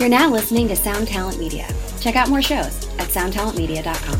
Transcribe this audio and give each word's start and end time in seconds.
You're 0.00 0.08
now 0.08 0.30
listening 0.30 0.66
to 0.68 0.76
Sound 0.76 1.08
Talent 1.08 1.38
Media. 1.38 1.68
Check 2.00 2.16
out 2.16 2.30
more 2.30 2.40
shows 2.40 2.88
at 2.98 3.08
soundtalentmedia.com. 3.08 4.18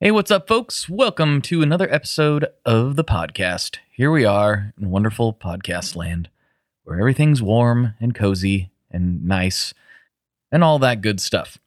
Hey, 0.00 0.10
what's 0.10 0.32
up, 0.32 0.48
folks? 0.48 0.88
Welcome 0.88 1.40
to 1.42 1.62
another 1.62 1.88
episode 1.88 2.46
of 2.66 2.96
the 2.96 3.04
podcast. 3.04 3.76
Here 3.92 4.10
we 4.10 4.24
are 4.24 4.74
in 4.76 4.90
wonderful 4.90 5.32
podcast 5.32 5.94
land 5.94 6.30
where 6.82 6.98
everything's 6.98 7.40
warm 7.40 7.94
and 8.00 8.12
cozy 8.12 8.72
and 8.90 9.24
nice 9.24 9.72
and 10.50 10.64
all 10.64 10.80
that 10.80 11.00
good 11.00 11.20
stuff. 11.20 11.58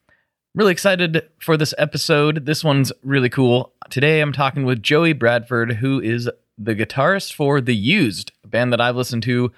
Really 0.54 0.74
excited 0.74 1.30
for 1.40 1.55
this 1.55 1.74
episode. 1.78 2.46
This 2.46 2.66
one's 2.66 2.92
really 3.02 3.30
cool. 3.30 3.71
Today 3.90 4.20
I'm 4.20 4.34
talking 4.34 4.66
with 4.66 4.84
Joey 4.84 5.14
Bradford, 5.14 5.76
who 5.76 6.02
is 6.02 6.30
the 6.58 6.76
guitarist 6.76 7.32
for 7.32 7.62
The 7.62 7.78
Used, 7.78 8.34
a 8.44 8.48
band 8.50 8.74
that 8.74 8.82
I've 8.82 8.98
listened 8.98 9.24
to 9.24 9.54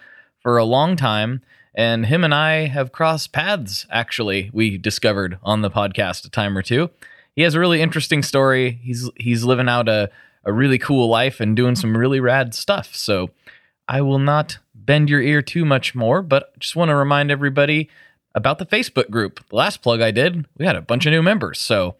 for 0.45 0.59
a 0.59 0.63
long 0.63 0.95
time 0.95 1.41
and 1.73 2.05
him 2.05 2.23
and 2.23 2.31
I 2.31 2.67
have 2.67 2.91
crossed 2.91 3.31
paths, 3.31 3.87
actually, 3.89 4.51
we 4.53 4.77
discovered 4.77 5.39
on 5.41 5.63
the 5.63 5.71
podcast 5.71 6.23
a 6.23 6.29
time 6.29 6.55
or 6.55 6.61
two. 6.61 6.91
He 7.35 7.41
has 7.41 7.55
a 7.55 7.59
really 7.59 7.81
interesting 7.81 8.21
story. 8.21 8.79
He's 8.83 9.09
he's 9.17 9.43
living 9.43 9.67
out 9.67 9.89
a, 9.89 10.11
a 10.43 10.53
really 10.53 10.77
cool 10.77 11.09
life 11.09 11.39
and 11.39 11.55
doing 11.55 11.75
some 11.75 11.97
really 11.97 12.19
rad 12.19 12.53
stuff. 12.53 12.95
So 12.95 13.31
I 13.87 14.01
will 14.01 14.19
not 14.19 14.59
bend 14.75 15.09
your 15.09 15.19
ear 15.19 15.41
too 15.41 15.65
much 15.65 15.95
more, 15.95 16.21
but 16.21 16.57
just 16.59 16.75
want 16.75 16.89
to 16.89 16.95
remind 16.95 17.31
everybody 17.31 17.89
about 18.35 18.59
the 18.59 18.67
Facebook 18.67 19.09
group. 19.09 19.43
The 19.49 19.55
last 19.55 19.81
plug 19.81 19.99
I 19.99 20.11
did, 20.11 20.45
we 20.59 20.67
had 20.67 20.75
a 20.75 20.81
bunch 20.81 21.07
of 21.07 21.11
new 21.11 21.23
members. 21.23 21.57
So 21.57 21.95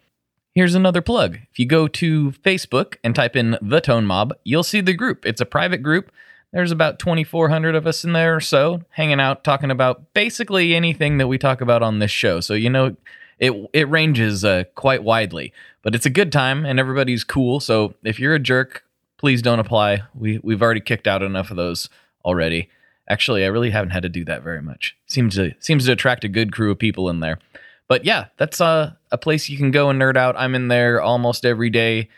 here's 0.54 0.76
another 0.76 1.02
plug. 1.02 1.38
If 1.50 1.58
you 1.58 1.66
go 1.66 1.88
to 1.88 2.30
Facebook 2.44 2.94
and 3.02 3.12
type 3.12 3.34
in 3.34 3.58
the 3.60 3.80
Tone 3.80 4.06
Mob, 4.06 4.34
you'll 4.44 4.62
see 4.62 4.80
the 4.80 4.94
group. 4.94 5.26
It's 5.26 5.40
a 5.40 5.46
private 5.46 5.82
group 5.82 6.12
there's 6.56 6.72
about 6.72 6.98
2,400 6.98 7.74
of 7.74 7.86
us 7.86 8.02
in 8.02 8.14
there 8.14 8.36
or 8.36 8.40
so, 8.40 8.80
hanging 8.88 9.20
out, 9.20 9.44
talking 9.44 9.70
about 9.70 10.14
basically 10.14 10.74
anything 10.74 11.18
that 11.18 11.26
we 11.26 11.36
talk 11.36 11.60
about 11.60 11.82
on 11.82 11.98
this 11.98 12.10
show. 12.10 12.40
So, 12.40 12.54
you 12.54 12.70
know, 12.70 12.96
it, 13.38 13.52
it 13.74 13.86
ranges 13.90 14.42
uh, 14.42 14.64
quite 14.74 15.02
widely, 15.02 15.52
but 15.82 15.94
it's 15.94 16.06
a 16.06 16.10
good 16.10 16.32
time 16.32 16.64
and 16.64 16.80
everybody's 16.80 17.24
cool. 17.24 17.60
So, 17.60 17.92
if 18.02 18.18
you're 18.18 18.34
a 18.34 18.38
jerk, 18.38 18.84
please 19.18 19.42
don't 19.42 19.58
apply. 19.58 20.04
We, 20.14 20.40
we've 20.42 20.62
already 20.62 20.80
kicked 20.80 21.06
out 21.06 21.22
enough 21.22 21.50
of 21.50 21.58
those 21.58 21.90
already. 22.24 22.70
Actually, 23.06 23.44
I 23.44 23.48
really 23.48 23.70
haven't 23.70 23.90
had 23.90 24.04
to 24.04 24.08
do 24.08 24.24
that 24.24 24.42
very 24.42 24.62
much. 24.62 24.96
Seems 25.06 25.34
to 25.34 25.54
seems 25.60 25.84
to 25.84 25.92
attract 25.92 26.24
a 26.24 26.28
good 26.28 26.52
crew 26.52 26.70
of 26.70 26.78
people 26.78 27.10
in 27.10 27.20
there. 27.20 27.38
But 27.86 28.06
yeah, 28.06 28.28
that's 28.38 28.62
uh, 28.62 28.94
a 29.12 29.18
place 29.18 29.50
you 29.50 29.58
can 29.58 29.70
go 29.70 29.90
and 29.90 30.00
nerd 30.00 30.16
out. 30.16 30.36
I'm 30.38 30.54
in 30.54 30.68
there 30.68 31.02
almost 31.02 31.44
every 31.44 31.68
day, 31.68 32.08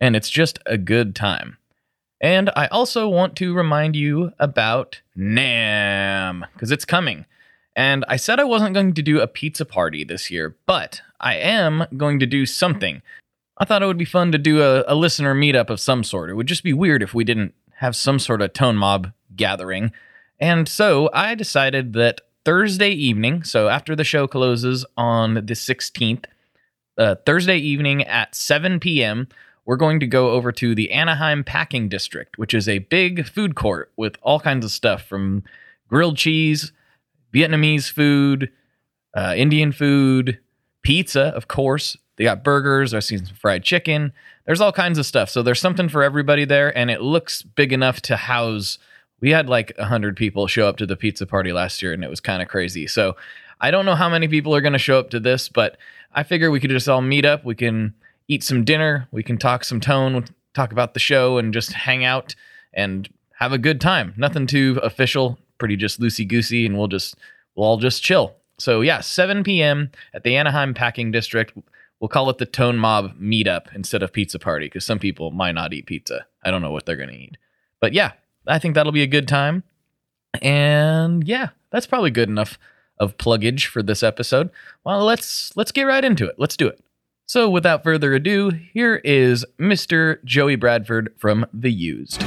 and 0.00 0.16
it's 0.16 0.30
just 0.30 0.58
a 0.64 0.78
good 0.78 1.14
time. 1.14 1.58
And 2.24 2.48
I 2.56 2.68
also 2.68 3.06
want 3.06 3.36
to 3.36 3.52
remind 3.52 3.94
you 3.94 4.32
about 4.38 5.02
NAMM, 5.14 6.44
because 6.54 6.72
it's 6.72 6.86
coming. 6.86 7.26
And 7.76 8.02
I 8.08 8.16
said 8.16 8.40
I 8.40 8.44
wasn't 8.44 8.72
going 8.72 8.94
to 8.94 9.02
do 9.02 9.20
a 9.20 9.26
pizza 9.26 9.66
party 9.66 10.04
this 10.04 10.30
year, 10.30 10.56
but 10.64 11.02
I 11.20 11.34
am 11.34 11.84
going 11.98 12.18
to 12.20 12.26
do 12.26 12.46
something. 12.46 13.02
I 13.58 13.66
thought 13.66 13.82
it 13.82 13.86
would 13.86 13.98
be 13.98 14.06
fun 14.06 14.32
to 14.32 14.38
do 14.38 14.62
a, 14.62 14.84
a 14.88 14.94
listener 14.94 15.34
meetup 15.34 15.68
of 15.68 15.80
some 15.80 16.02
sort. 16.02 16.30
It 16.30 16.34
would 16.34 16.46
just 16.46 16.64
be 16.64 16.72
weird 16.72 17.02
if 17.02 17.12
we 17.12 17.24
didn't 17.24 17.52
have 17.74 17.94
some 17.94 18.18
sort 18.18 18.40
of 18.40 18.54
tone 18.54 18.76
mob 18.76 19.12
gathering. 19.36 19.92
And 20.40 20.66
so 20.66 21.10
I 21.12 21.34
decided 21.34 21.92
that 21.92 22.22
Thursday 22.46 22.92
evening, 22.92 23.42
so 23.42 23.68
after 23.68 23.94
the 23.94 24.02
show 24.02 24.26
closes 24.26 24.86
on 24.96 25.34
the 25.34 25.42
16th, 25.42 26.24
uh, 26.96 27.16
Thursday 27.26 27.58
evening 27.58 28.02
at 28.04 28.34
7 28.34 28.80
p.m., 28.80 29.28
we're 29.66 29.76
going 29.76 30.00
to 30.00 30.06
go 30.06 30.30
over 30.30 30.52
to 30.52 30.74
the 30.74 30.92
Anaheim 30.92 31.42
Packing 31.42 31.88
District, 31.88 32.36
which 32.38 32.54
is 32.54 32.68
a 32.68 32.80
big 32.80 33.26
food 33.26 33.54
court 33.54 33.92
with 33.96 34.16
all 34.22 34.40
kinds 34.40 34.64
of 34.64 34.70
stuff 34.70 35.02
from 35.02 35.42
grilled 35.88 36.16
cheese, 36.16 36.72
Vietnamese 37.32 37.90
food, 37.90 38.50
uh, 39.14 39.34
Indian 39.36 39.72
food, 39.72 40.38
pizza, 40.82 41.26
of 41.34 41.48
course. 41.48 41.96
They 42.16 42.24
got 42.24 42.44
burgers, 42.44 42.94
I've 42.94 43.04
seen 43.04 43.24
some 43.24 43.34
fried 43.34 43.64
chicken. 43.64 44.12
There's 44.46 44.60
all 44.60 44.72
kinds 44.72 44.98
of 44.98 45.06
stuff. 45.06 45.30
So 45.30 45.42
there's 45.42 45.60
something 45.60 45.88
for 45.88 46.02
everybody 46.02 46.44
there, 46.44 46.76
and 46.76 46.90
it 46.90 47.00
looks 47.00 47.42
big 47.42 47.72
enough 47.72 48.00
to 48.02 48.16
house. 48.16 48.78
We 49.20 49.30
had 49.30 49.48
like 49.48 49.72
100 49.78 50.16
people 50.16 50.46
show 50.46 50.68
up 50.68 50.76
to 50.76 50.86
the 50.86 50.96
pizza 50.96 51.26
party 51.26 51.52
last 51.52 51.82
year, 51.82 51.92
and 51.92 52.04
it 52.04 52.10
was 52.10 52.20
kind 52.20 52.42
of 52.42 52.48
crazy. 52.48 52.86
So 52.86 53.16
I 53.60 53.70
don't 53.70 53.86
know 53.86 53.94
how 53.94 54.08
many 54.08 54.28
people 54.28 54.54
are 54.54 54.60
going 54.60 54.74
to 54.74 54.78
show 54.78 54.98
up 54.98 55.10
to 55.10 55.20
this, 55.20 55.48
but 55.48 55.76
I 56.12 56.22
figure 56.22 56.50
we 56.50 56.60
could 56.60 56.70
just 56.70 56.88
all 56.88 57.00
meet 57.00 57.24
up. 57.24 57.44
We 57.44 57.54
can 57.54 57.94
eat 58.28 58.42
some 58.42 58.64
dinner. 58.64 59.08
We 59.10 59.22
can 59.22 59.38
talk 59.38 59.64
some 59.64 59.80
tone, 59.80 60.24
talk 60.54 60.72
about 60.72 60.94
the 60.94 61.00
show, 61.00 61.38
and 61.38 61.52
just 61.52 61.72
hang 61.72 62.04
out 62.04 62.34
and 62.72 63.08
have 63.38 63.52
a 63.52 63.58
good 63.58 63.80
time. 63.80 64.14
Nothing 64.16 64.46
too 64.46 64.78
official, 64.82 65.38
pretty 65.58 65.76
just 65.76 66.00
loosey 66.00 66.26
goosey, 66.26 66.66
and 66.66 66.76
we'll 66.76 66.88
just 66.88 67.16
we'll 67.54 67.66
all 67.66 67.76
just 67.76 68.02
chill. 68.02 68.36
So 68.58 68.80
yeah, 68.80 69.00
7 69.00 69.42
p.m. 69.42 69.90
at 70.12 70.22
the 70.22 70.36
Anaheim 70.36 70.74
Packing 70.74 71.10
District. 71.10 71.52
We'll 72.00 72.08
call 72.08 72.28
it 72.30 72.38
the 72.38 72.46
Tone 72.46 72.76
Mob 72.76 73.18
Meetup 73.18 73.74
instead 73.74 74.02
of 74.02 74.12
Pizza 74.12 74.38
Party 74.38 74.66
because 74.66 74.84
some 74.84 74.98
people 74.98 75.30
might 75.30 75.54
not 75.54 75.72
eat 75.72 75.86
pizza. 75.86 76.26
I 76.44 76.50
don't 76.50 76.62
know 76.62 76.70
what 76.70 76.86
they're 76.86 76.96
gonna 76.96 77.12
eat, 77.12 77.36
but 77.80 77.92
yeah, 77.92 78.12
I 78.46 78.58
think 78.58 78.74
that'll 78.74 78.92
be 78.92 79.02
a 79.02 79.08
good 79.08 79.28
time. 79.28 79.64
And 80.42 81.26
yeah, 81.26 81.50
that's 81.70 81.86
probably 81.86 82.10
good 82.10 82.28
enough 82.28 82.58
of 82.98 83.16
pluggage 83.16 83.66
for 83.66 83.82
this 83.82 84.02
episode. 84.02 84.50
Well, 84.84 85.04
let's 85.04 85.56
let's 85.56 85.72
get 85.72 85.84
right 85.84 86.04
into 86.04 86.26
it. 86.26 86.36
Let's 86.38 86.56
do 86.56 86.66
it. 86.68 86.80
So, 87.26 87.48
without 87.48 87.82
further 87.82 88.12
ado, 88.12 88.50
here 88.50 88.96
is 88.96 89.46
Mr. 89.58 90.22
Joey 90.24 90.56
Bradford 90.56 91.14
from 91.16 91.46
The 91.54 91.72
Used. 91.72 92.22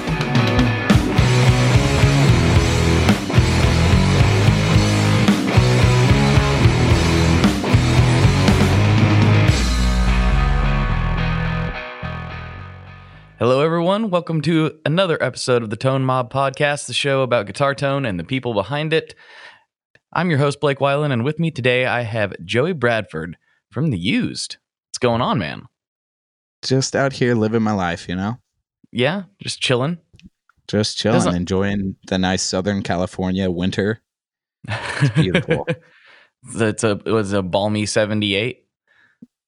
Hello, 13.38 13.62
everyone. 13.62 14.10
Welcome 14.10 14.42
to 14.42 14.80
another 14.84 15.22
episode 15.22 15.62
of 15.62 15.70
the 15.70 15.76
Tone 15.76 16.04
Mob 16.04 16.34
Podcast, 16.34 16.88
the 16.88 16.94
show 16.94 17.22
about 17.22 17.46
guitar 17.46 17.76
tone 17.76 18.04
and 18.04 18.20
the 18.20 18.24
people 18.24 18.56
behind 18.56 18.94
it. 18.94 19.14
I'm 20.12 20.32
your 20.32 20.40
host, 20.40 20.60
Blake 20.60 20.80
Weiland, 20.80 21.14
and 21.14 21.24
with 21.24 21.38
me 21.38 21.52
today 21.52 21.86
I 21.86 22.02
have 22.02 22.34
Joey 22.44 22.74
Bradford 22.74 23.38
from 23.70 23.92
The 23.92 24.00
Used. 24.00 24.58
What's 24.98 25.06
going 25.06 25.22
on, 25.22 25.38
man? 25.38 25.68
Just 26.64 26.96
out 26.96 27.14
here 27.14 27.36
living 27.36 27.62
my 27.62 27.74
life, 27.74 28.10
you 28.10 28.16
know? 28.16 28.40
Yeah, 28.92 29.26
just 29.40 29.62
chilling. 29.62 30.00
Just 30.68 30.98
chilling, 30.98 31.18
Doesn't... 31.18 31.36
enjoying 31.36 31.96
the 32.08 32.18
nice 32.18 32.42
Southern 32.42 32.82
California 32.82 33.52
winter. 33.52 34.02
It's 34.68 35.10
beautiful. 35.12 35.68
it's 36.56 36.84
a 36.84 37.00
it 37.06 37.12
was 37.12 37.32
a 37.32 37.44
balmy 37.44 37.86
78. 37.86 38.66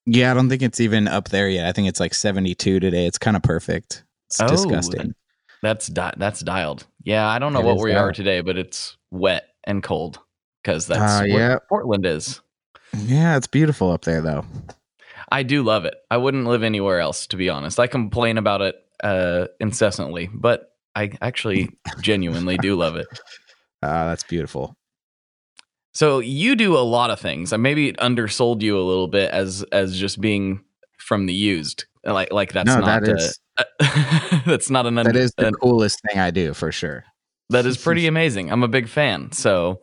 Yeah, 0.05 0.29
I 0.29 0.35
don't 0.35 0.49
think 0.49 0.61
it's 0.61 0.79
even 0.79 1.07
up 1.07 1.29
there 1.29 1.49
yet. 1.49 1.65
I 1.65 1.71
think 1.71 1.87
it's 1.87 1.99
like 1.99 2.13
72 2.13 2.79
today. 2.79 3.07
It's 3.07 3.17
kind 3.17 3.35
of 3.35 3.41
perfect. 3.41 4.03
It's 4.27 4.39
oh, 4.39 4.49
disgusting. 4.49 5.15
That's 5.63 5.87
di- 5.87 6.13
that's 6.17 6.41
dialed. 6.41 6.85
Yeah, 7.01 7.27
I 7.27 7.39
don't 7.39 7.53
know 7.53 7.61
it 7.61 7.65
what 7.65 7.79
we 7.79 7.93
are 7.93 8.13
today, 8.13 8.41
but 8.41 8.55
it's 8.55 8.97
wet 9.09 9.47
and 9.63 9.81
cold 9.81 10.19
because 10.61 10.85
that's 10.85 11.21
uh, 11.21 11.23
yeah. 11.23 11.57
Portland 11.67 12.05
is. 12.05 12.39
Yeah, 12.95 13.35
it's 13.35 13.47
beautiful 13.47 13.89
up 13.89 14.03
there 14.03 14.21
though. 14.21 14.45
I 15.31 15.43
do 15.43 15.63
love 15.63 15.85
it. 15.85 15.95
I 16.09 16.17
wouldn't 16.17 16.45
live 16.45 16.63
anywhere 16.63 16.99
else, 16.99 17.27
to 17.27 17.37
be 17.37 17.49
honest. 17.49 17.79
I 17.79 17.87
complain 17.87 18.37
about 18.37 18.61
it 18.61 18.75
uh, 19.03 19.47
incessantly, 19.59 20.29
but 20.33 20.73
I 20.95 21.11
actually 21.21 21.69
genuinely 22.01 22.57
do 22.57 22.75
love 22.75 22.95
it. 22.95 23.07
Uh, 23.81 24.05
that's 24.05 24.23
beautiful. 24.23 24.75
So 25.93 26.19
you 26.19 26.55
do 26.55 26.77
a 26.77 26.79
lot 26.79 27.09
of 27.09 27.19
things. 27.19 27.51
I 27.53 27.57
maybe 27.57 27.97
undersold 27.97 28.61
you 28.61 28.77
a 28.79 28.83
little 28.83 29.07
bit 29.07 29.31
as 29.31 29.63
as 29.71 29.97
just 29.97 30.21
being 30.21 30.63
from 30.97 31.25
the 31.25 31.33
used. 31.33 31.85
Like 32.03 32.31
like 32.31 32.53
that's 32.53 32.67
no, 32.67 32.79
not 32.79 33.03
that 33.03 33.17
is, 33.17 33.39
a, 33.57 33.65
that's 34.45 34.69
not 34.69 34.85
an 34.85 34.95
that 34.95 35.15
is 35.15 35.33
the 35.37 35.51
coolest 35.51 35.99
thing 36.07 36.19
I 36.19 36.31
do 36.31 36.53
for 36.53 36.71
sure. 36.71 37.05
That 37.49 37.65
is 37.65 37.77
pretty 37.77 38.07
amazing. 38.07 38.51
I'm 38.51 38.63
a 38.63 38.67
big 38.67 38.87
fan. 38.87 39.31
So 39.31 39.81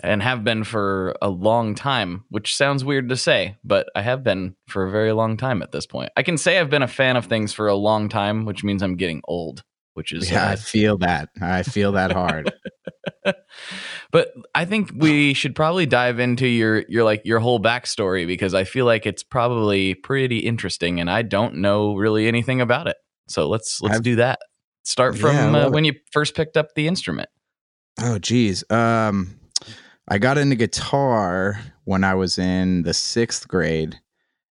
and 0.00 0.22
have 0.22 0.44
been 0.44 0.64
for 0.64 1.14
a 1.20 1.28
long 1.28 1.74
time, 1.74 2.24
which 2.28 2.54
sounds 2.56 2.84
weird 2.84 3.08
to 3.08 3.16
say, 3.16 3.56
but 3.64 3.88
I 3.96 4.02
have 4.02 4.22
been 4.22 4.54
for 4.68 4.84
a 4.84 4.90
very 4.90 5.12
long 5.12 5.36
time 5.36 5.62
at 5.62 5.72
this 5.72 5.86
point. 5.86 6.10
I 6.16 6.22
can 6.22 6.38
say 6.38 6.58
I've 6.58 6.70
been 6.70 6.82
a 6.82 6.88
fan 6.88 7.16
of 7.16 7.26
things 7.26 7.52
for 7.52 7.66
a 7.68 7.74
long 7.74 8.08
time, 8.08 8.44
which 8.44 8.62
means 8.62 8.82
I'm 8.82 8.96
getting 8.96 9.22
old, 9.26 9.64
which 9.94 10.12
is 10.12 10.30
Yeah, 10.30 10.46
uh, 10.46 10.52
I 10.52 10.56
feel 10.56 10.98
that. 10.98 11.30
I 11.40 11.64
feel 11.64 11.92
that 11.92 12.12
hard. 12.12 12.52
but 14.12 14.28
I 14.54 14.64
think 14.64 14.92
we 14.94 15.34
should 15.34 15.56
probably 15.56 15.86
dive 15.86 16.20
into 16.20 16.46
your 16.46 16.84
your 16.88 17.04
like 17.04 17.22
your 17.24 17.40
whole 17.40 17.60
backstory 17.60 18.26
because 18.26 18.54
I 18.54 18.64
feel 18.64 18.86
like 18.86 19.06
it's 19.06 19.24
probably 19.24 19.94
pretty 19.94 20.38
interesting 20.38 21.00
and 21.00 21.10
I 21.10 21.22
don't 21.22 21.56
know 21.56 21.94
really 21.96 22.28
anything 22.28 22.60
about 22.60 22.86
it. 22.86 22.96
So 23.28 23.48
let's 23.48 23.80
let's 23.82 23.96
I've, 23.96 24.02
do 24.02 24.16
that. 24.16 24.38
Start 24.84 25.18
from 25.18 25.34
yeah, 25.34 25.66
uh, 25.66 25.70
when 25.70 25.84
you 25.84 25.94
first 26.12 26.34
picked 26.34 26.56
up 26.56 26.68
the 26.74 26.86
instrument. 26.86 27.28
Oh 28.00 28.18
geez. 28.18 28.62
Um 28.70 29.38
I 30.08 30.18
got 30.18 30.38
into 30.38 30.56
guitar 30.56 31.60
when 31.84 32.02
I 32.04 32.14
was 32.14 32.38
in 32.38 32.82
the 32.82 32.94
sixth 32.94 33.46
grade, 33.46 33.98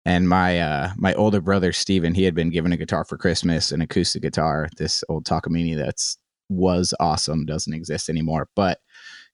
and 0.06 0.28
my 0.28 0.60
uh, 0.60 0.92
my 0.98 1.14
older 1.14 1.42
brother 1.42 1.72
Steven, 1.72 2.14
he 2.16 2.24
had 2.24 2.36
been 2.36 2.50
given 2.50 2.72
a 2.74 2.78
guitar 2.78 3.06
for 3.06 3.18
Christmas, 3.18 3.72
an 3.72 3.82
acoustic 3.82 4.22
guitar, 4.24 4.70
this 4.78 5.04
old 5.10 5.26
Takamine 5.26 5.78
that's 5.78 6.18
was 6.50 6.94
awesome, 7.00 7.46
doesn't 7.46 7.74
exist 7.74 8.10
anymore. 8.10 8.50
But 8.56 8.80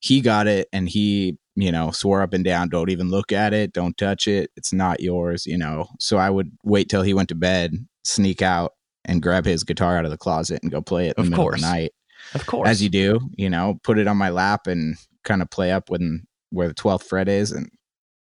he 0.01 0.21
got 0.21 0.47
it 0.47 0.67
and 0.71 0.87
he 0.89 1.37
you 1.55 1.71
know 1.71 1.91
swore 1.91 2.21
up 2.21 2.33
and 2.33 2.45
down 2.45 2.69
don't 2.69 2.89
even 2.89 3.09
look 3.09 3.33
at 3.33 3.53
it 3.53 3.73
don't 3.73 3.97
touch 3.97 4.29
it 4.29 4.49
it's 4.55 4.71
not 4.71 5.01
yours 5.01 5.45
you 5.45 5.57
know 5.57 5.87
so 5.99 6.15
i 6.17 6.29
would 6.29 6.49
wait 6.63 6.87
till 6.87 7.01
he 7.01 7.13
went 7.13 7.27
to 7.27 7.35
bed 7.35 7.73
sneak 8.05 8.41
out 8.41 8.75
and 9.03 9.21
grab 9.21 9.43
his 9.43 9.65
guitar 9.65 9.97
out 9.97 10.05
of 10.05 10.11
the 10.11 10.17
closet 10.17 10.59
and 10.63 10.71
go 10.71 10.79
play 10.81 11.07
it 11.09 11.17
in 11.17 11.21
Of 11.21 11.25
the 11.25 11.31
middle 11.31 11.43
course. 11.45 11.55
of 11.55 11.61
the 11.61 11.67
night 11.67 11.91
Of 12.33 12.45
course. 12.45 12.69
as 12.69 12.81
you 12.81 12.87
do 12.87 13.19
you 13.35 13.49
know 13.49 13.77
put 13.83 13.97
it 13.99 14.07
on 14.07 14.15
my 14.15 14.29
lap 14.29 14.67
and 14.67 14.95
kind 15.29 15.41
of 15.43 15.49
play 15.49 15.71
up 15.71 15.89
when 15.89 16.25
where 16.49 16.67
the 16.67 16.73
12th 16.73 17.03
fret 17.03 17.29
is 17.29 17.51
and 17.51 17.69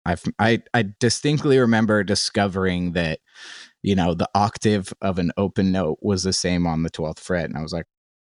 I've, 0.05 0.23
i 0.39 0.63
i 0.75 0.85
distinctly 1.01 1.59
remember 1.59 2.05
discovering 2.05 2.93
that 2.93 3.21
you 3.83 3.95
know 3.95 4.15
the 4.15 4.29
octave 4.35 4.93
of 5.01 5.19
an 5.19 5.33
open 5.37 5.73
note 5.73 5.99
was 6.03 6.23
the 6.23 6.33
same 6.33 6.67
on 6.67 6.83
the 6.83 6.91
12th 6.91 7.21
fret 7.21 7.47
and 7.47 7.57
i 7.57 7.63
was 7.63 7.73
like 7.73 7.87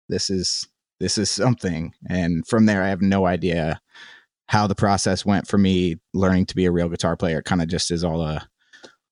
this 0.08 0.30
is 0.30 0.68
this 1.00 1.18
is 1.18 1.30
something 1.30 1.92
and 2.08 2.46
from 2.46 2.66
there 2.66 2.82
i 2.82 2.88
have 2.88 3.02
no 3.02 3.26
idea 3.26 3.80
how 4.48 4.66
the 4.66 4.74
process 4.74 5.26
went 5.26 5.48
for 5.48 5.58
me 5.58 5.96
learning 6.14 6.46
to 6.46 6.54
be 6.54 6.66
a 6.66 6.72
real 6.72 6.88
guitar 6.88 7.16
player 7.16 7.40
it 7.40 7.44
kind 7.44 7.62
of 7.62 7.68
just 7.68 7.90
is 7.90 8.04
all 8.04 8.22
a 8.22 8.46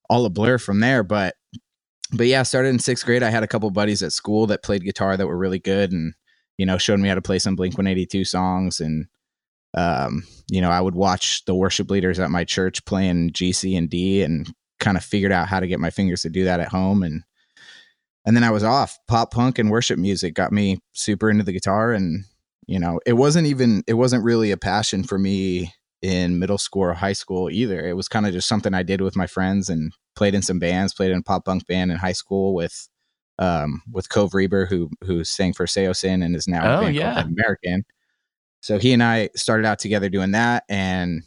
all 0.08 0.24
a 0.24 0.30
blur 0.30 0.58
from 0.58 0.80
there 0.80 1.02
but 1.02 1.34
but 2.12 2.26
yeah 2.26 2.40
I 2.40 2.44
started 2.44 2.68
in 2.68 2.78
sixth 2.78 3.04
grade 3.04 3.24
i 3.24 3.30
had 3.30 3.42
a 3.42 3.48
couple 3.48 3.70
buddies 3.70 4.02
at 4.02 4.12
school 4.12 4.46
that 4.46 4.62
played 4.62 4.84
guitar 4.84 5.16
that 5.16 5.26
were 5.26 5.38
really 5.38 5.60
good 5.60 5.90
and 5.90 6.14
you 6.58 6.66
know 6.66 6.78
showed 6.78 7.00
me 7.00 7.08
how 7.08 7.16
to 7.16 7.22
play 7.22 7.40
some 7.40 7.56
blink 7.56 7.74
182 7.74 8.24
songs 8.24 8.78
and 8.80 9.06
um 9.74 10.24
you 10.48 10.60
know 10.60 10.70
i 10.70 10.80
would 10.80 10.94
watch 10.96 11.44
the 11.44 11.54
worship 11.54 11.90
leaders 11.90 12.18
at 12.18 12.30
my 12.30 12.42
church 12.42 12.84
playing 12.86 13.30
gc 13.30 13.76
and 13.78 13.88
d 13.88 14.22
and 14.22 14.52
kind 14.80 14.96
of 14.96 15.04
figured 15.04 15.30
out 15.30 15.46
how 15.48 15.60
to 15.60 15.66
get 15.68 15.78
my 15.78 15.90
fingers 15.90 16.22
to 16.22 16.30
do 16.30 16.44
that 16.44 16.58
at 16.58 16.68
home. 16.68 17.02
And 17.02 17.22
and 18.24 18.34
then 18.36 18.42
i 18.44 18.50
was 18.50 18.64
off. 18.64 18.98
Pop 19.06 19.30
punk 19.30 19.58
and 19.58 19.70
worship 19.70 19.98
music 19.98 20.34
got 20.34 20.52
me 20.52 20.78
super 20.92 21.30
into 21.30 21.44
the 21.44 21.52
guitar. 21.52 21.92
And 21.92 22.24
you 22.66 22.78
know 22.80 22.98
it 23.06 23.12
wasn't 23.14 23.46
even 23.46 23.84
it 23.86 23.94
wasn't 23.94 24.24
really 24.24 24.50
a 24.50 24.56
passion 24.56 25.04
for 25.04 25.18
me 25.18 25.72
in 26.02 26.38
middle 26.38 26.58
school 26.58 26.82
or 26.82 26.94
high 26.94 27.12
school 27.12 27.50
either. 27.50 27.86
It 27.86 27.94
was 27.94 28.08
kind 28.08 28.26
of 28.26 28.32
just 28.32 28.48
something 28.48 28.74
i 28.74 28.82
did 28.82 29.00
with 29.02 29.16
my 29.16 29.26
friends 29.26 29.68
and 29.68 29.92
played 30.16 30.34
in 30.34 30.42
some 30.42 30.58
bands 30.58 30.94
played 30.94 31.10
in 31.12 31.18
a 31.18 31.22
pop 31.22 31.44
punk 31.44 31.66
band 31.66 31.90
in 31.92 31.98
high 31.98 32.12
school 32.12 32.54
with 32.54 32.88
um 33.38 33.82
with 33.92 34.08
Cove 34.08 34.34
Reber 34.34 34.66
who 34.66 34.90
who 35.04 35.24
sang 35.24 35.52
for 35.52 35.66
Saosin 35.66 36.24
and 36.24 36.34
is 36.34 36.48
now 36.48 36.76
Oh, 36.76 36.78
a 36.78 36.82
band 36.84 36.94
yeah. 36.96 37.14
called 37.14 37.26
american 37.26 37.84
so 38.60 38.78
he 38.78 38.92
and 38.92 39.02
i 39.02 39.28
started 39.34 39.66
out 39.66 39.78
together 39.78 40.08
doing 40.08 40.32
that 40.32 40.64
and 40.68 41.22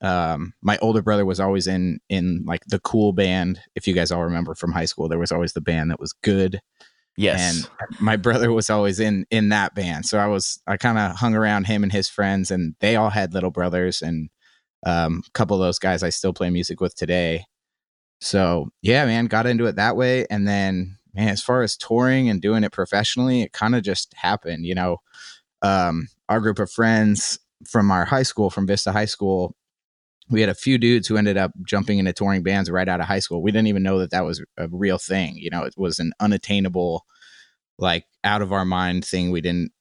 um 0.00 0.52
my 0.62 0.78
older 0.78 1.02
brother 1.02 1.24
was 1.24 1.40
always 1.40 1.66
in 1.66 2.00
in 2.08 2.44
like 2.46 2.64
the 2.66 2.78
cool 2.80 3.12
band. 3.12 3.60
If 3.74 3.86
you 3.86 3.94
guys 3.94 4.12
all 4.12 4.24
remember 4.24 4.54
from 4.54 4.72
high 4.72 4.84
school 4.84 5.08
there 5.08 5.18
was 5.18 5.32
always 5.32 5.52
the 5.52 5.60
band 5.60 5.90
that 5.90 6.00
was 6.00 6.12
good. 6.12 6.60
Yes. 7.16 7.68
and 7.90 8.00
my 8.00 8.14
brother 8.16 8.52
was 8.52 8.70
always 8.70 9.00
in 9.00 9.26
in 9.30 9.48
that 9.48 9.74
band. 9.74 10.06
So 10.06 10.18
i 10.18 10.26
was 10.26 10.60
i 10.66 10.76
kind 10.76 10.98
of 10.98 11.16
hung 11.16 11.34
around 11.34 11.66
him 11.66 11.82
and 11.82 11.92
his 11.92 12.08
friends 12.08 12.50
and 12.50 12.74
they 12.80 12.96
all 12.96 13.10
had 13.10 13.34
little 13.34 13.50
brothers 13.50 14.02
and 14.02 14.30
um, 14.86 15.22
a 15.26 15.30
couple 15.32 15.56
of 15.56 15.66
those 15.66 15.80
guys 15.80 16.04
i 16.04 16.10
still 16.10 16.32
play 16.32 16.50
music 16.50 16.80
with 16.80 16.94
today. 16.94 17.44
So 18.20 18.70
yeah 18.82 19.04
man 19.06 19.26
got 19.26 19.46
into 19.46 19.66
it 19.66 19.76
that 19.76 19.96
way 19.96 20.26
and 20.30 20.46
then 20.46 20.98
man 21.14 21.28
as 21.28 21.42
far 21.42 21.62
as 21.62 21.76
touring 21.76 22.28
and 22.28 22.40
doing 22.40 22.62
it 22.62 22.72
professionally 22.72 23.42
it 23.42 23.52
kind 23.52 23.74
of 23.74 23.82
just 23.82 24.14
happened 24.14 24.64
you 24.64 24.74
know? 24.74 24.98
Um, 25.60 26.06
our 26.28 26.40
group 26.40 26.58
of 26.58 26.70
friends 26.70 27.38
from 27.68 27.90
our 27.90 28.04
high 28.04 28.22
school 28.22 28.50
from 28.50 28.66
vista 28.66 28.92
high 28.92 29.04
school 29.04 29.54
we 30.30 30.40
had 30.40 30.50
a 30.50 30.54
few 30.54 30.78
dudes 30.78 31.08
who 31.08 31.16
ended 31.16 31.36
up 31.36 31.52
jumping 31.66 31.98
into 31.98 32.12
touring 32.12 32.42
bands 32.42 32.70
right 32.70 32.88
out 32.88 33.00
of 33.00 33.06
high 33.06 33.18
school 33.18 33.42
we 33.42 33.50
didn't 33.50 33.68
even 33.68 33.82
know 33.82 33.98
that 33.98 34.10
that 34.10 34.24
was 34.24 34.42
a 34.56 34.68
real 34.70 34.98
thing 34.98 35.34
you 35.36 35.50
know 35.50 35.62
it 35.64 35.74
was 35.76 35.98
an 35.98 36.12
unattainable 36.20 37.04
like 37.78 38.04
out 38.24 38.42
of 38.42 38.52
our 38.52 38.64
mind 38.64 39.04
thing 39.04 39.30
we 39.30 39.40
didn't 39.40 39.72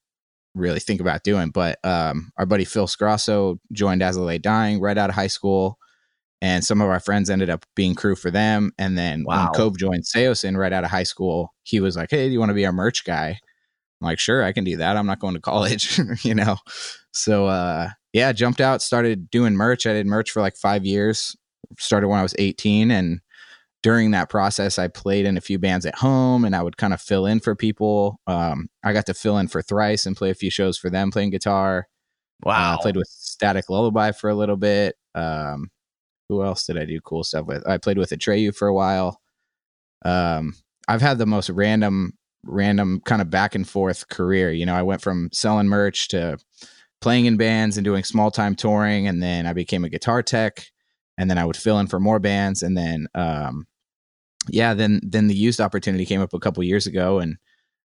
really 0.58 0.80
think 0.80 1.00
about 1.00 1.24
doing. 1.24 1.50
But 1.50 1.80
um, 1.86 2.32
our 2.38 2.46
buddy 2.46 2.66
Phil 2.66 2.88
Sgrosso 2.88 3.60
joined 3.72 4.02
As 4.02 4.18
I 4.18 4.22
Lay 4.22 4.38
Dying 4.38 4.80
right 4.82 4.98
out 4.98 5.10
of 5.10 5.16
high 5.16 5.28
school. 5.28 5.78
And 6.40 6.64
some 6.64 6.82
of 6.82 6.90
our 6.90 7.00
friends 7.00 7.32
ended 7.32 7.50
up 7.50 7.66
being 7.76 7.96
crew 7.96 8.16
for 8.16 8.30
them. 8.30 8.72
And 8.78 8.98
then 8.98 9.24
Wow. 9.26 9.46
when 9.46 9.54
Cove 9.54 9.78
joined 9.78 10.04
Saosin 10.04 10.56
right 10.56 10.74
out 10.74 10.84
of 10.84 10.92
high 10.92 11.04
school, 11.04 11.54
he 11.64 11.80
was 11.80 11.96
like, 11.96 12.10
Hey, 12.12 12.28
do 12.28 12.34
you 12.34 12.40
want 12.40 12.50
to 12.50 12.56
be 12.56 12.66
our 12.66 12.72
merch 12.72 13.06
guy? 13.06 13.40
I'm 14.02 14.06
like, 14.06 14.20
sure, 14.20 14.44
I 14.44 14.52
can 14.52 14.64
do 14.64 14.78
that. 14.78 14.98
I'm 14.98 15.08
not 15.08 15.20
going 15.20 15.34
to 15.34 15.42
college, 15.42 16.00
you 16.22 16.36
know? 16.36 16.58
So, 17.12 17.48
uh, 17.48 17.90
yeah, 18.14 18.32
jumped 18.32 18.62
out, 18.62 18.82
started 18.82 19.30
doing 19.30 19.54
merch. 19.54 19.86
I 19.86 19.94
did 19.94 20.06
merch 20.06 20.32
for 20.32 20.42
like 20.42 20.56
five 20.56 20.86
years, 20.86 21.36
started 21.78 22.08
when 22.08 22.20
I 22.20 22.24
was 22.24 22.36
18. 22.38 22.92
And 22.92 23.22
during 23.84 24.12
that 24.12 24.30
process, 24.30 24.80
I 24.80 24.88
played 24.88 25.26
in 25.26 25.38
a 25.38 25.42
few 25.42 25.60
bands 25.60 25.86
at 25.86 25.96
home 25.96 26.46
and 26.46 26.56
I 26.56 26.64
would 26.64 26.78
kind 26.78 26.94
of 26.94 27.02
fill 27.02 27.26
in 27.26 27.40
for 27.40 27.56
people. 27.56 28.20
Um, 28.28 28.70
I 28.84 28.94
got 28.94 29.06
to 29.08 29.14
fill 29.14 29.38
in 29.38 29.48
for 29.48 29.62
Thrice 29.62 30.06
and 30.06 30.18
play 30.18 30.30
a 30.30 30.36
few 30.36 30.50
shows 30.50 30.78
for 30.78 30.90
them 30.90 31.12
playing 31.12 31.30
guitar. 31.32 31.88
wow. 32.44 32.74
Uh, 32.74 32.76
I 32.76 32.82
played 32.82 32.98
with 32.98 33.08
Static 33.08 33.70
Lullaby 33.70 34.12
for 34.12 34.30
a 34.30 34.36
little 34.36 34.58
bit. 34.58 34.96
Um, 35.16 35.70
who 36.30 36.44
else 36.44 36.66
did 36.66 36.78
I 36.78 36.86
do 36.86 37.00
cool 37.02 37.24
stuff 37.24 37.46
with? 37.46 37.68
I 37.68 37.78
played 37.78 37.98
with 37.98 38.10
Atreyu 38.10 38.54
for 38.54 38.68
a 38.68 38.74
while. 38.74 39.22
Um, 40.04 40.54
I've 40.88 41.02
had 41.02 41.18
the 41.18 41.26
most 41.26 41.50
random, 41.50 42.17
random 42.44 43.02
kind 43.06 43.22
of 43.22 43.30
back 43.30 43.56
and 43.56 43.68
forth 43.68 44.08
career. 44.10 44.52
You 44.52 44.66
know, 44.66 44.76
I 44.76 44.84
went 44.84 45.02
from 45.02 45.30
selling 45.32 45.68
merch 45.68 46.08
to 46.10 46.38
playing 47.02 47.26
in 47.26 47.38
bands 47.38 47.78
and 47.78 47.86
doing 47.86 48.04
small 48.04 48.32
time 48.32 48.56
touring, 48.56 49.08
and 49.08 49.22
then 49.22 49.46
I 49.46 49.54
became 49.54 49.84
a 49.84 49.90
guitar 49.90 50.24
tech, 50.24 50.68
and 51.18 51.30
then 51.30 51.38
I 51.38 51.46
would 51.46 51.58
fill 51.58 51.80
in 51.80 51.88
for 51.88 52.00
more 52.00 52.20
bands, 52.20 52.64
and 52.64 52.78
then, 52.78 53.08
um, 53.16 53.68
yeah, 54.50 54.74
then 54.74 55.02
then 55.04 55.28
the 55.28 55.36
used 55.36 55.60
opportunity 55.60 56.06
came 56.06 56.22
up 56.22 56.34
a 56.34 56.40
couple 56.40 56.64
years 56.64 56.88
ago, 56.88 57.20
and 57.20 57.38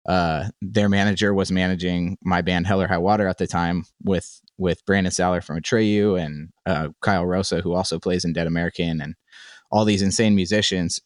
uh, 0.08 0.46
their 0.62 0.88
manager 0.90 1.34
was 1.34 1.52
managing 1.52 2.18
my 2.24 2.42
band 2.42 2.66
Hell 2.66 2.82
or 2.82 2.88
High 2.88 2.98
Water 2.98 3.28
at 3.28 3.38
the 3.38 3.48
time 3.48 3.84
with 4.04 4.42
with 4.58 4.86
Brandon 4.86 5.12
Saller 5.12 5.44
from 5.44 5.60
Atreyu 5.60 6.20
and 6.20 6.50
uh, 6.66 6.90
Kyle 7.02 7.26
Rosa, 7.26 7.62
who 7.62 7.74
also 7.74 8.00
plays 8.00 8.26
in 8.26 8.34
Dead 8.34 8.48
American, 8.48 9.02
and 9.02 9.16
all 9.72 9.86
these 9.86 10.02
insane 10.02 10.36
musicians. 10.36 11.00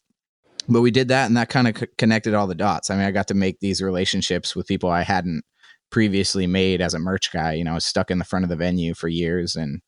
But 0.68 0.80
we 0.80 0.90
did 0.90 1.08
that, 1.08 1.26
and 1.26 1.36
that 1.36 1.48
kind 1.48 1.68
of 1.68 1.76
c- 1.76 1.86
connected 1.98 2.34
all 2.34 2.46
the 2.46 2.54
dots. 2.54 2.90
I 2.90 2.96
mean, 2.96 3.04
I 3.04 3.10
got 3.10 3.28
to 3.28 3.34
make 3.34 3.60
these 3.60 3.82
relationships 3.82 4.54
with 4.54 4.68
people 4.68 4.90
I 4.90 5.02
hadn't 5.02 5.44
previously 5.90 6.46
made 6.46 6.80
as 6.80 6.94
a 6.94 6.98
merch 6.98 7.32
guy. 7.32 7.54
You 7.54 7.64
know, 7.64 7.72
I 7.72 7.74
was 7.74 7.84
stuck 7.84 8.10
in 8.10 8.18
the 8.18 8.24
front 8.24 8.44
of 8.44 8.48
the 8.48 8.56
venue 8.56 8.94
for 8.94 9.08
years, 9.08 9.56
and 9.56 9.82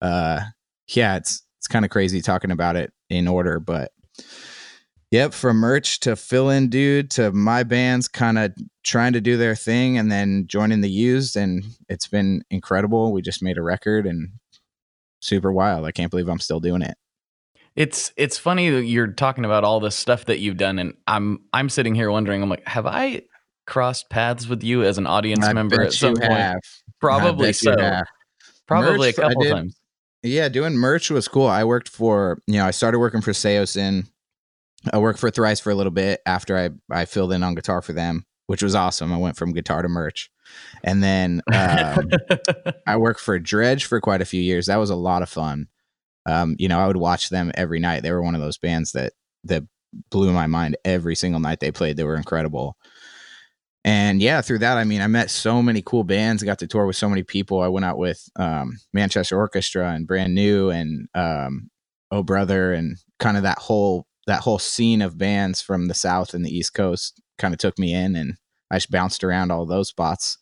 uh, 0.00 0.40
yeah, 0.88 1.16
it's 1.16 1.42
it's 1.58 1.66
kind 1.66 1.84
of 1.84 1.90
crazy 1.90 2.20
talking 2.20 2.50
about 2.50 2.76
it 2.76 2.92
in 3.10 3.26
order, 3.26 3.58
but 3.58 3.90
Yep, 5.14 5.32
from 5.32 5.58
merch 5.58 6.00
to 6.00 6.16
fill 6.16 6.50
in 6.50 6.68
dude 6.68 7.08
to 7.12 7.30
my 7.30 7.62
bands 7.62 8.08
kind 8.08 8.36
of 8.36 8.52
trying 8.82 9.12
to 9.12 9.20
do 9.20 9.36
their 9.36 9.54
thing 9.54 9.96
and 9.96 10.10
then 10.10 10.46
joining 10.48 10.80
the 10.80 10.90
used 10.90 11.36
and 11.36 11.62
it's 11.88 12.08
been 12.08 12.42
incredible. 12.50 13.12
We 13.12 13.22
just 13.22 13.40
made 13.40 13.56
a 13.56 13.62
record 13.62 14.06
and 14.06 14.30
super 15.20 15.52
wild. 15.52 15.84
I 15.84 15.92
can't 15.92 16.10
believe 16.10 16.28
I'm 16.28 16.40
still 16.40 16.58
doing 16.58 16.82
it. 16.82 16.96
It's 17.76 18.12
it's 18.16 18.38
funny 18.38 18.70
that 18.70 18.84
you're 18.84 19.08
talking 19.08 19.44
about 19.44 19.64
all 19.64 19.80
this 19.80 19.96
stuff 19.96 20.26
that 20.26 20.38
you've 20.38 20.56
done, 20.56 20.78
and 20.78 20.94
I'm 21.06 21.40
I'm 21.52 21.68
sitting 21.68 21.94
here 21.94 22.10
wondering. 22.10 22.42
I'm 22.42 22.48
like, 22.48 22.66
have 22.68 22.86
I 22.86 23.22
crossed 23.66 24.10
paths 24.10 24.46
with 24.46 24.62
you 24.62 24.84
as 24.84 24.98
an 24.98 25.06
audience 25.06 25.44
I 25.44 25.52
member 25.52 25.82
at 25.82 25.92
some 25.92 26.14
point? 26.14 26.32
have. 26.32 26.60
Probably 27.00 27.52
so. 27.52 28.02
Probably 28.66 29.08
Merch, 29.08 29.18
a 29.18 29.20
couple 29.20 29.42
did- 29.42 29.50
times. 29.50 29.80
Yeah, 30.22 30.48
doing 30.48 30.74
merch 30.74 31.10
was 31.10 31.28
cool. 31.28 31.48
I 31.48 31.64
worked 31.64 31.90
for, 31.90 32.38
you 32.46 32.54
know, 32.54 32.64
I 32.64 32.70
started 32.70 32.98
working 32.98 33.20
for 33.20 33.32
Saosin. 33.32 34.08
I 34.90 34.96
worked 34.96 35.18
for 35.18 35.30
Thrice 35.30 35.60
for 35.60 35.68
a 35.70 35.74
little 35.74 35.92
bit 35.92 36.22
after 36.24 36.56
I, 36.56 36.70
I 36.90 37.04
filled 37.04 37.30
in 37.32 37.42
on 37.42 37.54
guitar 37.54 37.82
for 37.82 37.92
them, 37.92 38.24
which 38.46 38.62
was 38.62 38.74
awesome. 38.74 39.12
I 39.12 39.18
went 39.18 39.36
from 39.36 39.52
guitar 39.52 39.82
to 39.82 39.88
merch. 39.88 40.30
And 40.82 41.02
then 41.02 41.42
um, 41.52 42.08
I 42.86 42.96
worked 42.96 43.20
for 43.20 43.38
Dredg 43.38 43.82
for 43.84 44.00
quite 44.00 44.22
a 44.22 44.24
few 44.24 44.40
years. 44.40 44.64
That 44.64 44.76
was 44.76 44.88
a 44.88 44.96
lot 44.96 45.20
of 45.20 45.28
fun. 45.28 45.68
Um, 46.26 46.56
you 46.58 46.68
know, 46.68 46.78
I 46.78 46.86
would 46.86 46.96
watch 46.96 47.28
them 47.28 47.52
every 47.54 47.80
night. 47.80 48.02
They 48.02 48.12
were 48.12 48.22
one 48.22 48.34
of 48.34 48.40
those 48.40 48.58
bands 48.58 48.92
that 48.92 49.12
that 49.44 49.62
blew 50.10 50.32
my 50.32 50.46
mind 50.46 50.76
every 50.84 51.14
single 51.14 51.40
night 51.40 51.60
they 51.60 51.70
played. 51.70 51.96
They 51.96 52.04
were 52.04 52.16
incredible. 52.16 52.76
And 53.84 54.22
yeah, 54.22 54.40
through 54.40 54.60
that, 54.60 54.78
I 54.78 54.84
mean, 54.84 55.02
I 55.02 55.06
met 55.08 55.30
so 55.30 55.60
many 55.60 55.82
cool 55.82 56.04
bands. 56.04 56.42
I 56.42 56.46
got 56.46 56.58
to 56.60 56.66
tour 56.66 56.86
with 56.86 56.96
so 56.96 57.08
many 57.08 57.22
people. 57.22 57.60
I 57.60 57.68
went 57.68 57.84
out 57.84 57.98
with 57.98 58.26
um, 58.36 58.78
Manchester 58.94 59.36
Orchestra 59.36 59.90
and 59.90 60.06
Brand 60.06 60.34
New 60.34 60.70
and 60.70 61.06
um, 61.14 61.70
Oh 62.10 62.22
Brother 62.22 62.72
and 62.72 62.96
kind 63.18 63.36
of 63.36 63.42
that 63.42 63.58
whole 63.58 64.06
that 64.26 64.40
whole 64.40 64.58
scene 64.58 65.02
of 65.02 65.18
bands 65.18 65.60
from 65.60 65.88
the 65.88 65.94
South 65.94 66.32
and 66.32 66.46
the 66.46 66.56
East 66.56 66.72
Coast 66.72 67.20
kind 67.36 67.52
of 67.52 67.58
took 67.58 67.78
me 67.78 67.92
in, 67.92 68.16
and 68.16 68.36
I 68.70 68.76
just 68.76 68.90
bounced 68.90 69.22
around 69.22 69.50
all 69.50 69.66
those 69.66 69.88
spots. 69.88 70.38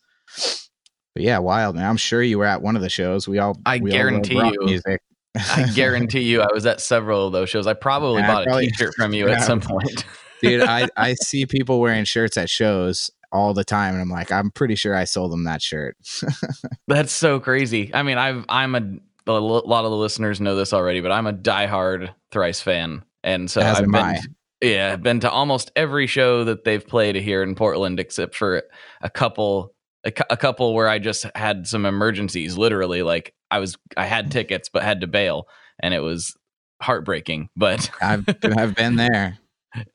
But 1.15 1.25
yeah, 1.25 1.39
wild 1.39 1.75
man. 1.75 1.89
I'm 1.89 1.97
sure 1.97 2.23
you 2.23 2.39
were 2.39 2.47
at 2.47 2.63
one 2.63 2.77
of 2.77 2.83
the 2.83 2.89
shows. 2.89 3.27
We 3.27 3.39
all 3.39 3.59
I 3.67 3.79
we 3.79 3.91
guarantee 3.91 4.39
rock 4.39 4.55
you. 4.55 4.67
music. 4.67 5.01
I 5.37 5.71
guarantee 5.75 6.21
you, 6.23 6.43
I 6.43 6.49
was 6.53 6.67
at 6.67 6.81
several 6.81 7.27
of 7.27 7.33
those 7.33 7.49
shows. 7.51 7.67
I 7.67 7.75
probably 7.75 8.21
Yeah, 8.21 8.31
I 8.31 8.35
bought 8.35 8.45
probably- 8.45 8.67
a 8.67 8.71
T-shirt 8.71 8.95
from 8.95 9.13
you 9.15 9.29
at 9.31 9.43
some 9.43 9.61
point. 9.61 10.05
dude 10.43 10.61
I, 10.63 10.89
I 10.97 11.15
see 11.15 11.47
people 11.47 11.79
wearing 11.81 12.05
shirts 12.05 12.37
at 12.37 12.51
shows 12.51 13.11
all 13.31 13.55
the 13.55 13.63
time 13.63 13.95
and 13.95 14.03
i'm 14.03 14.11
like 14.11 14.33
i'm 14.33 14.51
pretty 14.51 14.75
sure 14.75 14.93
i 14.95 15.05
sold 15.05 15.31
them 15.31 15.45
that 15.45 15.63
shirt 15.63 15.97
That's 16.89 17.13
so 17.13 17.39
crazy. 17.41 17.95
I 17.95 18.03
mean, 18.03 18.19
I've 18.19 18.45
I'm 18.49 18.75
a, 18.75 19.31
a 19.31 19.33
lot 19.41 19.85
of 19.85 19.91
the 19.93 19.97
listeners 19.97 20.41
know 20.41 20.57
this 20.57 20.73
already, 20.73 21.01
but 21.01 21.13
I'm 21.13 21.27
a 21.29 21.33
diehard 21.33 22.13
Thrice 22.33 22.61
fan, 22.61 23.05
and 23.23 23.49
so 23.51 23.61
As 23.61 23.79
I've 23.79 23.85
been 23.85 23.95
I. 23.95 24.19
yeah, 24.61 24.91
I've 24.93 25.03
been 25.03 25.21
to 25.21 25.31
almost 25.31 25.71
every 25.77 26.07
show 26.09 26.45
that 26.45 26.65
they've 26.65 26.87
played 26.87 27.15
here 27.17 27.43
in 27.45 27.55
Portland, 27.55 28.01
except 28.01 28.35
for 28.35 28.65
a 29.01 29.09
couple 29.09 29.75
a, 30.05 30.13
a 30.31 30.37
couple 30.37 30.75
where 30.75 30.89
I 30.89 30.99
just 30.99 31.27
had 31.35 31.67
some 31.67 31.87
emergencies. 31.87 32.57
Literally, 32.57 33.03
like 33.03 33.35
I 33.51 33.59
was 33.59 33.77
I 33.97 34.07
had 34.07 34.31
tickets 34.31 34.69
but 34.69 34.83
had 34.83 35.01
to 35.03 35.07
bail, 35.07 35.49
and 35.81 35.95
it 35.95 36.01
was 36.01 36.37
heartbreaking. 36.81 37.49
But 37.57 37.91
I've 38.03 38.25
I've 38.57 38.75
been 38.75 38.97
there. 38.97 39.39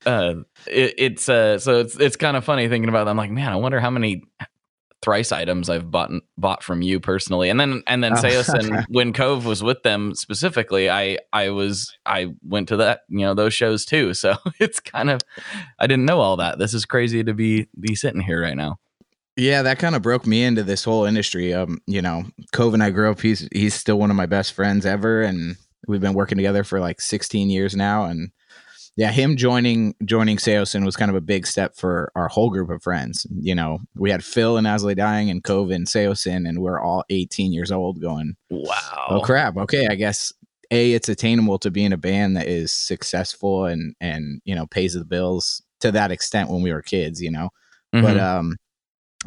uh, 0.05 0.35
it, 0.65 0.93
it's 0.97 1.29
uh, 1.29 1.59
so 1.59 1.79
it's 1.79 1.99
it's 1.99 2.15
kind 2.15 2.37
of 2.37 2.43
funny 2.43 2.67
thinking 2.67 2.89
about. 2.89 3.05
That. 3.05 3.11
I'm 3.11 3.17
like, 3.17 3.31
man, 3.31 3.51
I 3.51 3.57
wonder 3.57 3.79
how 3.79 3.89
many 3.91 4.23
thrice 5.03 5.31
items 5.31 5.69
I've 5.69 5.91
bought 5.91 6.09
bought 6.39 6.63
from 6.63 6.81
you 6.81 6.99
personally, 6.99 7.49
and 7.49 7.59
then 7.59 7.83
and 7.85 8.03
then 8.03 8.13
Oh. 8.13 8.15
Saosin 8.21 8.85
when 8.89 9.13
Cove 9.13 9.45
was 9.45 9.61
with 9.61 9.83
them 9.83 10.15
specifically, 10.15 10.89
I 10.89 11.19
I 11.31 11.49
was 11.51 11.95
I 12.05 12.33
went 12.43 12.69
to 12.69 12.77
that 12.77 13.01
you 13.09 13.19
know 13.19 13.33
those 13.35 13.53
shows 13.53 13.85
too. 13.85 14.13
So 14.15 14.35
it's 14.59 14.79
kind 14.79 15.09
of 15.11 15.21
I 15.79 15.85
didn't 15.85 16.05
know 16.05 16.19
all 16.21 16.37
that. 16.37 16.57
This 16.57 16.73
is 16.73 16.85
crazy 16.85 17.23
to 17.23 17.33
be 17.35 17.67
be 17.79 17.93
sitting 17.93 18.21
here 18.21 18.41
right 18.41 18.57
now. 18.57 18.79
Yeah, 19.37 19.61
that 19.61 19.77
kind 19.79 19.95
of 19.95 20.01
broke 20.01 20.25
me 20.25 20.43
into 20.43 20.63
this 20.63 20.83
whole 20.83 21.05
industry. 21.05 21.53
Um, 21.53 21.79
you 21.85 22.01
know, 22.01 22.25
Cove 22.53 22.73
and 22.73 22.81
I 22.83 22.89
grew 22.89 23.11
up. 23.11 23.21
He's 23.21 23.47
he's 23.53 23.75
still 23.75 23.99
one 23.99 24.09
of 24.09 24.17
my 24.17 24.25
best 24.25 24.53
friends 24.53 24.85
ever, 24.85 25.21
and 25.21 25.55
we've 25.87 26.01
been 26.01 26.15
working 26.15 26.37
together 26.37 26.63
for 26.63 26.79
like 26.79 26.99
16 26.99 27.49
years 27.51 27.75
now. 27.75 28.05
And 28.05 28.31
yeah, 28.95 29.11
him 29.11 29.37
joining 29.37 29.93
joining 30.03 30.37
Saosin 30.37 30.83
was 30.83 30.95
kind 30.95 31.11
of 31.11 31.15
a 31.15 31.21
big 31.21 31.45
step 31.45 31.75
for 31.75 32.11
our 32.15 32.27
whole 32.27 32.49
group 32.49 32.71
of 32.71 32.81
friends. 32.81 33.27
You 33.29 33.53
know, 33.53 33.77
we 33.95 34.09
had 34.09 34.23
Phil 34.23 34.57
and 34.57 34.65
As 34.65 34.83
I 34.83 34.87
Lay 34.87 34.95
Dying 34.95 35.29
and 35.29 35.43
Cove 35.43 35.69
and 35.69 35.85
Saosin, 35.85 36.49
and 36.49 36.59
we're 36.59 36.81
all 36.81 37.03
18 37.11 37.53
years 37.53 37.71
old, 37.71 38.01
going, 38.01 38.35
Wow. 38.49 39.05
"Oh 39.09 39.21
crap! 39.21 39.55
Okay, 39.55 39.85
I 39.87 39.93
guess 39.93 40.33
a 40.71 40.93
it's 40.93 41.09
attainable 41.09 41.59
to 41.59 41.69
be 41.69 41.85
in 41.85 41.93
a 41.93 41.97
band 41.97 42.35
that 42.37 42.47
is 42.47 42.71
successful 42.71 43.65
and 43.65 43.93
and 44.01 44.41
you 44.45 44.55
know 44.55 44.65
pays 44.65 44.95
the 44.95 45.05
bills 45.05 45.61
to 45.81 45.91
that 45.91 46.11
extent 46.11 46.49
when 46.49 46.63
we 46.63 46.73
were 46.73 46.81
kids. 46.81 47.21
You 47.21 47.29
know." 47.29 47.49
but 47.93 48.17
Mhm. 48.17 48.21
um 48.21 48.57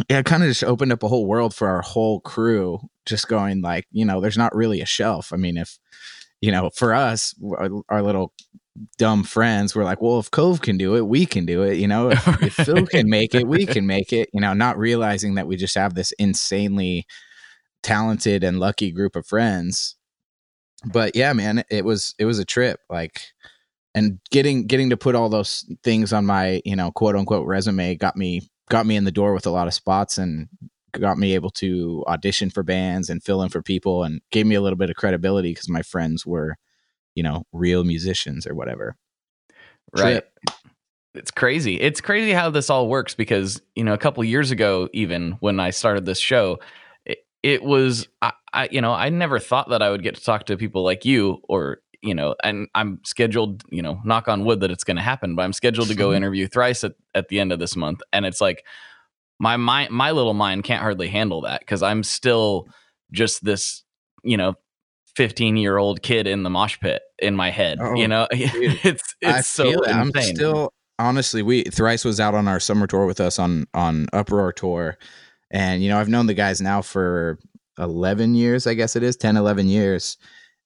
yeah 0.08 0.18
it 0.18 0.26
kind 0.26 0.42
of 0.42 0.48
just 0.48 0.64
opened 0.64 0.92
up 0.92 1.02
a 1.02 1.08
whole 1.08 1.26
world 1.26 1.54
for 1.54 1.68
our 1.68 1.82
whole 1.82 2.20
crew 2.20 2.78
just 3.06 3.28
going 3.28 3.60
like 3.60 3.86
you 3.90 4.04
know 4.04 4.20
there's 4.20 4.38
not 4.38 4.54
really 4.54 4.80
a 4.80 4.86
shelf. 4.86 5.32
I 5.32 5.36
mean 5.36 5.56
if 5.56 5.78
you 6.40 6.52
know 6.52 6.70
for 6.74 6.94
us 6.94 7.34
our, 7.58 7.68
our 7.88 8.02
little 8.02 8.32
dumb 8.98 9.24
friends 9.24 9.74
were 9.74 9.84
like 9.84 10.00
well 10.00 10.20
if 10.20 10.30
cove 10.30 10.62
can 10.62 10.78
do 10.78 10.94
it 10.94 11.06
we 11.06 11.26
can 11.26 11.44
do 11.44 11.62
it 11.62 11.76
you 11.76 11.88
know? 11.88 12.10
If, 12.40 12.42
if 12.42 12.54
phil 12.54 12.86
can 12.86 13.10
make 13.10 13.34
it 13.34 13.46
we 13.46 13.66
can 13.66 13.86
make 13.86 14.12
it 14.12 14.30
you 14.32 14.40
know 14.40 14.54
not 14.54 14.78
realizing 14.78 15.34
that 15.34 15.46
we 15.46 15.56
just 15.56 15.74
have 15.74 15.94
this 15.94 16.12
insanely 16.12 17.06
talented 17.82 18.44
and 18.44 18.60
lucky 18.60 18.90
group 18.90 19.16
of 19.16 19.26
friends. 19.26 19.96
But 20.84 21.16
yeah 21.16 21.32
man 21.32 21.64
it 21.70 21.84
was 21.84 22.14
it 22.18 22.24
was 22.24 22.38
a 22.38 22.44
trip 22.44 22.80
like 22.88 23.20
and 23.94 24.20
getting 24.30 24.66
getting 24.66 24.90
to 24.90 24.96
put 24.96 25.14
all 25.14 25.28
those 25.28 25.70
things 25.82 26.12
on 26.12 26.24
my 26.24 26.62
you 26.64 26.76
know 26.76 26.90
quote 26.92 27.16
unquote 27.16 27.46
resume 27.46 27.96
got 27.96 28.16
me 28.16 28.48
got 28.70 28.86
me 28.86 28.96
in 28.96 29.04
the 29.04 29.12
door 29.12 29.34
with 29.34 29.46
a 29.46 29.50
lot 29.50 29.66
of 29.66 29.74
spots 29.74 30.16
and 30.16 30.48
got 30.92 31.18
me 31.18 31.34
able 31.34 31.50
to 31.50 32.02
audition 32.08 32.48
for 32.48 32.62
bands 32.62 33.10
and 33.10 33.22
fill 33.22 33.42
in 33.42 33.50
for 33.50 33.62
people 33.62 34.02
and 34.02 34.22
gave 34.30 34.46
me 34.46 34.54
a 34.54 34.60
little 34.60 34.78
bit 34.78 34.90
of 34.90 34.96
credibility 34.96 35.50
because 35.50 35.68
my 35.68 35.82
friends 35.82 36.24
were 36.24 36.56
you 37.14 37.22
know 37.22 37.44
real 37.52 37.84
musicians 37.84 38.46
or 38.46 38.54
whatever 38.54 38.96
right. 39.96 40.12
Trip. 40.12 40.32
It's 41.14 41.32
crazy. 41.32 41.80
It's 41.80 42.00
crazy 42.00 42.32
how 42.32 42.50
this 42.50 42.70
all 42.70 42.88
works 42.88 43.14
because 43.14 43.60
you 43.74 43.82
know 43.82 43.92
a 43.92 43.98
couple 43.98 44.22
years 44.22 44.52
ago, 44.52 44.88
even 44.92 45.32
when 45.40 45.58
I 45.58 45.70
started 45.70 46.06
this 46.06 46.20
show, 46.20 46.60
it, 47.04 47.18
it 47.42 47.64
was 47.64 48.06
I, 48.22 48.32
I 48.52 48.68
you 48.70 48.80
know 48.80 48.92
I 48.92 49.08
never 49.08 49.40
thought 49.40 49.70
that 49.70 49.82
I 49.82 49.90
would 49.90 50.04
get 50.04 50.14
to 50.14 50.22
talk 50.22 50.46
to 50.46 50.56
people 50.56 50.84
like 50.84 51.04
you 51.04 51.42
or 51.48 51.78
you 52.02 52.14
know 52.14 52.34
and 52.42 52.68
I'm 52.74 53.00
scheduled 53.04 53.62
you 53.70 53.82
know 53.82 54.00
knock 54.04 54.28
on 54.28 54.44
wood 54.44 54.60
that 54.60 54.70
it's 54.70 54.84
going 54.84 54.96
to 54.96 55.02
happen, 55.02 55.34
but 55.34 55.42
I'm 55.42 55.52
scheduled 55.52 55.88
to 55.88 55.94
go 55.94 56.12
interview 56.14 56.46
thrice 56.48 56.84
at, 56.84 56.92
at 57.14 57.28
the 57.28 57.40
end 57.40 57.52
of 57.52 57.58
this 57.58 57.76
month, 57.76 58.00
and 58.12 58.24
it's 58.26 58.40
like 58.40 58.64
my 59.38 59.56
mind 59.56 59.90
my 59.90 60.10
little 60.10 60.34
mind 60.34 60.64
can't 60.64 60.82
hardly 60.82 61.08
handle 61.08 61.40
that 61.42 61.60
because 61.60 61.82
I'm 61.82 62.02
still 62.02 62.68
just 63.12 63.44
this 63.44 63.82
you 64.22 64.36
know 64.36 64.54
15 65.16 65.56
year 65.56 65.76
old 65.76 66.02
kid 66.02 66.26
in 66.26 66.42
the 66.44 66.50
mosh 66.50 66.78
pit 66.80 67.02
in 67.18 67.34
my 67.34 67.50
head 67.50 67.78
Oh, 67.80 67.94
you 67.94 68.06
know 68.06 68.26
dude. 68.32 68.78
it's 68.84 69.14
it's 69.20 69.32
I 69.34 69.40
so 69.40 69.68
it. 69.82 69.88
I'm 69.88 70.12
still 70.12 70.72
honestly 70.98 71.42
we 71.42 71.64
thrice 71.64 72.04
was 72.04 72.20
out 72.20 72.34
on 72.34 72.46
our 72.46 72.60
summer 72.60 72.86
tour 72.86 73.06
with 73.06 73.20
us 73.20 73.38
on 73.38 73.66
on 73.74 74.06
uproar 74.12 74.52
tour 74.52 74.98
and 75.50 75.82
you 75.82 75.88
know 75.88 75.98
i've 75.98 76.08
known 76.08 76.26
the 76.26 76.34
guys 76.34 76.60
now 76.60 76.80
for 76.82 77.38
11 77.78 78.34
years 78.34 78.66
i 78.66 78.74
guess 78.74 78.94
it 78.94 79.02
is 79.02 79.16
10 79.16 79.36
11 79.36 79.66
years 79.68 80.16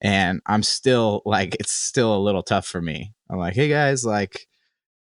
and 0.05 0.41
i'm 0.47 0.63
still 0.63 1.21
like 1.25 1.57
it's 1.59 1.73
still 1.73 2.17
a 2.17 2.23
little 2.23 2.43
tough 2.45 2.67
for 2.67 2.81
me 2.81 3.13
i'm 3.29 3.39
like 3.39 3.55
hey 3.55 3.69
guys 3.69 4.05
like 4.05 4.47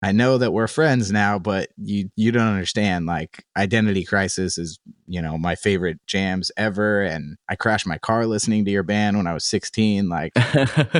i 0.02 0.10
know 0.10 0.38
that 0.38 0.52
we're 0.52 0.66
friends 0.66 1.12
now 1.12 1.38
but 1.38 1.68
you 1.76 2.10
you 2.16 2.32
don't 2.32 2.48
understand 2.48 3.06
like 3.06 3.44
identity 3.56 4.04
crisis 4.04 4.58
is 4.58 4.80
you 5.06 5.22
know 5.22 5.38
my 5.38 5.54
favorite 5.54 5.98
jams 6.06 6.50
ever 6.56 7.02
and 7.02 7.36
i 7.48 7.54
crashed 7.54 7.86
my 7.86 7.98
car 7.98 8.26
listening 8.26 8.64
to 8.64 8.70
your 8.72 8.82
band 8.82 9.16
when 9.16 9.26
i 9.28 9.34
was 9.34 9.44
16 9.44 10.08
like 10.08 10.32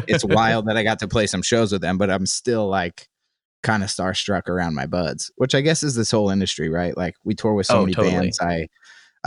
it's 0.06 0.24
wild 0.24 0.66
that 0.66 0.76
I 0.76 0.82
got 0.82 0.98
to 1.00 1.08
play 1.08 1.26
some 1.26 1.42
shows 1.42 1.72
with 1.72 1.82
them, 1.82 1.98
but 1.98 2.10
I'm 2.10 2.26
still 2.26 2.68
like 2.68 3.08
kind 3.62 3.82
of 3.82 3.88
starstruck 3.88 4.48
around 4.48 4.74
my 4.74 4.86
buds, 4.86 5.30
which 5.36 5.54
I 5.54 5.60
guess 5.60 5.82
is 5.82 5.94
this 5.94 6.10
whole 6.10 6.30
industry, 6.30 6.68
right? 6.68 6.96
Like 6.96 7.14
we 7.24 7.34
tour 7.34 7.54
with 7.54 7.66
so 7.66 7.76
Oh, 7.76 7.80
many 7.80 7.94
totally. 7.94 8.14
bands 8.14 8.38
I 8.40 8.68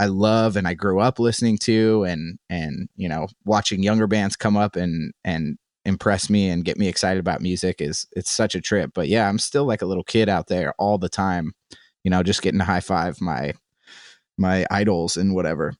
I 0.02 0.06
love 0.06 0.56
and 0.56 0.66
I 0.66 0.74
grew 0.74 0.98
up 0.98 1.20
listening 1.20 1.58
to 1.58 2.02
and 2.02 2.36
and 2.50 2.88
you 2.96 3.08
know, 3.08 3.28
watching 3.44 3.84
younger 3.84 4.08
bands 4.08 4.34
come 4.34 4.56
up 4.56 4.74
and 4.74 5.12
and 5.22 5.58
impress 5.84 6.28
me 6.28 6.48
and 6.48 6.64
get 6.64 6.76
me 6.76 6.88
excited 6.88 7.20
about 7.20 7.40
music 7.40 7.80
is 7.80 8.08
it's 8.10 8.32
such 8.32 8.56
a 8.56 8.60
trip. 8.60 8.90
But 8.94 9.06
yeah, 9.06 9.28
I'm 9.28 9.38
still 9.38 9.64
like 9.64 9.80
a 9.80 9.86
little 9.86 10.02
kid 10.02 10.28
out 10.28 10.48
there 10.48 10.74
all 10.76 10.98
the 10.98 11.08
time, 11.08 11.52
you 12.02 12.10
know, 12.10 12.24
just 12.24 12.42
getting 12.42 12.58
to 12.58 12.64
high 12.64 12.80
five 12.80 13.20
my 13.20 13.52
my 14.36 14.66
idols 14.72 15.16
and 15.16 15.36
whatever. 15.36 15.72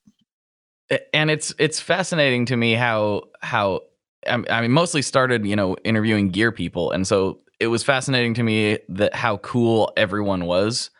and 1.12 1.28
it's 1.28 1.52
it's 1.58 1.80
fascinating 1.80 2.46
to 2.46 2.56
me 2.56 2.74
how 2.74 3.22
how 3.40 3.80
I 4.28 4.60
mean 4.60 4.70
mostly 4.70 5.02
started 5.02 5.44
you 5.44 5.56
know 5.56 5.74
interviewing 5.82 6.28
gear 6.28 6.52
people 6.52 6.92
and 6.92 7.08
so 7.08 7.40
it 7.58 7.66
was 7.66 7.82
fascinating 7.82 8.34
to 8.34 8.44
me 8.44 8.78
that 8.88 9.16
how 9.16 9.38
cool 9.38 9.92
everyone 9.96 10.44
was 10.44 10.90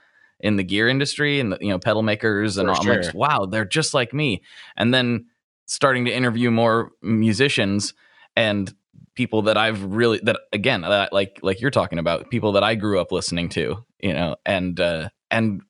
in 0.43 0.57
the 0.57 0.65
gear 0.65 0.89
industry 0.89 1.41
and 1.41 1.53
the, 1.53 1.59
you 1.61 1.69
know 1.69 1.79
pedal 1.79 2.03
makers 2.03 2.59
and 2.59 2.69
all. 2.69 2.81
I'm 2.81 2.87
like 2.89 3.15
wow 3.15 3.47
they're 3.47 3.65
just 3.65 3.95
like 3.95 4.13
me. 4.13 4.43
And 4.77 4.93
then 4.93 5.27
starting 5.67 6.05
to 6.05 6.13
interview 6.13 6.51
more 6.51 6.91
musicians 7.01 7.95
and 8.37 8.75
people 9.15 9.43
that 9.43 9.57
I've 9.57 9.83
really 9.85 10.21
that 10.25 10.37
again 10.53 10.83
that 10.83 11.13
like 11.13 11.39
like 11.43 11.61
you're 11.61 11.71
talking 11.71 11.99
about 11.99 12.31
people 12.31 12.53
that 12.53 12.63
I 12.65 12.75
grew 12.75 13.01
up 13.01 13.13
listening 13.13 13.49
to 13.51 13.85
you 14.01 14.13
know 14.13 14.37
and 14.45 14.79
uh 14.81 15.09
and 15.31 15.63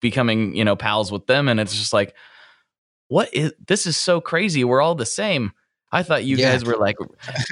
becoming 0.00 0.54
you 0.56 0.64
know 0.64 0.76
pals 0.76 1.10
with 1.12 1.26
them. 1.26 1.48
And 1.48 1.60
it's 1.60 1.76
just 1.76 1.92
like 1.92 2.14
what 3.08 3.32
is 3.34 3.52
this 3.66 3.86
is 3.86 3.96
so 3.96 4.20
crazy. 4.20 4.64
We're 4.64 4.80
all 4.80 4.94
the 4.94 5.06
same. 5.06 5.52
I 5.90 6.02
thought 6.02 6.24
you 6.24 6.36
Yeah. 6.36 6.50
guys 6.52 6.64
were 6.64 6.76
like 6.76 6.96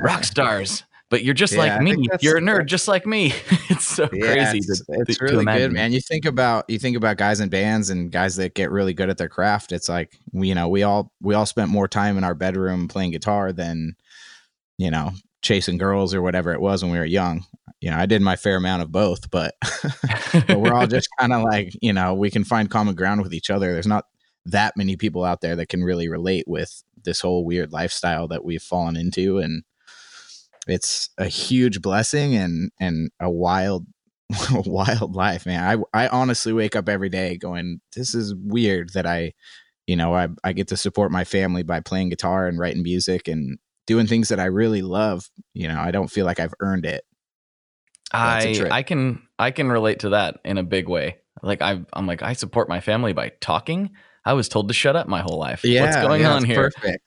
rock 0.00 0.24
stars 0.24 0.84
but 1.08 1.22
you're 1.22 1.34
just 1.34 1.56
Yeah, 1.56 1.76
like 1.76 1.80
me 1.80 2.08
you're 2.20 2.36
a 2.38 2.40
nerd 2.40 2.66
just 2.66 2.88
like 2.88 3.06
me 3.06 3.32
it's 3.68 3.86
so 3.86 4.08
Yeah, 4.12 4.34
crazy 4.34 4.58
It's, 4.58 4.80
to, 4.80 4.84
it's 4.88 5.16
to 5.18 5.24
really 5.24 5.42
imagine. 5.42 5.68
good, 5.68 5.72
man. 5.72 5.92
You 5.92 6.00
think 6.00 6.24
about 6.24 6.68
you 6.68 6.78
think 6.78 6.96
about 6.96 7.16
guys 7.16 7.40
in 7.40 7.48
bands 7.48 7.90
and 7.90 8.10
guys 8.10 8.36
that 8.36 8.54
get 8.54 8.70
really 8.70 8.94
good 8.94 9.10
at 9.10 9.18
their 9.18 9.28
craft. 9.28 9.72
It's 9.72 9.88
like 9.88 10.18
we, 10.32 10.48
you 10.48 10.54
know, 10.54 10.68
we 10.68 10.82
all 10.82 11.12
we 11.20 11.34
all 11.34 11.46
spent 11.46 11.70
more 11.70 11.88
time 11.88 12.16
in 12.18 12.24
our 12.24 12.34
bedroom 12.34 12.88
playing 12.88 13.12
guitar 13.12 13.52
than 13.52 13.96
you 14.78 14.90
know 14.90 15.12
chasing 15.42 15.78
girls 15.78 16.14
or 16.14 16.22
whatever 16.22 16.52
it 16.52 16.60
was 16.60 16.82
when 16.82 16.92
we 16.92 16.98
were 16.98 17.04
young. 17.04 17.44
You 17.80 17.90
know, 17.90 17.98
I 17.98 18.06
did 18.06 18.22
my 18.22 18.36
fair 18.36 18.56
amount 18.56 18.82
of 18.82 18.90
both, 18.90 19.30
but 19.30 19.54
but 20.48 20.60
we're 20.60 20.72
all 20.74 20.86
just 20.86 21.08
kind 21.20 21.32
of 21.32 21.42
like 21.42 21.72
you 21.82 21.92
know 21.92 22.14
we 22.14 22.30
can 22.30 22.44
find 22.44 22.70
common 22.70 22.94
ground 22.94 23.22
with 23.22 23.34
each 23.34 23.50
other. 23.50 23.72
There's 23.72 23.86
not 23.86 24.06
that 24.46 24.76
many 24.76 24.96
people 24.96 25.24
out 25.24 25.40
there 25.40 25.56
that 25.56 25.68
can 25.68 25.82
really 25.82 26.08
relate 26.08 26.44
with 26.46 26.82
this 27.04 27.20
whole 27.20 27.44
weird 27.44 27.72
lifestyle 27.72 28.28
that 28.28 28.44
we've 28.44 28.62
fallen 28.62 28.96
into 28.96 29.38
and 29.38 29.62
it's 30.66 31.10
a 31.18 31.26
huge 31.26 31.80
blessing 31.80 32.34
and 32.34 32.70
and 32.80 33.10
a 33.20 33.30
wild 33.30 33.86
wild 34.50 35.14
life 35.14 35.46
man. 35.46 35.82
I 35.92 36.04
i 36.04 36.08
honestly 36.08 36.52
wake 36.52 36.74
up 36.74 36.88
every 36.88 37.08
day 37.08 37.36
going 37.36 37.80
this 37.94 38.14
is 38.14 38.34
weird 38.34 38.90
that 38.94 39.06
i 39.06 39.32
you 39.86 39.94
know 39.94 40.14
i 40.14 40.28
i 40.42 40.52
get 40.52 40.68
to 40.68 40.76
support 40.76 41.12
my 41.12 41.24
family 41.24 41.62
by 41.62 41.80
playing 41.80 42.08
guitar 42.08 42.48
and 42.48 42.58
writing 42.58 42.82
music 42.82 43.28
and 43.28 43.58
doing 43.86 44.08
things 44.08 44.28
that 44.28 44.40
i 44.40 44.46
really 44.46 44.82
love 44.82 45.30
you 45.54 45.68
know 45.68 45.78
i 45.78 45.92
don't 45.92 46.10
feel 46.10 46.26
like 46.26 46.40
i've 46.40 46.54
earned 46.60 46.84
it. 46.84 47.04
I 48.12 48.68
i 48.70 48.82
can 48.82 49.22
i 49.38 49.50
can 49.50 49.68
relate 49.68 50.00
to 50.00 50.10
that 50.10 50.40
in 50.44 50.58
a 50.58 50.62
big 50.62 50.88
way. 50.88 51.18
Like 51.42 51.62
i 51.62 51.80
i'm 51.92 52.06
like 52.06 52.22
i 52.22 52.32
support 52.32 52.68
my 52.68 52.80
family 52.80 53.12
by 53.12 53.32
talking? 53.40 53.90
I 54.24 54.32
was 54.32 54.48
told 54.48 54.66
to 54.68 54.74
shut 54.74 54.96
up 54.96 55.06
my 55.06 55.20
whole 55.20 55.38
life. 55.38 55.64
Yeah, 55.64 55.82
what's 55.82 55.96
going 55.96 56.22
yeah, 56.22 56.32
on 56.32 56.42
here? 56.42 56.56
perfect 56.56 57.04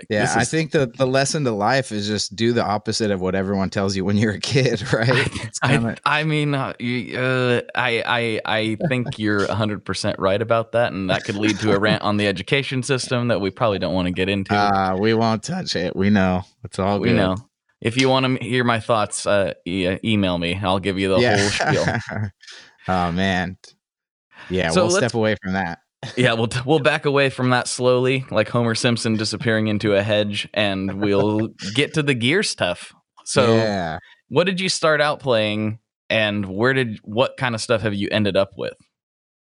Like, 0.00 0.06
yeah 0.08 0.22
this 0.22 0.36
i 0.36 0.44
think 0.44 0.70
the 0.70 0.86
the 0.86 1.06
lesson 1.06 1.44
to 1.44 1.50
life 1.50 1.92
is 1.92 2.06
just 2.06 2.34
do 2.34 2.54
the 2.54 2.64
opposite 2.64 3.10
of 3.10 3.20
what 3.20 3.34
everyone 3.34 3.68
tells 3.68 3.94
you 3.94 4.04
when 4.04 4.16
you're 4.16 4.32
a 4.32 4.40
kid 4.40 4.90
right 4.92 5.28
it's 5.44 5.58
kind 5.58 5.86
of 5.86 5.98
I, 6.06 6.20
I 6.20 6.24
mean, 6.24 6.54
uh, 6.54 6.72
you, 6.78 7.18
uh, 7.18 7.60
I, 7.74 8.02
I, 8.06 8.40
I 8.44 8.76
think 8.88 9.18
you're 9.18 9.46
100% 9.46 10.14
right 10.18 10.40
about 10.40 10.72
that. 10.72 10.92
And 10.92 11.10
that 11.10 11.24
could 11.24 11.36
lead 11.36 11.58
to 11.60 11.72
a 11.72 11.78
rant 11.78 12.02
on 12.02 12.16
the 12.16 12.26
education 12.26 12.82
system 12.82 13.28
that 13.28 13.40
we 13.40 13.50
probably 13.50 13.78
don't 13.78 13.94
want 13.94 14.06
to 14.06 14.12
get 14.12 14.28
into. 14.28 14.54
uh 14.54 14.96
we 14.98 15.12
won't 15.12 15.42
touch 15.42 15.76
it 15.76 15.94
we 15.94 16.08
know 16.08 16.44
it's 16.64 16.78
all 16.78 16.98
we 16.98 17.08
good 17.08 17.16
know. 17.16 17.36
If 17.80 17.96
you 18.00 18.08
want 18.08 18.26
to 18.26 18.44
hear 18.44 18.62
my 18.62 18.78
thoughts, 18.78 19.26
uh, 19.26 19.54
e- 19.64 19.96
email 20.04 20.36
me. 20.36 20.54
I'll 20.54 20.80
give 20.80 20.98
you 20.98 21.08
the 21.08 21.20
whole 21.38 21.48
spiel. 21.48 22.30
oh 22.88 23.12
man. 23.12 23.56
Yeah, 24.50 24.68
So 24.70 24.86
we'll 24.86 24.96
step 24.96 25.14
away 25.14 25.36
from 25.42 25.54
that. 25.54 25.78
Yeah, 26.16 26.32
we'll 26.32 26.48
we'll 26.64 26.78
back 26.78 27.04
away 27.04 27.30
from 27.30 27.50
that 27.50 27.68
slowly, 27.68 28.24
like 28.30 28.48
Homer 28.48 28.74
Simpson 28.74 29.16
disappearing 29.16 29.68
into 29.68 29.94
a 29.94 30.02
hedge, 30.02 30.48
and 30.54 31.00
we'll 31.00 31.48
get 31.74 31.94
to 31.94 32.02
the 32.02 32.14
gear 32.14 32.42
stuff. 32.42 32.92
So, 33.24 33.54
yeah. 33.54 33.98
what 34.28 34.44
did 34.44 34.60
you 34.60 34.68
start 34.68 35.00
out 35.00 35.20
playing, 35.20 35.78
and 36.08 36.46
where 36.46 36.72
did 36.72 36.98
what 37.02 37.36
kind 37.36 37.54
of 37.54 37.60
stuff 37.60 37.82
have 37.82 37.94
you 37.94 38.08
ended 38.10 38.36
up 38.36 38.52
with? 38.56 38.74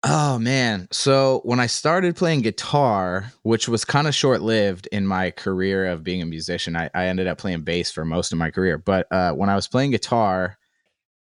Oh 0.04 0.38
man. 0.38 0.88
So 0.92 1.42
when 1.44 1.60
I 1.60 1.66
started 1.66 2.16
playing 2.16 2.42
guitar, 2.42 3.32
which 3.42 3.68
was 3.68 3.84
kind 3.84 4.08
of 4.08 4.14
short 4.14 4.42
lived 4.42 4.88
in 4.92 5.08
my 5.08 5.32
career 5.32 5.88
of 5.88 6.04
being 6.04 6.22
a 6.22 6.26
musician, 6.26 6.76
I, 6.76 6.90
I, 6.94 7.08
ended 7.08 7.26
up 7.26 7.40
playing 7.40 7.64
bass 7.64 7.90
for 7.92 8.06
most 8.06 8.32
of 8.32 8.38
my 8.38 8.52
career. 8.52 8.78
But 8.78 9.08
uh, 9.12 9.32
when 9.32 9.50
I 9.50 9.56
was 9.56 9.68
playing 9.68 9.92
guitar, 9.92 10.58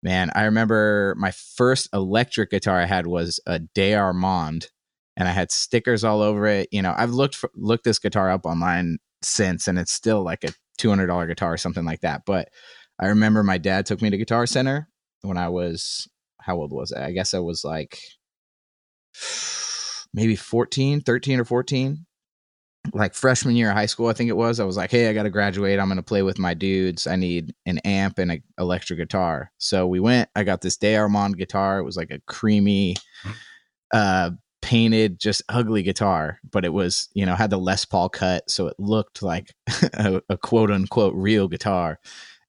man, 0.04 0.30
I 0.36 0.44
remember 0.44 1.16
my 1.18 1.32
first 1.32 1.90
electric 1.92 2.52
guitar 2.52 2.80
I 2.80 2.86
had 2.86 3.08
was 3.08 3.40
a 3.48 3.60
DeArmond, 3.60 4.68
and 5.18 5.28
I 5.28 5.32
had 5.32 5.52
stickers 5.52 6.04
all 6.04 6.22
over 6.22 6.46
it. 6.46 6.70
You 6.72 6.82
know, 6.82 6.94
I've 6.96 7.10
looked 7.10 7.36
for, 7.36 7.50
looked 7.56 7.84
this 7.84 8.00
guitar 8.00 8.30
up 8.30 8.46
online 8.46 9.00
since, 9.22 9.68
and 9.68 9.78
it's 9.78 9.92
still 9.92 10.24
like 10.24 10.44
a 10.44 10.54
two 10.78 10.90
hundred 10.90 11.08
dollar 11.08 11.28
guitar 11.28 11.52
or 11.52 11.58
something 11.58 11.84
like 11.84 12.02
that. 12.02 12.22
But 12.26 12.50
I 13.00 13.08
remember 13.08 13.44
my 13.44 13.58
dad 13.58 13.86
took 13.86 14.02
me 14.02 14.12
to 14.12 14.18
Guitar 14.18 14.46
Center 14.46 14.88
when 15.24 15.38
I 15.38 15.50
was 15.50 16.08
how 16.40 16.56
old 16.56 16.72
was 16.72 16.94
I? 16.94 17.08
I 17.08 17.12
guess 17.12 17.34
I 17.34 17.40
was 17.40 17.66
like 17.66 18.00
maybe 20.14 20.36
14, 20.36 21.02
13 21.02 21.40
or 21.40 21.46
14. 21.46 22.06
Like 22.94 23.16
freshman 23.16 23.58
year 23.58 23.70
of 23.70 23.76
high 23.76 23.88
school, 23.88 24.08
I 24.08 24.14
think 24.14 24.30
it 24.30 24.38
was. 24.38 24.62
I 24.62 24.64
was 24.64 24.78
like, 24.78 24.92
hey, 24.92 25.10
I 25.10 25.14
got 25.14 25.24
to 25.24 25.30
graduate. 25.30 25.78
I'm 25.78 25.90
going 25.90 25.98
to 25.98 26.04
play 26.04 26.24
with 26.24 26.40
my 26.40 26.54
dudes. 26.54 27.06
I 27.06 27.18
need 27.18 27.54
an 27.66 27.80
amp 27.80 28.18
and 28.18 28.32
an 28.32 28.44
electric 28.58 28.98
guitar. 28.98 29.52
So 29.58 29.86
we 29.88 30.00
went. 30.00 30.30
I 30.38 30.46
got 30.46 30.62
this 30.62 30.78
DeArmond 30.78 31.38
guitar. 31.38 31.80
It 31.80 31.84
was 31.84 31.98
like 31.98 32.12
a 32.12 32.22
creamy, 32.28 32.96
uh, 33.94 34.32
painted, 34.68 35.18
just 35.18 35.42
ugly 35.48 35.82
guitar, 35.82 36.42
but 36.52 36.66
it 36.66 36.74
was, 36.74 37.08
you 37.14 37.26
know, 37.26 37.36
had 37.36 37.52
the 37.52 37.58
Les 37.58 37.86
Paul 37.86 38.10
cut. 38.10 38.52
So 38.52 38.68
it 38.68 38.76
looked 38.78 39.24
like 39.24 39.54
a, 39.94 40.22
a 40.28 40.38
quote 40.38 40.70
unquote 40.70 41.14
real 41.16 41.48
guitar. 41.48 42.02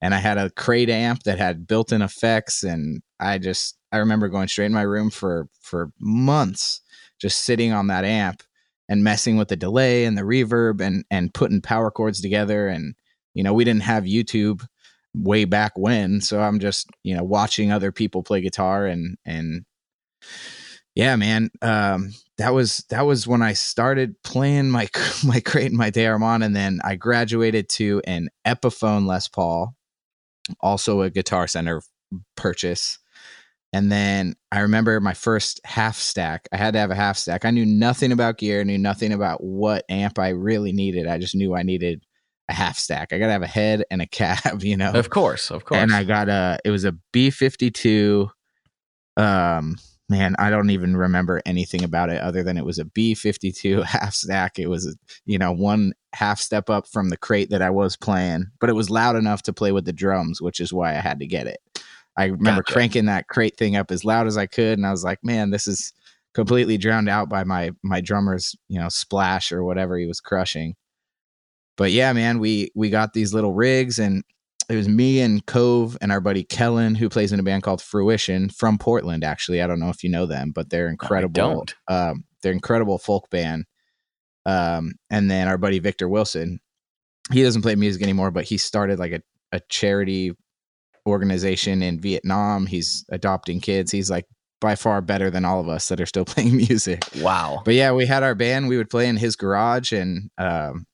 And 0.02 0.12
I 0.12 0.18
had 0.18 0.36
a 0.36 0.50
crate 0.50 0.90
amp 0.90 1.22
that 1.22 1.38
had 1.38 1.68
built 1.68 1.92
in 1.92 2.02
effects. 2.02 2.64
And 2.64 3.02
I 3.20 3.38
just, 3.38 3.78
I 3.92 3.98
remember 3.98 4.26
going 4.26 4.48
straight 4.48 4.66
in 4.66 4.72
my 4.72 4.82
room 4.82 5.10
for 5.10 5.48
for 5.60 5.92
months, 6.00 6.80
just 7.20 7.44
sitting 7.44 7.72
on 7.72 7.86
that 7.86 8.04
amp 8.04 8.42
and 8.88 9.04
messing 9.04 9.36
with 9.36 9.46
the 9.46 9.56
delay 9.56 10.04
and 10.04 10.18
the 10.18 10.22
reverb 10.22 10.80
and 10.80 11.04
and 11.12 11.32
putting 11.32 11.60
power 11.60 11.92
chords 11.92 12.20
together. 12.20 12.66
And 12.66 12.96
you 13.32 13.44
know, 13.44 13.52
we 13.52 13.62
didn't 13.64 13.82
have 13.82 14.04
YouTube 14.04 14.66
way 15.14 15.44
back 15.44 15.72
when, 15.76 16.20
so 16.20 16.40
I'm 16.40 16.58
just 16.58 16.90
you 17.04 17.16
know 17.16 17.22
watching 17.22 17.70
other 17.70 17.92
people 17.92 18.24
play 18.24 18.40
guitar 18.40 18.86
and 18.86 19.16
and 19.24 19.64
yeah, 20.98 21.14
man, 21.14 21.50
um, 21.62 22.12
that 22.38 22.52
was 22.52 22.84
that 22.90 23.06
was 23.06 23.24
when 23.24 23.40
I 23.40 23.52
started 23.52 24.20
playing 24.24 24.68
my 24.68 24.88
my 25.24 25.38
crate 25.38 25.68
and 25.68 25.78
my 25.78 25.92
DeArmond, 25.92 26.44
and 26.44 26.56
then 26.56 26.80
I 26.82 26.96
graduated 26.96 27.68
to 27.70 28.02
an 28.04 28.30
Epiphone 28.44 29.06
Les 29.06 29.28
Paul, 29.28 29.76
also 30.60 31.02
a 31.02 31.10
Guitar 31.10 31.46
Center 31.46 31.82
purchase. 32.36 32.98
And 33.72 33.92
then 33.92 34.34
I 34.50 34.60
remember 34.60 34.98
my 34.98 35.14
first 35.14 35.60
half 35.64 35.96
stack. 35.96 36.48
I 36.50 36.56
had 36.56 36.72
to 36.72 36.80
have 36.80 36.90
a 36.90 36.96
half 36.96 37.16
stack. 37.16 37.44
I 37.44 37.52
knew 37.52 37.66
nothing 37.66 38.10
about 38.10 38.38
gear, 38.38 38.64
knew 38.64 38.78
nothing 38.78 39.12
about 39.12 39.44
what 39.44 39.84
amp 39.88 40.18
I 40.18 40.30
really 40.30 40.72
needed. 40.72 41.06
I 41.06 41.18
just 41.18 41.36
knew 41.36 41.54
I 41.54 41.62
needed 41.62 42.04
a 42.48 42.54
half 42.54 42.76
stack. 42.76 43.12
I 43.12 43.18
got 43.18 43.26
to 43.26 43.32
have 43.32 43.42
a 43.42 43.46
head 43.46 43.84
and 43.92 44.02
a 44.02 44.06
cab, 44.08 44.64
you 44.64 44.76
know. 44.76 44.90
Of 44.90 45.10
course, 45.10 45.52
of 45.52 45.64
course. 45.64 45.80
And 45.80 45.94
I 45.94 46.02
got 46.02 46.28
a 46.28 46.58
it 46.64 46.70
was 46.70 46.84
a 46.84 46.96
B52 47.14 48.30
um 49.16 49.76
man, 50.08 50.34
I 50.38 50.50
don't 50.50 50.70
even 50.70 50.96
remember 50.96 51.42
anything 51.44 51.84
about 51.84 52.10
it 52.10 52.20
other 52.20 52.42
than 52.42 52.56
it 52.56 52.64
was 52.64 52.78
a 52.78 52.84
B52 52.84 53.84
half 53.84 54.14
stack. 54.14 54.58
It 54.58 54.68
was, 54.68 54.96
you 55.26 55.38
know, 55.38 55.52
one 55.52 55.92
half 56.14 56.40
step 56.40 56.70
up 56.70 56.86
from 56.86 57.10
the 57.10 57.16
crate 57.16 57.50
that 57.50 57.62
I 57.62 57.70
was 57.70 57.96
playing, 57.96 58.46
but 58.60 58.70
it 58.70 58.74
was 58.74 58.90
loud 58.90 59.16
enough 59.16 59.42
to 59.42 59.52
play 59.52 59.72
with 59.72 59.84
the 59.84 59.92
drums, 59.92 60.40
which 60.40 60.60
is 60.60 60.72
why 60.72 60.90
I 60.90 61.00
had 61.00 61.20
to 61.20 61.26
get 61.26 61.46
it. 61.46 61.60
I 62.16 62.26
remember 62.26 62.62
gotcha. 62.62 62.72
cranking 62.72 63.04
that 63.06 63.28
crate 63.28 63.56
thing 63.56 63.76
up 63.76 63.90
as 63.90 64.04
loud 64.04 64.26
as 64.26 64.36
I 64.36 64.46
could, 64.46 64.76
and 64.76 64.86
I 64.86 64.90
was 64.90 65.04
like, 65.04 65.22
man, 65.22 65.50
this 65.50 65.68
is 65.68 65.92
completely 66.34 66.76
drowned 66.76 67.08
out 67.08 67.28
by 67.28 67.44
my 67.44 67.70
my 67.82 68.00
drummer's 68.00 68.56
you 68.68 68.78
know 68.78 68.88
splash 68.88 69.52
or 69.52 69.62
whatever 69.62 69.96
he 69.96 70.06
was 70.06 70.20
crushing. 70.20 70.74
But 71.76 71.92
yeah, 71.92 72.12
man, 72.12 72.40
we 72.40 72.72
we 72.74 72.90
got 72.90 73.12
these 73.12 73.32
little 73.32 73.52
rigs, 73.52 74.00
and 74.00 74.24
it 74.68 74.76
was 74.76 74.88
me 74.88 75.20
and 75.20 75.44
Cove 75.46 75.96
and 76.00 76.12
our 76.12 76.20
buddy 76.20 76.44
Kellen, 76.44 76.94
who 76.94 77.08
plays 77.08 77.32
in 77.32 77.40
a 77.40 77.42
band 77.42 77.62
called 77.62 77.80
Fruition 77.80 78.50
from 78.50 78.76
Portland. 78.76 79.24
Actually, 79.24 79.62
I 79.62 79.66
don't 79.66 79.80
know 79.80 79.88
if 79.88 80.04
you 80.04 80.10
know 80.10 80.26
them, 80.26 80.50
but 80.50 80.68
they're 80.68 80.88
incredible. 80.88 81.64
No, 81.88 81.94
um, 81.94 82.24
they're 82.42 82.52
incredible 82.52 82.98
folk 82.98 83.30
band. 83.30 83.64
Um, 84.44 84.92
and 85.10 85.30
then 85.30 85.48
our 85.48 85.58
buddy 85.58 85.78
Victor 85.78 86.08
Wilson, 86.08 86.60
he 87.32 87.42
doesn't 87.42 87.62
play 87.62 87.74
music 87.76 88.02
anymore, 88.02 88.30
but 88.30 88.44
he 88.44 88.58
started 88.58 88.98
like 88.98 89.12
a, 89.12 89.22
a 89.52 89.60
charity 89.68 90.32
organization 91.06 91.82
in 91.82 92.00
Vietnam. 92.00 92.66
He's 92.66 93.04
adopting 93.10 93.60
kids. 93.60 93.90
He's 93.90 94.10
like 94.10 94.26
by 94.60 94.74
far 94.74 95.00
better 95.00 95.30
than 95.30 95.44
all 95.44 95.60
of 95.60 95.68
us 95.68 95.88
that 95.88 96.00
are 96.00 96.06
still 96.06 96.24
playing 96.26 96.56
music. 96.56 97.04
Wow. 97.20 97.62
But 97.64 97.74
yeah, 97.74 97.92
we 97.92 98.06
had 98.06 98.22
our 98.22 98.34
band. 98.34 98.68
We 98.68 98.76
would 98.76 98.90
play 98.90 99.08
in 99.08 99.16
his 99.16 99.36
garage, 99.36 99.92
and 99.92 100.30
um, 100.36 100.86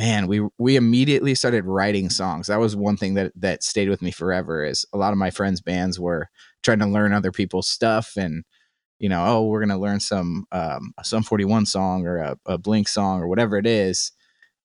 man, 0.00 0.26
we 0.28 0.40
we 0.56 0.76
immediately 0.76 1.34
started 1.34 1.66
writing 1.66 2.08
songs. 2.08 2.46
That 2.46 2.58
was 2.58 2.74
one 2.74 2.96
thing 2.96 3.14
that 3.14 3.32
that 3.36 3.62
stayed 3.62 3.90
with 3.90 4.00
me 4.00 4.10
forever. 4.10 4.64
Is 4.64 4.86
a 4.94 4.96
lot 4.96 5.12
of 5.12 5.18
my 5.18 5.30
friends' 5.30 5.60
bands 5.60 6.00
were 6.00 6.28
trying 6.62 6.78
to 6.78 6.86
learn 6.86 7.12
other 7.12 7.30
people's 7.30 7.68
stuff 7.68 8.14
and 8.16 8.44
you 8.98 9.08
know, 9.10 9.24
oh, 9.26 9.44
we're 9.44 9.60
gonna 9.60 9.78
learn 9.78 10.00
some 10.00 10.46
um, 10.52 10.92
a 10.98 11.04
Sum 11.04 11.22
41 11.22 11.66
song 11.66 12.06
or 12.06 12.16
a, 12.18 12.36
a 12.46 12.58
Blink 12.58 12.88
song 12.88 13.20
or 13.20 13.28
whatever 13.28 13.58
it 13.58 13.66
is, 13.66 14.12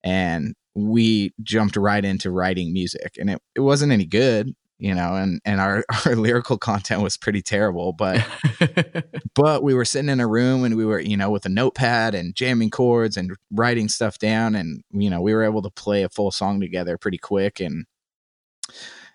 and 0.06 0.56
we 0.74 1.34
jumped 1.44 1.76
right 1.76 2.04
into 2.06 2.32
writing 2.32 2.72
music, 2.72 3.18
and 3.20 3.30
it, 3.30 3.42
it 3.56 3.62
wasn't 3.62 3.92
any 3.92 4.06
good 4.06 4.54
you 4.86 4.94
know 4.94 5.16
and 5.16 5.42
and 5.46 5.60
our 5.60 5.84
our 6.06 6.16
lyrical 6.16 6.60
content 6.60 7.02
was 7.02 7.18
pretty 7.18 7.42
terrible 7.42 7.92
but 7.92 8.24
but 9.34 9.64
we 9.64 9.74
were 9.74 9.84
sitting 9.84 10.10
in 10.10 10.20
a 10.20 10.28
room 10.28 10.64
and 10.64 10.78
we 10.78 10.86
were 10.86 11.00
you 11.00 11.18
know 11.18 11.32
with 11.32 11.44
a 11.48 11.50
notepad 11.50 12.14
and 12.14 12.36
jamming 12.36 12.70
chords 12.70 13.18
and 13.18 13.36
writing 13.50 13.90
stuff 13.90 14.20
down 14.20 14.54
and 14.54 14.84
you 14.92 15.10
know 15.10 15.20
we 15.20 15.34
were 15.34 15.44
able 15.44 15.64
to 15.64 15.72
play 15.72 16.04
a 16.04 16.10
full 16.10 16.30
song 16.30 16.62
together 16.62 17.00
pretty 17.00 17.18
quick 17.18 17.60
and 17.60 17.86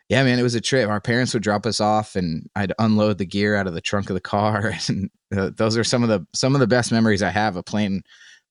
yeah 0.09 0.25
man 0.25 0.41
it 0.41 0.43
was 0.43 0.57
a 0.57 0.61
trip. 0.61 0.89
Our 0.89 1.01
parents 1.01 1.35
would 1.35 1.45
drop 1.45 1.65
us 1.67 1.81
off 1.81 2.17
and 2.17 2.51
i'd 2.57 2.73
unload 2.81 3.19
the 3.19 3.27
gear 3.27 3.55
out 3.55 3.69
of 3.69 3.75
the 3.75 3.81
trunk 3.81 4.11
of 4.11 4.15
the 4.15 4.21
car 4.21 4.75
and 4.89 5.09
uh, 5.37 5.51
those 5.57 5.77
are 5.77 5.85
some 5.85 6.03
of 6.03 6.09
the 6.09 6.27
some 6.35 6.55
of 6.55 6.61
the 6.61 6.67
best 6.67 6.91
memories 6.91 7.23
i 7.23 7.31
have 7.31 7.55
of 7.55 7.65
playing 7.65 8.03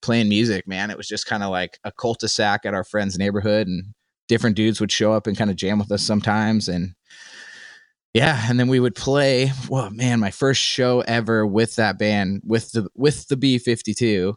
playing 0.01 0.29
music 0.29 0.67
man. 0.67 0.89
It 0.89 0.97
was 0.97 1.07
just 1.07 1.25
kind 1.25 1.43
of 1.43 1.49
like 1.49 1.77
a 1.83 1.91
cul-de-sac 1.91 2.65
at 2.65 2.73
our 2.73 2.83
friend's 2.83 3.17
neighborhood 3.17 3.67
and 3.67 3.83
different 4.29 4.55
dudes 4.55 4.79
would 4.79 4.91
show 4.91 5.11
up 5.11 5.27
and 5.27 5.37
kind 5.37 5.49
of 5.49 5.57
jam 5.57 5.79
with 5.79 5.91
us 5.91 6.03
sometimes 6.03 6.69
and 6.69 6.93
yeah 8.13 8.45
and 8.47 8.59
then 8.59 8.69
we 8.69 8.79
would 8.79 8.95
play 8.95 9.51
well 9.67 9.89
man 9.89 10.19
my 10.19 10.31
first 10.31 10.61
show 10.61 11.01
ever 11.01 11.45
with 11.45 11.75
that 11.75 11.99
band 11.99 12.41
with 12.45 12.71
the 12.71 12.87
with 12.95 13.27
the 13.27 13.35
b52 13.35 14.35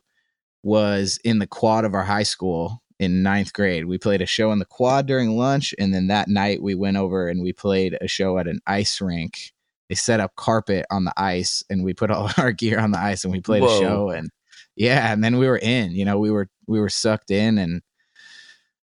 was 0.65 1.21
in 1.25 1.39
the 1.39 1.47
quad 1.47 1.85
of 1.85 1.95
our 1.95 2.05
high 2.05 2.23
school 2.23 2.83
in 2.99 3.23
ninth 3.23 3.53
grade 3.53 3.85
we 3.85 3.99
played 3.99 4.23
a 4.23 4.27
show 4.27 4.51
in 4.51 4.59
the 4.59 4.65
quad 4.65 5.07
during 5.07 5.37
lunch 5.37 5.75
and 5.79 5.95
then 5.95 6.07
that 6.09 6.29
night 6.29 6.63
we 6.63 6.75
went 6.75 6.97
over 6.97 7.29
and 7.29 7.43
we 7.43 7.53
played 7.53 7.97
a 8.01 8.09
show 8.09 8.39
at 8.39 8.49
an 8.49 8.61
ice 8.67 9.01
rink 9.01 9.53
they 9.89 9.95
set 9.95 10.21
up 10.21 10.35
carpet 10.37 10.87
on 10.91 11.05
the 11.05 11.13
ice 11.17 11.63
and 11.69 11.85
we 11.85 11.93
put 11.93 12.11
all 12.11 12.31
our 12.39 12.53
gear 12.53 12.81
on 12.81 12.93
the 12.93 12.99
ice 12.99 13.25
and 13.25 13.33
we 13.33 13.41
played 13.41 13.63
Whoa. 13.63 13.77
a 13.77 13.81
show 13.81 14.11
and 14.11 14.31
yeah 14.75 15.13
and 15.13 15.23
then 15.23 15.37
we 15.37 15.47
were 15.47 15.59
in 15.59 15.91
you 15.91 16.05
know 16.05 16.19
we 16.19 16.31
were 16.31 16.49
we 16.67 16.81
were 16.81 16.89
sucked 16.89 17.31
in 17.31 17.59
and 17.59 17.83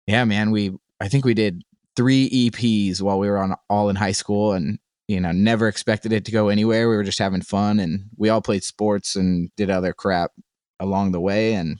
yeah 0.07 0.25
man 0.25 0.51
we 0.51 0.73
i 1.03 1.09
think 1.09 1.25
we 1.25 1.35
did 1.35 1.63
three 1.97 2.51
EPs 2.51 3.01
while 3.01 3.19
we 3.19 3.29
were 3.29 3.39
on 3.39 3.55
all 3.69 3.89
in 3.89 3.97
high 3.97 4.13
school 4.13 4.53
and 4.53 4.79
you 5.09 5.21
know 5.21 5.33
never 5.33 5.69
expected 5.69 6.13
it 6.13 6.25
to 6.25 6.33
go 6.33 6.49
anywhere. 6.49 6.89
We 6.89 6.97
were 6.97 7.03
just 7.03 7.19
having 7.19 7.43
fun 7.43 7.81
and 7.81 8.05
we 8.17 8.29
all 8.29 8.43
played 8.43 8.65
sports 8.65 9.17
and 9.17 9.51
did 9.57 9.71
other 9.71 9.93
crap 9.93 10.33
along 10.81 11.13
the 11.13 11.21
way 11.21 11.55
and 11.55 11.79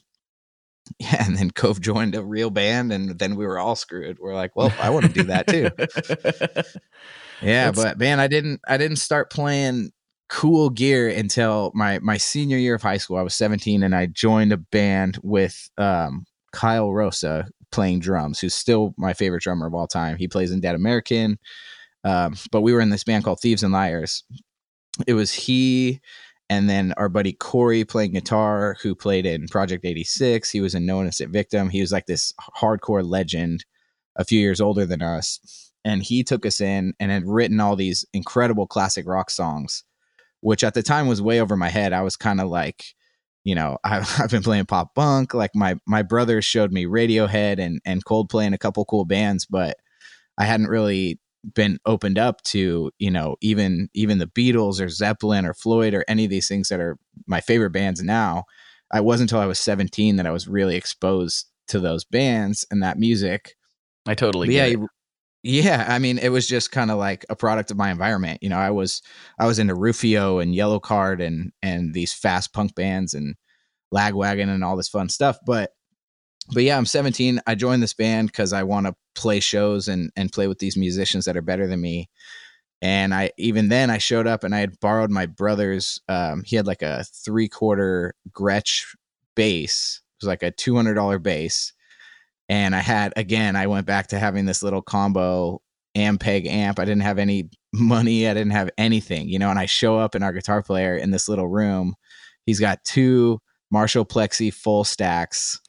yeah, 0.99 1.25
and 1.25 1.37
then 1.37 1.51
Cove 1.51 1.81
joined 1.81 2.15
a 2.15 2.25
real 2.25 2.51
band 2.51 2.93
and 2.93 3.19
then 3.19 3.37
we 3.37 3.47
were 3.47 3.59
all 3.59 3.77
screwed. 3.77 4.19
We're 4.19 4.35
like, 4.35 4.57
well, 4.57 4.73
I 4.81 4.91
want 4.91 5.07
to 5.07 5.13
do 5.13 5.23
that 5.25 5.47
too. 5.47 5.71
yeah, 7.47 7.67
That's... 7.67 7.83
but 7.83 7.99
man, 7.99 8.21
I 8.21 8.27
didn't 8.27 8.61
I 8.67 8.77
didn't 8.77 8.97
start 8.97 9.31
playing 9.31 9.93
cool 10.29 10.71
gear 10.71 11.09
until 11.09 11.71
my 11.75 11.99
my 12.01 12.17
senior 12.17 12.59
year 12.59 12.75
of 12.75 12.83
high 12.83 12.97
school. 12.97 13.17
I 13.17 13.23
was 13.23 13.35
17 13.35 13.83
and 13.83 13.95
I 13.95 14.07
joined 14.07 14.53
a 14.53 14.57
band 14.57 15.19
with 15.23 15.71
um, 15.79 16.27
Kyle 16.53 16.93
Rosa, 16.93 17.47
playing 17.73 18.01
drums, 18.01 18.39
who's 18.39 18.55
still 18.55 18.95
my 18.97 19.13
favorite 19.13 19.43
drummer 19.43 19.67
of 19.67 19.75
all 19.75 19.87
time. 19.87 20.17
He 20.17 20.29
plays 20.29 20.53
in 20.53 20.61
Dead 20.61 20.75
American. 20.75 21.39
Um, 22.05 22.35
but 22.51 22.61
we 22.61 22.73
were 22.73 22.81
in 22.81 22.91
this 22.91 23.05
band 23.05 23.25
called 23.25 23.41
Thieves 23.41 23.63
and 23.63 23.73
Liars. 23.73 24.25
It 25.07 25.15
was 25.15 25.33
he 25.33 26.01
and 26.53 26.69
then 26.69 26.93
our 26.99 27.09
buddy 27.09 27.33
Corey 27.33 27.83
playing 27.83 28.13
guitar, 28.13 28.77
who 28.83 28.95
played 28.95 29.25
in 29.25 29.49
Project 29.49 29.87
86. 29.87 30.51
He 30.51 30.61
was 30.61 30.75
in 30.75 30.85
No 30.85 31.01
Innocent 31.01 31.33
Victim. 31.33 31.71
He 31.71 31.81
was 31.81 31.93
like 31.93 32.05
this 32.05 32.35
hardcore 32.61 33.03
legend, 33.03 33.65
a 34.17 34.25
few 34.27 34.39
years 34.39 34.61
older 34.61 34.85
than 34.85 35.01
us. 35.01 35.73
And 35.83 36.03
he 36.03 36.23
took 36.23 36.45
us 36.45 36.61
in 36.61 36.93
and 37.01 37.11
had 37.11 37.27
written 37.27 37.59
all 37.59 37.75
these 37.75 38.05
incredible 38.13 38.67
classic 38.67 39.09
rock 39.09 39.31
songs, 39.31 39.85
which 40.41 40.63
at 40.63 40.75
the 40.75 40.83
time 40.83 41.07
was 41.07 41.23
way 41.23 41.41
over 41.41 41.57
my 41.57 41.71
head. 41.71 41.95
I 41.95 42.03
was 42.03 42.19
kind 42.19 42.39
of 42.39 42.49
like, 42.49 42.85
you 43.45 43.55
know, 43.55 43.79
I've, 43.85 44.09
I've 44.21 44.31
been 44.31 44.43
playing 44.43 44.67
pop 44.67 44.95
punk. 44.95 45.35
Like 45.35 45.53
my 45.55 45.77
my 45.87 46.03
brothers 46.03 46.45
showed 46.45 46.73
me 46.73 46.87
Radiohead 46.87 47.59
and 47.59 47.81
and 47.85 48.05
Coldplay 48.05 48.45
and 48.45 48.55
a 48.55 48.59
couple 48.59 48.85
cool 48.85 49.05
bands, 49.05 49.47
but 49.47 49.77
I 50.39 50.45
hadn't 50.45 50.69
really 50.69 51.19
been 51.55 51.79
opened 51.87 52.19
up 52.19 52.41
to 52.43 52.93
you 52.99 53.11
know 53.11 53.37
even 53.41 53.89
even 53.95 54.19
the 54.19 54.27
Beatles 54.27 54.81
or 54.81 54.89
Zeppelin 54.89 55.45
or 55.45 55.55
Floyd 55.55 55.95
or 55.95 56.05
any 56.09 56.25
of 56.25 56.31
these 56.31 56.49
things 56.49 56.69
that 56.69 56.81
are 56.81 56.99
my 57.27 57.41
favorite 57.41 57.73
bands 57.73 58.03
now. 58.03 58.45
I 58.93 59.01
wasn't 59.01 59.31
until 59.31 59.43
I 59.43 59.47
was 59.47 59.59
17 59.59 60.17
that 60.17 60.27
I 60.27 60.31
was 60.31 60.47
really 60.47 60.77
exposed 60.77 61.47
to 61.69 61.81
those 61.81 62.05
bands 62.05 62.67
and 62.71 62.83
that 62.83 62.99
music. 62.99 63.55
I 64.07 64.15
totally 64.15 64.49
But 64.49 64.55
yeah, 64.55 64.67
it. 64.67 64.79
Yeah. 65.43 65.87
I 65.89 65.99
mean, 65.99 66.19
it 66.19 66.29
was 66.29 66.47
just 66.47 66.71
kind 66.71 66.91
of 66.91 66.99
like 66.99 67.25
a 67.29 67.37
product 67.37 67.71
of 67.71 67.77
my 67.77 67.91
environment. 67.91 68.43
You 68.43 68.49
know, 68.49 68.59
I 68.59 68.71
was 68.71 69.03
I 69.39 69.47
was 69.47 69.59
into 69.59 69.75
Rufio 69.75 70.39
and 70.39 70.55
Yellowcard 70.55 71.25
and 71.25 71.53
and 71.63 71.95
these 71.95 72.13
fast 72.13 72.53
punk 72.53 72.75
bands 72.75 73.15
and 73.15 73.35
Lagwagon 73.93 74.49
and 74.49 74.63
all 74.63 74.77
this 74.77 74.89
fun 74.89 75.09
stuff. 75.09 75.39
But 75.45 75.73
but 76.53 76.63
yeah, 76.65 76.77
I'm 76.77 76.87
17. 76.87 77.41
I 77.47 77.55
joined 77.55 77.83
this 77.83 77.95
band 77.95 78.29
because 78.29 78.53
I 78.53 78.63
want 78.63 78.87
to 78.87 78.95
play 79.15 79.41
shows 79.41 79.89
and 79.89 80.11
and 80.17 80.33
play 80.33 80.49
with 80.49 80.59
these 80.59 80.77
musicians 80.77 81.25
that 81.25 81.37
are 81.37 81.43
better 81.43 81.67
than 81.67 81.81
me. 81.81 82.09
And 82.81 83.15
I 83.15 83.31
even 83.39 83.69
then 83.69 83.91
I 83.91 83.99
showed 83.99 84.27
up 84.27 84.45
and 84.45 84.55
I 84.55 84.59
had 84.59 84.81
borrowed 84.81 85.11
my 85.11 85.27
brother's. 85.27 86.01
Um, 86.09 86.43
he 86.45 86.57
had 86.57 86.67
like 86.67 86.83
a 86.83 87.05
three 87.05 87.49
quarter 87.49 88.15
Gretsch 88.31 88.85
bass. 89.35 90.01
It 90.03 90.25
was 90.25 90.29
like 90.29 90.43
a 90.43 90.51
two 90.51 90.75
hundred 90.75 90.95
dollar 90.95 91.19
bass. 91.19 91.73
And 92.53 92.77
I 92.77 92.81
had 92.81 93.15
again, 93.17 93.57
I 93.57 93.67
went 93.67 93.87
back 93.87 94.09
to 94.09 94.19
having 94.19 94.45
this 94.45 94.63
little 94.63 94.83
combo 94.83 95.63
Ampeg 95.97 96.47
amp. 96.47 96.79
I 96.79 96.85
didn't 96.85 97.01
have 97.01 97.19
any 97.19 97.49
money. 97.73 98.29
I 98.29 98.35
didn't 98.35 98.53
have 98.53 98.69
anything, 98.77 99.27
you 99.31 99.39
know. 99.39 99.49
And 99.49 99.59
I 99.59 99.65
show 99.65 99.99
up 99.99 100.15
in 100.15 100.23
our 100.23 100.35
guitar 100.35 100.63
player 100.63 100.95
in 100.95 101.13
this 101.13 101.31
little 101.31 101.49
room. 101.49 101.95
He's 102.45 102.61
got 102.61 102.85
two 102.85 103.41
Marshall 103.71 104.05
Plexi 104.05 104.53
full 104.53 104.85
stacks 104.85 105.61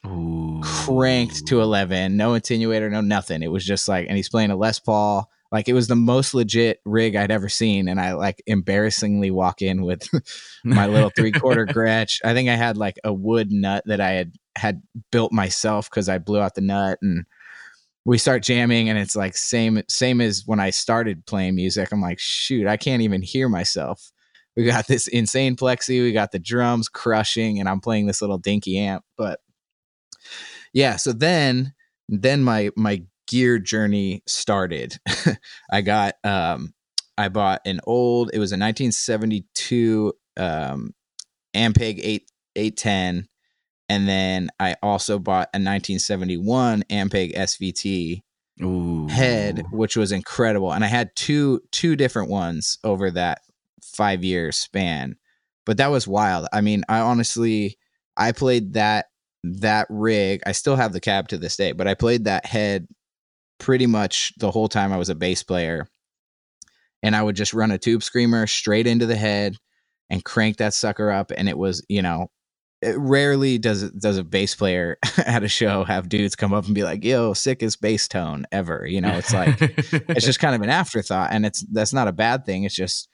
cranked 0.62 1.48
to 1.48 1.62
11 1.62 2.18
no 2.18 2.32
attenuator 2.32 2.92
no 2.92 3.00
nothing 3.00 3.42
it 3.42 3.52
was 3.52 3.64
just 3.64 3.88
like 3.88 4.08
and 4.10 4.18
he's 4.18 4.28
playing 4.28 4.52
a 4.52 4.56
les 4.58 4.78
paul 4.80 5.30
like 5.54 5.70
it 5.70 5.74
was 5.74 5.88
the 5.88 5.96
most 5.96 6.34
legit 6.34 6.82
rig 6.84 7.16
i'd 7.16 7.32
ever 7.32 7.48
seen 7.48 7.88
and 7.88 8.02
i 8.02 8.14
like 8.14 8.42
embarrassingly 8.48 9.32
walk 9.32 9.62
in 9.62 9.84
with 9.84 10.10
my 10.66 10.88
little 10.88 11.12
three 11.12 11.32
quarter 11.32 11.66
gretsch. 11.68 12.20
I 12.26 12.34
think 12.34 12.50
i 12.50 12.56
had 12.56 12.76
like 12.76 12.98
a 13.06 13.14
wood 13.14 13.52
nut 13.52 13.84
that 13.86 14.02
i 14.02 14.12
had 14.12 14.34
had 14.58 14.82
built 15.12 15.32
myself 15.32 15.90
because 15.90 16.10
i 16.10 16.18
blew 16.18 16.42
out 16.42 16.56
the 16.56 16.62
nut 16.62 16.98
and 17.02 17.26
we 18.04 18.18
start 18.18 18.44
jamming 18.44 18.90
and 18.90 19.00
it's 19.00 19.16
like 19.16 19.38
same 19.38 19.82
same 19.88 20.20
as 20.20 20.44
when 20.46 20.60
i 20.60 20.72
started 20.72 21.26
playing 21.26 21.56
music. 21.56 21.94
I'm 21.94 22.02
like 22.02 22.20
shoot 22.20 22.68
i 22.68 22.76
can't 22.76 23.04
even 23.04 23.22
hear 23.22 23.48
myself. 23.48 24.12
We 24.58 24.66
got 24.66 24.88
this 24.88 25.08
insane 25.08 25.56
plexi 25.56 26.02
we 26.02 26.12
got 26.12 26.32
the 26.32 26.40
drums 26.40 26.90
crushing 26.90 27.60
and 27.60 27.70
i'm 27.70 27.80
playing 27.80 28.08
this 28.08 28.22
little 28.22 28.38
dinky 28.38 28.78
amp 28.78 29.04
but 29.18 29.40
yeah 30.74 30.96
so 30.96 31.12
then 31.12 31.74
then 32.08 32.44
my 32.44 32.70
my 32.76 33.04
gear 33.28 33.60
journey 33.60 34.22
started 34.28 34.98
i 35.72 35.82
got 35.82 36.16
um 36.24 36.74
i 37.18 37.30
bought 37.30 37.62
an 37.66 37.80
old 37.86 38.30
it 38.34 38.40
was 38.40 38.52
a 38.52 38.56
1972 38.56 40.14
um 40.38 40.94
ampeg 41.56 42.00
8 42.02 42.30
810 42.56 43.28
and 43.90 44.08
then 44.08 44.50
i 44.60 44.76
also 44.82 45.20
bought 45.20 45.50
a 45.54 45.60
1971 45.60 46.84
ampeg 46.90 47.36
svt 47.36 48.22
Ooh. 48.62 49.08
head 49.08 49.64
which 49.72 49.96
was 49.96 50.12
incredible 50.12 50.72
and 50.72 50.84
i 50.84 50.88
had 50.88 51.16
two 51.16 51.62
two 51.72 51.96
different 51.96 52.30
ones 52.30 52.78
over 52.84 53.10
that 53.12 53.42
five 53.82 54.24
year 54.24 54.52
span 54.52 55.16
but 55.66 55.78
that 55.78 55.92
was 55.92 56.08
wild 56.08 56.48
i 56.54 56.62
mean 56.62 56.84
i 56.90 57.00
honestly 57.00 57.78
i 58.16 58.32
played 58.32 58.74
that 58.74 59.08
that 59.44 59.88
rig 59.90 60.42
i 60.46 60.52
still 60.52 60.76
have 60.76 60.94
the 60.94 61.00
cab 61.00 61.28
to 61.28 61.38
this 61.38 61.58
day 61.58 61.72
but 61.72 61.88
i 61.88 61.94
played 61.94 62.26
that 62.26 62.46
head 62.46 62.88
pretty 63.64 63.88
much 63.88 64.34
the 64.38 64.52
whole 64.52 64.68
time 64.68 64.92
i 64.92 64.98
was 64.98 65.10
a 65.10 65.16
bass 65.16 65.42
player. 65.42 65.88
And 67.02 67.16
i 67.16 67.24
would 67.24 67.36
just 67.36 67.54
run 67.54 67.72
a 67.72 67.78
tube 67.78 68.04
screamer 68.04 68.46
straight 68.46 68.88
into 68.88 69.06
the 69.06 69.16
head 69.16 69.56
and 70.10 70.24
crank 70.24 70.58
that 70.58 70.74
sucker 70.74 71.10
up 71.10 71.32
and 71.36 71.48
it 71.48 71.58
was 71.58 71.84
you 71.88 72.02
know 72.02 72.28
it 72.82 72.98
rarely 73.00 73.58
does 73.58 73.90
does 73.92 74.18
a 74.18 74.24
bass 74.24 74.54
player 74.54 74.98
at 75.26 75.44
a 75.44 75.48
show 75.48 75.86
have 75.86 76.10
dudes 76.10 76.36
come 76.36 76.54
up 76.54 76.66
and 76.66 76.76
be 76.76 76.84
like 76.84 77.04
yo 77.04 77.34
sickest 77.34 77.80
bass 77.82 78.08
tone 78.08 78.46
ever 78.52 78.86
you 78.86 79.00
know? 79.00 79.14
It's 79.14 79.34
like 79.34 79.58
it's 79.62 80.26
just 80.26 80.40
kind 80.42 80.56
of 80.56 80.62
an 80.62 80.70
afterthought 80.70 81.30
and 81.32 81.46
it's 81.46 81.66
that's 81.72 81.94
not 81.94 82.10
a 82.10 82.14
bad 82.14 82.46
thing 82.46 82.64
it's 82.66 82.76
just 82.76 83.08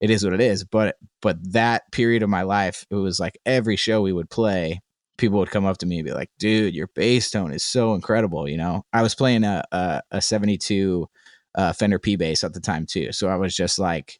it 0.00 0.08
is 0.08 0.24
what 0.24 0.32
it 0.32 0.40
is. 0.40 0.64
But 0.64 0.96
but 1.20 1.36
that 1.52 1.92
period 1.92 2.22
of 2.22 2.30
my 2.30 2.42
life 2.42 2.86
it 2.90 2.94
was 2.94 3.20
like 3.20 3.38
every 3.44 3.76
show 3.76 4.00
we 4.00 4.12
would 4.12 4.30
play 4.30 4.80
people 5.20 5.38
would 5.38 5.50
come 5.50 5.66
up 5.66 5.78
to 5.78 5.86
me 5.86 5.98
and 5.98 6.06
be 6.06 6.12
like 6.12 6.30
dude 6.38 6.74
your 6.74 6.88
bass 6.94 7.30
tone 7.30 7.52
is 7.52 7.62
so 7.62 7.94
incredible 7.94 8.48
you 8.48 8.56
know 8.56 8.84
i 8.92 9.02
was 9.02 9.14
playing 9.14 9.44
a 9.44 9.62
a, 9.72 10.02
a 10.12 10.20
72 10.20 11.08
uh, 11.56 11.72
fender 11.72 11.98
p 11.98 12.16
bass 12.16 12.42
at 12.42 12.54
the 12.54 12.60
time 12.60 12.86
too 12.86 13.12
so 13.12 13.28
i 13.28 13.36
was 13.36 13.54
just 13.54 13.78
like 13.78 14.18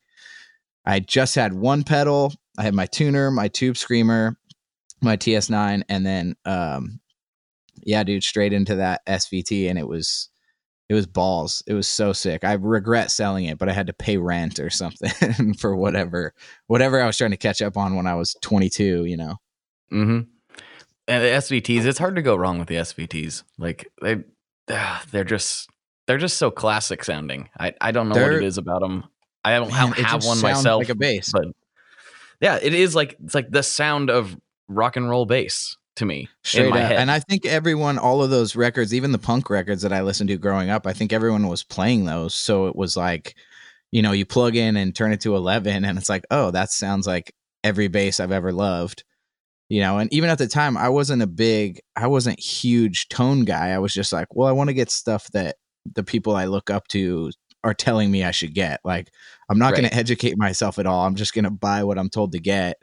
i 0.84 1.00
just 1.00 1.34
had 1.34 1.54
one 1.54 1.82
pedal 1.82 2.32
i 2.58 2.62
had 2.62 2.74
my 2.74 2.86
tuner 2.86 3.30
my 3.30 3.48
tube 3.48 3.76
screamer 3.76 4.36
my 5.00 5.16
ts9 5.16 5.82
and 5.88 6.06
then 6.06 6.34
um 6.44 7.00
yeah 7.82 8.04
dude 8.04 8.22
straight 8.22 8.52
into 8.52 8.76
that 8.76 9.04
svt 9.06 9.68
and 9.70 9.78
it 9.78 9.88
was 9.88 10.28
it 10.90 10.94
was 10.94 11.06
balls. 11.06 11.62
It 11.68 11.74
was 11.74 11.86
so 11.86 12.12
sick. 12.12 12.42
I 12.42 12.54
regret 12.54 13.12
selling 13.12 13.44
it, 13.44 13.58
but 13.58 13.68
I 13.68 13.72
had 13.72 13.86
to 13.86 13.92
pay 13.92 14.16
rent 14.16 14.58
or 14.58 14.70
something 14.70 15.54
for 15.58 15.76
whatever 15.76 16.34
whatever 16.66 17.00
I 17.00 17.06
was 17.06 17.16
trying 17.16 17.30
to 17.30 17.36
catch 17.36 17.62
up 17.62 17.76
on 17.76 17.94
when 17.94 18.08
I 18.08 18.16
was 18.16 18.36
22, 18.42 19.04
you 19.04 19.16
know. 19.16 19.36
Mm-hmm. 19.92 20.22
And 21.10 21.22
the 21.24 21.28
SVTs, 21.28 21.84
it's 21.84 21.98
hard 21.98 22.16
to 22.16 22.22
go 22.22 22.36
wrong 22.36 22.58
with 22.58 22.68
the 22.68 22.76
SVTs. 22.76 23.42
Like 23.58 23.90
they, 24.00 24.22
ah, 24.70 25.02
they're 25.10 25.24
just 25.24 25.68
they're 26.06 26.18
just 26.18 26.38
so 26.38 26.50
classic 26.50 27.04
sounding. 27.04 27.48
I, 27.58 27.74
I 27.80 27.90
don't 27.92 28.08
know 28.08 28.14
what 28.14 28.20
They're- 28.20 28.38
it 28.40 28.44
is 28.44 28.58
about 28.58 28.80
them. 28.80 29.04
I 29.44 29.52
don't 29.58 29.70
Man, 29.70 29.92
have, 29.92 30.24
one 30.24 30.40
myself, 30.40 30.80
like 30.80 30.90
a 30.90 30.94
bass. 30.94 31.32
but 31.32 31.46
yeah, 32.40 32.58
it 32.60 32.74
is 32.74 32.94
like 32.94 33.16
it's 33.24 33.34
like 33.34 33.50
the 33.50 33.62
sound 33.62 34.10
of 34.10 34.36
rock 34.68 34.96
and 34.96 35.08
roll 35.08 35.24
bass 35.26 35.76
to 35.96 36.04
me 36.04 36.28
Straight 36.44 36.66
in 36.66 36.70
my 36.70 36.82
up. 36.82 36.88
head. 36.90 36.98
And 37.00 37.10
I 37.10 37.20
think 37.20 37.46
everyone, 37.46 37.96
all 37.98 38.22
of 38.22 38.28
those 38.30 38.54
records, 38.54 38.92
even 38.94 39.12
the 39.12 39.18
punk 39.18 39.48
records 39.50 39.80
that 39.82 39.92
I 39.94 40.02
listened 40.02 40.28
to 40.28 40.36
growing 40.36 40.68
up, 40.70 40.86
I 40.86 40.92
think 40.92 41.12
everyone 41.12 41.48
was 41.48 41.62
playing 41.64 42.04
those. 42.04 42.34
So 42.34 42.66
it 42.66 42.76
was 42.76 42.96
like, 42.98 43.34
you 43.92 44.02
know, 44.02 44.12
you 44.12 44.24
plug 44.26 44.56
in 44.56 44.76
and 44.76 44.94
turn 44.94 45.12
it 45.12 45.20
to 45.22 45.34
11, 45.36 45.84
and 45.86 45.96
it's 45.98 46.08
like, 46.10 46.24
oh, 46.30 46.50
that 46.52 46.70
sounds 46.70 47.06
like 47.06 47.34
every 47.64 47.88
bass 47.88 48.20
I've 48.20 48.30
ever 48.32 48.52
loved. 48.52 49.04
You 49.70 49.80
know, 49.80 49.98
and 49.98 50.12
even 50.12 50.28
at 50.28 50.36
the 50.36 50.46
time, 50.46 50.76
I 50.76 50.90
wasn't 50.90 51.22
a 51.22 51.26
big, 51.26 51.80
I 51.96 52.06
wasn't 52.06 52.38
huge 52.38 53.08
tone 53.08 53.44
guy. 53.44 53.70
I 53.70 53.78
was 53.78 53.94
just 53.94 54.12
like, 54.12 54.34
well, 54.34 54.48
I 54.48 54.52
want 54.52 54.68
to 54.68 54.74
get 54.74 54.90
stuff 54.90 55.28
that 55.32 55.56
the 55.94 56.04
people 56.04 56.36
I 56.36 56.44
look 56.44 56.68
up 56.68 56.86
to 56.88 57.30
are 57.64 57.72
telling 57.72 58.10
me 58.10 58.24
I 58.24 58.32
should 58.32 58.54
get. 58.54 58.80
Like, 58.84 59.10
I'm 59.48 59.58
not 59.58 59.72
going 59.72 59.88
to 59.88 59.94
educate 59.94 60.36
myself 60.36 60.78
at 60.78 60.86
all. 60.86 61.06
I'm 61.06 61.14
just 61.14 61.34
going 61.34 61.44
to 61.44 61.50
buy 61.50 61.84
what 61.84 61.98
I'm 61.98 62.10
told 62.10 62.32
to 62.32 62.40
get 62.40 62.76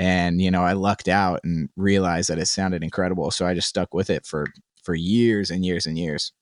and 0.00 0.40
you 0.40 0.50
know 0.50 0.64
i 0.64 0.72
lucked 0.72 1.08
out 1.08 1.38
and 1.44 1.68
realized 1.76 2.30
that 2.30 2.38
it 2.38 2.46
sounded 2.46 2.82
incredible 2.82 3.30
so 3.30 3.46
i 3.46 3.54
just 3.54 3.68
stuck 3.68 3.94
with 3.94 4.10
it 4.10 4.26
for 4.26 4.46
for 4.82 4.94
years 4.94 5.50
and 5.50 5.64
years 5.64 5.86
and 5.86 5.98
years 5.98 6.32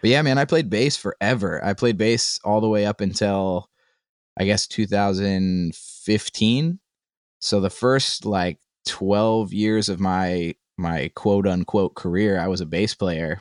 but 0.00 0.10
yeah 0.10 0.22
man 0.22 0.38
i 0.38 0.44
played 0.44 0.70
bass 0.70 0.96
forever 0.96 1.64
i 1.64 1.74
played 1.74 1.98
bass 1.98 2.40
all 2.44 2.60
the 2.60 2.68
way 2.68 2.86
up 2.86 3.00
until 3.00 3.68
i 4.38 4.44
guess 4.44 4.66
2015 4.66 6.80
so 7.38 7.60
the 7.60 7.70
first 7.70 8.24
like 8.24 8.58
12 8.86 9.52
years 9.52 9.88
of 9.88 10.00
my 10.00 10.54
my 10.78 11.10
quote 11.14 11.46
unquote 11.46 11.94
career 11.94 12.38
i 12.40 12.46
was 12.48 12.60
a 12.60 12.66
bass 12.66 12.94
player 12.94 13.40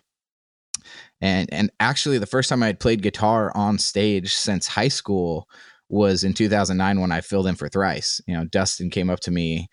and 1.22 1.52
and 1.54 1.72
actually 1.80 2.18
the 2.18 2.26
first 2.26 2.50
time 2.50 2.64
i 2.64 2.68
had 2.68 2.80
played 2.80 3.02
guitar 3.02 3.52
on 3.56 3.78
stage 3.78 4.34
since 4.34 4.68
high 4.68 4.88
school 4.88 5.48
was 5.88 6.24
in 6.24 6.34
2009 6.34 7.00
when 7.00 7.12
I 7.12 7.22
filled 7.22 7.46
in 7.46 7.54
for 7.54 7.70
Thrice. 7.70 8.20
You 8.26 8.36
know, 8.36 8.46
Dustin 8.46 8.90
came 8.90 9.12
up 9.12 9.20
to 9.20 9.30
me. 9.30 9.68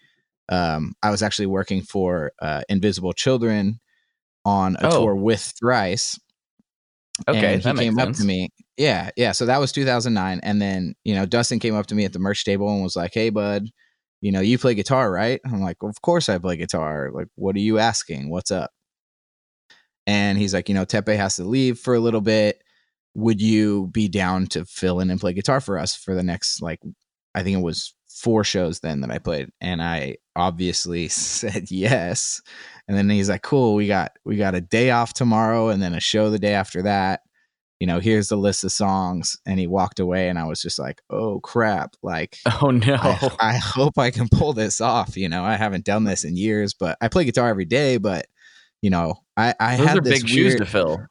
Um, 0.50 0.92
I 1.02 1.10
was 1.10 1.22
actually 1.22 1.46
working 1.46 1.80
for 1.80 2.32
uh, 2.42 2.60
Invisible 2.68 3.14
Children 3.14 3.80
on 4.44 4.76
a 4.76 4.88
Oh. 4.88 5.00
tour 5.04 5.14
with 5.16 5.54
Thrice. 5.58 6.20
okay, 7.26 7.54
and 7.54 7.62
he 7.64 7.72
came 7.86 7.98
up 7.98 8.12
to 8.12 8.24
me. 8.24 8.50
Yeah, 8.76 9.08
yeah. 9.16 9.32
So 9.32 9.46
that 9.46 9.56
was 9.58 9.72
2009, 9.72 10.40
and 10.42 10.60
then 10.60 10.94
you 11.02 11.14
know 11.14 11.24
Dustin 11.24 11.58
came 11.58 11.74
up 11.74 11.86
to 11.86 11.94
me 11.94 12.04
at 12.04 12.12
the 12.12 12.18
merch 12.18 12.44
table 12.44 12.68
and 12.70 12.82
was 12.82 12.94
like, 12.94 13.12
"Hey, 13.14 13.30
bud, 13.30 13.68
you 14.22 14.32
know 14.32 14.40
you 14.40 14.58
play 14.58 14.74
guitar, 14.74 15.12
right?" 15.12 15.40
I'm 15.46 15.62
like, 15.62 15.78
"Of 15.82 16.02
course 16.02 16.28
I 16.30 16.38
play 16.38 16.56
guitar. 16.58 17.10
Like, 17.14 17.28
what 17.36 17.56
are 17.56 17.60
you 17.60 17.78
asking? 17.78 18.30
What's 18.30 18.50
up?" 18.52 18.72
And 20.06 20.38
he's 20.38 20.54
like, 20.54 20.68
"You 20.68 20.74
know, 20.74 20.84
Teppei 20.86 21.16
has 21.16 21.36
to 21.36 21.44
leave 21.44 21.78
for 21.78 21.94
a 21.94 22.00
little 22.00 22.20
bit. 22.20 22.62
Would 23.14 23.40
you 23.40 23.88
be 23.92 24.08
down 24.08 24.46
to 24.48 24.64
fill 24.64 25.00
in 25.00 25.10
and 25.10 25.20
play 25.20 25.32
guitar 25.34 25.60
for 25.60 25.78
us 25.78 25.94
for 25.96 26.14
the 26.14 26.22
next 26.22 26.62
like, 26.62 26.80
I 27.34 27.42
think 27.42 27.58
it 27.58 27.62
was 27.62 27.94
four 28.08 28.44
shows 28.44 28.80
then 28.80 29.00
that 29.02 29.10
I 29.10 29.18
played?" 29.18 29.50
And 29.60 29.82
I 29.82 30.16
obviously 30.36 31.08
said 31.10 31.70
yes. 31.70 32.40
And 32.88 32.96
then 32.96 33.08
he's 33.10 33.28
like, 33.30 33.42
"Cool, 33.42 33.74
we 33.74 33.86
got 33.88 34.12
we 34.24 34.36
got 34.36 34.54
a 34.54 34.60
day 34.60 34.90
off 34.90 35.12
tomorrow, 35.14 35.68
and 35.68 35.82
then 35.82 35.94
a 35.94 36.00
show 36.00 36.30
the 36.30 36.38
day 36.38 36.54
after 36.54 36.82
that." 36.82 37.20
You 37.82 37.86
know, 37.86 37.98
here's 37.98 38.28
the 38.28 38.36
list 38.36 38.62
of 38.62 38.70
songs. 38.70 39.36
And 39.44 39.58
he 39.58 39.66
walked 39.66 39.98
away, 39.98 40.28
and 40.28 40.38
I 40.38 40.44
was 40.44 40.62
just 40.62 40.78
like, 40.78 41.02
oh 41.10 41.40
crap. 41.40 41.96
Like, 42.00 42.36
Oh 42.62 42.70
no. 42.70 42.94
I, 42.94 43.30
I 43.40 43.56
hope 43.56 43.98
I 43.98 44.12
can 44.12 44.28
pull 44.28 44.52
this 44.52 44.80
off. 44.80 45.16
You 45.16 45.28
know, 45.28 45.42
I 45.42 45.56
haven't 45.56 45.84
done 45.84 46.04
this 46.04 46.22
in 46.22 46.36
years, 46.36 46.74
but 46.74 46.96
I 47.00 47.08
play 47.08 47.24
guitar 47.24 47.48
every 47.48 47.64
day. 47.64 47.96
But 47.96 48.26
you 48.82 48.90
know, 48.90 49.14
I 49.36 49.52
I 49.58 49.76
Those 49.76 49.88
had 49.88 50.04
this 50.04 50.20
big 50.20 50.28
shoes 50.28 50.54
to 50.54 50.64
fill. 50.64 51.04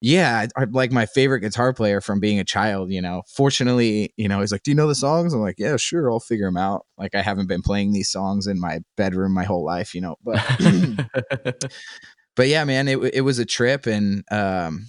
yeah, 0.00 0.46
I- 0.56 0.64
like 0.70 0.90
my 0.90 1.04
favorite 1.04 1.40
guitar 1.40 1.74
player 1.74 2.00
from 2.00 2.18
being 2.18 2.40
a 2.40 2.44
child. 2.44 2.90
You 2.90 3.02
know, 3.02 3.22
fortunately, 3.36 4.14
you 4.16 4.26
know, 4.26 4.40
he's 4.40 4.52
like, 4.52 4.62
"Do 4.62 4.70
you 4.70 4.74
know 4.74 4.88
the 4.88 4.94
songs?" 4.94 5.34
I'm 5.34 5.40
like, 5.42 5.58
"Yeah, 5.58 5.76
sure, 5.76 6.10
I'll 6.10 6.18
figure 6.20 6.46
them 6.46 6.56
out." 6.56 6.86
Like, 6.96 7.14
I 7.14 7.20
haven't 7.20 7.46
been 7.48 7.60
playing 7.60 7.92
these 7.92 8.10
songs 8.10 8.46
in 8.46 8.58
my 8.58 8.80
bedroom 8.96 9.34
my 9.34 9.44
whole 9.44 9.66
life, 9.66 9.94
you 9.94 10.00
know. 10.00 10.16
But 10.24 10.40
but 12.36 12.48
yeah, 12.48 12.64
man, 12.64 12.88
it 12.88 12.96
it 13.12 13.20
was 13.20 13.38
a 13.38 13.44
trip, 13.44 13.86
and 13.86 14.24
um, 14.30 14.86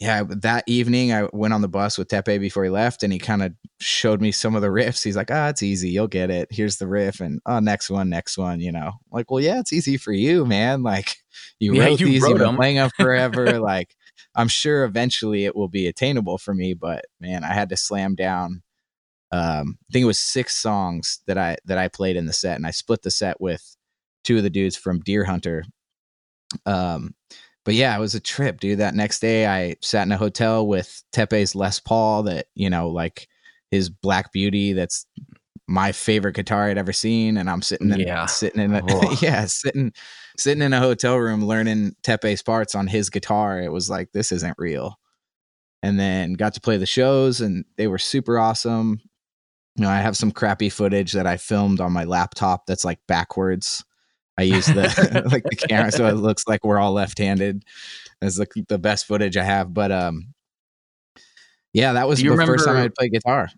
yeah, 0.00 0.24
that 0.28 0.64
evening 0.66 1.12
I 1.12 1.28
went 1.32 1.54
on 1.54 1.62
the 1.62 1.68
bus 1.68 1.96
with 1.96 2.08
Teppei 2.08 2.38
before 2.38 2.64
he 2.64 2.70
left, 2.70 3.02
and 3.02 3.12
he 3.12 3.18
kind 3.18 3.42
of 3.42 3.54
showed 3.80 4.20
me 4.20 4.30
some 4.30 4.54
of 4.54 4.62
the 4.62 4.68
riffs. 4.68 5.02
He's 5.02 5.16
like, 5.16 5.30
"Ah, 5.30 5.48
it's 5.48 5.62
easy, 5.62 5.88
you'll 5.90 6.06
get 6.06 6.30
it. 6.30 6.48
Here's 6.50 6.76
the 6.76 6.86
riff, 6.86 7.20
and 7.20 7.40
oh, 7.46 7.60
next 7.60 7.88
one, 7.90 8.08
next 8.10 8.36
one." 8.36 8.60
You 8.60 8.72
know, 8.72 8.92
like, 9.10 9.30
well, 9.30 9.42
yeah, 9.42 9.58
it's 9.58 9.72
easy 9.72 9.96
for 9.96 10.12
you, 10.12 10.44
man. 10.44 10.82
Like, 10.82 11.16
you 11.58 11.74
Yeah, 11.74 11.88
wrote 11.88 12.00
you 12.00 12.06
these, 12.06 12.22
wrote 12.22 12.30
you've 12.30 12.38
been 12.38 12.56
playing 12.56 12.76
them 12.76 12.90
forever. 12.90 13.58
like, 13.60 13.96
I'm 14.34 14.48
sure 14.48 14.84
eventually 14.84 15.44
it 15.46 15.56
will 15.56 15.68
be 15.68 15.86
attainable 15.86 16.38
for 16.38 16.54
me, 16.54 16.74
but 16.74 17.04
man, 17.20 17.42
I 17.44 17.54
had 17.54 17.70
to 17.70 17.76
slam 17.76 18.14
down. 18.14 18.62
Um, 19.32 19.78
I 19.88 19.92
think 19.92 20.02
it 20.02 20.06
was 20.06 20.18
six 20.18 20.56
songs 20.56 21.20
that 21.26 21.38
I 21.38 21.56
that 21.64 21.78
I 21.78 21.88
played 21.88 22.16
in 22.16 22.26
the 22.26 22.32
set, 22.32 22.56
and 22.56 22.66
I 22.66 22.70
split 22.70 23.02
the 23.02 23.10
set 23.10 23.40
with 23.40 23.76
two 24.24 24.36
of 24.36 24.42
the 24.42 24.50
dudes 24.50 24.76
from 24.76 25.00
Deer 25.00 25.24
Hunter. 25.24 25.64
Um, 26.66 27.14
but 27.66 27.74
yeah, 27.74 27.94
it 27.94 28.00
was 28.00 28.14
a 28.14 28.20
trip, 28.20 28.60
dude. 28.60 28.78
That 28.78 28.94
next 28.94 29.18
day, 29.20 29.46
I 29.46 29.74
sat 29.82 30.06
in 30.06 30.12
a 30.12 30.16
hotel 30.16 30.66
with 30.66 31.02
Teppei's 31.12 31.54
Les 31.54 31.78
Paul, 31.80 32.22
that 32.22 32.46
you 32.54 32.70
know, 32.70 32.88
like 32.88 33.28
his 33.70 33.90
Black 33.90 34.32
Beauty. 34.32 34.72
That's 34.72 35.04
my 35.68 35.90
favorite 35.90 36.36
guitar 36.36 36.68
I'd 36.70 36.78
ever 36.78 36.92
seen, 36.92 37.36
and 37.36 37.50
I'm 37.50 37.60
sitting 37.60 37.90
in, 37.90 37.98
Yeah. 38.00 38.26
sitting 38.26 38.62
in, 38.62 38.72
a, 38.72 38.82
Oh. 38.88 39.18
yeah, 39.20 39.46
sitting, 39.46 39.92
sitting 40.38 40.62
in 40.62 40.72
a 40.72 40.78
hotel 40.78 41.16
room 41.16 41.44
learning 41.44 41.96
Teppei's 42.04 42.40
parts 42.40 42.76
on 42.76 42.86
his 42.86 43.10
guitar. 43.10 43.60
It 43.60 43.72
was 43.72 43.90
like 43.90 44.12
this 44.12 44.30
isn't 44.32 44.54
real. 44.58 44.98
And 45.82 45.98
then 45.98 46.34
got 46.34 46.54
to 46.54 46.60
play 46.60 46.76
the 46.76 46.86
shows, 46.86 47.40
and 47.40 47.64
they 47.76 47.88
were 47.88 47.98
super 47.98 48.38
awesome. 48.38 49.00
You 49.74 49.82
know, 49.84 49.90
I 49.90 49.96
have 49.98 50.16
some 50.16 50.30
crappy 50.30 50.68
footage 50.70 51.12
that 51.12 51.26
I 51.26 51.36
filmed 51.36 51.80
on 51.80 51.92
my 51.92 52.04
laptop 52.04 52.66
that's 52.66 52.84
like 52.84 53.00
backwards. 53.08 53.84
I 54.38 54.42
use 54.42 54.66
the 54.66 55.24
like 55.32 55.44
the 55.44 55.56
camera 55.56 55.92
so 55.92 56.06
it 56.06 56.12
looks 56.14 56.46
like 56.46 56.64
we're 56.64 56.78
all 56.78 56.92
left-handed. 56.92 57.64
That's 58.20 58.36
the 58.36 58.46
the 58.68 58.78
best 58.78 59.06
footage 59.06 59.36
I 59.36 59.44
have. 59.44 59.72
But 59.72 59.92
um, 59.92 60.34
yeah, 61.72 61.94
that 61.94 62.08
was 62.08 62.18
the 62.18 62.24
you 62.24 62.36
first 62.36 62.66
time 62.66 62.76
I 62.76 62.88
played 62.88 63.12
guitar. 63.12 63.48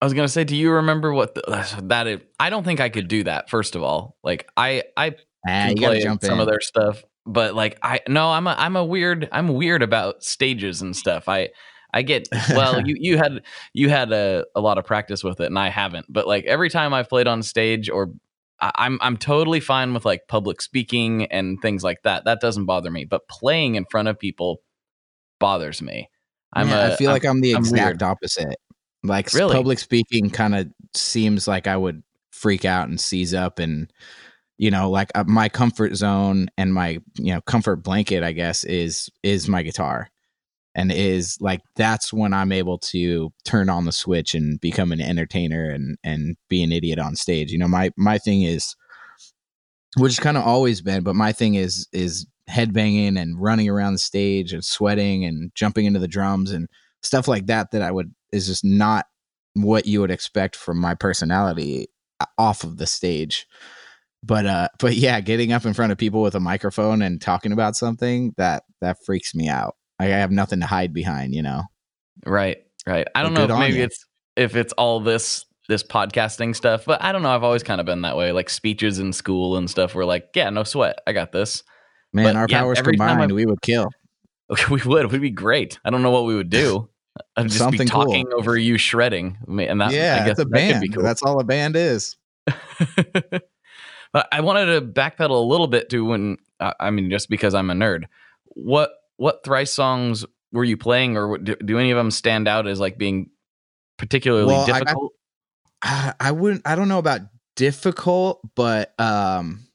I 0.00 0.04
was 0.04 0.12
gonna 0.12 0.28
say, 0.28 0.44
do 0.44 0.56
you 0.56 0.72
remember 0.72 1.12
what 1.12 1.34
the, 1.34 1.80
that? 1.84 2.06
Is, 2.06 2.20
I 2.38 2.50
don't 2.50 2.64
think 2.64 2.80
I 2.80 2.88
could 2.88 3.08
do 3.08 3.24
that. 3.24 3.48
First 3.48 3.74
of 3.74 3.82
all, 3.82 4.16
like 4.22 4.48
I, 4.56 4.82
I 4.96 5.14
Ah, 5.46 5.66
can 5.66 5.76
you 5.76 5.82
gotta 5.82 5.94
play 5.94 6.02
jump 6.02 6.22
some 6.22 6.34
in. 6.34 6.40
of 6.40 6.46
their 6.46 6.60
stuff, 6.60 7.04
but 7.26 7.54
like 7.54 7.78
I 7.82 8.00
no, 8.08 8.30
I'm 8.30 8.46
a 8.46 8.54
I'm 8.58 8.76
a 8.76 8.84
weird 8.84 9.28
I'm 9.30 9.48
weird 9.48 9.82
about 9.82 10.24
stages 10.24 10.80
and 10.80 10.96
stuff. 10.96 11.28
I 11.28 11.50
I 11.92 12.02
get 12.02 12.28
well, 12.50 12.80
you 12.86 12.96
you 12.98 13.18
had 13.18 13.42
you 13.74 13.90
had 13.90 14.12
a, 14.12 14.46
a 14.54 14.60
lot 14.60 14.78
of 14.78 14.84
practice 14.84 15.22
with 15.22 15.40
it, 15.40 15.46
and 15.46 15.58
I 15.58 15.68
haven't. 15.68 16.06
But 16.08 16.26
like 16.26 16.44
every 16.46 16.70
time 16.70 16.94
I've 16.94 17.08
played 17.08 17.26
on 17.26 17.42
stage, 17.42 17.90
or 17.90 18.12
I'm 18.60 18.98
I'm 19.02 19.16
totally 19.16 19.60
fine 19.60 19.94
with 19.94 20.04
like 20.04 20.22
public 20.28 20.62
speaking 20.62 21.24
and 21.26 21.60
things 21.60 21.82
like 21.82 22.02
that. 22.04 22.24
That 22.24 22.40
doesn't 22.40 22.66
bother 22.66 22.90
me. 22.90 23.04
But 23.04 23.28
playing 23.28 23.74
in 23.74 23.84
front 23.90 24.08
of 24.08 24.18
people 24.18 24.62
bothers 25.40 25.82
me. 25.82 26.08
I'm 26.52 26.68
Yeah, 26.68 26.86
a, 26.88 26.92
I 26.92 26.96
feel 26.96 27.10
like 27.10 27.24
I'm 27.24 27.40
the 27.40 27.52
I'm 27.52 27.62
exact 27.62 28.00
weird. 28.00 28.02
opposite. 28.02 28.56
Like 29.02 29.32
Really? 29.34 29.54
public 29.54 29.78
speaking 29.78 30.30
kind 30.30 30.54
of 30.54 30.68
seems 30.94 31.46
like 31.46 31.66
I 31.66 31.76
would 31.76 32.02
freak 32.32 32.64
out 32.64 32.88
and 32.88 32.98
seize 33.00 33.34
up 33.34 33.58
and 33.58 33.92
you 34.56 34.70
know 34.70 34.90
like 34.90 35.10
uh, 35.14 35.24
my 35.26 35.48
comfort 35.48 35.94
zone 35.96 36.48
and 36.56 36.72
my 36.72 37.00
you 37.16 37.34
know 37.34 37.40
comfort 37.42 37.76
blanket 37.76 38.22
I 38.22 38.32
guess 38.32 38.64
is 38.64 39.10
is 39.22 39.48
my 39.48 39.62
guitar. 39.62 40.08
And 40.76 40.90
is 40.90 41.36
like 41.40 41.60
that's 41.76 42.12
when 42.12 42.32
I'm 42.32 42.50
able 42.50 42.78
to 42.78 43.32
turn 43.44 43.68
on 43.68 43.84
the 43.84 43.92
switch 43.92 44.34
and 44.34 44.60
become 44.60 44.90
an 44.90 45.00
entertainer 45.00 45.70
and 45.70 45.96
and 46.02 46.36
be 46.48 46.64
an 46.64 46.72
idiot 46.72 46.98
on 46.98 47.14
stage. 47.14 47.52
You 47.52 47.58
know, 47.58 47.68
my 47.68 47.90
my 47.96 48.18
thing 48.18 48.42
is 48.42 48.74
which 49.96 50.20
kind 50.20 50.36
of 50.36 50.44
always 50.44 50.80
been, 50.80 51.02
but 51.02 51.14
my 51.14 51.32
thing 51.32 51.54
is 51.54 51.86
is 51.92 52.26
headbanging 52.48 53.18
and 53.18 53.40
running 53.40 53.68
around 53.68 53.94
the 53.94 53.98
stage 53.98 54.52
and 54.52 54.64
sweating 54.64 55.24
and 55.24 55.50
jumping 55.54 55.86
into 55.86 55.98
the 55.98 56.08
drums 56.08 56.50
and 56.50 56.68
stuff 57.02 57.26
like 57.28 57.46
that 57.46 57.70
that 57.70 57.82
I 57.82 57.90
would 57.90 58.14
is 58.32 58.46
just 58.46 58.64
not 58.64 59.06
what 59.54 59.86
you 59.86 60.00
would 60.00 60.10
expect 60.10 60.56
from 60.56 60.78
my 60.78 60.94
personality 60.94 61.88
uh, 62.20 62.26
off 62.36 62.64
of 62.64 62.76
the 62.76 62.86
stage. 62.86 63.46
But 64.22 64.46
uh 64.46 64.68
but 64.78 64.94
yeah, 64.94 65.20
getting 65.20 65.52
up 65.52 65.64
in 65.64 65.74
front 65.74 65.92
of 65.92 65.98
people 65.98 66.22
with 66.22 66.34
a 66.34 66.40
microphone 66.40 67.02
and 67.02 67.20
talking 67.20 67.52
about 67.52 67.76
something 67.76 68.34
that 68.36 68.64
that 68.80 68.98
freaks 69.04 69.34
me 69.34 69.48
out. 69.48 69.76
I 69.98 70.06
have 70.06 70.30
nothing 70.30 70.60
to 70.60 70.66
hide 70.66 70.92
behind, 70.92 71.34
you 71.34 71.42
know. 71.42 71.62
Right, 72.26 72.58
right. 72.86 73.06
I 73.14 73.22
don't 73.22 73.34
know 73.34 73.44
if 73.44 73.58
maybe 73.58 73.78
you. 73.78 73.84
it's 73.84 74.04
if 74.36 74.56
it's 74.56 74.72
all 74.74 75.00
this 75.00 75.46
this 75.68 75.82
podcasting 75.82 76.54
stuff, 76.54 76.84
but 76.84 77.02
I 77.02 77.12
don't 77.12 77.22
know. 77.22 77.34
I've 77.34 77.44
always 77.44 77.62
kind 77.62 77.80
of 77.80 77.86
been 77.86 78.02
that 78.02 78.16
way. 78.16 78.32
Like 78.32 78.50
speeches 78.50 78.98
in 78.98 79.12
school 79.12 79.56
and 79.56 79.70
stuff. 79.70 79.94
We're 79.94 80.04
like, 80.04 80.28
yeah, 80.34 80.50
no 80.50 80.64
sweat, 80.64 80.98
I 81.06 81.12
got 81.12 81.32
this. 81.32 81.62
Man, 82.12 82.24
But, 82.26 82.36
our 82.36 82.46
yeah, 82.48 82.60
powers 82.60 82.80
combined, 82.80 83.32
we 83.32 83.46
would 83.46 83.62
kill. 83.62 83.88
We 84.70 84.82
would. 84.82 85.10
We'd 85.10 85.22
be 85.22 85.30
great. 85.30 85.78
I 85.86 85.90
don't 85.90 86.02
know 86.02 86.10
what 86.10 86.26
we 86.26 86.34
would 86.36 86.50
do. 86.50 86.88
I'd 87.36 87.44
just 87.46 87.58
Something 87.58 87.86
be 87.86 87.90
cool. 87.90 88.04
talking 88.04 88.26
over 88.36 88.58
you 88.58 88.76
shredding. 88.76 89.38
And 89.48 89.80
that, 89.80 89.90
yeah, 89.90 90.18
I 90.20 90.26
guess 90.26 90.38
a 90.38 90.44
band. 90.44 90.82
be 90.82 90.88
cool. 90.88 91.02
That's 91.02 91.22
all 91.22 91.40
a 91.40 91.44
band 91.44 91.76
is. 91.76 92.16
but 92.46 94.28
I 94.30 94.42
wanted 94.42 94.66
to 94.66 94.82
backpedal 94.82 95.30
a 95.30 95.48
little 95.48 95.66
bit 95.66 95.88
to 95.90 96.04
when 96.04 96.36
uh, 96.60 96.74
I 96.78 96.90
mean, 96.90 97.10
just 97.10 97.30
because 97.30 97.54
I'm 97.54 97.70
a 97.70 97.74
nerd. 97.74 98.04
What 98.48 98.90
what 99.16 99.44
thrice 99.44 99.72
songs 99.72 100.24
were 100.52 100.64
you 100.64 100.76
playing, 100.76 101.16
or 101.16 101.38
do, 101.38 101.56
do 101.56 101.78
any 101.78 101.90
of 101.90 101.96
them 101.96 102.10
stand 102.10 102.46
out 102.48 102.66
as 102.66 102.80
like 102.80 102.98
being 102.98 103.30
particularly 103.98 104.46
Well, 104.46 104.64
I 104.64 104.66
got- 104.66 104.80
difficult? 104.86 105.12
I, 105.82 106.14
I 106.18 106.32
wouldn't 106.32 106.62
I 106.66 106.76
don't 106.76 106.88
know 106.88 106.98
about 106.98 107.20
difficult, 107.56 108.40
but 108.54 108.98
um 108.98 109.66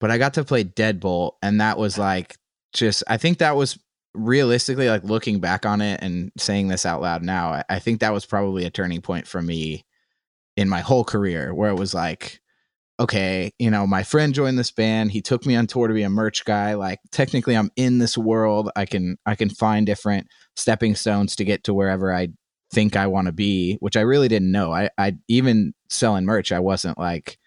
but 0.00 0.10
I 0.10 0.18
got 0.18 0.34
to 0.34 0.44
play 0.44 0.62
Deadbolt 0.64 1.32
and 1.42 1.60
that 1.60 1.78
was 1.78 1.98
like 1.98 2.36
just 2.72 3.02
I 3.08 3.16
think 3.16 3.38
that 3.38 3.56
was 3.56 3.78
realistically 4.14 4.88
like 4.88 5.04
looking 5.04 5.40
back 5.40 5.66
on 5.66 5.80
it 5.80 6.00
and 6.02 6.30
saying 6.38 6.68
this 6.68 6.86
out 6.86 7.02
loud 7.02 7.22
now, 7.22 7.48
I, 7.50 7.64
I 7.68 7.78
think 7.80 8.00
that 8.00 8.12
was 8.12 8.24
probably 8.24 8.64
a 8.64 8.70
turning 8.70 9.02
point 9.02 9.26
for 9.26 9.42
me 9.42 9.84
in 10.56 10.68
my 10.68 10.80
whole 10.80 11.04
career 11.04 11.52
where 11.52 11.70
it 11.70 11.74
was 11.78 11.92
like 11.92 12.40
okay, 12.98 13.52
you 13.58 13.70
know, 13.70 13.86
my 13.86 14.02
friend 14.02 14.34
joined 14.34 14.58
this 14.58 14.70
band. 14.70 15.12
He 15.12 15.20
took 15.20 15.44
me 15.44 15.54
on 15.54 15.66
tour 15.66 15.88
to 15.88 15.94
be 15.94 16.02
a 16.02 16.10
merch 16.10 16.44
guy. 16.44 16.74
Like 16.74 17.00
technically 17.10 17.56
I'm 17.56 17.70
in 17.76 17.98
this 17.98 18.16
world. 18.16 18.70
I 18.74 18.86
can 18.86 19.18
I 19.26 19.34
can 19.34 19.50
find 19.50 19.86
different 19.86 20.28
stepping 20.54 20.94
stones 20.94 21.36
to 21.36 21.44
get 21.44 21.64
to 21.64 21.74
wherever 21.74 22.12
I 22.12 22.28
think 22.72 22.96
I 22.96 23.06
want 23.06 23.26
to 23.26 23.32
be, 23.32 23.76
which 23.80 23.96
I 23.96 24.00
really 24.00 24.28
didn't 24.28 24.50
know. 24.50 24.72
I 24.72 24.90
I 24.96 25.16
even 25.28 25.74
selling 25.90 26.24
merch, 26.24 26.52
I 26.52 26.60
wasn't 26.60 26.98
like 26.98 27.38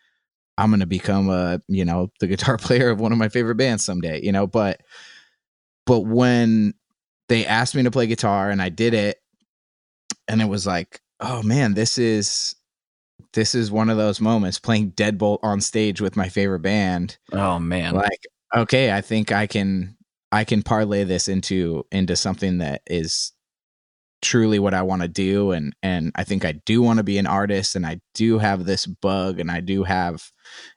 I'm 0.57 0.69
going 0.71 0.81
to 0.81 0.85
become 0.85 1.29
a, 1.29 1.61
you 1.67 1.85
know, 1.85 2.11
the 2.19 2.27
guitar 2.27 2.57
player 2.59 2.89
of 2.89 2.99
one 2.99 3.11
of 3.11 3.17
my 3.17 3.29
favorite 3.29 3.55
bands 3.55 3.83
someday, 3.83 4.21
you 4.23 4.31
know, 4.31 4.45
but 4.45 4.81
but 5.85 6.01
when 6.01 6.73
they 7.27 7.45
asked 7.45 7.75
me 7.75 7.83
to 7.83 7.91
play 7.91 8.07
guitar 8.07 8.49
and 8.49 8.61
I 8.61 8.69
did 8.69 8.93
it 8.93 9.17
and 10.27 10.41
it 10.41 10.45
was 10.45 10.67
like, 10.67 11.01
"Oh 11.19 11.41
man, 11.43 11.73
this 11.73 11.97
is 11.97 12.55
this 13.33 13.55
is 13.55 13.71
one 13.71 13.89
of 13.89 13.97
those 13.97 14.19
moments 14.19 14.59
playing 14.59 14.91
Deadbolt 14.91 15.39
on 15.43 15.61
stage 15.61 16.01
with 16.01 16.15
my 16.15 16.29
favorite 16.29 16.61
band." 16.61 17.17
Oh 17.31 17.59
man, 17.59 17.95
like 17.95 18.25
okay 18.55 18.91
i 18.91 19.01
think 19.01 19.31
i 19.31 19.45
can 19.45 19.95
i 20.31 20.43
can 20.43 20.63
parlay 20.63 21.03
this 21.03 21.27
into 21.27 21.85
into 21.91 22.15
something 22.15 22.59
that 22.59 22.81
is 22.87 23.31
truly 24.21 24.59
what 24.59 24.73
i 24.73 24.81
want 24.81 25.01
to 25.01 25.07
do 25.07 25.51
and 25.51 25.73
and 25.81 26.11
i 26.15 26.23
think 26.23 26.43
i 26.43 26.51
do 26.65 26.81
want 26.81 26.97
to 26.97 27.03
be 27.03 27.17
an 27.17 27.27
artist 27.27 27.75
and 27.75 27.85
i 27.85 27.99
do 28.13 28.37
have 28.37 28.65
this 28.65 28.85
bug 28.85 29.39
and 29.39 29.49
i 29.49 29.59
do 29.59 29.83
have 29.83 30.31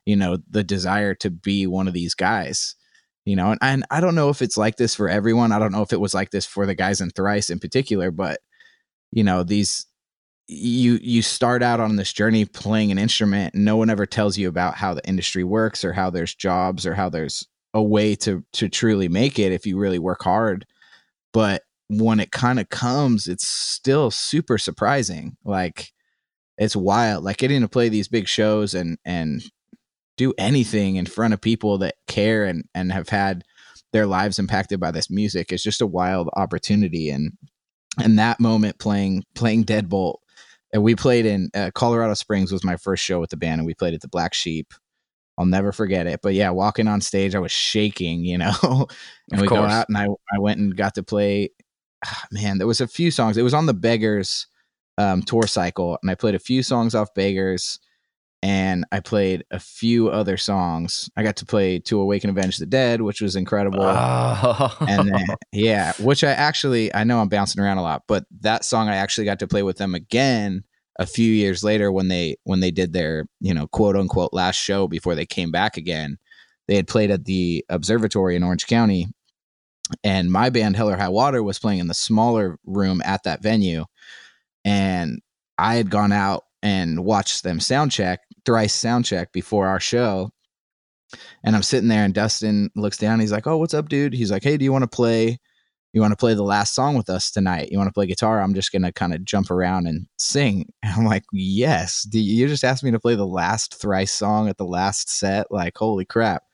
you 0.07 0.15
know 0.15 0.39
the 0.51 0.63
desire 0.63 1.15
to 1.15 1.31
be 1.31 1.67
one 1.67 1.89
of 1.89 1.95
these 1.95 2.15
guys 2.15 2.77
you 3.25 3.37
know? 3.37 3.53
And, 3.53 3.59
and 3.63 3.85
i 3.91 4.01
don't 4.01 4.15
know 4.15 4.29
if 4.29 4.43
it's 4.43 4.57
like 4.57 4.77
this 4.77 4.95
for 4.95 5.09
everyone. 5.09 5.53
I 5.53 5.59
don't 5.59 5.73
know 5.73 5.83
if 5.83 5.93
it 5.93 6.01
was 6.01 6.15
like 6.15 6.31
this 6.31 6.47
for 6.47 6.67
the 6.67 6.75
guys 6.75 7.01
in 7.01 7.11
thrice 7.11 7.51
in 7.51 7.59
particular 7.59 8.11
but 8.11 8.41
you 9.11 9.25
know 9.25 9.43
these 9.43 9.87
you 10.49 10.99
you 11.03 11.23
start 11.23 11.63
out 11.63 11.81
on 11.81 11.97
this 11.97 12.13
journey 12.13 12.45
playing 12.45 12.91
an 12.91 12.99
instrument. 12.99 13.55
And 13.55 13.65
no 13.65 13.77
one 13.77 13.91
ever 13.91 14.07
tells 14.07 14.37
you 14.37 14.49
about 14.49 14.75
how 14.75 14.95
the 14.95 15.07
industry 15.07 15.45
works 15.45 15.85
or 15.85 15.93
how 15.93 16.11
there's 16.11 16.35
jobs 16.35 16.87
or 16.87 16.95
how 16.95 17.09
there's 17.09 17.47
a 17.75 17.83
way 17.83 18.15
to 18.17 18.45
to 18.55 18.69
truly 18.69 19.09
make 19.09 19.39
it 19.39 19.53
if 19.53 19.67
you 19.67 19.79
really 19.79 19.99
work 19.99 20.23
hard. 20.23 20.67
But 21.33 21.63
when 21.89 22.21
it 22.21 22.31
kind 22.31 22.59
of 22.59 22.71
comes 22.71 23.29
it's 23.29 23.47
still 23.47 24.11
super 24.11 24.59
surprising. 24.59 25.37
Like 25.45 25.93
it's 26.59 26.77
wild. 26.77 27.25
Like 27.25 27.39
getting 27.39 27.63
to 27.63 27.69
play 27.69 27.89
these 27.89 28.09
big 28.09 28.29
shows 28.29 28.75
and 28.75 28.99
and 29.05 29.43
do 30.17 30.35
anything 30.39 30.97
in 30.97 31.07
front 31.07 31.35
of 31.35 31.41
people 31.41 31.79
that 31.79 31.95
care 32.07 32.45
and 32.45 32.65
and 32.75 32.93
have 32.93 33.09
had 33.09 33.45
their 33.93 34.07
lives 34.07 34.39
impacted 34.39 34.81
by 34.81 34.91
this 34.91 35.11
music 35.11 35.53
is 35.53 35.63
just 35.63 35.81
a 35.81 35.87
wild 35.87 36.29
opportunity. 36.37 37.11
And 37.11 37.33
and 38.01 38.19
that 38.19 38.41
moment 38.41 38.79
playing 38.79 39.25
playing 39.35 39.65
Deadbolt, 39.65 40.17
and 40.73 40.83
we 40.83 40.95
played 40.95 41.27
in 41.27 41.51
uh, 41.55 41.71
Colorado 41.75 42.15
Springs 42.15 42.53
was 42.53 42.65
my 42.65 42.77
first 42.77 43.05
show 43.05 43.21
with 43.21 43.31
the 43.31 43.37
band, 43.37 43.61
and 43.61 43.67
we 43.67 43.75
played 43.75 43.95
at 43.95 44.01
the 44.01 44.09
Black 44.09 44.35
Sheep. 44.35 44.73
I'll 45.39 45.47
never 45.47 45.73
forget 45.73 46.07
it. 46.07 46.21
But 46.23 46.35
yeah, 46.35 46.51
walking 46.51 46.89
on 46.89 47.01
stage, 47.01 47.35
I 47.35 47.39
was 47.39 47.53
shaking, 47.53 48.25
you 48.25 48.39
know. 48.39 48.53
and 49.31 49.41
we 49.41 49.49
go 49.49 49.65
out, 49.65 49.89
and 49.89 49.97
I 49.97 50.07
I 50.33 50.39
went 50.39 50.61
and 50.61 50.77
got 50.77 50.95
to 50.97 51.03
play. 51.03 51.51
ah, 52.07 52.25
Man, 52.31 52.59
there 52.59 52.67
was 52.67 52.81
a 52.81 52.89
few 52.89 53.11
songs. 53.11 53.37
It 53.37 53.43
was 53.43 53.55
on 53.55 53.67
the 53.67 53.75
Beggars 53.75 54.47
um, 54.99 55.23
tour 55.23 55.47
cycle, 55.47 55.99
and 56.03 56.11
I 56.11 56.15
played 56.15 56.35
a 56.35 56.41
few 56.41 56.63
songs 56.63 56.95
off 56.95 57.15
Beggars, 57.15 57.79
and 58.43 58.85
I 58.91 58.99
played 59.01 59.45
a 59.53 59.61
few 59.61 60.09
other 60.09 60.37
songs. 60.37 61.09
I 61.17 61.23
got 61.23 61.37
to 61.37 61.47
play 61.47 61.79
"To 61.81 62.01
Awaken 62.01 62.31
Avenge 62.31 62.57
the 62.59 62.67
Dead," 62.67 63.01
which 63.03 63.21
was 63.21 63.37
incredible 63.37 63.83
Oh. 63.85 64.77
and 64.81 65.09
then 65.09 65.27
yeah 65.53 65.93
which 66.01 66.25
i 66.25 66.31
actually 66.33 66.93
i 66.95 67.05
know 67.05 67.21
i'm 67.21 67.29
bouncing 67.29 67.63
around 67.63 67.79
a 67.79 67.83
lot 67.83 68.03
but 68.09 68.25
that 68.41 68.65
song 68.65 68.89
i 68.89 68.97
actually 68.97 69.25
got 69.25 69.39
to 69.41 69.47
play 69.47 69.63
with 69.63 69.77
them 69.79 69.95
again 69.95 70.65
a 70.99 71.07
few 71.07 71.31
years 71.31 71.63
later 71.63 71.91
when 71.93 72.09
they 72.09 72.37
when 72.45 72.61
they 72.61 72.71
did 72.71 72.93
their 72.93 73.27
you 73.41 73.55
know 73.55 73.67
quote 73.69 73.97
unquote 73.97 74.33
last 74.33 74.57
show 74.57 74.87
before 74.89 75.15
they 75.15 75.27
came 75.27 75.51
back 75.51 75.77
again 75.77 76.19
they 76.69 76.77
had 76.77 76.87
played 76.89 77.11
at 77.11 77.25
the 77.27 77.65
observatory 77.69 78.35
in 78.37 78.43
orange 78.43 78.67
county 78.67 79.07
and 80.05 80.31
my 80.33 80.49
band 80.51 80.75
hell 80.77 80.89
or 80.91 80.97
high 80.97 81.09
water 81.09 81.43
was 81.43 81.59
playing 81.59 81.79
in 81.81 81.87
the 81.89 81.95
smaller 81.95 82.59
room 82.65 83.01
at 83.05 83.23
that 83.25 83.43
venue 83.43 83.85
and 84.65 85.21
i 85.59 85.75
had 85.77 85.91
gone 85.91 86.13
out 86.13 86.45
and 86.63 87.05
watched 87.05 87.43
them 87.43 87.61
sound 87.61 87.91
check 87.91 88.21
thrice 88.45 88.75
sound 88.75 89.05
check 89.05 89.33
before 89.33 89.67
our 89.67 89.81
show 89.81 90.31
and 91.45 91.55
I'm 91.55 91.63
sitting 91.63 91.89
there, 91.89 92.05
and 92.05 92.15
Dustin 92.15 92.71
looks 92.77 92.97
down. 92.97 93.21
He's 93.21 93.33
like, 93.33 93.47
"Oh, 93.47 93.57
what's 93.57 93.75
up, 93.75 93.89
dude?" 93.89 94.15
He's 94.15 94.31
like, 94.31 94.43
"Hey, 94.43 94.57
do 94.57 94.65
you 94.65 94.73
want 94.73 94.83
to 94.83 94.89
play? 94.89 95.39
You 95.93 96.01
want 96.01 96.13
to 96.13 96.17
play 96.17 96.35
the 96.35 96.43
last 96.43 96.75
song 96.75 96.97
with 96.97 97.11
us 97.11 97.31
tonight? 97.31 97.71
You 97.71 97.79
want 97.79 97.89
to 97.89 97.93
play 97.93 98.07
guitar? 98.07 98.41
I'm 98.41 98.55
just 98.55 98.73
gonna 98.73 98.93
kind 98.93 99.15
of 99.15 99.25
jump 99.25 99.51
around 99.51 99.87
and 99.87 100.07
sing." 100.19 100.73
And 100.83 100.95
I'm 100.97 101.05
like, 101.07 101.25
"Yes." 101.33 102.07
You 102.13 102.49
just 102.49 102.65
asked 102.65 102.85
me 102.85 102.91
to 102.93 103.01
play 103.01 103.15
the 103.15 103.27
last 103.27 103.75
thrice 103.81 104.13
song 104.13 104.49
at 104.49 104.59
the 104.59 104.65
last 104.65 105.11
set? 105.11 105.51
Like, 105.51 105.77
holy 105.77 106.05
crap! 106.05 106.45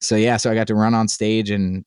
So 0.00 0.16
yeah, 0.16 0.36
so 0.36 0.50
I 0.50 0.54
got 0.54 0.66
to 0.68 0.74
run 0.74 0.94
on 0.94 1.08
stage 1.08 1.50
and 1.50 1.84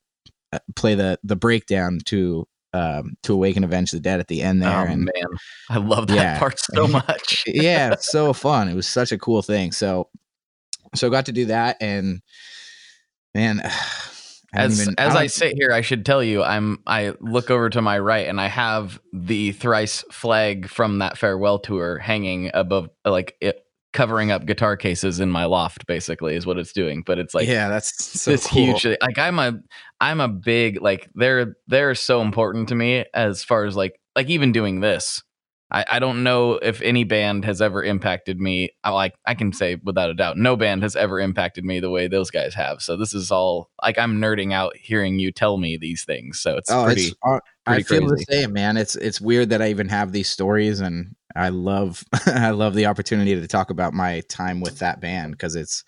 uh, 0.54 0.60
play 0.76 0.96
the 0.96 1.20
the 1.24 1.36
breakdown 1.36 2.00
to 2.06 2.48
um 2.74 3.16
to 3.24 3.34
awaken 3.34 3.64
avenge 3.64 3.92
the 3.92 4.00
dead 4.00 4.20
at 4.20 4.28
the 4.28 4.42
end 4.42 4.62
there 4.62 4.70
oh 4.70 4.84
and 4.92 5.06
man, 5.06 5.26
I 5.70 5.78
love 5.78 6.08
that 6.08 6.16
Yeah. 6.16 6.40
part 6.40 6.60
so 6.60 6.88
much. 6.88 7.44
yeah, 7.48 7.96
so 8.00 8.34
fun. 8.34 8.70
It 8.70 8.76
was 8.76 8.88
such 8.88 9.12
a 9.12 9.18
cool 9.18 9.42
thing. 9.42 9.72
So, 9.72 10.10
so 10.96 11.10
got 11.10 11.26
to 11.28 11.32
do 11.32 11.46
that, 11.46 11.78
and 11.82 12.22
man, 13.34 13.62
I 14.54 14.64
as 14.64 14.82
even- 14.82 14.96
as 14.98 15.14
don't- 15.14 15.22
I 15.22 15.28
sit 15.28 15.54
here, 15.56 15.72
I 15.72 15.82
should 15.82 16.06
tell 16.06 16.24
you, 16.24 16.44
I'm 16.44 16.80
I 16.88 17.14
look 17.20 17.52
over 17.52 17.70
to 17.70 17.82
my 17.82 18.00
right 18.00 18.28
and 18.28 18.42
I 18.42 18.48
have 18.48 19.00
the 19.14 19.52
thrice 19.52 20.04
flag 20.12 20.68
from 20.68 21.00
that 21.00 21.18
farewell 21.20 21.60
tour 21.60 22.00
hanging 22.00 22.50
above, 22.54 22.90
like 23.06 23.36
it 23.42 23.64
covering 23.94 24.32
up 24.32 24.46
guitar 24.46 24.78
cases 24.78 25.20
in 25.20 25.30
my 25.30 25.46
loft. 25.46 25.86
Basically, 25.88 26.36
is 26.36 26.46
what 26.46 26.58
it's 26.58 26.74
doing. 26.74 27.04
But 27.06 27.20
it's 27.20 27.34
like 27.34 27.48
yeah, 27.48 27.70
that's 27.70 28.20
so 28.20 28.32
this 28.32 28.48
cool. 28.48 28.78
huge. 28.78 28.86
Like 29.02 29.18
I'm 29.18 29.40
a 29.40 29.60
I'm 30.00 30.20
a 30.20 30.28
big 30.28 30.82
like 30.82 31.10
they're 31.16 31.56
they're 31.68 31.96
so 31.96 32.22
important 32.22 32.70
to 32.70 32.76
me 32.76 33.06
as 33.14 33.44
far 33.44 33.66
as 33.66 33.76
like 33.76 34.00
like 34.16 34.30
even 34.30 34.52
doing 34.52 34.80
this. 34.80 35.24
I, 35.72 35.86
I 35.88 36.00
don't 36.00 36.24
know 36.24 36.54
if 36.54 36.82
any 36.82 37.04
band 37.04 37.46
has 37.46 37.62
ever 37.62 37.84
impacted 37.84 38.40
me. 38.40 38.72
I 38.84 38.90
like 38.90 39.14
I 39.26 39.36
can 39.36 39.54
say 39.54 39.78
without 39.84 40.10
a 40.10 40.16
doubt, 40.16 40.38
no 40.38 40.56
band 40.56 40.82
has 40.82 40.96
ever 40.96 41.20
impacted 41.20 41.64
me 41.64 41.80
the 41.80 41.92
way 41.92 42.08
those 42.08 42.32
guys 42.32 42.56
have. 42.56 42.82
So 42.82 42.98
this 42.98 43.14
is 43.14 43.32
all 43.32 43.70
like 43.84 44.00
I'm 44.00 44.20
nerding 44.20 44.52
out 44.52 44.76
hearing 44.76 45.20
you 45.20 45.32
tell 45.32 45.58
me 45.58 45.78
these 45.78 46.06
things. 46.06 46.40
So 46.40 46.58
it's 46.58 46.72
oh, 46.72 46.86
pretty. 46.86 47.08
it's, 47.08 47.16
uh, 47.24 47.40
I 47.68 47.84
pretty 47.84 47.84
feel 47.84 48.08
the 48.08 48.26
same, 48.30 48.54
man. 48.54 48.78
It's 48.78 48.96
it's 48.96 49.22
weird 49.22 49.50
that 49.50 49.62
I 49.62 49.70
even 49.70 49.90
have 49.90 50.12
these 50.12 50.30
stories, 50.30 50.80
and 50.80 51.16
I 51.36 51.50
love 51.50 52.04
I 52.26 52.50
love 52.50 52.74
the 52.74 52.88
opportunity 52.88 53.36
to 53.36 53.48
talk 53.48 53.70
about 53.70 53.94
my 53.94 54.22
time 54.22 54.62
with 54.62 54.80
that 54.80 55.00
band 55.00 55.34
because 55.34 55.56
it's 55.56 55.84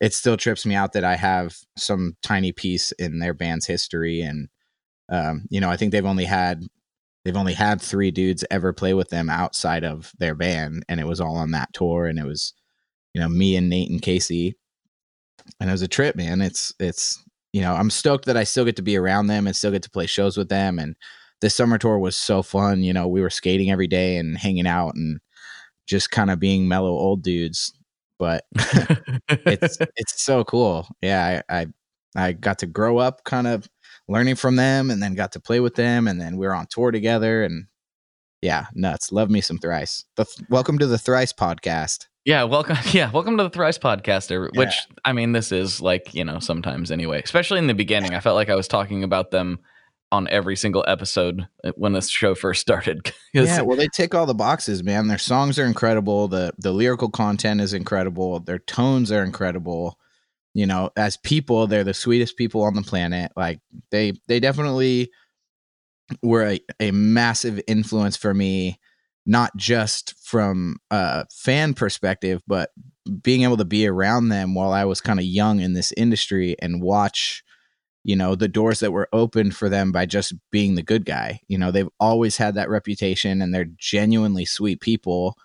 it 0.00 0.14
still 0.14 0.38
trips 0.38 0.64
me 0.64 0.74
out 0.74 0.92
that 0.94 1.04
I 1.04 1.16
have 1.16 1.54
some 1.76 2.16
tiny 2.22 2.52
piece 2.52 2.92
in 2.92 3.18
their 3.18 3.34
band's 3.34 3.66
history, 3.66 4.22
and 4.22 4.48
um, 5.10 5.46
you 5.50 5.60
know, 5.60 5.68
I 5.68 5.76
think 5.76 5.92
they've 5.92 6.04
only 6.04 6.24
had 6.24 6.62
they've 7.24 7.36
only 7.36 7.54
had 7.54 7.80
three 7.80 8.10
dudes 8.10 8.44
ever 8.50 8.72
play 8.72 8.94
with 8.94 9.10
them 9.10 9.28
outside 9.30 9.84
of 9.84 10.12
their 10.18 10.34
band, 10.34 10.84
and 10.88 11.00
it 11.00 11.06
was 11.06 11.20
all 11.20 11.36
on 11.36 11.52
that 11.52 11.72
tour, 11.72 12.06
and 12.06 12.18
it 12.18 12.26
was 12.26 12.54
you 13.14 13.20
know 13.20 13.28
me 13.28 13.56
and 13.56 13.68
Nate 13.68 13.90
and 13.90 14.02
Casey, 14.02 14.56
and 15.60 15.68
it 15.70 15.72
was 15.72 15.82
a 15.82 15.88
trip, 15.88 16.16
man. 16.16 16.40
It's 16.40 16.72
it's 16.78 17.22
you 17.52 17.60
know 17.60 17.74
I'm 17.74 17.90
stoked 17.90 18.26
that 18.26 18.36
I 18.36 18.44
still 18.44 18.64
get 18.64 18.76
to 18.76 18.82
be 18.82 18.96
around 18.96 19.26
them 19.26 19.46
and 19.46 19.56
still 19.56 19.72
get 19.72 19.82
to 19.82 19.90
play 19.90 20.06
shows 20.06 20.36
with 20.36 20.48
them, 20.48 20.78
and 20.78 20.96
this 21.40 21.54
summer 21.54 21.78
tour 21.78 21.98
was 21.98 22.16
so 22.16 22.42
fun. 22.42 22.82
You 22.82 22.92
know, 22.92 23.08
we 23.08 23.20
were 23.20 23.30
skating 23.30 23.70
every 23.70 23.86
day 23.86 24.16
and 24.16 24.36
hanging 24.36 24.66
out 24.66 24.94
and 24.94 25.20
just 25.86 26.10
kind 26.10 26.30
of 26.30 26.38
being 26.38 26.68
mellow 26.68 26.90
old 26.90 27.22
dudes, 27.22 27.72
but 28.18 28.44
it's 29.28 29.78
it's 29.96 30.24
so 30.24 30.44
cool. 30.44 30.86
Yeah, 31.02 31.42
I, 31.48 31.60
I 31.60 31.66
I 32.16 32.32
got 32.32 32.58
to 32.60 32.66
grow 32.66 32.98
up 32.98 33.24
kind 33.24 33.46
of 33.46 33.68
learning 34.08 34.36
from 34.36 34.56
them 34.56 34.90
and 34.90 35.02
then 35.02 35.14
got 35.14 35.32
to 35.32 35.40
play 35.40 35.60
with 35.60 35.74
them 35.74 36.08
and 36.08 36.20
then 36.20 36.36
we 36.36 36.46
were 36.46 36.54
on 36.54 36.66
tour 36.66 36.90
together 36.90 37.42
and 37.42 37.66
yeah, 38.40 38.66
nuts. 38.74 39.10
Love 39.12 39.30
me 39.30 39.40
some 39.40 39.58
thrice. 39.58 40.04
The, 40.16 40.24
welcome 40.48 40.78
to 40.78 40.86
the 40.86 40.98
thrice 40.98 41.32
podcast. 41.32 42.06
yeah, 42.24 42.44
welcome. 42.44 42.76
Yeah, 42.92 43.10
welcome 43.10 43.36
to 43.36 43.42
the 43.42 43.50
Thrice 43.50 43.78
Podcaster. 43.78 44.48
Which 44.56 44.74
I 45.04 45.12
mean, 45.12 45.32
this 45.32 45.50
is 45.50 45.80
like 45.80 46.14
you 46.14 46.24
know 46.24 46.38
sometimes 46.38 46.90
anyway. 46.90 47.20
Especially 47.22 47.58
in 47.58 47.66
the 47.66 47.74
beginning, 47.74 48.14
I 48.14 48.20
felt 48.20 48.36
like 48.36 48.48
I 48.48 48.54
was 48.54 48.68
talking 48.68 49.02
about 49.02 49.30
them 49.30 49.58
on 50.10 50.28
every 50.28 50.56
single 50.56 50.84
episode 50.88 51.46
uh, 51.64 51.72
when 51.76 51.92
this 51.92 52.08
show 52.08 52.34
first 52.34 52.60
started. 52.60 53.12
Yeah, 53.34 53.60
well, 53.60 53.76
they 53.76 53.88
tick 53.94 54.14
all 54.14 54.24
the 54.24 54.34
boxes, 54.34 54.82
man. 54.82 55.06
Their 55.06 55.18
songs 55.18 55.58
are 55.58 55.66
incredible. 55.66 56.28
the 56.28 56.52
The 56.58 56.72
lyrical 56.72 57.10
content 57.10 57.60
is 57.60 57.74
incredible. 57.74 58.40
Their 58.40 58.58
tones 58.58 59.12
are 59.12 59.22
incredible. 59.22 59.98
You 60.58 60.66
know, 60.66 60.90
as 60.96 61.16
people, 61.16 61.68
they're 61.68 61.84
the 61.84 61.94
sweetest 61.94 62.36
people 62.36 62.62
on 62.64 62.74
the 62.74 62.82
planet. 62.82 63.30
Like 63.36 63.60
they, 63.92 64.14
they 64.26 64.40
definitely 64.40 65.12
were 66.20 66.48
a, 66.48 66.60
a 66.80 66.90
massive 66.90 67.60
influence 67.68 68.16
for 68.16 68.34
me, 68.34 68.80
not 69.24 69.56
just 69.56 70.14
from 70.20 70.78
a 70.90 71.26
fan 71.30 71.74
perspective, 71.74 72.42
but 72.48 72.70
being 73.22 73.42
able 73.42 73.56
to 73.58 73.64
be 73.64 73.86
around 73.86 74.30
them 74.30 74.52
while 74.52 74.72
I 74.72 74.84
was 74.84 75.00
kind 75.00 75.20
of 75.20 75.24
young 75.24 75.60
in 75.60 75.74
this 75.74 75.92
industry 75.96 76.56
and 76.60 76.82
watch 76.82 77.44
you 78.04 78.16
know 78.16 78.34
the 78.34 78.48
doors 78.48 78.80
that 78.80 78.92
were 78.92 79.08
opened 79.12 79.54
for 79.54 79.68
them 79.68 79.92
by 79.92 80.06
just 80.06 80.32
being 80.50 80.74
the 80.74 80.82
good 80.82 81.04
guy 81.04 81.40
you 81.48 81.58
know 81.58 81.70
they've 81.70 81.88
always 81.98 82.36
had 82.36 82.54
that 82.54 82.70
reputation 82.70 83.42
and 83.42 83.52
they're 83.52 83.68
genuinely 83.76 84.44
sweet 84.44 84.80
people 84.80 85.36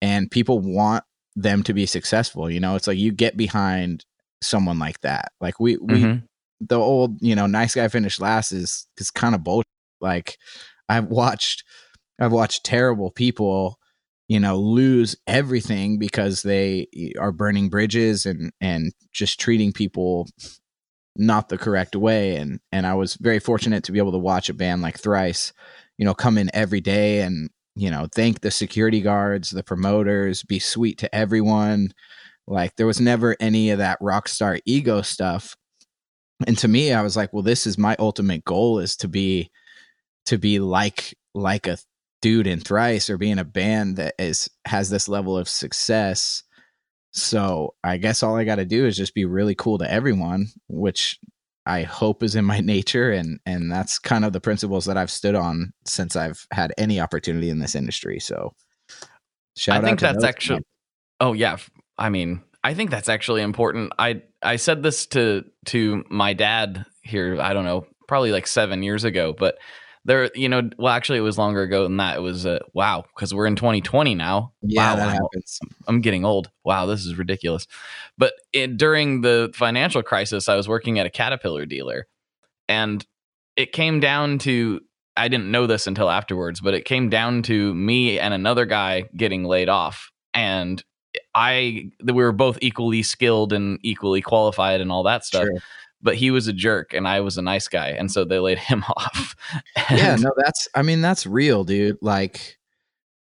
and 0.00 0.30
people 0.30 0.60
want 0.60 1.04
them 1.34 1.62
to 1.64 1.74
be 1.74 1.84
successful 1.84 2.48
you 2.50 2.60
know 2.60 2.76
it's 2.76 2.86
like 2.86 2.96
you 2.96 3.12
get 3.12 3.36
behind 3.36 4.04
someone 4.42 4.78
like 4.78 5.00
that 5.00 5.32
like 5.40 5.58
we 5.58 5.76
we 5.78 6.02
Mhm. 6.02 6.22
the 6.60 6.78
old 6.78 7.18
you 7.20 7.34
know 7.34 7.46
nice 7.46 7.74
guy 7.74 7.88
finished 7.88 8.20
last 8.20 8.52
is 8.52 8.86
is 8.98 9.10
kind 9.10 9.34
of 9.34 9.42
bullshit 9.42 9.66
like 10.00 10.36
i've 10.88 11.06
watched 11.06 11.64
i've 12.20 12.32
watched 12.32 12.64
terrible 12.64 13.10
people 13.10 13.78
you 14.28 14.38
know 14.40 14.56
lose 14.56 15.16
everything 15.26 15.98
because 15.98 16.42
they 16.42 16.86
are 17.18 17.32
burning 17.32 17.68
bridges 17.68 18.26
and 18.26 18.52
and 18.60 18.92
just 19.12 19.40
treating 19.40 19.72
people 19.72 20.26
not 21.16 21.48
the 21.48 21.56
correct 21.58 21.96
way 21.96 22.36
and 22.36 22.60
and 22.72 22.86
I 22.86 22.94
was 22.94 23.14
very 23.14 23.38
fortunate 23.38 23.84
to 23.84 23.92
be 23.92 23.98
able 23.98 24.12
to 24.12 24.18
watch 24.18 24.50
a 24.50 24.54
band 24.54 24.82
like 24.82 24.98
Thrice 24.98 25.52
you 25.96 26.04
know 26.04 26.14
come 26.14 26.36
in 26.36 26.50
every 26.52 26.80
day 26.80 27.22
and 27.22 27.48
you 27.74 27.90
know 27.90 28.06
thank 28.14 28.40
the 28.40 28.50
security 28.50 29.00
guards 29.00 29.50
the 29.50 29.62
promoters 29.62 30.42
be 30.42 30.58
sweet 30.58 30.98
to 30.98 31.14
everyone 31.14 31.92
like 32.46 32.74
there 32.76 32.86
was 32.86 33.00
never 33.00 33.36
any 33.40 33.70
of 33.70 33.78
that 33.78 33.98
rock 34.00 34.28
star 34.28 34.58
ego 34.64 35.02
stuff 35.02 35.56
and 36.46 36.56
to 36.58 36.68
me 36.68 36.92
I 36.92 37.02
was 37.02 37.16
like 37.16 37.32
well 37.32 37.42
this 37.42 37.66
is 37.66 37.78
my 37.78 37.96
ultimate 37.98 38.44
goal 38.44 38.78
is 38.78 38.96
to 38.96 39.08
be 39.08 39.50
to 40.26 40.38
be 40.38 40.58
like 40.58 41.16
like 41.34 41.66
a 41.66 41.78
dude 42.22 42.46
in 42.46 42.60
Thrice 42.60 43.10
or 43.10 43.18
being 43.18 43.38
a 43.38 43.44
band 43.44 43.96
that 43.96 44.14
is 44.18 44.48
has 44.66 44.90
this 44.90 45.08
level 45.08 45.36
of 45.36 45.48
success 45.48 46.42
so 47.16 47.74
I 47.82 47.96
guess 47.96 48.22
all 48.22 48.36
I 48.36 48.44
got 48.44 48.56
to 48.56 48.66
do 48.66 48.86
is 48.86 48.96
just 48.96 49.14
be 49.14 49.24
really 49.24 49.54
cool 49.54 49.78
to 49.78 49.90
everyone, 49.90 50.48
which 50.68 51.18
I 51.64 51.82
hope 51.82 52.22
is 52.22 52.34
in 52.36 52.44
my 52.44 52.60
nature, 52.64 53.10
and 53.10 53.40
and 53.46 53.72
that's 53.72 53.98
kind 53.98 54.24
of 54.24 54.32
the 54.32 54.40
principles 54.40 54.84
that 54.84 54.96
I've 54.96 55.10
stood 55.10 55.34
on 55.34 55.72
since 55.86 56.14
I've 56.14 56.46
had 56.52 56.72
any 56.78 57.00
opportunity 57.00 57.48
in 57.50 57.58
this 57.58 57.74
industry. 57.74 58.20
So, 58.20 58.52
shout 59.56 59.78
out 59.78 59.84
I 59.84 59.86
think 59.88 60.00
that's 60.00 60.24
actually. 60.24 60.60
Oh 61.18 61.32
yeah, 61.32 61.56
I 61.98 62.08
mean, 62.10 62.42
I 62.62 62.74
think 62.74 62.90
that's 62.90 63.08
actually 63.08 63.42
important. 63.42 63.92
I 63.98 64.22
I 64.42 64.56
said 64.56 64.82
this 64.82 65.06
to 65.08 65.44
to 65.66 66.04
my 66.10 66.32
dad 66.34 66.84
here. 67.02 67.40
I 67.40 67.52
don't 67.52 67.64
know, 67.64 67.86
probably 68.08 68.32
like 68.32 68.46
seven 68.46 68.82
years 68.82 69.04
ago, 69.04 69.32
but 69.32 69.58
there, 70.04 70.30
you 70.36 70.48
know, 70.48 70.70
well, 70.78 70.92
actually, 70.94 71.18
it 71.18 71.22
was 71.22 71.36
longer 71.36 71.62
ago 71.62 71.82
than 71.82 71.96
that. 71.96 72.16
It 72.16 72.20
was 72.20 72.46
uh, 72.46 72.60
wow, 72.72 73.04
because 73.14 73.34
we're 73.34 73.46
in 73.46 73.56
2020 73.56 74.14
now. 74.14 74.52
Yeah, 74.62 74.90
wow, 74.90 74.96
that 74.96 75.08
I'm- 75.08 75.12
happens. 75.22 75.58
I'm 75.88 76.00
getting 76.00 76.24
old. 76.24 76.48
Wow, 76.64 76.86
this 76.86 77.04
is 77.04 77.18
ridiculous. 77.18 77.66
But 78.16 78.34
it, 78.52 78.76
during 78.76 79.22
the 79.22 79.50
financial 79.54 80.02
crisis, 80.04 80.48
I 80.48 80.54
was 80.54 80.68
working 80.68 80.98
at 81.00 81.06
a 81.06 81.10
Caterpillar 81.10 81.66
dealer, 81.66 82.06
and 82.68 83.04
it 83.56 83.72
came 83.72 83.98
down 83.98 84.38
to 84.38 84.80
I 85.16 85.28
didn't 85.28 85.50
know 85.50 85.66
this 85.66 85.86
until 85.86 86.08
afterwards, 86.10 86.60
but 86.60 86.74
it 86.74 86.84
came 86.84 87.08
down 87.08 87.42
to 87.44 87.74
me 87.74 88.18
and 88.20 88.32
another 88.32 88.66
guy 88.66 89.04
getting 89.16 89.42
laid 89.44 89.68
off, 89.68 90.12
and 90.34 90.82
I 91.34 91.90
we 92.02 92.12
were 92.12 92.32
both 92.32 92.58
equally 92.60 93.02
skilled 93.02 93.52
and 93.52 93.78
equally 93.82 94.22
qualified 94.22 94.80
and 94.80 94.90
all 94.90 95.02
that 95.04 95.24
stuff. 95.24 95.44
Sure. 95.44 95.58
But 96.02 96.14
he 96.16 96.30
was 96.30 96.46
a 96.46 96.52
jerk 96.52 96.92
and 96.92 97.08
I 97.08 97.20
was 97.20 97.38
a 97.38 97.42
nice 97.42 97.68
guy, 97.68 97.88
and 97.88 98.10
so 98.10 98.24
they 98.24 98.38
laid 98.38 98.58
him 98.70 98.84
off. 98.96 99.34
yeah, 99.90 100.16
no, 100.16 100.32
that's 100.36 100.68
I 100.74 100.82
mean 100.82 101.00
that's 101.00 101.26
real, 101.26 101.64
dude. 101.64 101.98
Like 102.00 102.58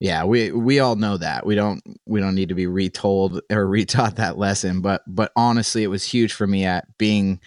yeah, 0.03 0.25
we 0.25 0.51
we 0.51 0.79
all 0.79 0.97
know 0.97 1.15
that. 1.15 1.45
We 1.45 1.55
don't 1.55 1.81
we 2.05 2.19
don't 2.19 2.35
need 2.35 2.49
to 2.49 2.55
be 2.55 2.67
retold 2.67 3.39
or 3.49 3.65
retaught 3.65 4.15
that 4.15 4.37
lesson, 4.37 4.81
but 4.81 5.01
but 5.07 5.31
honestly 5.35 5.83
it 5.83 5.87
was 5.87 6.03
huge 6.03 6.33
for 6.33 6.45
me 6.45 6.65
at 6.65 6.85
being 6.97 7.39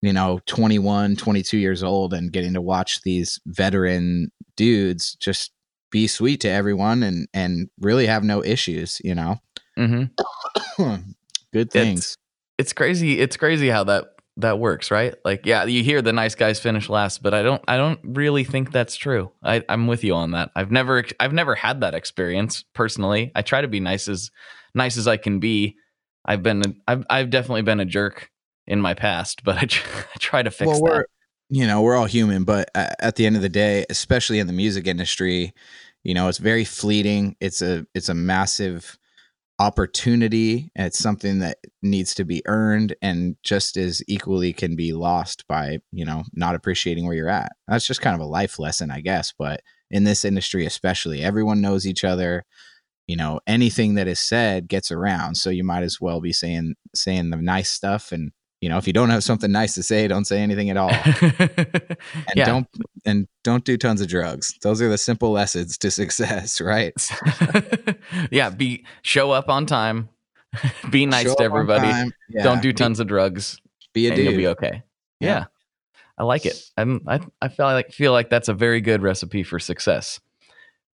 you 0.00 0.12
know 0.12 0.40
21, 0.46 1.16
22 1.16 1.58
years 1.58 1.82
old 1.82 2.14
and 2.14 2.32
getting 2.32 2.54
to 2.54 2.62
watch 2.62 3.02
these 3.02 3.38
veteran 3.46 4.32
dudes 4.56 5.16
just 5.16 5.52
be 5.90 6.06
sweet 6.06 6.40
to 6.40 6.48
everyone 6.48 7.02
and 7.02 7.28
and 7.34 7.68
really 7.78 8.06
have 8.06 8.24
no 8.24 8.42
issues, 8.42 9.00
you 9.04 9.14
know. 9.14 9.36
Mhm. 9.78 10.10
Good 11.52 11.70
things. 11.70 12.16
it's 12.58 12.72
crazy 12.72 13.18
it's 13.20 13.36
crazy 13.36 13.68
how 13.68 13.84
that 13.84 14.14
that 14.38 14.58
works 14.58 14.90
right 14.90 15.14
like 15.24 15.44
yeah 15.44 15.64
you 15.64 15.82
hear 15.82 16.00
the 16.00 16.12
nice 16.12 16.34
guys 16.34 16.58
finish 16.58 16.88
last 16.88 17.22
but 17.22 17.34
i 17.34 17.42
don't 17.42 17.62
i 17.68 17.76
don't 17.76 18.00
really 18.02 18.44
think 18.44 18.72
that's 18.72 18.96
true 18.96 19.30
I, 19.42 19.62
i'm 19.68 19.86
with 19.86 20.04
you 20.04 20.14
on 20.14 20.30
that 20.30 20.50
i've 20.56 20.70
never 20.70 21.04
i've 21.20 21.34
never 21.34 21.54
had 21.54 21.80
that 21.82 21.94
experience 21.94 22.64
personally 22.72 23.30
i 23.34 23.42
try 23.42 23.60
to 23.60 23.68
be 23.68 23.80
nice 23.80 24.08
as 24.08 24.30
nice 24.74 24.96
as 24.96 25.06
i 25.06 25.18
can 25.18 25.38
be 25.38 25.76
i've 26.24 26.42
been 26.42 26.80
I've, 26.88 27.04
I've 27.10 27.28
definitely 27.28 27.62
been 27.62 27.80
a 27.80 27.84
jerk 27.84 28.30
in 28.66 28.80
my 28.80 28.94
past 28.94 29.44
but 29.44 29.58
i, 29.58 29.66
tr- 29.66 30.06
I 30.14 30.18
try 30.18 30.42
to 30.42 30.50
fix 30.50 30.68
well, 30.68 30.80
we're 30.80 30.98
that 31.00 31.06
you 31.50 31.66
know 31.66 31.82
we're 31.82 31.96
all 31.96 32.06
human, 32.06 32.44
but 32.44 32.70
at 32.74 33.16
the 33.16 33.26
end 33.26 33.36
of 33.36 33.42
the 33.42 33.48
day, 33.50 33.84
especially 33.90 34.38
in 34.38 34.46
the 34.46 34.54
music 34.54 34.86
industry, 34.86 35.52
you 36.02 36.14
know 36.14 36.28
it's 36.28 36.38
very 36.38 36.64
fleeting. 36.64 37.36
It's 37.40 37.60
a 37.60 37.86
it's 37.94 38.08
a 38.08 38.14
massive 38.14 38.96
opportunity. 39.58 40.70
It's 40.74 40.98
something 40.98 41.38
that 41.40 41.58
needs 41.82 42.14
to 42.14 42.24
be 42.24 42.42
earned, 42.46 42.94
and 43.02 43.36
just 43.42 43.76
as 43.76 44.02
equally 44.08 44.52
can 44.52 44.76
be 44.76 44.92
lost 44.92 45.46
by 45.48 45.78
you 45.92 46.04
know 46.04 46.24
not 46.32 46.54
appreciating 46.54 47.06
where 47.06 47.14
you're 47.14 47.28
at. 47.28 47.52
That's 47.68 47.86
just 47.86 48.00
kind 48.00 48.14
of 48.14 48.20
a 48.20 48.30
life 48.30 48.58
lesson, 48.58 48.90
I 48.90 49.00
guess. 49.00 49.32
But 49.38 49.62
in 49.90 50.04
this 50.04 50.24
industry, 50.24 50.66
especially, 50.66 51.22
everyone 51.22 51.60
knows 51.60 51.86
each 51.86 52.04
other. 52.04 52.44
You 53.06 53.16
know, 53.16 53.40
anything 53.46 53.94
that 53.94 54.08
is 54.08 54.20
said 54.20 54.68
gets 54.68 54.90
around, 54.90 55.36
so 55.36 55.50
you 55.50 55.64
might 55.64 55.82
as 55.82 56.00
well 56.00 56.20
be 56.20 56.32
saying 56.32 56.74
saying 56.94 57.30
the 57.30 57.36
nice 57.36 57.70
stuff 57.70 58.12
and 58.12 58.32
you 58.62 58.68
know 58.70 58.78
if 58.78 58.86
you 58.86 58.92
don't 58.94 59.10
have 59.10 59.22
something 59.22 59.52
nice 59.52 59.74
to 59.74 59.82
say 59.82 60.08
don't 60.08 60.24
say 60.24 60.38
anything 60.40 60.70
at 60.70 60.76
all 60.78 60.88
and 61.38 61.98
yeah 62.34 62.46
don't 62.46 62.66
and 63.04 63.28
don't 63.44 63.64
do 63.64 63.76
tons 63.76 64.00
of 64.00 64.08
drugs 64.08 64.54
those 64.62 64.80
are 64.80 64.88
the 64.88 64.96
simple 64.96 65.30
lessons 65.32 65.76
to 65.76 65.90
success 65.90 66.60
right 66.62 66.94
yeah 68.30 68.48
be 68.48 68.84
show 69.02 69.30
up 69.32 69.48
on 69.50 69.66
time 69.66 70.08
be 70.90 71.06
nice 71.06 71.26
Show 71.26 71.34
to 71.36 71.42
everybody. 71.44 71.88
Yeah, 72.28 72.42
don't 72.42 72.60
do 72.60 72.68
be- 72.68 72.74
tons 72.74 73.00
of 73.00 73.06
drugs 73.06 73.58
be, 73.94 74.06
a 74.06 74.10
and 74.10 74.16
dude 74.16 74.26
you'll 74.26 74.36
be 74.36 74.48
okay. 74.48 74.82
Yeah. 75.18 75.28
Yeah. 75.28 75.44
I 76.18 76.24
like 76.24 76.44
it. 76.44 76.62
I'm, 76.76 77.00
I 77.08 77.20
I 77.40 77.48
feel 77.48 77.64
like 77.64 77.90
feel 77.90 78.12
like 78.12 78.28
that's 78.28 78.48
a 78.48 78.52
very 78.54 78.82
good 78.82 79.00
recipe 79.00 79.44
for 79.44 79.58
success. 79.58 80.20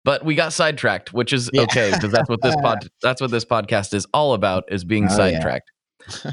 But 0.04 0.24
we 0.24 0.36
got 0.36 0.52
sidetracked, 0.52 1.12
which 1.12 1.32
is 1.32 1.50
okay 1.58 1.90
because 1.92 2.12
that's 2.12 2.28
what 2.28 2.40
this 2.40 2.54
pod 2.54 2.88
that's 3.02 3.20
what 3.20 3.32
this 3.32 3.44
podcast 3.44 3.94
is 3.94 4.06
all 4.14 4.32
about 4.34 4.62
is 4.70 4.84
being 4.84 5.06
Oh, 5.10 5.16
sidetracked. 5.16 5.72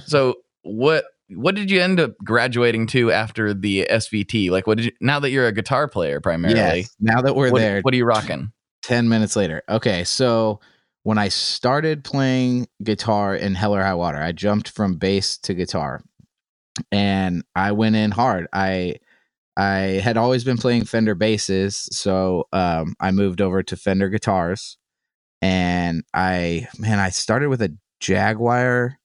so 0.06 0.36
what 0.62 1.06
what 1.30 1.56
did 1.56 1.72
you 1.72 1.82
end 1.82 2.00
up 2.00 2.12
graduating 2.24 2.88
to 2.88 3.12
after 3.12 3.54
the 3.54 3.88
SVT? 3.90 4.52
Like 4.52 4.68
what 4.68 4.78
did 4.78 4.86
you 4.86 4.92
now 5.02 5.20
that 5.20 5.32
you're 5.32 5.48
a 5.48 5.52
guitar 5.52 5.88
player 5.88 6.22
primarily? 6.22 6.60
yes 6.60 6.96
now 7.00 7.22
that 7.22 7.36
we're 7.36 7.52
what, 7.52 7.60
there 7.60 7.82
what 7.82 7.94
are 7.94 7.98
you 7.98 8.06
rocking? 8.06 8.52
10 8.86 9.10
minutes 9.10 9.36
later 9.36 9.64
okay 9.68 10.04
so 10.04 10.60
when 11.02 11.18
i 11.18 11.28
started 11.28 12.04
playing 12.04 12.68
guitar 12.84 13.36
in 13.36 13.56
hell 13.56 13.76
or 13.76 13.82
high 13.82 13.96
water 13.96 14.20
i 14.20 14.32
jumped 14.32 14.70
from 14.70 14.98
bass 14.98 15.40
to 15.40 15.56
guitar 15.56 16.04
and 16.92 17.44
i 17.56 17.72
went 17.72 17.96
in 17.96 18.12
hard 18.12 18.46
i 18.54 18.94
i 19.58 19.78
had 20.04 20.18
always 20.18 20.44
been 20.44 20.58
playing 20.58 20.86
fender 20.86 21.16
basses 21.16 21.90
so 21.92 22.48
um, 22.54 22.94
i 23.00 23.10
moved 23.10 23.42
over 23.42 23.64
to 23.64 23.76
fender 23.76 24.08
guitars 24.08 24.78
and 25.42 26.04
i 26.14 26.68
man 26.78 27.00
i 27.00 27.10
started 27.10 27.50
with 27.50 27.64
a 27.64 27.76
jaguar 28.00 29.00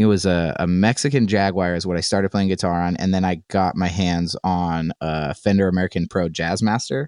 it 0.00 0.06
was 0.06 0.24
a, 0.24 0.56
a 0.58 0.66
mexican 0.66 1.26
jaguar 1.26 1.74
is 1.74 1.86
what 1.86 1.96
i 1.96 2.00
started 2.00 2.30
playing 2.30 2.48
guitar 2.48 2.80
on 2.82 2.96
and 2.96 3.12
then 3.12 3.24
i 3.24 3.42
got 3.48 3.76
my 3.76 3.88
hands 3.88 4.36
on 4.42 4.92
a 5.00 5.34
fender 5.34 5.68
american 5.68 6.08
pro 6.08 6.28
jazzmaster 6.28 7.06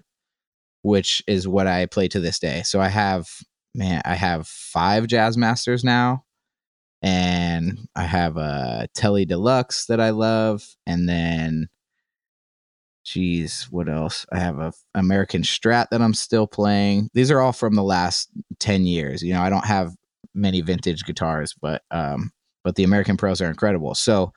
which 0.83 1.23
is 1.27 1.47
what 1.47 1.65
I 1.65 1.87
play 1.87 2.07
to 2.09 2.19
this 2.19 2.37
day. 2.37 2.61
So 2.63 2.79
I 2.79 2.89
have 2.89 3.27
man, 3.73 4.01
I 4.05 4.13
have 4.13 4.47
five 4.47 5.05
Jazzmasters 5.07 5.83
now, 5.83 6.25
and 7.01 7.79
I 7.95 8.03
have 8.03 8.37
a 8.37 8.87
Tele 8.93 9.25
Deluxe 9.25 9.87
that 9.87 9.99
I 9.99 10.11
love, 10.11 10.63
and 10.85 11.09
then, 11.09 11.69
geez, 13.03 13.67
what 13.71 13.89
else? 13.89 14.27
I 14.31 14.39
have 14.39 14.59
a 14.59 14.73
American 14.93 15.41
Strat 15.41 15.87
that 15.89 16.01
I'm 16.01 16.13
still 16.13 16.45
playing. 16.45 17.09
These 17.13 17.31
are 17.31 17.39
all 17.39 17.53
from 17.53 17.75
the 17.75 17.83
last 17.83 18.29
ten 18.59 18.85
years. 18.85 19.23
You 19.23 19.33
know, 19.33 19.41
I 19.41 19.49
don't 19.49 19.65
have 19.65 19.95
many 20.35 20.61
vintage 20.61 21.05
guitars, 21.05 21.55
but 21.59 21.81
um, 21.91 22.31
but 22.63 22.75
the 22.75 22.83
American 22.83 23.17
Pros 23.17 23.41
are 23.41 23.49
incredible. 23.49 23.95
So 23.95 24.33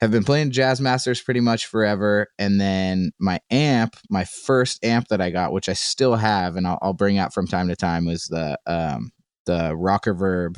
have 0.00 0.10
been 0.10 0.24
playing 0.24 0.52
Jazzmasters 0.52 1.24
pretty 1.24 1.40
much 1.40 1.66
forever 1.66 2.28
and 2.38 2.60
then 2.60 3.12
my 3.18 3.40
amp 3.50 3.96
my 4.10 4.24
first 4.24 4.84
amp 4.84 5.08
that 5.08 5.20
i 5.20 5.30
got 5.30 5.52
which 5.52 5.68
i 5.68 5.72
still 5.72 6.16
have 6.16 6.56
and 6.56 6.66
i'll, 6.66 6.78
I'll 6.80 6.92
bring 6.92 7.18
out 7.18 7.34
from 7.34 7.46
time 7.46 7.68
to 7.68 7.76
time 7.76 8.04
was 8.04 8.24
the 8.24 8.58
um 8.66 9.10
the 9.46 9.74
Rockerverb 9.74 10.56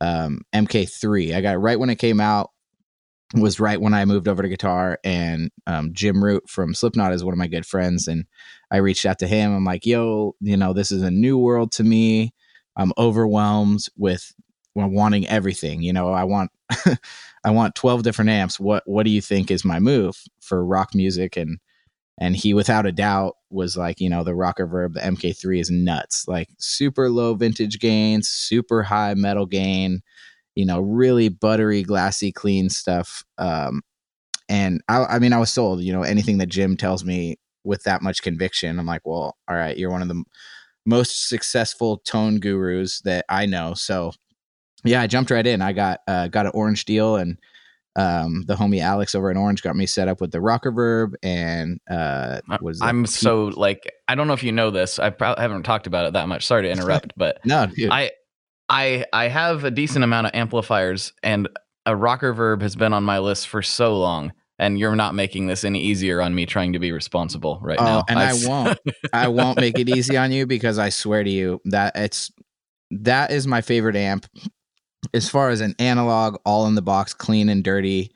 um 0.00 0.42
mk3 0.54 1.34
i 1.34 1.40
got 1.40 1.60
right 1.60 1.78
when 1.78 1.90
it 1.90 1.98
came 1.98 2.20
out 2.20 2.50
was 3.34 3.60
right 3.60 3.80
when 3.80 3.94
i 3.94 4.04
moved 4.04 4.28
over 4.28 4.42
to 4.42 4.48
guitar 4.48 4.98
and 5.04 5.50
um, 5.66 5.90
jim 5.92 6.22
root 6.22 6.48
from 6.48 6.74
slipknot 6.74 7.12
is 7.12 7.24
one 7.24 7.34
of 7.34 7.38
my 7.38 7.48
good 7.48 7.66
friends 7.66 8.08
and 8.08 8.24
i 8.70 8.76
reached 8.76 9.06
out 9.06 9.18
to 9.18 9.26
him. 9.26 9.54
I'm 9.54 9.64
like 9.64 9.86
yo 9.86 10.34
you 10.40 10.56
know 10.56 10.72
this 10.72 10.92
is 10.92 11.02
a 11.02 11.10
new 11.10 11.38
world 11.38 11.72
to 11.72 11.84
me. 11.84 12.32
I'm 12.76 12.92
overwhelmed 12.96 13.86
with 13.96 14.32
wanting 14.86 15.26
everything 15.28 15.82
you 15.82 15.92
know 15.92 16.10
i 16.10 16.24
want 16.24 16.50
I 17.44 17.50
want 17.50 17.74
12 17.74 18.02
different 18.02 18.30
amps. 18.30 18.58
What 18.58 18.82
what 18.86 19.04
do 19.04 19.10
you 19.10 19.20
think 19.20 19.50
is 19.50 19.64
my 19.64 19.78
move 19.78 20.22
for 20.40 20.64
rock 20.64 20.94
music? 20.94 21.36
And 21.36 21.58
and 22.18 22.36
he 22.36 22.52
without 22.52 22.86
a 22.86 22.92
doubt 22.92 23.36
was 23.50 23.76
like, 23.76 24.00
you 24.00 24.10
know, 24.10 24.24
the 24.24 24.32
Rockerverb, 24.32 24.94
the 24.94 25.00
MK3 25.00 25.60
is 25.60 25.70
nuts. 25.70 26.26
Like 26.26 26.48
super 26.58 27.08
low 27.10 27.34
vintage 27.34 27.78
gains, 27.78 28.28
super 28.28 28.82
high 28.82 29.14
metal 29.14 29.46
gain, 29.46 30.02
you 30.56 30.66
know, 30.66 30.80
really 30.80 31.28
buttery, 31.28 31.82
glassy, 31.82 32.32
clean 32.32 32.68
stuff. 32.68 33.24
Um 33.38 33.82
and 34.48 34.82
I 34.88 35.04
I 35.04 35.18
mean 35.18 35.32
I 35.32 35.38
was 35.38 35.52
sold, 35.52 35.82
you 35.82 35.92
know, 35.92 36.02
anything 36.02 36.38
that 36.38 36.46
Jim 36.48 36.76
tells 36.76 37.04
me 37.04 37.36
with 37.64 37.84
that 37.84 38.02
much 38.02 38.22
conviction, 38.22 38.78
I'm 38.78 38.86
like, 38.86 39.06
well, 39.06 39.36
all 39.48 39.56
right, 39.56 39.76
you're 39.76 39.90
one 39.90 40.02
of 40.02 40.08
the 40.08 40.22
most 40.86 41.28
successful 41.28 41.98
tone 41.98 42.40
gurus 42.40 43.00
that 43.02 43.24
I 43.28 43.46
know. 43.46 43.74
So 43.74 44.12
yeah, 44.84 45.00
I 45.00 45.06
jumped 45.06 45.30
right 45.30 45.46
in. 45.46 45.62
I 45.62 45.72
got 45.72 46.00
uh, 46.06 46.28
got 46.28 46.46
an 46.46 46.52
orange 46.54 46.84
deal, 46.84 47.16
and 47.16 47.38
um, 47.98 48.44
the 48.46 48.54
homie 48.54 48.80
Alex 48.80 49.14
over 49.16 49.30
in 49.30 49.36
Orange 49.36 49.62
got 49.62 49.74
me 49.74 49.84
set 49.84 50.06
up 50.06 50.20
with 50.20 50.30
the 50.30 50.38
Rockerverb 50.38 51.14
and 51.22 51.80
uh, 51.90 52.40
was 52.60 52.80
I'm 52.80 53.06
so 53.06 53.46
like 53.46 53.92
I 54.06 54.14
don't 54.14 54.28
know 54.28 54.34
if 54.34 54.44
you 54.44 54.52
know 54.52 54.70
this. 54.70 55.00
I 55.00 55.10
probably 55.10 55.42
haven't 55.42 55.64
talked 55.64 55.88
about 55.88 56.06
it 56.06 56.12
that 56.12 56.28
much. 56.28 56.46
Sorry 56.46 56.62
to 56.62 56.70
interrupt, 56.70 57.12
but 57.16 57.40
no, 57.44 57.66
dude. 57.66 57.90
I 57.90 58.12
I 58.68 59.04
I 59.12 59.28
have 59.28 59.64
a 59.64 59.70
decent 59.70 60.04
amount 60.04 60.28
of 60.28 60.34
amplifiers 60.34 61.12
and 61.24 61.48
a 61.86 61.92
Rockerverb 61.92 62.62
has 62.62 62.76
been 62.76 62.92
on 62.92 63.02
my 63.02 63.18
list 63.18 63.48
for 63.48 63.62
so 63.62 63.98
long 63.98 64.32
and 64.60 64.78
you're 64.78 64.94
not 64.94 65.14
making 65.14 65.48
this 65.48 65.64
any 65.64 65.80
easier 65.80 66.20
on 66.20 66.34
me 66.34 66.46
trying 66.46 66.74
to 66.74 66.78
be 66.78 66.92
responsible 66.92 67.58
right 67.62 67.78
oh, 67.80 67.84
now. 67.84 68.04
and 68.08 68.18
I 68.18 68.28
s- 68.30 68.46
won't. 68.46 68.78
I 69.12 69.26
won't 69.26 69.58
make 69.58 69.78
it 69.78 69.88
easy 69.88 70.16
on 70.16 70.30
you 70.30 70.46
because 70.46 70.78
I 70.78 70.90
swear 70.90 71.24
to 71.24 71.30
you 71.30 71.60
that 71.64 71.96
it's 71.96 72.30
that 72.90 73.32
is 73.32 73.46
my 73.46 73.60
favorite 73.60 73.96
amp 73.96 74.26
as 75.14 75.28
far 75.28 75.50
as 75.50 75.60
an 75.60 75.74
analog, 75.78 76.36
all 76.44 76.66
in 76.66 76.74
the 76.74 76.82
box, 76.82 77.14
clean 77.14 77.48
and 77.48 77.62
dirty 77.64 78.12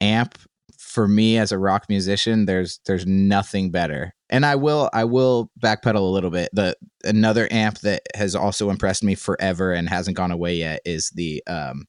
amp. 0.00 0.38
For 0.78 1.08
me 1.08 1.38
as 1.38 1.50
a 1.50 1.58
rock 1.58 1.86
musician, 1.88 2.46
there's 2.46 2.78
there's 2.86 3.04
nothing 3.04 3.70
better. 3.70 4.14
And 4.30 4.46
I 4.46 4.54
will 4.54 4.90
I 4.92 5.04
will 5.04 5.50
backpedal 5.60 5.96
a 5.96 6.00
little 6.00 6.30
bit. 6.30 6.50
The 6.52 6.76
another 7.02 7.48
amp 7.50 7.80
that 7.80 8.02
has 8.14 8.36
also 8.36 8.70
impressed 8.70 9.02
me 9.02 9.16
forever 9.16 9.72
and 9.72 9.88
hasn't 9.88 10.16
gone 10.16 10.30
away 10.30 10.54
yet 10.56 10.82
is 10.84 11.10
the 11.10 11.42
um 11.48 11.86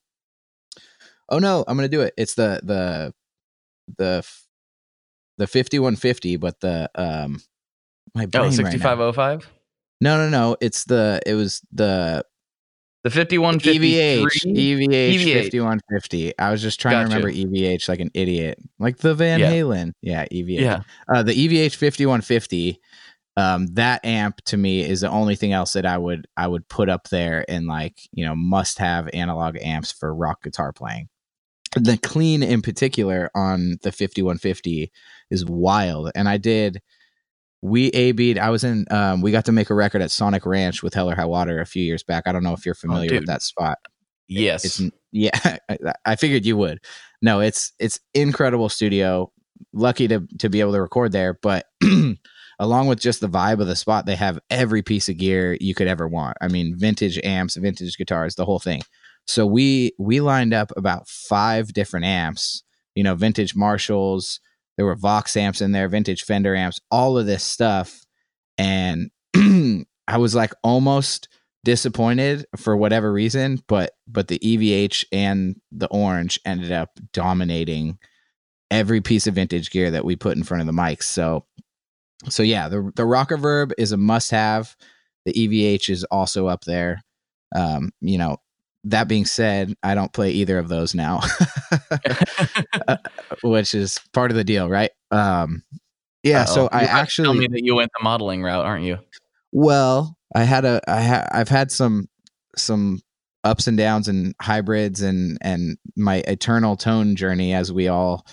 Oh 1.29 1.37
no, 1.39 1.63
I'm 1.67 1.77
gonna 1.77 1.87
do 1.87 2.01
it. 2.01 2.13
It's 2.17 2.33
the 2.33 2.61
the 2.63 3.13
the 3.97 4.27
the 5.37 5.47
5150, 5.47 6.37
but 6.37 6.59
the 6.61 6.89
um 6.95 7.41
my 8.15 8.25
brain 8.25 8.43
Oh, 8.43 8.47
right 8.47 8.55
now. 8.55 8.69
6505? 8.71 9.47
No, 10.01 10.17
no, 10.17 10.29
no. 10.29 10.57
It's 10.61 10.85
the 10.85 11.21
it 11.27 11.35
was 11.35 11.61
the 11.71 12.25
The 13.05 13.11
5153. 13.11 13.93
EVH, 13.93 14.23
EVH, 14.47 15.13
EVH. 15.13 15.43
5150. 15.43 16.39
I 16.39 16.49
was 16.49 16.59
just 16.59 16.79
trying 16.79 17.05
Gotcha. 17.05 17.19
to 17.21 17.27
remember 17.27 17.31
EVH 17.31 17.87
like 17.87 17.99
an 17.99 18.09
idiot, 18.15 18.57
like 18.79 18.97
the 18.97 19.13
Van 19.13 19.39
Yeah. 19.39 19.51
Halen. 19.51 19.91
Yeah, 20.01 20.25
EVH. 20.31 20.59
Yeah. 20.59 20.79
Uh, 21.07 21.21
the 21.21 21.33
EVH 21.33 21.75
5150. 21.75 22.81
Um, 23.37 23.67
that 23.75 24.03
amp 24.03 24.37
to 24.45 24.57
me 24.57 24.81
is 24.81 25.01
the 25.01 25.09
only 25.11 25.35
thing 25.35 25.53
else 25.53 25.73
that 25.73 25.85
I 25.85 25.99
would 25.99 26.25
I 26.35 26.47
would 26.47 26.67
put 26.67 26.89
up 26.89 27.09
there 27.09 27.41
in 27.41 27.67
like 27.67 27.99
you 28.11 28.25
know 28.25 28.35
must 28.35 28.79
have 28.79 29.07
analog 29.13 29.55
amps 29.61 29.91
for 29.91 30.15
rock 30.15 30.41
guitar 30.41 30.73
playing. 30.73 31.07
The 31.75 31.97
clean 31.97 32.41
in 32.41 32.63
particular 32.63 33.29
on 33.35 33.75
the 33.83 33.91
5150 33.91 34.91
is 35.29 35.45
wild, 35.45 36.09
and 36.15 36.27
I 36.27 36.37
did. 36.37 36.81
We 37.65 37.89
AB'd. 37.89 38.37
I 38.37 38.49
was 38.49 38.63
in. 38.63 38.85
Um, 38.91 39.21
we 39.21 39.31
got 39.31 39.45
to 39.45 39.51
make 39.51 39.69
a 39.69 39.73
record 39.73 40.01
at 40.01 40.11
Sonic 40.11 40.45
Ranch 40.45 40.83
with 40.83 40.93
Hell 40.93 41.09
or 41.09 41.15
High 41.15 41.25
Water 41.25 41.59
a 41.59 41.65
few 41.65 41.83
years 41.83 42.03
back. 42.03 42.23
I 42.27 42.31
don't 42.31 42.43
know 42.43 42.53
if 42.53 42.65
you're 42.65 42.75
familiar 42.75 43.13
with 43.15 43.25
that 43.25 43.41
spot. 43.41 43.79
Yes. 44.27 44.65
It's 44.65 44.81
yeah, 45.11 45.31
I, 45.69 45.77
I 46.05 46.15
figured 46.15 46.45
you 46.45 46.57
would. 46.57 46.79
No, 47.21 47.39
it's 47.39 47.73
it's 47.79 47.99
incredible 48.13 48.69
studio. 48.69 49.31
Lucky 49.73 50.07
to 50.07 50.27
to 50.39 50.49
be 50.49 50.59
able 50.59 50.73
to 50.73 50.81
record 50.81 51.11
there, 51.11 51.33
but 51.41 51.65
along 52.59 52.87
with 52.87 52.99
just 52.99 53.21
the 53.21 53.29
vibe 53.29 53.61
of 53.61 53.67
the 53.67 53.75
spot, 53.75 54.05
they 54.05 54.15
have 54.15 54.39
every 54.49 54.81
piece 54.81 55.09
of 55.09 55.17
gear 55.17 55.57
you 55.59 55.73
could 55.73 55.87
ever 55.87 56.07
want. 56.07 56.37
I 56.41 56.47
mean, 56.47 56.77
vintage 56.77 57.19
amps, 57.23 57.55
vintage 57.55 57.97
guitars, 57.97 58.35
the 58.35 58.45
whole 58.45 58.59
thing. 58.59 58.81
So 59.25 59.45
we 59.45 59.93
we 59.97 60.19
lined 60.21 60.53
up 60.53 60.71
about 60.75 61.07
five 61.07 61.73
different 61.73 62.05
amps. 62.05 62.63
You 62.93 63.03
know, 63.03 63.15
vintage 63.15 63.55
Marshalls. 63.55 64.39
There 64.77 64.85
were 64.85 64.95
Vox 64.95 65.37
amps 65.37 65.61
in 65.61 65.71
there, 65.71 65.87
vintage 65.87 66.23
Fender 66.23 66.55
amps, 66.55 66.79
all 66.91 67.17
of 67.17 67.25
this 67.25 67.43
stuff, 67.43 68.01
and 68.57 69.09
I 70.07 70.17
was 70.17 70.35
like 70.35 70.53
almost 70.63 71.29
disappointed 71.63 72.45
for 72.55 72.77
whatever 72.77 73.11
reason, 73.11 73.61
but 73.67 73.91
but 74.07 74.27
the 74.27 74.39
EVH 74.39 75.05
and 75.11 75.59
the 75.71 75.87
orange 75.87 76.39
ended 76.45 76.71
up 76.71 76.91
dominating 77.11 77.97
every 78.71 79.01
piece 79.01 79.27
of 79.27 79.35
vintage 79.35 79.71
gear 79.71 79.91
that 79.91 80.05
we 80.05 80.15
put 80.15 80.37
in 80.37 80.43
front 80.43 80.61
of 80.61 80.67
the 80.67 80.73
mics. 80.73 81.03
So 81.03 81.45
so 82.29 82.43
yeah, 82.43 82.69
the 82.69 82.91
the 82.95 83.03
Rockerverb 83.03 83.73
is 83.77 83.91
a 83.91 83.97
must 83.97 84.31
have. 84.31 84.75
The 85.25 85.33
EVH 85.33 85.89
is 85.89 86.03
also 86.05 86.47
up 86.47 86.63
there. 86.65 87.01
Um, 87.55 87.91
you 88.01 88.17
know, 88.17 88.37
that 88.85 89.07
being 89.07 89.25
said, 89.25 89.73
I 89.83 89.95
don't 89.95 90.13
play 90.13 90.31
either 90.31 90.57
of 90.59 90.69
those 90.69 90.95
now. 90.95 91.21
Uh, 92.87 92.97
which 93.43 93.73
is 93.73 93.99
part 94.13 94.31
of 94.31 94.37
the 94.37 94.43
deal, 94.43 94.69
right? 94.69 94.91
Um 95.11 95.63
yeah, 96.23 96.45
so 96.45 96.65
Uh-oh. 96.65 96.69
I 96.71 96.81
You're 96.81 96.89
about 96.89 97.01
actually 97.01 97.25
tell 97.25 97.33
me 97.35 97.47
that 97.47 97.63
you 97.63 97.75
went 97.75 97.91
the 97.97 98.03
modeling 98.03 98.43
route, 98.43 98.65
aren't 98.65 98.83
you? 98.85 98.99
well, 99.51 100.17
I 100.35 100.43
had 100.43 100.65
a 100.65 100.81
I 100.87 101.01
ha- 101.01 101.27
I've 101.31 101.49
had 101.49 101.71
some 101.71 102.07
some 102.57 103.01
ups 103.43 103.67
and 103.67 103.77
downs 103.77 104.07
and 104.07 104.35
hybrids 104.41 105.01
and 105.01 105.37
and 105.41 105.77
my 105.95 106.17
eternal 106.27 106.75
tone 106.75 107.15
journey 107.15 107.53
as 107.53 107.71
we 107.71 107.87
all 107.87 108.25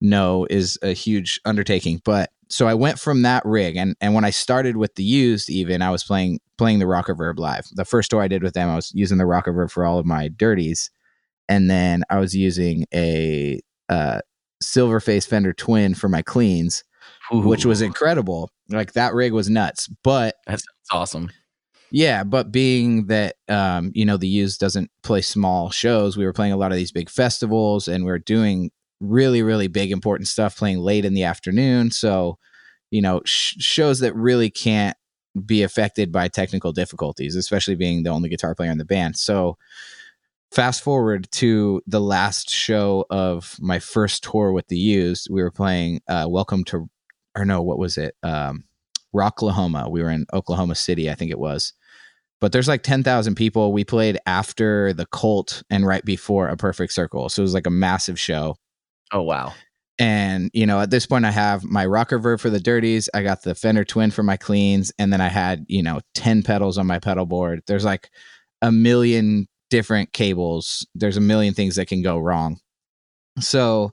know 0.00 0.46
is 0.50 0.78
a 0.82 0.92
huge 0.92 1.40
undertaking. 1.44 2.00
But 2.04 2.30
so 2.48 2.66
I 2.68 2.74
went 2.74 2.98
from 2.98 3.22
that 3.22 3.44
rig 3.44 3.76
and 3.76 3.96
and 4.00 4.14
when 4.14 4.24
I 4.24 4.30
started 4.30 4.76
with 4.76 4.94
the 4.96 5.04
used 5.04 5.48
even 5.50 5.82
I 5.82 5.90
was 5.90 6.04
playing 6.04 6.40
playing 6.58 6.78
the 6.78 6.86
Rockerverb 6.86 7.38
live. 7.38 7.66
The 7.72 7.84
first 7.84 8.10
tour 8.10 8.22
I 8.22 8.28
did 8.28 8.42
with 8.42 8.54
them 8.54 8.68
I 8.68 8.76
was 8.76 8.92
using 8.94 9.18
the 9.18 9.24
Rockerverb 9.24 9.70
for 9.70 9.84
all 9.84 9.98
of 9.98 10.06
my 10.06 10.28
dirties 10.28 10.90
and 11.48 11.70
then 11.70 12.02
I 12.10 12.18
was 12.18 12.34
using 12.34 12.86
a 12.94 13.60
uh 13.88 14.20
silver 14.62 15.00
face 15.00 15.26
Fender 15.26 15.52
twin 15.52 15.94
for 15.94 16.08
my 16.08 16.22
cleans 16.22 16.82
which 17.30 17.64
was 17.66 17.82
incredible. 17.82 18.50
Like 18.68 18.92
that 18.92 19.14
rig 19.14 19.32
was 19.32 19.50
nuts. 19.50 19.88
But 20.02 20.36
that's 20.46 20.64
awesome. 20.90 21.30
yeah, 21.90 22.24
but 22.24 22.52
being 22.52 23.06
that 23.06 23.36
um, 23.48 23.92
you 23.94 24.04
know, 24.04 24.16
the 24.16 24.28
use 24.28 24.58
doesn't 24.58 24.90
play 25.02 25.22
small 25.22 25.70
shows, 25.70 26.16
we 26.16 26.24
were 26.24 26.32
playing 26.32 26.52
a 26.52 26.56
lot 26.56 26.72
of 26.72 26.76
these 26.76 26.92
big 26.92 27.10
festivals 27.10 27.88
and 27.88 28.04
we 28.04 28.10
are 28.10 28.18
doing 28.18 28.70
really, 29.00 29.42
really 29.42 29.68
big 29.68 29.90
important 29.90 30.28
stuff 30.28 30.56
playing 30.56 30.78
late 30.78 31.04
in 31.04 31.14
the 31.14 31.24
afternoon. 31.24 31.90
So, 31.90 32.38
you 32.90 33.02
know, 33.02 33.20
sh- 33.24 33.56
shows 33.58 34.00
that 34.00 34.14
really 34.14 34.50
can't 34.50 34.96
be 35.44 35.62
affected 35.62 36.12
by 36.12 36.28
technical 36.28 36.72
difficulties, 36.72 37.36
especially 37.36 37.74
being 37.74 38.02
the 38.02 38.10
only 38.10 38.28
guitar 38.28 38.54
player 38.54 38.70
in 38.70 38.78
the 38.78 38.84
band. 38.84 39.16
So 39.16 39.58
fast 40.52 40.82
forward 40.82 41.28
to 41.32 41.82
the 41.86 42.00
last 42.00 42.48
show 42.50 43.04
of 43.10 43.56
my 43.60 43.78
first 43.78 44.24
tour 44.24 44.52
with 44.52 44.68
the 44.68 44.78
used, 44.78 45.28
we 45.30 45.42
were 45.42 45.50
playing 45.50 46.00
uh 46.08 46.26
Welcome 46.28 46.64
to 46.64 46.88
or 47.36 47.44
no, 47.44 47.62
what 47.62 47.78
was 47.78 47.98
it? 47.98 48.14
Um 48.22 48.64
Rocklahoma. 49.14 49.90
We 49.90 50.02
were 50.02 50.10
in 50.10 50.26
Oklahoma 50.32 50.74
City, 50.74 51.10
I 51.10 51.14
think 51.14 51.30
it 51.30 51.38
was. 51.38 51.72
But 52.38 52.52
there's 52.52 52.68
like 52.68 52.82
10,000 52.82 53.34
people. 53.34 53.72
We 53.72 53.82
played 53.82 54.18
after 54.26 54.92
the 54.92 55.06
Cult 55.06 55.62
and 55.70 55.86
right 55.86 56.04
before 56.04 56.48
a 56.48 56.56
perfect 56.56 56.92
circle. 56.92 57.30
So 57.30 57.40
it 57.40 57.44
was 57.44 57.54
like 57.54 57.66
a 57.66 57.70
massive 57.70 58.20
show. 58.20 58.56
Oh 59.12 59.22
wow. 59.22 59.54
And, 59.98 60.50
you 60.52 60.66
know, 60.66 60.80
at 60.80 60.90
this 60.90 61.06
point, 61.06 61.24
I 61.24 61.30
have 61.30 61.64
my 61.64 61.86
Rockerverb 61.86 62.40
for 62.40 62.50
the 62.50 62.60
dirties. 62.60 63.08
I 63.14 63.22
got 63.22 63.42
the 63.42 63.54
Fender 63.54 63.84
Twin 63.84 64.10
for 64.10 64.22
my 64.22 64.36
cleans. 64.36 64.92
And 64.98 65.12
then 65.12 65.20
I 65.22 65.28
had, 65.28 65.64
you 65.68 65.82
know, 65.82 66.00
10 66.14 66.42
pedals 66.42 66.76
on 66.76 66.86
my 66.86 66.98
pedal 66.98 67.24
board. 67.24 67.62
There's 67.66 67.84
like 67.84 68.10
a 68.60 68.70
million 68.70 69.48
different 69.70 70.12
cables. 70.12 70.86
There's 70.94 71.16
a 71.16 71.22
million 71.22 71.54
things 71.54 71.76
that 71.76 71.88
can 71.88 72.02
go 72.02 72.18
wrong. 72.18 72.58
So 73.40 73.92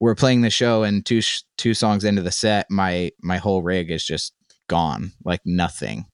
we're 0.00 0.14
playing 0.14 0.42
the 0.42 0.50
show, 0.50 0.82
and 0.84 1.04
two 1.04 1.20
sh- 1.20 1.42
two 1.56 1.74
songs 1.74 2.04
into 2.04 2.22
the 2.22 2.30
set, 2.30 2.66
my 2.70 3.10
my 3.20 3.38
whole 3.38 3.62
rig 3.62 3.90
is 3.90 4.04
just 4.04 4.32
gone, 4.68 5.12
like 5.24 5.40
nothing. 5.44 6.06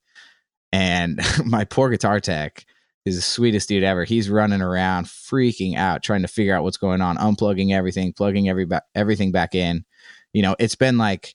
And 0.73 1.21
my 1.45 1.65
poor 1.65 1.91
guitar 1.91 2.21
tech 2.21 2.65
is 3.05 3.17
the 3.17 3.23
sweetest 3.23 3.69
dude 3.69 3.83
ever. 3.83 4.05
He's 4.05 4.31
running 4.31 4.63
around, 4.63 5.07
freaking 5.07 5.77
out, 5.77 6.03
trying 6.03 6.23
to 6.23 6.29
figure 6.29 6.55
out 6.55 6.63
what's 6.63 6.77
going 6.77 7.01
on, 7.01 7.17
unplugging 7.17 7.73
everything, 7.73 8.13
plugging 8.13 8.49
every 8.49 8.65
ba- 8.65 8.83
everything 8.95 9.31
back 9.33 9.55
in. 9.55 9.85
You 10.33 10.43
know, 10.43 10.57
it's 10.59 10.75
been 10.75 10.99
like 10.99 11.35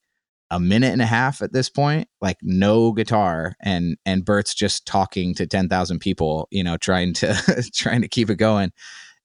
a 0.52 0.60
minute 0.60 0.92
and 0.92 1.02
a 1.02 1.06
half 1.06 1.42
at 1.42 1.54
this 1.54 1.70
point, 1.70 2.08
like 2.22 2.38
no 2.42 2.92
guitar, 2.92 3.56
and 3.62 3.98
and 4.06 4.26
Bert's 4.26 4.56
just 4.56 4.88
talking 4.88 5.36
to 5.36 5.46
ten 5.46 5.70
thousand 5.70 6.00
people. 6.00 6.48
You 6.52 6.64
know, 6.64 6.78
trying 6.78 7.14
to 7.16 7.36
trying 7.74 8.02
to 8.02 8.08
keep 8.08 8.30
it 8.30 8.36
going. 8.36 8.72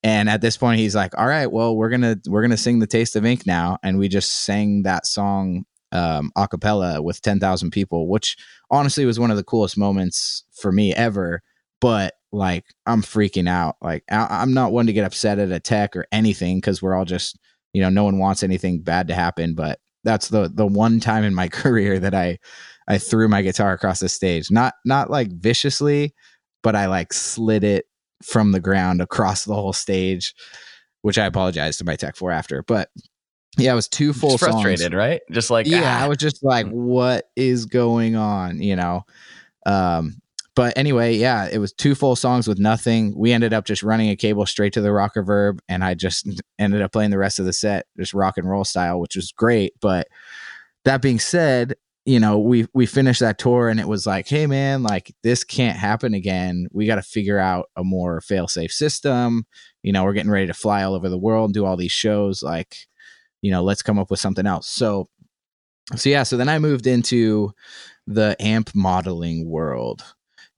And 0.03 0.29
at 0.29 0.43
this 0.43 0.59
point, 0.59 0.81
he's 0.81 0.95
like, 0.95 1.17
"All 1.17 1.27
right, 1.27 1.51
well, 1.51 1.75
we're 1.75 1.89
gonna 1.89 2.17
we're 2.29 2.43
gonna 2.43 2.59
sing 2.59 2.79
the 2.79 2.87
Taste 2.87 3.17
of 3.17 3.25
Ink 3.25 3.47
now," 3.47 3.79
and 3.83 3.99
we 3.99 4.09
just 4.09 4.31
sang 4.45 4.83
that 4.83 5.07
song 5.07 5.65
um, 5.93 6.31
a 6.37 6.47
cappella 6.47 7.01
with 7.01 7.23
ten 7.23 7.41
thousand 7.41 7.71
people, 7.71 8.07
which 8.09 8.37
honestly 8.71 9.07
was 9.07 9.19
one 9.19 9.31
of 9.31 9.39
the 9.39 9.45
coolest 9.45 9.79
moments 9.79 10.45
for 10.53 10.73
me 10.73 10.95
ever. 10.95 11.41
But 11.81 12.15
like, 12.35 12.65
I'm 12.87 13.03
freaking 13.03 13.49
out. 13.49 13.77
Like, 13.81 14.05
I, 14.11 14.27
I'm 14.31 14.53
not 14.53 14.73
one 14.73 14.87
to 14.87 14.93
get 14.93 15.05
upset 15.05 15.39
at 15.39 15.53
a 15.53 15.61
tech 15.61 15.97
or 15.97 16.07
anything 16.13 16.59
because 16.59 16.83
we're 16.83 16.95
all 16.95 17.05
just, 17.05 17.39
you 17.73 17.81
know, 17.83 17.89
no 17.89 18.05
one 18.05 18.19
wants 18.19 18.43
anything 18.43 18.81
bad 18.81 19.09
to 19.09 19.15
happen. 19.15 19.55
But 19.55 19.79
that's 20.05 20.29
the 20.29 20.51
the 20.53 20.67
one 20.67 21.01
time 21.01 21.25
in 21.25 21.35
my 21.35 21.49
career 21.61 21.99
that 22.01 22.15
I 22.15 22.39
I 22.87 22.99
threw 22.99 23.29
my 23.29 23.43
guitar 23.43 23.73
across 23.73 24.01
the 24.01 24.09
stage, 24.09 24.51
not 24.51 24.75
not 24.85 25.11
like 25.11 25.33
viciously, 25.33 26.15
but 26.63 26.77
I 26.77 26.87
like 26.87 27.13
slid 27.13 27.65
it 27.65 27.87
from 28.23 28.53
the 28.53 28.61
ground 28.61 29.01
across 29.01 29.45
the 29.45 29.55
whole 29.55 29.73
stage, 29.73 30.35
which 31.03 31.19
I 31.19 31.27
apologize 31.27 31.79
to 31.79 31.85
my 31.85 31.97
tech 31.97 32.17
for 32.17 32.31
after. 32.31 32.63
But 32.63 32.91
yeah, 33.57 33.73
it 33.73 33.77
was 33.77 33.89
two 33.89 34.13
full 34.13 34.33
Just 34.33 34.45
frustrated, 34.45 34.81
songs. 34.81 34.95
right? 34.95 35.21
Just 35.31 35.51
like 35.51 35.67
yeah, 35.67 35.99
ah. 36.01 36.05
I 36.05 36.09
was 36.09 36.19
just 36.19 36.43
like, 36.43 36.67
what 36.69 37.27
is 37.37 37.67
going 37.67 38.17
on? 38.17 38.61
You 38.61 38.77
know. 38.77 39.05
Um, 39.67 40.21
but 40.55 40.77
anyway, 40.77 41.17
yeah, 41.17 41.49
it 41.51 41.59
was 41.59 41.73
two 41.73 41.95
full 41.95 42.17
songs 42.17 42.47
with 42.47 42.59
nothing. 42.59 43.15
We 43.17 43.33
ended 43.33 43.53
up 43.53 43.65
just 43.65 43.83
running 43.83 44.11
a 44.11 44.17
cable 44.17 44.47
straight 44.47 44.73
to 44.75 44.81
the 44.81 44.89
Rockerverb, 44.89 45.59
and 45.69 45.83
I 45.83 45.95
just 45.95 46.29
ended 46.59 46.83
up 46.83 46.93
playing 46.93 47.11
the 47.11 47.19
rest 47.19 47.39
of 47.39 47.45
the 47.45 47.53
set 47.53 47.87
just 47.97 48.15
rock 48.15 48.39
and 48.39 48.49
roll 48.49 48.65
style, 48.65 49.01
which 49.01 49.17
was 49.17 49.33
great. 49.33 49.73
But 49.81 50.09
that 50.85 51.03
being 51.03 51.19
said, 51.19 51.75
you 52.05 52.21
know, 52.21 52.39
we 52.39 52.67
we 52.75 52.87
finished 52.87 53.21
that 53.21 53.39
tour 53.39 53.69
and 53.69 53.81
it 53.81 53.89
was 53.89 54.07
like, 54.07 54.29
hey 54.29 54.47
man, 54.47 54.83
like 54.83 55.15
this 55.23 55.43
can't 55.43 55.79
happen 55.79 56.13
again. 56.13 56.69
We 56.71 56.87
got 56.87 56.97
to 56.97 57.03
figure 57.03 57.39
out 57.39 57.71
a 57.77 57.85
more 57.85 58.21
fail 58.21 58.47
safe 58.47 58.73
system. 58.73 59.47
You 59.83 59.93
know, 59.93 60.05
we're 60.05 60.13
getting 60.13 60.31
ready 60.31 60.47
to 60.47 60.55
fly 60.55 60.83
all 60.83 60.95
over 60.95 61.09
the 61.09 61.19
world 61.19 61.49
and 61.49 61.55
do 61.55 61.65
all 61.65 61.77
these 61.77 61.93
shows. 61.93 62.43
Like, 62.43 62.77
you 63.41 63.51
know, 63.51 63.63
let's 63.63 63.83
come 63.83 63.99
up 63.99 64.11
with 64.11 64.21
something 64.21 64.47
else. 64.47 64.69
So, 64.69 65.09
so 65.97 66.11
yeah, 66.11 66.25
so 66.25 66.37
then 66.37 66.49
I 66.49 66.59
moved 66.59 66.87
into 66.87 67.53
the 68.07 68.37
amp 68.39 68.75
modeling 68.75 69.49
world. 69.49 70.05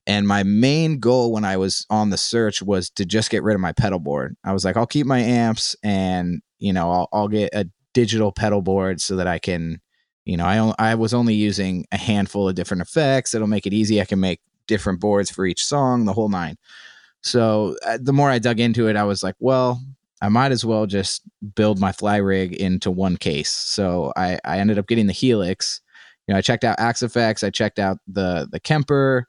And 0.07 0.25
my 0.25 0.41
main 0.43 0.99
goal 0.99 1.33
when 1.33 1.43
I 1.43 1.57
was 1.57 1.85
on 1.89 2.09
the 2.09 2.17
search 2.17 2.63
was 2.63 2.89
to 2.91 3.05
just 3.05 3.29
get 3.29 3.43
rid 3.43 3.55
of 3.55 3.61
my 3.61 3.73
pedal 3.73 3.99
board. 3.99 4.37
I 4.45 4.53
was 4.53 4.63
like, 4.63 4.77
I'll 4.77 4.87
keep 4.87 5.05
my 5.05 5.19
amps 5.19 5.75
and, 5.83 6.41
you 6.59 6.71
know, 6.71 6.89
I'll, 6.89 7.09
I'll 7.11 7.27
get 7.27 7.53
a 7.53 7.67
digital 7.93 8.31
pedal 8.31 8.61
board 8.61 9.01
so 9.01 9.17
that 9.17 9.27
I 9.27 9.37
can, 9.37 9.81
you 10.23 10.37
know, 10.37 10.45
I, 10.45 10.91
I 10.91 10.95
was 10.95 11.13
only 11.13 11.33
using 11.33 11.85
a 11.91 11.97
handful 11.97 12.47
of 12.47 12.55
different 12.55 12.81
effects. 12.81 13.35
It'll 13.35 13.47
make 13.47 13.67
it 13.67 13.73
easy. 13.73 13.99
I 13.99 14.05
can 14.05 14.21
make 14.21 14.39
different 14.65 15.01
boards 15.01 15.29
for 15.29 15.45
each 15.45 15.65
song, 15.65 16.05
the 16.05 16.13
whole 16.13 16.29
nine. 16.29 16.55
So 17.21 17.75
uh, 17.85 17.97
the 18.01 18.13
more 18.13 18.29
I 18.29 18.39
dug 18.39 18.61
into 18.61 18.87
it, 18.87 18.95
I 18.95 19.03
was 19.03 19.23
like, 19.23 19.35
well, 19.39 19.81
I 20.21 20.29
might 20.29 20.53
as 20.53 20.63
well 20.63 20.85
just 20.85 21.23
build 21.53 21.79
my 21.79 21.91
fly 21.91 22.17
rig 22.17 22.53
into 22.53 22.89
one 22.91 23.17
case. 23.17 23.51
So 23.51 24.13
I, 24.15 24.39
I 24.45 24.59
ended 24.59 24.79
up 24.79 24.87
getting 24.87 25.07
the 25.07 25.13
Helix. 25.13 25.81
You 26.27 26.33
know, 26.33 26.37
I 26.37 26.41
checked 26.41 26.63
out 26.63 26.79
Axe 26.79 27.03
Effects. 27.03 27.43
I 27.43 27.49
checked 27.49 27.77
out 27.77 27.97
the 28.07 28.47
the 28.51 28.59
Kemper. 28.59 29.27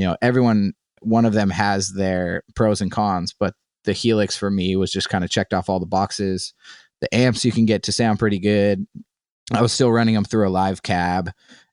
You 0.00 0.06
know, 0.06 0.16
everyone 0.22 0.72
one 1.02 1.26
of 1.26 1.34
them 1.34 1.50
has 1.50 1.92
their 1.92 2.42
pros 2.56 2.80
and 2.80 2.90
cons, 2.90 3.34
but 3.38 3.52
the 3.84 3.92
Helix 3.92 4.34
for 4.34 4.50
me 4.50 4.74
was 4.74 4.90
just 4.90 5.10
kind 5.10 5.24
of 5.24 5.28
checked 5.28 5.52
off 5.52 5.68
all 5.68 5.78
the 5.78 5.84
boxes. 5.84 6.54
The 7.02 7.14
amps 7.14 7.44
you 7.44 7.52
can 7.52 7.66
get 7.66 7.82
to 7.82 7.92
sound 7.92 8.18
pretty 8.18 8.38
good. 8.38 8.86
I 9.52 9.60
was 9.60 9.72
still 9.74 9.92
running 9.92 10.14
them 10.14 10.24
through 10.24 10.48
a 10.48 10.50
live 10.50 10.82
cab 10.82 11.30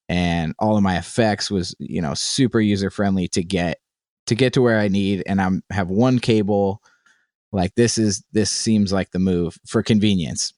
and 0.09 0.53
all 0.59 0.75
of 0.75 0.83
my 0.83 0.97
effects 0.97 1.49
was, 1.49 1.73
you 1.79 2.01
know, 2.01 2.13
super 2.15 2.59
user 2.59 2.89
friendly 2.89 3.29
to 3.29 3.45
get 3.45 3.79
to 4.25 4.35
get 4.35 4.51
to 4.53 4.61
where 4.61 4.77
I 4.77 4.89
need 4.89 5.23
and 5.25 5.39
I'm 5.39 5.63
have 5.69 5.89
one 5.89 6.19
cable 6.19 6.81
like 7.53 7.75
this 7.75 7.97
is 7.97 8.25
this 8.33 8.51
seems 8.51 8.91
like 8.91 9.11
the 9.11 9.19
move 9.19 9.57
for 9.65 9.81
convenience. 9.81 10.53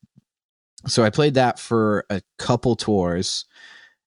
So 0.88 1.04
I 1.04 1.12
played 1.12 1.36
that 1.36 1.60
for 1.60 2.06
a 2.10 2.24
couple 2.40 2.76
tours 2.76 3.46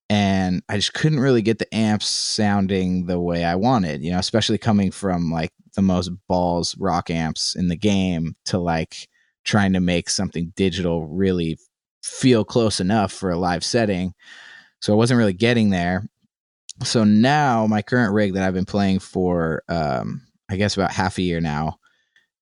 and 0.08 0.62
I 0.68 0.76
just 0.76 0.94
couldn't 0.94 1.20
really 1.20 1.42
get 1.42 1.58
the 1.58 1.74
amps 1.74 2.08
sounding 2.08 3.06
the 3.06 3.18
way 3.18 3.44
I 3.44 3.54
wanted, 3.54 4.02
you 4.02 4.12
know, 4.12 4.18
especially 4.18 4.58
coming 4.58 4.90
from 4.90 5.30
like 5.30 5.52
the 5.74 5.82
most 5.82 6.10
balls 6.28 6.76
rock 6.78 7.10
amps 7.10 7.54
in 7.56 7.68
the 7.68 7.76
game 7.76 8.36
to 8.46 8.58
like 8.58 9.08
trying 9.44 9.72
to 9.72 9.80
make 9.80 10.10
something 10.10 10.52
digital 10.54 11.06
really 11.06 11.58
feel 12.02 12.44
close 12.44 12.80
enough 12.80 13.12
for 13.12 13.30
a 13.30 13.38
live 13.38 13.64
setting. 13.64 14.12
So 14.80 14.92
I 14.92 14.96
wasn't 14.96 15.18
really 15.18 15.32
getting 15.32 15.70
there. 15.70 16.04
So 16.84 17.04
now 17.04 17.66
my 17.66 17.82
current 17.82 18.12
rig 18.12 18.34
that 18.34 18.42
I've 18.42 18.54
been 18.54 18.64
playing 18.64 18.98
for 18.98 19.62
um 19.68 20.22
I 20.50 20.56
guess 20.56 20.76
about 20.76 20.90
half 20.90 21.18
a 21.18 21.22
year 21.22 21.40
now 21.40 21.78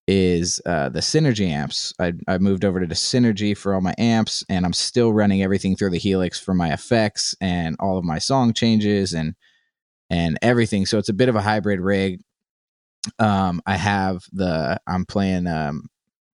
is 0.07 0.61
uh, 0.67 0.89
the 0.89 1.01
Synergy 1.01 1.49
amps. 1.49 1.95
I, 1.99 2.13
I 2.27 2.39
moved 2.39 2.65
over 2.65 2.81
to 2.81 2.87
the 2.87 2.95
Synergy 2.95 3.57
for 3.57 3.75
all 3.75 3.81
my 3.81 3.95
amps, 3.99 4.45
and 4.49 4.65
I'm 4.65 4.73
still 4.73 5.13
running 5.13 5.43
everything 5.43 5.77
through 5.77 5.91
the 5.91 5.99
Helix 5.99 6.39
for 6.39 6.55
my 6.55 6.73
effects 6.73 7.35
and 7.41 7.77
all 7.79 7.97
of 7.99 8.05
my 8.05 8.19
song 8.19 8.53
changes 8.53 9.13
and 9.13 9.35
and 10.09 10.39
everything. 10.43 10.87
So 10.87 10.99
it's 10.99 11.09
a 11.09 11.15
bit 11.15 11.29
of 11.29 11.37
a 11.37 11.41
hybrid 11.41 11.81
rig. 11.81 12.21
Um, 13.19 13.63
I 13.67 13.77
have 13.77 14.25
the 14.33 14.81
I'm 14.87 15.07
playing 15.07 15.47
um, 15.47 15.89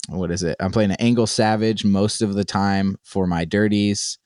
what 0.10 0.32
is 0.32 0.44
it? 0.44 0.56
I'm 0.60 0.72
playing 0.72 0.92
an 0.92 0.98
ENGL 0.98 1.28
Savage 1.28 1.86
most 1.86 2.22
of 2.22 2.34
the 2.34 2.46
time 2.46 2.98
for 3.04 3.26
my 3.26 3.46
dirties. 3.46 4.18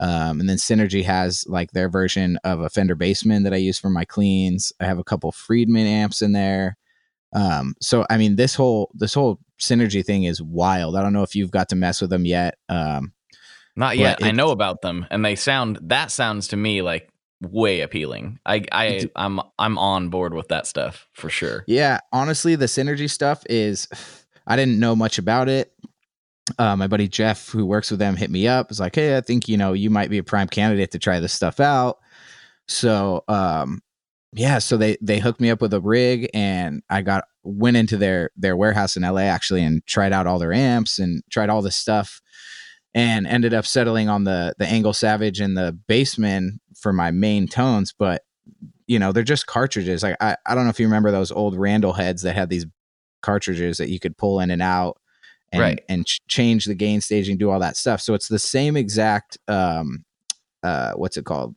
Um, 0.00 0.40
and 0.40 0.48
then 0.48 0.56
Synergy 0.56 1.04
has 1.04 1.44
like 1.46 1.72
their 1.72 1.90
version 1.90 2.38
of 2.42 2.60
a 2.60 2.70
Fender 2.70 2.96
Bassman 2.96 3.44
that 3.44 3.52
I 3.52 3.58
use 3.58 3.78
for 3.78 3.90
my 3.90 4.06
cleans. 4.06 4.72
I 4.80 4.86
have 4.86 4.98
a 4.98 5.04
couple 5.04 5.30
Friedman 5.30 5.86
amps 5.86 6.22
in 6.22 6.32
there. 6.32 6.78
Um, 7.32 7.74
so 7.80 8.04
I 8.10 8.16
mean, 8.16 8.36
this 8.36 8.54
whole 8.54 8.90
this 8.94 9.14
whole 9.14 9.38
synergy 9.58 10.04
thing 10.04 10.24
is 10.24 10.42
wild. 10.42 10.96
I 10.96 11.02
don't 11.02 11.12
know 11.12 11.22
if 11.22 11.34
you've 11.34 11.50
got 11.50 11.68
to 11.70 11.76
mess 11.76 12.00
with 12.00 12.10
them 12.10 12.24
yet. 12.24 12.56
Um, 12.68 13.12
Not 13.76 13.96
yet. 13.98 14.22
I 14.22 14.32
know 14.32 14.50
about 14.50 14.82
them, 14.82 15.06
and 15.10 15.24
they 15.24 15.36
sound 15.36 15.78
that 15.82 16.10
sounds 16.10 16.48
to 16.48 16.56
me 16.56 16.82
like 16.82 17.08
way 17.40 17.80
appealing. 17.80 18.38
I 18.44 18.64
I 18.72 19.08
I'm 19.16 19.40
I'm 19.58 19.78
on 19.78 20.08
board 20.08 20.34
with 20.34 20.48
that 20.48 20.66
stuff 20.66 21.08
for 21.12 21.30
sure. 21.30 21.64
Yeah, 21.66 22.00
honestly, 22.12 22.56
the 22.56 22.66
synergy 22.66 23.08
stuff 23.08 23.42
is 23.48 23.88
I 24.46 24.56
didn't 24.56 24.80
know 24.80 24.96
much 24.96 25.18
about 25.18 25.48
it. 25.48 25.72
Uh, 26.58 26.74
my 26.74 26.88
buddy 26.88 27.06
Jeff, 27.06 27.48
who 27.50 27.64
works 27.64 27.90
with 27.90 28.00
them, 28.00 28.16
hit 28.16 28.30
me 28.30 28.48
up. 28.48 28.68
Was 28.68 28.80
like, 28.80 28.96
"Hey, 28.96 29.16
I 29.16 29.20
think 29.20 29.48
you 29.48 29.56
know 29.56 29.72
you 29.72 29.88
might 29.88 30.10
be 30.10 30.18
a 30.18 30.24
prime 30.24 30.48
candidate 30.48 30.90
to 30.92 30.98
try 30.98 31.20
this 31.20 31.32
stuff 31.32 31.60
out." 31.60 31.98
So, 32.66 33.24
um, 33.28 33.82
yeah, 34.32 34.58
so 34.58 34.76
they 34.76 34.96
they 35.00 35.18
hooked 35.18 35.40
me 35.40 35.50
up 35.50 35.60
with 35.60 35.74
a 35.74 35.80
rig, 35.80 36.28
and 36.34 36.82
I 36.88 37.02
got 37.02 37.24
went 37.42 37.76
into 37.76 37.96
their 37.96 38.30
their 38.36 38.56
warehouse 38.56 38.96
in 38.96 39.02
LA 39.02 39.22
actually, 39.22 39.62
and 39.64 39.84
tried 39.86 40.12
out 40.12 40.26
all 40.26 40.38
their 40.38 40.52
amps 40.52 40.98
and 40.98 41.22
tried 41.30 41.50
all 41.50 41.62
this 41.62 41.76
stuff, 41.76 42.20
and 42.94 43.26
ended 43.26 43.54
up 43.54 43.66
settling 43.66 44.08
on 44.08 44.24
the 44.24 44.54
the 44.58 44.64
ENGL 44.66 44.94
Savage 44.94 45.40
and 45.40 45.56
the 45.56 45.76
Bassman 45.88 46.58
for 46.76 46.92
my 46.92 47.10
main 47.10 47.48
tones. 47.48 47.92
But 47.98 48.22
you 48.86 48.98
know, 48.98 49.12
they're 49.12 49.22
just 49.22 49.46
cartridges. 49.46 50.02
Like 50.02 50.16
I 50.20 50.36
I 50.46 50.54
don't 50.54 50.64
know 50.64 50.70
if 50.70 50.80
you 50.80 50.86
remember 50.86 51.10
those 51.10 51.32
old 51.32 51.56
Randall 51.58 51.92
heads 51.92 52.22
that 52.22 52.34
had 52.36 52.50
these 52.50 52.66
cartridges 53.22 53.78
that 53.78 53.88
you 53.90 54.00
could 54.00 54.16
pull 54.16 54.40
in 54.40 54.50
and 54.50 54.62
out 54.62 54.96
and 55.52 55.60
Right. 55.60 55.84
and 55.88 56.06
ch- 56.06 56.20
change 56.28 56.64
the 56.64 56.74
gain 56.74 57.00
staging, 57.00 57.36
do 57.36 57.50
all 57.50 57.60
that 57.60 57.76
stuff. 57.76 58.00
So 58.00 58.14
it's 58.14 58.28
the 58.28 58.38
same 58.38 58.76
exact 58.76 59.38
um 59.48 60.04
uh 60.62 60.92
what's 60.92 61.16
it 61.16 61.24
called? 61.24 61.54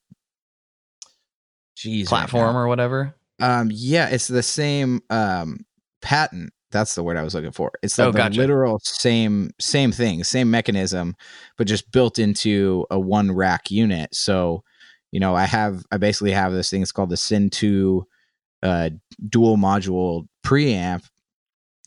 Jeez, 1.83 2.07
Platform 2.07 2.53
now. 2.53 2.59
or 2.59 2.67
whatever. 2.67 3.15
Um, 3.39 3.69
yeah, 3.73 4.07
it's 4.09 4.27
the 4.27 4.43
same 4.43 5.01
um 5.09 5.65
patent. 6.01 6.53
That's 6.71 6.95
the 6.95 7.03
word 7.03 7.17
I 7.17 7.23
was 7.23 7.35
looking 7.35 7.51
for. 7.51 7.71
It's 7.83 7.95
the, 7.95 8.05
Oh, 8.05 8.11
the 8.11 8.29
literal 8.29 8.79
same 8.83 9.51
same 9.59 9.91
thing, 9.91 10.23
same 10.23 10.49
mechanism, 10.49 11.15
but 11.57 11.67
just 11.67 11.91
built 11.91 12.19
into 12.19 12.85
a 12.89 12.99
one 12.99 13.31
rack 13.31 13.69
unit. 13.69 14.15
So, 14.15 14.63
you 15.11 15.19
know, 15.19 15.35
I 15.35 15.43
have 15.45 15.83
I 15.91 15.97
basically 15.97 16.31
have 16.31 16.53
this 16.53 16.69
thing. 16.69 16.81
It's 16.81 16.91
called 16.91 17.09
the 17.09 17.17
SYN-2 17.17 18.03
uh, 18.63 18.89
dual 19.29 19.57
module 19.57 20.27
preamp, 20.43 21.03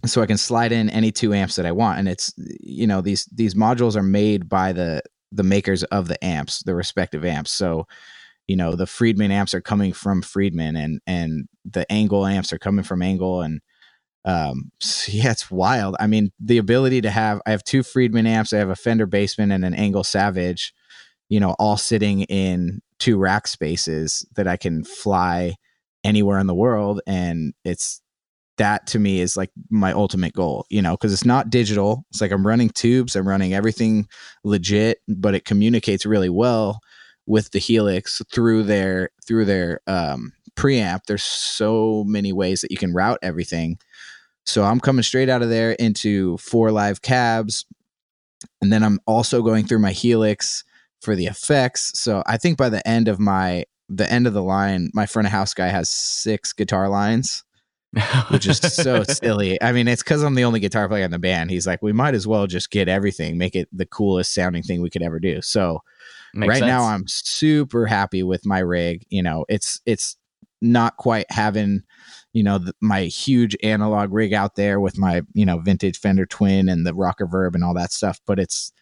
so 0.05 0.23
I 0.23 0.27
can 0.27 0.37
slide 0.37 0.73
in 0.73 0.91
any 0.91 1.11
two 1.11 1.33
amps 1.33 1.57
that 1.57 1.67
I 1.67 1.73
want. 1.73 1.99
And 1.99 2.09
it's 2.09 2.33
you 2.37 2.87
know 2.87 3.01
these 3.01 3.25
these 3.35 3.55
modules 3.55 3.97
are 3.97 4.03
made 4.03 4.49
by 4.49 4.73
the 4.73 5.03
the 5.33 5.43
makers 5.43 5.83
of 5.85 6.07
the 6.07 6.23
amps, 6.25 6.63
the 6.63 6.75
respective 6.75 7.25
amps. 7.25 7.51
So 7.51 7.87
you 8.47 8.57
know 8.57 8.75
the 8.75 8.87
Friedman 8.87 9.31
amps 9.31 9.55
are 9.55 9.61
coming 9.61 9.93
from 9.93 10.23
Friedman, 10.23 10.77
and 10.77 11.01
and 11.07 11.49
the 11.65 11.87
ENGL 11.91 12.33
amps 12.33 12.53
are 12.53 12.59
coming 12.59 12.85
from 12.85 13.01
ENGL, 13.01 13.45
and 13.45 13.61
um, 14.25 14.71
yeah, 15.09 15.31
it's 15.31 15.51
wild. 15.51 15.97
I 15.99 16.07
mean, 16.07 16.31
the 16.41 16.59
ability 16.59 17.01
to 17.03 17.11
have 17.11 17.41
I 17.47 17.51
have 17.51 17.65
two 17.65 17.83
Friedman 17.83 18.27
amps, 18.27 18.53
I 18.53 18.59
have 18.59 18.71
a 18.71 18.77
Fender 18.77 19.07
Bassman 19.07 19.53
and 19.53 19.65
an 19.65 19.75
ENGL 19.75 20.07
Savage, 20.07 20.73
you 21.29 21.41
know, 21.41 21.57
all 21.59 21.77
sitting 21.77 22.23
in 22.23 22.81
two 22.99 23.19
rack 23.19 23.47
spaces 23.47 24.27
that 24.37 24.47
I 24.47 24.57
can 24.57 24.85
fly 24.85 25.57
anywhere 26.05 26.39
in 26.39 26.47
the 26.47 26.55
world, 26.55 27.01
and 27.07 27.53
it's 27.65 28.01
that 28.59 28.87
to 28.87 28.99
me 28.99 29.21
is 29.21 29.37
like 29.37 29.51
my 29.71 29.93
ultimate 29.93 30.33
goal, 30.33 30.65
you 30.71 30.81
know, 30.81 30.93
because 30.93 31.13
it's 31.13 31.27
not 31.27 31.51
digital. 31.51 32.05
It's 32.11 32.21
like 32.21 32.31
I'm 32.31 32.47
running 32.47 32.71
tubes, 32.71 33.15
I'm 33.15 33.29
running 33.29 33.53
everything 33.53 34.09
legit, 34.45 34.99
but 35.09 35.35
it 35.35 35.45
communicates 35.45 36.07
really 36.07 36.31
well 36.31 36.81
with 37.27 37.51
the 37.51 37.59
Helix 37.59 38.23
through 38.33 38.65
their 38.65 39.11
through 39.25 39.45
their 39.45 39.81
um, 39.87 40.33
preamp. 40.55 41.01
There's 41.07 41.23
so 41.23 42.05
many 42.07 42.33
ways 42.33 42.61
that 42.61 42.71
you 42.71 42.77
can 42.77 42.95
route 42.95 43.19
everything. 43.23 43.79
So 44.45 44.63
I'm 44.63 44.81
coming 44.81 45.03
straight 45.03 45.29
out 45.29 45.43
of 45.43 45.49
there 45.49 45.73
into 45.73 46.39
four 46.39 46.71
live 46.71 47.03
cabs, 47.03 47.67
and 48.61 48.73
then 48.73 48.83
I'm 48.83 49.01
also 49.07 49.43
going 49.43 49.67
through 49.67 49.81
my 49.81 49.93
Helix 49.93 50.65
for 51.01 51.17
the 51.17 51.27
effects. 51.27 51.99
So 51.99 52.23
I 52.27 52.37
think 52.37 52.57
by 52.57 52.69
the 52.69 52.87
end 52.87 53.09
of 53.09 53.19
my 53.19 53.65
the 53.89 54.11
end 54.11 54.27
of 54.27 54.33
the 54.33 54.43
line, 54.43 54.91
my 54.95 55.07
front 55.07 55.27
of 55.27 55.33
house 55.33 55.55
guy 55.55 55.69
has 55.69 55.89
six 55.89 56.53
guitar 56.53 56.89
lines 56.89 57.45
which 58.29 58.47
is 58.47 58.59
so 58.75 59.03
silly. 59.05 59.61
I 59.63 59.73
mean, 59.73 59.89
it's 59.89 60.03
because 60.03 60.23
I'm 60.23 60.35
the 60.35 60.45
only 60.45 60.61
guitar 60.61 60.89
player 60.89 61.05
in 61.05 61.11
the 61.11 61.19
band. 61.19 61.51
He's 61.51 61.67
like, 61.67 61.83
we 61.83 61.93
might 61.93 62.15
as 62.15 62.27
well 62.27 62.47
just 62.47 62.71
get 62.71 62.89
everything, 62.89 63.39
make 63.39 63.55
it 63.55 63.69
the 63.73 63.87
coolest 63.87 64.35
sounding 64.35 64.63
thing 64.63 64.83
we 64.83 64.91
could 64.91 65.03
ever 65.03 65.19
do. 65.19 65.41
So 65.43 65.83
Makes 66.37 66.61
right 66.61 66.67
now. 66.67 66.85
I'm 66.85 67.07
super 67.09 67.87
happy 67.87 68.23
with 68.23 68.47
my 68.47 68.59
rig. 68.59 69.05
You 69.09 69.23
know, 69.23 69.45
it's 69.49 69.81
it's 69.87 70.17
not 70.63 70.97
quite 70.97 71.27
having 71.31 71.83
you 72.33 72.43
know 72.43 72.59
the, 72.59 72.75
my 72.81 73.05
huge 73.05 73.57
analog 73.63 74.13
rig 74.13 74.33
out 74.33 74.57
there 74.57 74.81
with 74.81 74.99
my 74.99 75.23
you 75.33 75.47
know 75.47 75.59
vintage 75.59 75.99
Fender 75.99 76.27
Twin 76.27 76.69
and 76.69 76.87
the 76.87 76.93
Rockerverb 76.93 77.55
and 77.55 77.65
all 77.65 77.75
that 77.75 77.93
stuff, 77.93 78.21
but 78.27 78.39
it's 78.39 78.73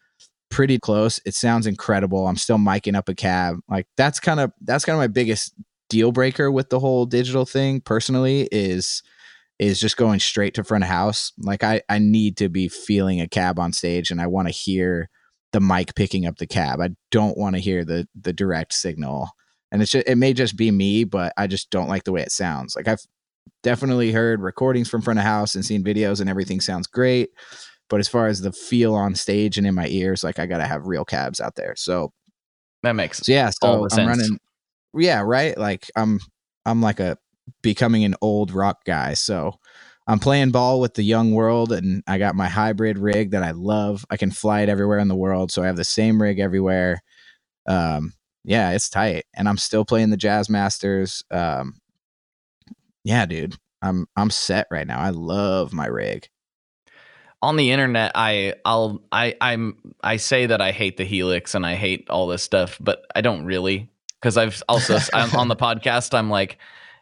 pretty 0.51 0.79
close. 0.79 1.21
It 1.25 1.35
sounds 1.35 1.67
incredible. 1.67 2.27
I'm 2.27 2.37
still 2.37 2.59
miking 2.59 2.97
up 2.97 3.09
a 3.09 3.15
cab. 3.15 3.57
Like 3.69 3.87
that's 3.97 4.21
kind 4.21 4.41
of 4.41 4.53
that's 4.61 4.85
kind 4.85 4.95
of 4.95 5.01
my 5.01 5.09
biggest 5.09 5.55
deal 5.89 6.13
breaker 6.13 6.51
with 6.51 6.71
the 6.71 6.81
whole 6.81 7.07
digital 7.07 7.45
thing 7.45 7.81
personally 7.81 8.49
is 8.51 9.03
is 9.59 9.79
just 9.81 9.97
going 9.97 10.21
straight 10.21 10.55
to 10.55 10.65
front 10.65 10.85
of 10.85 10.91
house. 10.91 11.33
Like 11.39 11.63
I 11.65 11.83
I 11.89 11.99
need 11.99 12.37
to 12.39 12.49
be 12.49 12.69
feeling 12.69 13.21
a 13.21 13.29
cab 13.29 13.59
on 13.59 13.73
stage 13.73 14.11
and 14.11 14.21
I 14.21 14.27
want 14.27 14.49
to 14.49 14.55
hear 14.55 15.11
the 15.55 15.61
mic 15.61 15.95
picking 15.95 16.27
up 16.27 16.39
the 16.39 16.49
cab. 16.49 16.81
I 16.81 16.91
don't 17.13 17.39
want 17.39 17.55
to 17.55 17.63
hear 17.63 17.85
the 17.85 18.09
the 18.21 18.33
direct 18.33 18.75
signal. 18.75 19.31
And 19.71 19.81
it's 19.81 19.93
just, 19.93 20.09
it 20.09 20.17
may 20.17 20.33
just 20.33 20.57
be 20.57 20.73
me, 20.73 21.05
but 21.05 21.33
I 21.37 21.47
just 21.47 21.71
don't 21.71 21.89
like 21.89 22.03
the 22.03 22.13
way 22.13 22.23
it 22.23 22.33
sounds. 22.33 22.75
Like 22.75 22.89
I've 22.89 23.03
definitely 23.63 24.11
heard 24.11 24.41
recordings 24.41 24.91
from 24.91 25.01
front 25.01 25.21
of 25.21 25.25
house 25.25 25.55
and 25.55 25.65
seen 25.65 25.85
videos 25.85 26.21
and 26.21 26.29
everything 26.29 26.61
sounds 26.61 26.89
great. 26.89 27.31
But 27.89 28.01
as 28.01 28.09
far 28.09 28.27
as 28.27 28.41
the 28.41 28.51
feel 28.51 28.95
on 28.95 29.15
stage 29.15 29.57
and 29.57 29.65
in 29.65 29.77
my 29.77 29.87
ears, 29.87 30.25
like 30.25 30.41
I 30.41 30.47
gotta 30.47 30.67
have 30.67 30.89
real 30.89 31.05
cabs 31.05 31.41
out 31.41 31.55
there. 31.55 31.75
So 31.77 32.13
that 32.83 32.97
makes 32.97 33.19
so 33.19 33.33
yeah, 33.33 33.51
so 33.51 33.85
I'm 33.85 33.91
sense. 33.91 34.09
running. 34.09 34.39
Yeah, 34.93 35.21
right. 35.21 35.57
Like 35.57 35.89
I'm, 35.95 36.19
I'm 36.67 36.83
like 36.83 36.99
a 36.99 37.17
becoming 37.63 38.05
an 38.05 38.17
old 38.21 38.51
rock 38.51 38.85
guy. 38.85 39.15
So 39.15 39.55
I'm 40.07 40.19
playing 40.21 40.51
ball 40.53 40.81
with 40.81 40.95
the 40.95 41.03
young 41.05 41.33
world, 41.33 41.73
and 41.73 42.03
I 42.07 42.19
got 42.19 42.35
my 42.37 42.49
hybrid 42.49 42.99
rig 42.99 43.31
that 43.33 43.43
I 43.43 43.53
love. 43.53 44.05
I 44.11 44.17
can 44.19 44.31
fly 44.31 44.63
it 44.63 44.69
everywhere 44.69 44.99
in 44.99 45.09
the 45.09 45.17
world, 45.17 45.53
so 45.53 45.63
I 45.63 45.67
have 45.67 45.77
the 45.77 45.85
same 45.85 46.21
rig 46.21 46.39
everywhere. 46.41 47.03
Um, 47.67 48.15
yeah, 48.45 48.73
it's 48.73 48.91
tight, 48.91 49.25
and 49.35 49.49
I'm 49.49 49.59
still 49.59 49.85
playing 49.85 50.11
the 50.11 50.17
Jazzmasters. 50.19 51.23
Um, 51.35 51.81
yeah, 53.05 53.27
dude, 53.27 53.57
I'm 53.83 54.07
I'm 54.17 54.31
set 54.31 54.67
right 54.71 54.87
now. 54.87 55.01
I 55.01 55.11
love 55.11 55.73
my 55.73 55.87
rig. 55.87 56.29
on 57.43 57.57
the 57.57 57.71
internet 57.71 58.13
i 58.15 58.55
i'll 58.65 59.03
i 59.13 59.35
i'm 59.41 59.77
i 60.03 60.17
say 60.17 60.47
that 60.47 60.61
i 60.61 60.73
hate 60.73 60.97
the 60.97 61.05
helix 61.05 61.55
and 61.55 61.67
i 61.67 61.75
hate 61.75 62.09
all 62.09 62.27
this 62.27 62.43
stuff 62.43 62.79
but 62.81 63.05
i 63.15 63.21
don't 63.21 63.45
really 63.45 63.91
because 64.21 64.37
i've 64.37 64.63
also 64.69 64.99
I'm 65.15 65.35
on 65.37 65.49
the 65.49 65.57
podcast 65.57 66.15
i'm 66.15 66.31
like 66.31 66.59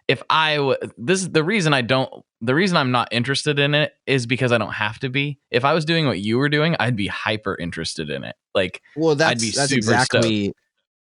if 0.08 0.22
I 0.30 0.56
w- 0.56 0.76
this 0.98 1.20
is 1.20 1.30
the 1.30 1.44
reason 1.44 1.72
I 1.74 1.82
don't 1.82 2.10
the 2.40 2.54
reason 2.54 2.76
I'm 2.76 2.90
not 2.90 3.08
interested 3.12 3.58
in 3.58 3.74
it 3.74 3.92
is 4.06 4.26
because 4.26 4.50
I 4.52 4.58
don't 4.58 4.72
have 4.72 4.98
to 5.00 5.08
be. 5.08 5.38
If 5.50 5.64
I 5.64 5.72
was 5.74 5.84
doing 5.84 6.06
what 6.06 6.18
you 6.20 6.38
were 6.38 6.48
doing, 6.48 6.74
I'd 6.80 6.96
be 6.96 7.06
hyper 7.06 7.56
interested 7.56 8.10
in 8.10 8.24
it. 8.24 8.34
Like 8.54 8.82
Well, 8.96 9.14
that's 9.14 9.30
I'd 9.30 9.40
be 9.40 9.50
that's 9.50 9.70
super 9.70 9.76
exactly. 9.78 10.52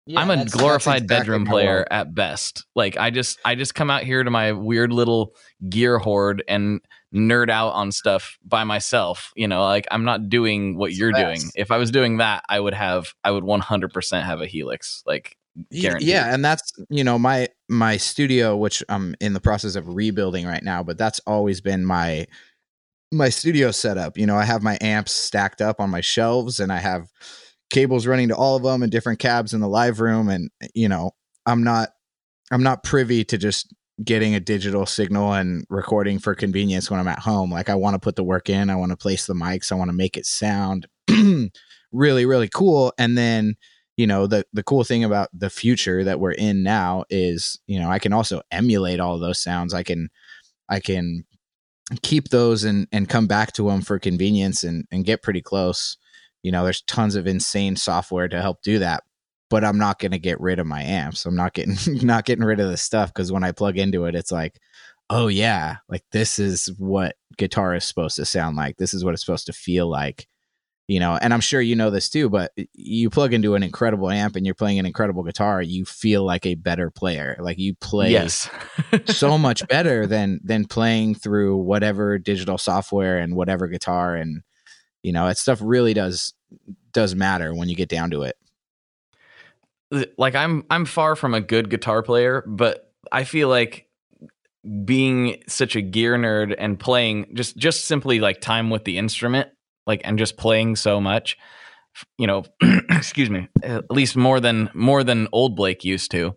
Yeah, 0.07 0.21
I'm 0.21 0.29
a 0.31 0.37
that's- 0.37 0.51
that's 0.51 0.59
glorified 0.61 1.03
exactly 1.03 1.17
bedroom 1.19 1.45
player 1.45 1.85
at 1.91 2.15
best. 2.15 2.65
Like 2.75 2.97
I 2.97 3.11
just 3.11 3.37
I 3.45 3.53
just 3.53 3.75
come 3.75 3.91
out 3.91 4.03
here 4.03 4.23
to 4.23 4.31
my 4.31 4.53
weird 4.53 4.91
little 4.91 5.35
gear 5.69 5.99
hoard 5.99 6.43
and 6.47 6.81
nerd 7.13 7.49
out 7.51 7.73
on 7.73 7.91
stuff 7.91 8.39
by 8.43 8.63
myself. 8.63 9.31
You 9.35 9.47
know, 9.47 9.61
like 9.63 9.87
I'm 9.91 10.05
not 10.05 10.29
doing 10.29 10.77
what 10.77 10.89
It's 10.89 10.99
you're 10.99 11.11
the 11.11 11.19
doing. 11.25 11.41
If 11.55 11.69
I 11.69 11.77
was 11.77 11.91
doing 11.91 12.17
that, 12.17 12.43
I 12.49 12.59
would 12.59 12.73
have 12.73 13.13
I 13.23 13.29
would 13.29 13.43
100% 13.43 14.23
have 14.23 14.41
a 14.41 14.47
Helix. 14.47 15.03
Like 15.05 15.35
Y- 15.35 15.38
guaranteed. 15.71 16.07
Yeah, 16.07 16.33
and 16.33 16.43
that's 16.43 16.71
you 16.89 17.03
know 17.03 17.19
my 17.19 17.49
my 17.69 17.97
studio, 17.97 18.55
which 18.57 18.83
I'm 18.89 19.15
in 19.19 19.33
the 19.33 19.41
process 19.41 19.75
of 19.75 19.87
rebuilding 19.87 20.45
right 20.45 20.63
now, 20.63 20.83
but 20.83 20.97
that's 20.97 21.19
always 21.27 21.61
been 21.61 21.85
my 21.85 22.27
my 23.11 23.29
studio 23.29 23.71
setup. 23.71 24.17
You 24.17 24.25
know, 24.25 24.35
I 24.35 24.45
have 24.45 24.63
my 24.63 24.77
amps 24.81 25.11
stacked 25.11 25.61
up 25.61 25.79
on 25.79 25.89
my 25.89 26.01
shelves, 26.01 26.59
and 26.59 26.71
I 26.71 26.77
have 26.77 27.07
cables 27.69 28.07
running 28.07 28.29
to 28.29 28.35
all 28.35 28.55
of 28.55 28.63
them, 28.63 28.83
and 28.83 28.91
different 28.91 29.19
cabs 29.19 29.53
in 29.53 29.61
the 29.61 29.67
live 29.67 29.99
room, 29.99 30.29
and 30.29 30.49
eh, 30.61 30.67
you 30.73 30.89
know, 30.89 31.11
I'm 31.45 31.63
not 31.63 31.89
I'm 32.51 32.63
not 32.63 32.83
privy 32.83 33.23
to 33.25 33.37
just 33.37 33.73
getting 34.03 34.33
a 34.33 34.39
digital 34.39 34.85
signal 34.85 35.33
and 35.33 35.65
recording 35.69 36.19
for 36.19 36.33
convenience 36.33 36.89
when 36.89 36.99
I'm 36.99 37.07
at 37.07 37.19
home. 37.19 37.51
Like 37.51 37.69
I 37.69 37.75
want 37.75 37.95
to 37.95 37.99
put 37.99 38.15
the 38.15 38.23
work 38.23 38.49
in, 38.49 38.69
I 38.69 38.75
want 38.75 38.91
to 38.91 38.97
place 38.97 39.25
the 39.25 39.33
mics, 39.33 39.71
I 39.71 39.75
want 39.75 39.89
to 39.89 39.97
make 39.97 40.15
it 40.17 40.25
sound 40.25 40.87
really 41.91 42.25
really 42.25 42.49
cool, 42.49 42.93
and 42.97 43.17
then 43.17 43.55
you 43.99 44.07
know 44.07 44.27
the 44.27 44.45
the 44.53 44.63
cool 44.63 44.85
thing 44.85 45.03
about 45.03 45.27
the 45.33 45.49
future 45.49 46.05
that 46.05 46.21
we're 46.21 46.31
in 46.31 46.63
now 46.63 47.03
is 47.09 47.59
you 47.67 47.77
know 47.77 47.89
I 47.89 47.99
can 47.99 48.13
also 48.13 48.41
emulate 48.49 49.01
all 49.01 49.19
those 49.19 49.43
sounds. 49.43 49.73
I 49.73 49.83
can 49.83 50.07
I 50.69 50.79
can 50.79 51.25
keep 52.01 52.29
those 52.29 52.63
and 52.63 52.87
and 52.93 53.09
come 53.09 53.27
back 53.27 53.51
to 53.53 53.67
them 53.67 53.81
for 53.81 53.99
convenience 53.99 54.63
and 54.63 54.87
and 54.89 55.03
get 55.03 55.21
pretty 55.21 55.41
close. 55.41 55.97
You 56.43 56.51
know, 56.53 56.63
there's 56.63 56.81
tons 56.83 57.15
of 57.15 57.27
insane 57.27 57.75
software 57.75 58.29
to 58.29 58.41
help 58.41 58.61
do 58.61 58.79
that. 58.79 59.03
But 59.49 59.65
I'm 59.65 59.77
not 59.77 59.99
going 59.99 60.11
to 60.11 60.19
get 60.19 60.39
rid 60.39 60.59
of 60.59 60.67
my 60.67 60.81
amps. 60.81 61.25
I'm 61.25 61.35
not 61.35 61.53
getting 61.53 61.75
not 62.07 62.23
getting 62.23 62.45
rid 62.45 62.61
of 62.61 62.69
the 62.69 62.77
stuff 62.77 63.13
because 63.13 63.33
when 63.33 63.43
I 63.43 63.51
plug 63.51 63.77
into 63.77 64.05
it, 64.05 64.15
it's 64.15 64.31
like, 64.31 64.61
oh 65.09 65.27
yeah, 65.27 65.75
like 65.89 66.05
this 66.13 66.39
is 66.39 66.71
what 66.77 67.17
guitar 67.37 67.75
is 67.75 67.83
supposed 67.83 68.15
to 68.15 68.23
sound 68.23 68.55
like. 68.55 68.77
This 68.77 68.93
is 68.93 69.03
what 69.03 69.13
it's 69.13 69.25
supposed 69.25 69.47
to 69.47 69.53
feel 69.53 69.89
like 69.89 70.25
you 70.89 70.99
know 70.99 71.17
and 71.21 71.33
i'm 71.33 71.39
sure 71.39 71.61
you 71.61 71.75
know 71.75 71.89
this 71.89 72.09
too 72.09 72.29
but 72.29 72.51
you 72.73 73.09
plug 73.09 73.33
into 73.33 73.55
an 73.55 73.63
incredible 73.63 74.09
amp 74.09 74.35
and 74.35 74.45
you're 74.45 74.55
playing 74.55 74.79
an 74.79 74.85
incredible 74.85 75.23
guitar 75.23 75.61
you 75.61 75.85
feel 75.85 76.23
like 76.23 76.45
a 76.45 76.55
better 76.55 76.89
player 76.89 77.37
like 77.39 77.57
you 77.57 77.75
play 77.75 78.11
yes. 78.11 78.49
so 79.05 79.37
much 79.37 79.65
better 79.67 80.05
than 80.07 80.39
than 80.43 80.65
playing 80.65 81.15
through 81.15 81.55
whatever 81.55 82.17
digital 82.17 82.57
software 82.57 83.17
and 83.17 83.35
whatever 83.35 83.67
guitar 83.67 84.15
and 84.15 84.41
you 85.03 85.13
know 85.13 85.27
that 85.27 85.37
stuff 85.37 85.59
really 85.61 85.93
does 85.93 86.33
does 86.91 87.15
matter 87.15 87.53
when 87.53 87.69
you 87.69 87.75
get 87.75 87.87
down 87.87 88.09
to 88.09 88.23
it 88.23 88.35
like 90.17 90.35
I'm 90.35 90.65
I'm 90.69 90.85
far 90.85 91.15
from 91.15 91.33
a 91.33 91.41
good 91.41 91.69
guitar 91.69 92.03
player, 92.03 92.43
but 92.45 92.91
I 93.11 93.23
feel 93.23 93.49
like 93.49 93.87
being 94.83 95.41
such 95.47 95.75
a 95.75 95.81
gear 95.81 96.15
nerd 96.15 96.53
and 96.57 96.79
playing 96.79 97.33
just 97.33 97.57
just 97.57 97.85
simply 97.85 98.19
like 98.19 98.41
time 98.41 98.69
with 98.69 98.83
the 98.83 98.97
instrument, 98.97 99.49
like 99.89 100.01
and 100.05 100.17
just 100.17 100.37
playing 100.37 100.77
so 100.77 101.01
much, 101.01 101.37
you 102.17 102.27
know, 102.27 102.45
excuse 102.89 103.29
me, 103.29 103.49
at 103.63 103.91
least 103.91 104.15
more 104.15 104.39
than 104.39 104.69
more 104.73 105.03
than 105.03 105.27
old 105.33 105.57
Blake 105.57 105.83
used 105.83 106.11
to. 106.11 106.35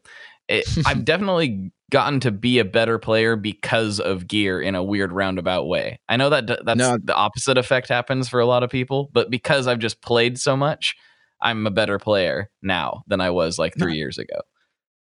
It, 0.48 0.66
eh, 0.66 0.82
I've 0.86 1.04
definitely 1.04 1.70
gotten 1.90 2.20
to 2.20 2.32
be 2.32 2.58
a 2.58 2.64
better 2.64 2.98
player 2.98 3.36
because 3.36 4.00
of 4.00 4.26
gear 4.26 4.60
in 4.60 4.74
a 4.74 4.82
weird 4.82 5.12
roundabout 5.12 5.68
way. 5.68 6.00
I 6.08 6.16
know 6.16 6.30
that 6.30 6.64
that's 6.64 6.78
No. 6.78 6.96
the 7.04 7.14
opposite 7.14 7.58
effect 7.58 7.88
happens 7.88 8.28
for 8.28 8.40
a 8.40 8.46
lot 8.46 8.62
of 8.64 8.70
people, 8.70 9.10
but 9.12 9.30
because 9.30 9.66
I've 9.68 9.78
just 9.78 10.00
played 10.00 10.38
so 10.38 10.56
much, 10.56 10.96
I'm 11.40 11.66
a 11.66 11.70
better 11.70 11.98
player 11.98 12.50
now 12.62 13.02
than 13.06 13.20
I 13.20 13.30
was 13.30 13.58
like 13.58 13.74
three 13.78 13.96
years 13.96 14.16
ago. 14.18 14.40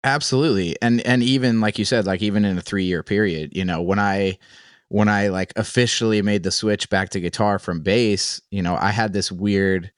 absolutely 0.05 0.77
and 0.81 1.01
and 1.03 1.23
even 1.23 1.61
like 1.61 1.79
you 1.79 1.85
said 1.85 2.07
like 2.07 2.23
even 2.23 2.45
in 2.45 2.57
a 2.57 2.61
3 2.61 2.85
year 2.85 3.03
period 3.03 3.51
you 3.55 3.65
know 3.65 3.83
when 3.83 3.99
i 3.99 4.39
when 4.89 5.09
i 5.09 5.29
like 5.29 5.53
officially 5.57 6.23
made 6.23 6.43
the 6.43 6.51
switch 6.51 6.89
back 6.91 7.11
to 7.11 7.21
guitar 7.21 7.59
from 7.59 7.81
bass 7.81 8.41
you 8.51 8.63
know 8.63 8.77
i 8.81 8.91
had 8.91 9.13
this 9.13 9.31
weird 9.31 9.91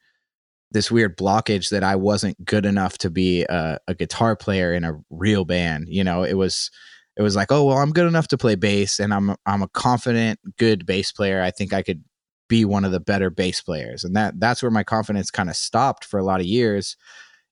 this 0.71 0.89
weird 0.89 1.17
blockage 1.17 1.69
that 1.69 1.83
I 1.83 1.95
wasn't 1.95 2.43
good 2.45 2.65
enough 2.65 2.97
to 2.99 3.09
be 3.09 3.43
a, 3.43 3.77
a 3.87 3.93
guitar 3.93 4.35
player 4.35 4.73
in 4.73 4.83
a 4.83 4.99
real 5.09 5.45
band. 5.45 5.87
You 5.89 6.03
know, 6.03 6.23
it 6.23 6.33
was 6.33 6.71
it 7.17 7.21
was 7.21 7.35
like, 7.35 7.51
oh 7.51 7.65
well, 7.65 7.77
I'm 7.77 7.91
good 7.91 8.07
enough 8.07 8.29
to 8.29 8.37
play 8.37 8.55
bass, 8.55 8.99
and 8.99 9.13
I'm 9.13 9.35
I'm 9.45 9.61
a 9.61 9.67
confident, 9.67 10.39
good 10.57 10.85
bass 10.85 11.11
player. 11.11 11.41
I 11.41 11.51
think 11.51 11.73
I 11.73 11.81
could 11.81 12.03
be 12.47 12.65
one 12.65 12.85
of 12.85 12.91
the 12.91 12.99
better 12.99 13.29
bass 13.29 13.61
players, 13.61 14.03
and 14.03 14.15
that 14.15 14.39
that's 14.39 14.63
where 14.63 14.71
my 14.71 14.83
confidence 14.83 15.29
kind 15.29 15.49
of 15.49 15.55
stopped 15.55 16.05
for 16.05 16.19
a 16.19 16.23
lot 16.23 16.39
of 16.39 16.45
years. 16.45 16.95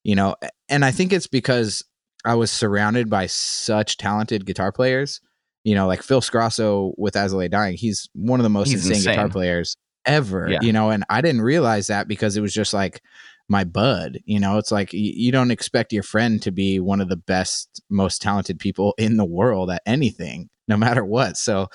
You 0.04 0.16
know, 0.16 0.36
and 0.70 0.86
I 0.86 0.92
think 0.92 1.12
it's 1.12 1.28
because 1.28 1.84
I 2.24 2.36
was 2.36 2.52
surrounded 2.52 3.10
by 3.10 3.26
such 3.28 3.98
talented 3.98 4.46
guitar 4.46 4.72
players. 4.72 5.20
You 5.64 5.76
know, 5.76 5.88
like 5.88 6.02
Phil 6.02 6.22
Sgrosso 6.22 6.94
with 6.98 7.16
As 7.16 7.34
I 7.34 7.38
Lay 7.38 7.48
Dying, 7.48 7.76
he's 7.78 8.10
one 8.14 8.40
of 8.40 8.44
the 8.44 8.50
most 8.50 8.70
He's 8.70 8.88
insane, 8.88 9.14
guitar 9.14 9.30
players 9.30 9.76
ever. 10.06 10.50
Yeah. 10.50 10.60
You 10.62 10.74
know, 10.74 10.90
and 10.90 11.04
I 11.10 11.22
didn't 11.22 11.42
realize 11.42 11.88
that 11.88 12.08
because 12.08 12.38
it 12.38 12.42
was 12.42 12.54
just 12.54 12.74
like 12.74 13.02
my 13.50 13.64
bud. 13.64 14.20
You 14.26 14.40
know, 14.40 14.58
it's 14.58 14.72
like 14.72 14.92
y- 14.94 15.00
you 15.16 15.32
don't 15.32 15.52
expect 15.52 15.92
your 15.92 16.04
friend 16.04 16.42
to 16.44 16.52
be 16.52 16.80
one 16.80 17.02
of 17.02 17.10
the 17.10 17.18
best, 17.18 17.82
most 17.90 18.22
talented 18.22 18.60
people 18.60 18.94
in 18.98 19.18
the 19.18 19.26
world 19.26 19.70
at 19.70 19.82
anything, 19.86 20.50
no 20.68 20.78
matter 20.78 21.04
what. 21.04 21.36
So, 21.36 21.68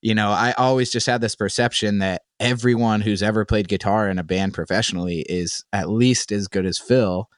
you 0.00 0.14
know, 0.14 0.30
I 0.30 0.52
always 0.52 0.90
just 0.90 1.06
had 1.06 1.20
this 1.20 1.34
perception 1.34 1.98
that 1.98 2.22
everyone 2.38 3.00
who's 3.00 3.22
ever 3.22 3.44
played 3.44 3.68
guitar 3.68 4.08
in 4.08 4.18
a 4.18 4.24
band 4.24 4.54
professionally 4.54 5.24
is 5.28 5.64
at 5.72 5.90
least 5.90 6.32
as 6.32 6.48
good 6.48 6.66
as 6.66 6.78
Phil. 6.78 7.28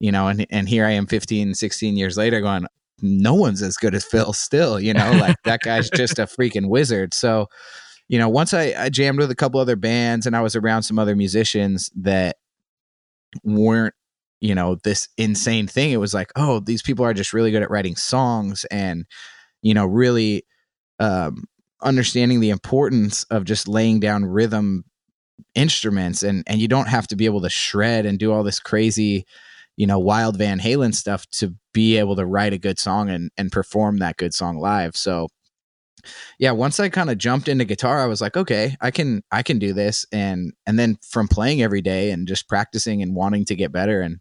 You 0.00 0.12
know, 0.12 0.28
and 0.28 0.46
and 0.50 0.68
here 0.68 0.86
I 0.86 0.92
am 0.92 1.06
15, 1.06 1.54
16 1.54 1.96
years 1.96 2.16
later 2.16 2.40
going, 2.40 2.66
no 3.02 3.34
one's 3.34 3.62
as 3.62 3.76
good 3.76 3.94
as 3.94 4.04
Phil 4.04 4.32
still, 4.32 4.80
you 4.80 4.92
know, 4.92 5.10
like 5.20 5.36
that 5.44 5.60
guy's 5.60 5.90
just 5.90 6.18
a 6.18 6.26
freaking 6.26 6.68
wizard. 6.68 7.14
So, 7.14 7.46
you 8.08 8.18
know, 8.18 8.28
once 8.28 8.52
I, 8.54 8.74
I 8.76 8.88
jammed 8.88 9.18
with 9.18 9.30
a 9.30 9.36
couple 9.36 9.60
other 9.60 9.76
bands 9.76 10.26
and 10.26 10.36
I 10.36 10.40
was 10.40 10.56
around 10.56 10.82
some 10.82 10.98
other 10.98 11.14
musicians 11.14 11.90
that 11.96 12.36
weren't, 13.44 13.94
you 14.40 14.54
know, 14.54 14.76
this 14.82 15.08
insane 15.16 15.66
thing, 15.66 15.90
it 15.92 15.98
was 15.98 16.14
like, 16.14 16.32
oh, 16.36 16.60
these 16.60 16.82
people 16.82 17.04
are 17.04 17.14
just 17.14 17.32
really 17.32 17.50
good 17.50 17.62
at 17.62 17.70
writing 17.70 17.96
songs 17.96 18.64
and, 18.70 19.06
you 19.62 19.74
know, 19.74 19.86
really 19.86 20.44
um, 20.98 21.44
understanding 21.82 22.40
the 22.40 22.50
importance 22.50 23.24
of 23.24 23.44
just 23.44 23.68
laying 23.68 24.00
down 24.00 24.24
rhythm 24.24 24.84
instruments 25.54 26.22
and 26.22 26.44
and 26.46 26.60
you 26.60 26.68
don't 26.68 26.88
have 26.88 27.06
to 27.06 27.16
be 27.16 27.24
able 27.24 27.40
to 27.40 27.48
shred 27.48 28.04
and 28.04 28.18
do 28.18 28.32
all 28.32 28.42
this 28.42 28.60
crazy 28.60 29.24
you 29.76 29.86
know 29.86 29.98
wild 29.98 30.36
van 30.36 30.58
halen 30.60 30.94
stuff 30.94 31.26
to 31.30 31.54
be 31.72 31.96
able 31.96 32.16
to 32.16 32.26
write 32.26 32.52
a 32.52 32.58
good 32.58 32.78
song 32.78 33.08
and 33.08 33.30
and 33.36 33.52
perform 33.52 33.98
that 33.98 34.16
good 34.16 34.34
song 34.34 34.58
live. 34.58 34.96
So 34.96 35.28
yeah 36.38 36.50
once 36.50 36.80
i 36.80 36.88
kind 36.88 37.10
of 37.10 37.18
jumped 37.18 37.46
into 37.46 37.62
guitar 37.62 38.00
i 38.00 38.06
was 38.06 38.22
like 38.22 38.34
okay 38.34 38.74
i 38.80 38.90
can 38.90 39.22
i 39.30 39.42
can 39.42 39.58
do 39.58 39.72
this. 39.72 40.06
And 40.12 40.52
and 40.66 40.78
then 40.78 40.96
from 41.02 41.28
playing 41.28 41.62
every 41.62 41.82
day 41.82 42.10
and 42.10 42.26
just 42.26 42.48
practicing 42.48 43.02
and 43.02 43.14
wanting 43.14 43.44
to 43.46 43.56
get 43.56 43.72
better 43.72 44.00
and 44.00 44.18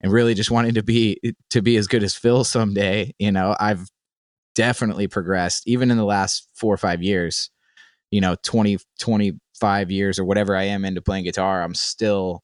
and 0.00 0.12
really 0.12 0.34
just 0.34 0.50
wanting 0.50 0.74
to 0.74 0.82
be 0.82 1.20
to 1.50 1.60
be 1.60 1.76
as 1.76 1.86
good 1.86 2.02
as 2.02 2.14
phil 2.14 2.44
someday 2.44 3.12
you 3.18 3.32
know 3.32 3.54
i've 3.60 3.88
definitely 4.54 5.06
progressed. 5.06 5.68
Even 5.68 5.88
in 5.88 5.96
the 5.96 6.04
last 6.04 6.48
four 6.56 6.74
or 6.74 6.78
five 6.78 7.02
years 7.02 7.50
you 8.10 8.20
know 8.20 8.36
20 8.42 8.78
25 8.98 9.90
years 9.90 10.18
or 10.18 10.24
whatever 10.24 10.56
i 10.56 10.64
am 10.64 10.84
into 10.84 11.02
playing 11.02 11.24
guitar 11.24 11.62
i'm 11.62 11.74
still 11.74 12.42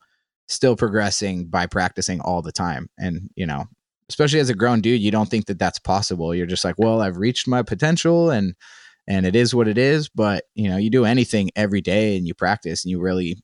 still 0.49 0.77
progressing 0.77 1.47
by 1.47 1.67
practicing 1.67 2.21
all 2.21 2.43
the 2.43 2.53
time. 2.53 2.89
And 2.99 3.31
you 3.37 3.47
know 3.47 3.65
especially 4.11 4.39
as 4.39 4.51
a 4.51 4.55
grown 4.55 4.83
dude 4.83 5.01
you 5.01 5.11
don't 5.11 5.31
think 5.31 5.47
that 5.47 5.59
that's 5.59 5.79
possible. 5.79 6.35
You're 6.35 6.47
just 6.47 6.65
like 6.65 6.77
well 6.79 7.01
i've 7.01 7.17
reached 7.17 7.49
my 7.49 7.63
potential 7.63 8.31
and 8.31 8.55
and 9.07 9.27
it 9.27 9.37
is 9.37 9.55
what 9.55 9.69
it 9.69 9.79
is. 9.79 10.09
But 10.09 10.45
you 10.55 10.69
know 10.69 10.77
you 10.77 10.91
do 10.91 11.05
anything 11.05 11.51
every 11.57 11.81
day 11.81 12.17
and 12.17 12.27
you 12.27 12.35
practice 12.35 12.85
and 12.85 12.91
you 12.91 13.01
really 13.01 13.43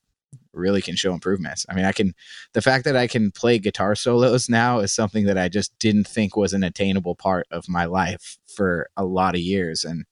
really 0.53 0.81
can 0.81 0.95
show 0.95 1.13
improvements. 1.13 1.65
I 1.69 1.75
mean 1.75 1.85
i 1.85 1.91
can 1.91 2.13
the 2.53 2.61
fact 2.61 2.85
that 2.85 2.95
i 2.95 3.07
can 3.07 3.31
play 3.31 3.57
guitar 3.57 3.95
solos 3.95 4.49
now 4.49 4.79
is 4.79 4.93
something 4.93 5.25
that 5.25 5.37
i 5.37 5.49
just 5.49 5.77
didn't 5.79 6.07
think 6.07 6.35
was 6.35 6.53
an 6.53 6.63
attainable 6.63 7.15
part 7.15 7.47
of 7.51 7.69
my 7.69 7.85
life 7.85 8.37
for 8.55 8.89
a 8.97 9.05
lot 9.05 9.35
of 9.35 9.41
years. 9.41 9.83
And 9.83 10.05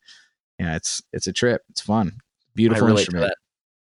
you 0.57 0.65
know 0.65 0.75
it's 0.75 1.01
it's 1.13 1.27
a 1.27 1.33
trip. 1.33 1.61
It's 1.69 1.81
fun. 1.81 2.17
Beautiful 2.55 2.89
instrument. 2.89 3.33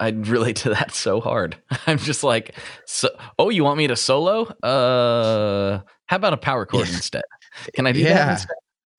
I 0.02 0.08
relate 0.08 0.56
to 0.56 0.70
that 0.70 0.92
so 0.92 1.20
hard. 1.20 1.56
I'm 1.86 1.98
just 1.98 2.24
like, 2.24 2.56
so, 2.86 3.08
oh, 3.38 3.50
you 3.50 3.62
want 3.62 3.78
me 3.78 3.86
to 3.86 3.94
solo? 3.94 4.46
Uh, 4.62 5.80
how 6.06 6.16
about 6.16 6.32
a 6.32 6.36
power 6.36 6.66
chord 6.66 6.88
instead? 6.88 7.22
Can 7.74 7.86
I 7.86 7.92
do 7.92 8.02
that 8.02 8.10
Yeah. 8.10 8.30
instead? 8.32 8.56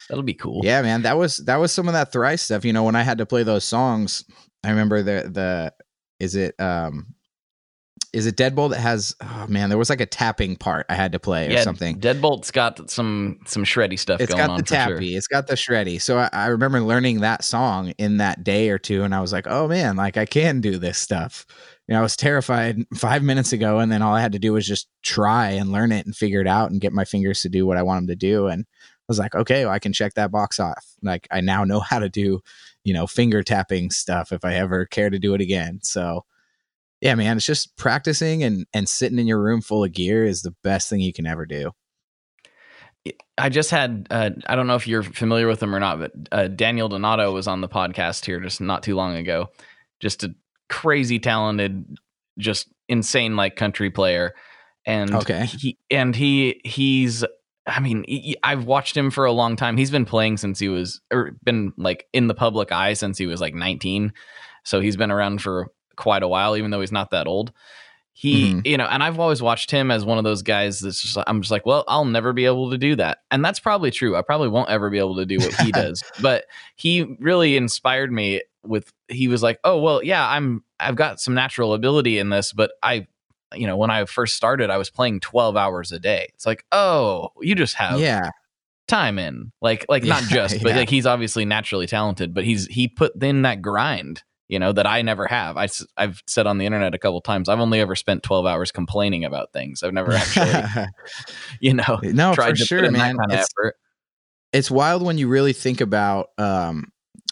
That'll 0.09 0.23
be 0.23 0.33
cool. 0.33 0.61
Yeah, 0.63 0.81
man, 0.81 1.01
that 1.01 1.17
was 1.17 1.37
that 1.45 1.57
was 1.57 1.71
some 1.73 1.87
of 1.87 1.93
that 1.93 2.11
thrice 2.11 2.41
stuff. 2.41 2.63
You 2.63 2.71
know, 2.71 2.83
when 2.83 2.95
I 2.95 3.03
had 3.03 3.17
to 3.17 3.25
play 3.25 3.43
those 3.43 3.65
songs, 3.65 4.23
I 4.63 4.69
remember 4.69 5.01
the 5.01 5.29
the 5.29 5.73
is 6.19 6.35
it 6.35 6.59
um 6.59 7.07
is 8.13 8.27
it 8.27 8.37
Deadbolt 8.37 8.69
that 8.69 8.79
has? 8.79 9.15
Oh 9.21 9.47
man, 9.49 9.69
there 9.69 9.77
was 9.77 9.89
like 9.89 9.99
a 9.99 10.05
tapping 10.05 10.55
part 10.55 10.85
I 10.87 10.93
had 10.93 11.11
to 11.13 11.19
play 11.19 11.47
or 11.47 11.51
yeah, 11.51 11.63
something. 11.63 11.99
Deadbolt's 11.99 12.51
got 12.51 12.89
some 12.89 13.39
some 13.45 13.63
shreddy 13.63 13.97
stuff 13.97 14.21
It's 14.21 14.31
going 14.31 14.45
got 14.45 14.51
on. 14.51 14.57
the 14.59 14.63
for 14.63 14.75
sure. 14.75 14.93
tappy. 14.93 15.15
It's 15.15 15.27
got 15.27 15.47
the 15.47 15.55
shreddy. 15.55 15.99
So 15.99 16.19
I, 16.19 16.29
I 16.31 16.45
remember 16.47 16.79
learning 16.79 17.21
that 17.21 17.43
song 17.43 17.89
in 17.97 18.17
that 18.17 18.43
day 18.43 18.69
or 18.69 18.77
two, 18.77 19.03
and 19.03 19.15
I 19.15 19.19
was 19.19 19.33
like, 19.33 19.47
"Oh 19.47 19.67
man, 19.67 19.95
like 19.95 20.15
I 20.15 20.27
can 20.27 20.61
do 20.61 20.77
this 20.77 20.99
stuff." 20.99 21.45
You 21.87 21.93
know, 21.93 21.99
I 21.99 22.03
was 22.03 22.15
terrified 22.15 22.85
five 22.95 23.23
minutes 23.23 23.51
ago, 23.51 23.79
and 23.79 23.91
then 23.91 24.03
all 24.03 24.13
I 24.13 24.21
had 24.21 24.31
to 24.33 24.39
do 24.39 24.53
was 24.53 24.67
just 24.67 24.87
try 25.01 25.49
and 25.49 25.71
learn 25.71 25.91
it 25.91 26.05
and 26.05 26.15
figure 26.15 26.39
it 26.39 26.47
out 26.47 26.69
and 26.69 26.79
get 26.79 26.93
my 26.93 27.05
fingers 27.05 27.41
to 27.41 27.49
do 27.49 27.65
what 27.65 27.77
I 27.77 27.83
want 27.83 28.01
them 28.01 28.07
to 28.07 28.15
do. 28.15 28.45
And 28.47 28.63
I 28.63 29.03
was 29.07 29.17
like, 29.17 29.33
"Okay, 29.33 29.65
well, 29.65 29.73
I 29.73 29.79
can 29.79 29.91
check 29.91 30.13
that 30.13 30.31
box 30.31 30.59
off." 30.59 30.85
Like 31.01 31.27
I 31.31 31.41
now 31.41 31.63
know 31.63 31.79
how 31.79 31.97
to 31.97 32.09
do, 32.09 32.41
you 32.83 32.93
know, 32.93 33.07
finger 33.07 33.41
tapping 33.41 33.89
stuff 33.89 34.31
if 34.31 34.45
I 34.45 34.53
ever 34.53 34.85
care 34.85 35.09
to 35.09 35.17
do 35.17 35.33
it 35.33 35.41
again. 35.41 35.79
So. 35.81 36.25
Yeah, 37.03 37.15
man, 37.15 37.35
it's 37.35 37.45
just 37.45 37.75
practicing 37.75 38.43
and 38.43 38.65
and 38.73 38.87
sitting 38.87 39.19
in 39.19 39.27
your 39.27 39.41
room 39.43 39.59
full 39.59 39.83
of 39.83 39.91
gear 39.91 40.23
is 40.23 40.41
the 40.41 40.55
best 40.63 40.89
thing 40.89 41.01
you 41.01 41.11
can 41.11 41.27
ever 41.27 41.45
do. 41.45 41.71
I 43.37 43.49
just 43.49 43.71
had 43.71 44.07
uh, 44.09 44.29
I 44.47 44.55
don't 44.55 44.67
know 44.67 44.75
if 44.75 44.87
you're 44.87 45.03
familiar 45.03 45.45
with 45.45 45.61
him 45.61 45.75
or 45.75 45.81
not, 45.81 45.99
but 45.99 46.11
uh, 46.31 46.47
Daniel 46.47 46.87
Donato 46.87 47.33
was 47.33 47.45
on 47.45 47.59
the 47.59 47.67
podcast 47.67 48.23
here 48.23 48.39
just 48.39 48.61
not 48.61 48.83
too 48.83 48.95
long 48.95 49.17
ago. 49.17 49.49
Just 49.99 50.23
a 50.23 50.33
crazy 50.69 51.19
talented, 51.19 51.97
just 52.39 52.69
insane 52.87 53.35
like 53.35 53.57
country 53.57 53.89
player, 53.89 54.33
and 54.85 55.13
Okay. 55.13 55.45
he 55.47 55.77
and 55.91 56.15
he 56.15 56.61
he's 56.63 57.25
I 57.67 57.81
mean 57.81 58.05
he, 58.07 58.37
I've 58.43 58.63
watched 58.63 58.95
him 58.95 59.11
for 59.11 59.25
a 59.25 59.33
long 59.33 59.57
time. 59.57 59.75
He's 59.75 59.91
been 59.91 60.05
playing 60.05 60.37
since 60.37 60.57
he 60.57 60.69
was 60.69 61.01
or 61.11 61.31
been 61.43 61.73
like 61.75 62.07
in 62.13 62.27
the 62.27 62.33
public 62.33 62.71
eye 62.71 62.93
since 62.93 63.17
he 63.17 63.25
was 63.25 63.41
like 63.41 63.55
19, 63.55 64.13
so 64.63 64.79
he's 64.79 64.95
been 64.95 65.11
around 65.11 65.41
for 65.41 65.67
quite 65.95 66.23
a 66.23 66.27
while, 66.27 66.55
even 66.57 66.71
though 66.71 66.81
he's 66.81 66.91
not 66.91 67.11
that 67.11 67.27
old. 67.27 67.51
He 68.15 68.53
Mhm. 68.53 68.67
you 68.67 68.77
know 68.77 68.85
and 68.85 69.01
i've 69.01 69.19
always 69.19 69.41
watched 69.41 69.71
him 69.71 69.89
as 69.89 70.05
one 70.05 70.19
of 70.19 70.23
those 70.23 70.43
guys 70.43 70.79
that's 70.79 71.01
just 71.01 71.17
i'm 71.25 71.41
just 71.41 71.49
like 71.49 71.65
well 71.65 71.83
i'll 71.87 72.05
never 72.05 72.31
be 72.31 72.45
able 72.45 72.69
to 72.69 72.77
do 72.77 72.95
that. 72.97 73.17
And 73.31 73.43
that's 73.43 73.59
probably 73.59 73.89
true. 73.89 74.15
I 74.15 74.21
probably 74.21 74.49
won't 74.49 74.69
ever 74.69 74.91
be 74.91 74.99
able 74.99 75.15
to 75.15 75.25
do 75.25 75.39
what 75.39 75.59
he 75.59 75.71
does. 75.71 76.03
But 76.21 76.45
he 76.75 77.17
really 77.19 77.57
inspired 77.57 78.11
me 78.11 78.43
with 78.63 78.93
he 79.07 79.27
was 79.27 79.41
like 79.41 79.59
oh 79.63 79.81
well 79.81 80.03
yeah 80.03 80.29
i'm 80.29 80.63
i've 80.79 80.95
got 80.95 81.19
some 81.19 81.33
natural 81.33 81.73
ability 81.73 82.17
in 82.19 82.29
this 82.29 82.53
but 82.53 82.71
i 82.83 83.05
you 83.55 83.65
know 83.67 83.75
when 83.75 83.89
i 83.89 84.05
first 84.05 84.35
started 84.35 84.69
i 84.69 84.77
was 84.77 84.89
playing 84.91 85.19
12 85.19 85.57
hours 85.57 85.91
a 85.91 85.97
day. 85.99 86.29
It's 86.35 86.45
like 86.45 86.63
oh 86.71 87.29
you 87.41 87.55
just 87.55 87.73
have 87.75 87.99
Yeah, 87.99 88.29
time 88.87 89.17
in. 89.17 89.51
Like 89.59 89.85
like 89.89 90.03
not 90.03 90.21
just 90.23 90.59
but 90.63 90.69
yeah. 90.69 90.77
like 90.77 90.89
he's 90.89 91.07
obviously 91.07 91.45
naturally 91.45 91.87
talented 91.87 92.31
but 92.33 92.43
he's 92.45 92.67
he 92.67 92.87
put 92.87 93.21
in 93.23 93.41
that 93.41 93.61
grind 93.63 94.21
you 94.53 94.59
know 94.59 94.71
that 94.71 94.85
i 94.87 95.01
never 95.01 95.25
have 95.25 95.57
I, 95.57 95.67
i've 95.97 96.21
said 96.27 96.47
on 96.47 96.59
the 96.59 96.65
internet 96.65 96.93
a 96.93 96.99
couple 96.99 97.19
times 97.21 97.49
i've 97.49 97.59
only 97.59 97.81
ever 97.81 97.95
spent 97.95 98.23
12 98.23 98.45
hours 98.45 98.71
complaining 98.71 99.25
about 99.25 99.51
things 99.51 99.83
i've 99.83 99.93
never 99.93 100.13
actually 100.13 100.53
you 101.59 101.73
know 101.73 101.99
no, 102.03 102.33
tried 102.33 102.51
for 102.51 102.55
to 102.57 102.65
sure, 102.65 102.91
man. 102.91 103.17
kind 103.17 103.31
of 103.31 103.39
It's, 103.39 103.49
effort 103.59 103.75
it's 104.53 104.69
wild 104.69 105.03
when 105.03 105.17
you 105.17 105.27
really 105.27 105.51
think 105.51 105.81
about, 105.81 106.29
um, 106.37 106.91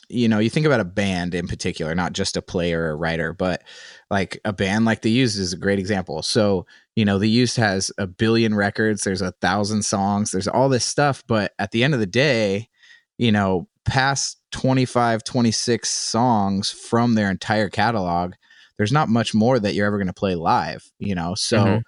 you 0.09 0.27
know, 0.27 0.39
you 0.39 0.49
think 0.49 0.65
about 0.65 0.81
a 0.81 0.85
band 0.85 1.33
in 1.35 1.47
particular, 1.47 1.95
not 1.95 2.11
just 2.11 2.35
a 2.35 2.41
player 2.41 2.83
or 2.83 2.97
writer, 2.97 3.31
but 3.31 3.63
like 4.09 4.41
a 4.43 4.51
band 4.51 4.83
like 4.83 5.03
the 5.03 5.11
Used 5.11 5.39
is 5.39 5.53
a 5.53 5.57
great 5.57 5.79
example. 5.79 6.21
So, 6.23 6.65
you 6.95 7.05
know, 7.05 7.17
the 7.17 7.29
Used 7.29 7.55
has 7.57 7.91
a 7.97 8.07
billion 8.07 8.55
records, 8.55 9.03
there's 9.03 9.21
a 9.21 9.31
thousand 9.33 9.83
songs, 9.83 10.31
there's 10.31 10.47
all 10.47 10.67
this 10.67 10.83
stuff, 10.83 11.23
but 11.27 11.53
at 11.59 11.71
the 11.71 11.83
end 11.83 11.93
of 11.93 12.01
the 12.01 12.07
day, 12.07 12.67
you 13.17 13.31
know, 13.31 13.69
past 13.85 14.40
25, 14.51 15.23
26 15.23 15.89
songs 15.89 16.71
from 16.71 17.15
their 17.15 17.29
entire 17.31 17.69
catalog, 17.69 18.33
there's 18.77 18.91
not 18.91 19.09
much 19.09 19.33
more 19.33 19.59
that 19.59 19.73
you're 19.73 19.87
ever 19.87 19.97
going 19.97 20.07
to 20.07 20.13
play 20.13 20.35
live, 20.35 20.91
you 20.99 21.15
know? 21.15 21.35
So, 21.35 21.57
Mhm. 21.57 21.83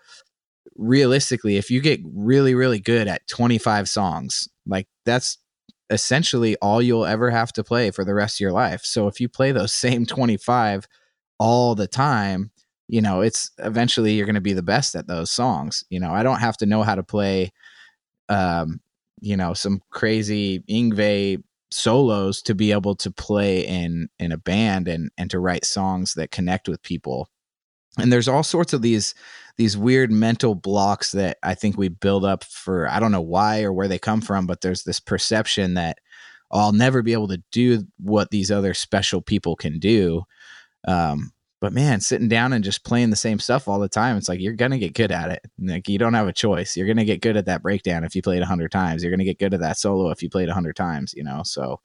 realistically, 0.75 1.57
if 1.57 1.69
you 1.71 1.81
get 1.81 1.99
really, 2.05 2.55
really 2.55 2.79
good 2.79 3.07
at 3.07 3.27
25 3.27 3.89
songs, 3.89 4.49
like 4.65 4.87
that's 5.05 5.37
essentially 5.89 6.55
all 6.57 6.81
you'll 6.81 7.05
ever 7.05 7.29
have 7.29 7.51
to 7.53 7.63
play 7.63 7.91
for 7.91 8.03
the 8.05 8.13
rest 8.13 8.37
of 8.37 8.39
your 8.41 8.51
life. 8.51 8.83
So 8.83 9.07
if 9.07 9.19
you 9.19 9.29
play 9.29 9.51
those 9.51 9.73
same 9.85 10.05
25 10.05 10.87
all 11.39 11.75
the 11.75 11.87
time, 11.87 12.51
you 12.87 13.01
know, 13.01 13.21
it's 13.21 13.51
eventually 13.59 14.13
you're 14.13 14.25
going 14.25 14.35
to 14.35 14.41
be 14.41 14.53
the 14.53 14.63
best 14.63 14.95
at 14.95 15.07
those 15.07 15.31
songs. 15.31 15.83
You 15.89 15.99
know, 15.99 16.11
I 16.11 16.23
don't 16.23 16.39
have 16.39 16.57
to 16.57 16.65
know 16.65 16.83
how 16.83 16.95
to 16.95 17.03
play, 17.03 17.51
um, 18.29 18.79
you 19.21 19.37
know, 19.37 19.53
some 19.53 19.81
crazy 19.91 20.59
Yngwie 20.69 21.43
solos 21.73 22.41
to 22.43 22.55
be 22.55 22.71
able 22.71 22.95
to 22.95 23.11
play 23.11 23.65
in 23.65 24.09
in 24.19 24.31
a 24.31 24.37
band 24.37 24.87
and 24.87 25.11
and 25.17 25.29
to 25.31 25.39
write 25.39 25.65
songs 25.65 26.13
that 26.13 26.31
connect 26.31 26.67
with 26.67 26.81
people. 26.83 27.29
And 27.97 28.11
there's 28.11 28.27
all 28.27 28.43
sorts 28.43 28.73
of 28.73 28.81
these 28.81 29.13
these 29.57 29.77
weird 29.77 30.11
mental 30.11 30.55
blocks 30.55 31.11
that 31.11 31.37
I 31.43 31.53
think 31.53 31.77
we 31.77 31.89
build 31.89 32.25
up 32.25 32.43
for 32.43 32.87
I 32.87 32.99
don't 32.99 33.11
know 33.11 33.21
why 33.21 33.63
or 33.63 33.73
where 33.73 33.87
they 33.87 33.99
come 33.99 34.21
from, 34.21 34.47
but 34.47 34.61
there's 34.61 34.83
this 34.83 34.99
perception 34.99 35.73
that 35.73 35.99
oh, 36.51 36.59
I'll 36.59 36.71
never 36.71 37.01
be 37.01 37.13
able 37.13 37.27
to 37.29 37.43
do 37.51 37.85
what 37.99 38.31
these 38.31 38.51
other 38.51 38.73
special 38.73 39.21
people 39.21 39.55
can 39.55 39.79
do. 39.79 40.23
Um, 40.87 41.32
but 41.63 41.71
man, 41.71 42.01
sitting 42.01 42.27
down 42.27 42.51
and 42.51 42.61
just 42.61 42.83
playing 42.83 43.09
the 43.09 43.15
same 43.15 43.39
stuff 43.39 43.69
all 43.69 43.79
the 43.79 43.87
time, 43.87 44.17
it's 44.17 44.27
like 44.27 44.41
you're 44.41 44.51
gonna 44.51 44.77
get 44.77 44.93
good 44.93 45.13
at 45.13 45.31
it. 45.31 45.45
Like 45.57 45.87
you 45.87 45.97
don't 45.97 46.13
have 46.13 46.27
a 46.27 46.33
choice. 46.33 46.75
You're 46.75 46.87
gonna 46.87 47.05
get 47.05 47.21
good 47.21 47.37
at 47.37 47.45
that 47.45 47.61
breakdown 47.61 48.03
if 48.03 48.17
you 48.17 48.21
played 48.21 48.41
a 48.41 48.45
hundred 48.45 48.69
times. 48.69 49.01
You're 49.01 49.11
gonna 49.13 49.23
get 49.23 49.39
good 49.39 49.53
at 49.53 49.61
that 49.61 49.77
solo 49.77 50.09
if 50.09 50.21
you 50.21 50.29
played 50.29 50.49
a 50.49 50.53
hundred 50.53 50.75
times. 50.75 51.13
You 51.15 51.23
know, 51.23 51.39
so 51.45 51.79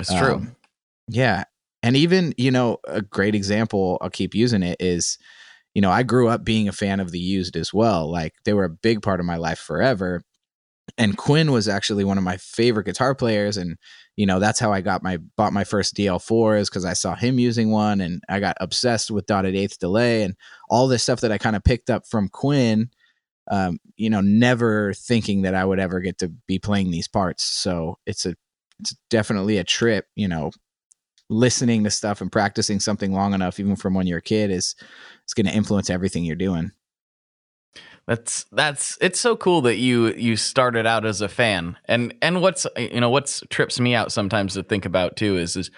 it's 0.00 0.12
true 0.12 0.34
um, 0.34 0.56
yeah. 1.06 1.44
And 1.84 1.96
even, 1.96 2.34
you 2.36 2.50
know, 2.50 2.78
a 2.88 3.00
great 3.00 3.36
example, 3.36 3.96
I'll 4.00 4.10
keep 4.10 4.34
using 4.34 4.64
it 4.64 4.78
is, 4.80 5.18
you 5.72 5.82
know, 5.82 5.92
I 5.92 6.02
grew 6.02 6.26
up 6.26 6.42
being 6.42 6.66
a 6.66 6.72
fan 6.72 6.98
of 6.98 7.12
the 7.12 7.20
used 7.20 7.54
as 7.56 7.72
well. 7.72 8.10
Like 8.10 8.34
they 8.44 8.54
were 8.54 8.64
a 8.64 8.70
big 8.70 9.02
part 9.02 9.20
of 9.20 9.26
my 9.26 9.36
life 9.36 9.60
forever. 9.60 10.24
And 10.98 11.16
Quinn 11.16 11.52
was 11.52 11.68
actually 11.68 12.02
one 12.02 12.18
of 12.18 12.24
my 12.24 12.38
favorite 12.38 12.86
guitar 12.86 13.14
players. 13.14 13.56
And, 13.56 13.78
you 14.16 14.26
know, 14.26 14.38
that's 14.38 14.60
how 14.60 14.72
I 14.72 14.80
got 14.80 15.02
my 15.02 15.16
bought 15.36 15.52
my 15.52 15.64
first 15.64 15.96
DL4 15.96 16.60
is 16.60 16.68
because 16.68 16.84
I 16.84 16.92
saw 16.92 17.14
him 17.14 17.38
using 17.38 17.70
one 17.70 18.00
and 18.00 18.22
I 18.28 18.40
got 18.40 18.56
obsessed 18.60 19.10
with 19.10 19.26
dotted 19.26 19.56
eighth 19.56 19.78
delay 19.78 20.22
and 20.22 20.36
all 20.68 20.86
this 20.86 21.02
stuff 21.02 21.20
that 21.20 21.32
I 21.32 21.38
kind 21.38 21.56
of 21.56 21.64
picked 21.64 21.90
up 21.90 22.06
from 22.06 22.28
Quinn. 22.28 22.90
Um, 23.50 23.78
you 23.96 24.10
know, 24.10 24.20
never 24.20 24.92
thinking 24.94 25.42
that 25.42 25.54
I 25.54 25.64
would 25.64 25.80
ever 25.80 26.00
get 26.00 26.18
to 26.18 26.28
be 26.46 26.58
playing 26.58 26.90
these 26.90 27.08
parts. 27.08 27.42
So 27.42 27.98
it's 28.06 28.26
a 28.26 28.34
it's 28.80 28.94
definitely 29.10 29.58
a 29.58 29.64
trip, 29.64 30.06
you 30.14 30.28
know, 30.28 30.50
listening 31.30 31.84
to 31.84 31.90
stuff 31.90 32.20
and 32.20 32.30
practicing 32.30 32.80
something 32.80 33.12
long 33.12 33.34
enough, 33.34 33.58
even 33.58 33.76
from 33.76 33.94
when 33.94 34.06
you're 34.06 34.18
a 34.18 34.22
kid, 34.22 34.50
is 34.50 34.74
is 35.26 35.34
going 35.34 35.46
to 35.46 35.54
influence 35.54 35.90
everything 35.90 36.24
you're 36.24 36.36
doing. 36.36 36.70
That's 38.06 38.44
that's 38.52 38.98
it's 39.00 39.20
so 39.20 39.36
cool 39.36 39.60
that 39.62 39.76
you 39.76 40.12
you 40.14 40.36
started 40.36 40.86
out 40.86 41.06
as 41.06 41.20
a 41.20 41.28
fan. 41.28 41.76
And 41.86 42.14
and 42.20 42.40
what's 42.42 42.66
you 42.76 43.00
know 43.00 43.10
what's 43.10 43.42
trips 43.48 43.78
me 43.78 43.94
out 43.94 44.10
sometimes 44.10 44.54
to 44.54 44.62
think 44.62 44.84
about 44.84 45.16
too 45.16 45.36
is 45.36 45.56
is 45.56 45.70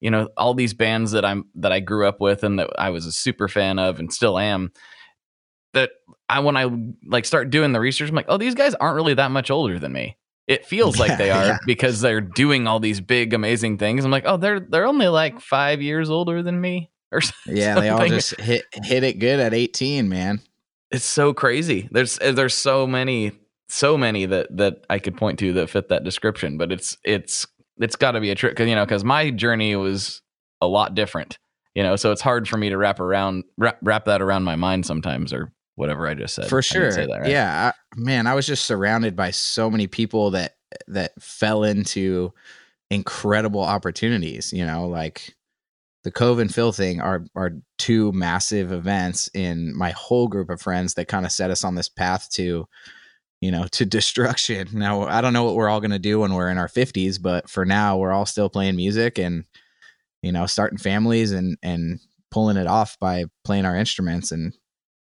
you 0.00 0.10
know 0.10 0.28
all 0.36 0.54
these 0.54 0.74
bands 0.74 1.12
that 1.12 1.24
I'm 1.24 1.44
that 1.54 1.70
I 1.72 1.80
grew 1.80 2.06
up 2.08 2.20
with 2.20 2.42
and 2.42 2.58
that 2.58 2.70
I 2.78 2.90
was 2.90 3.06
a 3.06 3.12
super 3.12 3.46
fan 3.48 3.78
of 3.78 4.00
and 4.00 4.12
still 4.12 4.38
am 4.38 4.72
that 5.74 5.90
I 6.28 6.40
when 6.40 6.56
I 6.56 6.70
like 7.06 7.24
start 7.24 7.50
doing 7.50 7.72
the 7.72 7.80
research 7.80 8.08
I'm 8.08 8.16
like, 8.16 8.26
"Oh, 8.28 8.38
these 8.38 8.54
guys 8.54 8.74
aren't 8.74 8.96
really 8.96 9.14
that 9.14 9.30
much 9.30 9.50
older 9.50 9.78
than 9.78 9.92
me." 9.92 10.16
It 10.48 10.64
feels 10.66 10.98
like 10.98 11.10
Yeah, 11.10 11.16
they 11.16 11.30
are 11.30 11.44
yeah. 11.46 11.58
because 11.66 12.00
they're 12.00 12.22
doing 12.22 12.66
all 12.66 12.80
these 12.80 13.00
big 13.00 13.34
amazing 13.34 13.78
things. 13.78 14.04
I'm 14.04 14.10
like, 14.10 14.24
"Oh, 14.26 14.36
they're 14.36 14.60
they're 14.60 14.86
only 14.86 15.08
like 15.08 15.40
5 15.40 15.80
years 15.82 16.10
older 16.10 16.42
than 16.42 16.60
me." 16.60 16.90
Or 17.12 17.20
Yeah, 17.46 17.78
they 17.78 17.88
all 17.88 18.06
just 18.08 18.38
hit 18.40 18.64
hit 18.72 19.04
it 19.04 19.18
good 19.20 19.40
at 19.40 19.54
18, 19.54 20.08
man. 20.08 20.40
It's 20.90 21.04
so 21.04 21.34
crazy. 21.34 21.88
There's 21.90 22.18
uh, 22.20 22.32
there's 22.32 22.54
so 22.54 22.86
many 22.86 23.32
so 23.68 23.98
many 23.98 24.26
that 24.26 24.56
that 24.56 24.84
I 24.88 24.98
could 24.98 25.16
point 25.16 25.38
to 25.40 25.52
that 25.54 25.70
fit 25.70 25.88
that 25.88 26.04
description, 26.04 26.58
but 26.58 26.72
it's 26.72 26.96
it's 27.04 27.46
it's 27.78 27.96
got 27.96 28.12
to 28.12 28.20
be 28.20 28.30
a 28.30 28.34
trick 28.34 28.52
because 28.52 28.68
you 28.68 28.74
know 28.74 28.84
because 28.84 29.04
my 29.04 29.30
journey 29.30 29.76
was 29.76 30.22
a 30.60 30.66
lot 30.66 30.94
different, 30.94 31.38
you 31.74 31.82
know, 31.82 31.96
so 31.96 32.10
it's 32.12 32.22
hard 32.22 32.48
for 32.48 32.56
me 32.56 32.70
to 32.70 32.76
wrap 32.76 33.00
around 33.00 33.44
wrap, 33.56 33.78
wrap 33.82 34.06
that 34.06 34.22
around 34.22 34.44
my 34.44 34.56
mind 34.56 34.86
sometimes 34.86 35.32
or 35.32 35.52
whatever 35.76 36.08
I 36.08 36.14
just 36.14 36.34
said. 36.34 36.48
For 36.48 36.62
sure. 36.62 36.90
that 36.92 37.08
right. 37.08 37.30
Yeah, 37.30 37.72
I, 37.72 38.00
man, 38.00 38.26
I 38.26 38.34
was 38.34 38.46
just 38.46 38.64
surrounded 38.64 39.14
by 39.14 39.30
so 39.30 39.70
many 39.70 39.86
people 39.86 40.30
that 40.32 40.56
that 40.88 41.12
fell 41.22 41.64
into 41.64 42.32
incredible 42.90 43.62
opportunities, 43.62 44.52
you 44.52 44.64
know, 44.64 44.86
like 44.88 45.34
the 46.04 46.10
Cove 46.10 46.38
and 46.38 46.52
Phil 46.54 46.72
thing 46.72 47.00
are 47.00 47.24
are 47.34 47.52
two 47.78 48.12
massive 48.12 48.72
events 48.72 49.28
in 49.34 49.76
my 49.76 49.90
whole 49.90 50.28
group 50.28 50.50
of 50.50 50.60
friends 50.60 50.94
that 50.94 51.08
kind 51.08 51.26
of 51.26 51.32
set 51.32 51.50
us 51.50 51.64
on 51.64 51.74
this 51.74 51.88
path 51.88 52.28
to 52.32 52.66
you 53.40 53.50
know 53.50 53.66
to 53.72 53.84
destruction. 53.86 54.68
Now, 54.72 55.02
I 55.02 55.20
don't 55.20 55.32
know 55.32 55.44
what 55.44 55.54
we're 55.54 55.68
all 55.68 55.80
going 55.80 55.90
to 55.90 55.98
do 55.98 56.20
when 56.20 56.34
we're 56.34 56.50
in 56.50 56.58
our 56.58 56.68
50s, 56.68 57.20
but 57.20 57.48
for 57.50 57.64
now 57.64 57.96
we're 57.96 58.12
all 58.12 58.26
still 58.26 58.48
playing 58.48 58.76
music 58.76 59.18
and 59.18 59.44
you 60.22 60.32
know, 60.32 60.46
starting 60.46 60.78
families 60.78 61.32
and 61.32 61.56
and 61.62 62.00
pulling 62.30 62.56
it 62.56 62.66
off 62.66 62.98
by 62.98 63.24
playing 63.44 63.64
our 63.64 63.76
instruments 63.76 64.32
and 64.32 64.52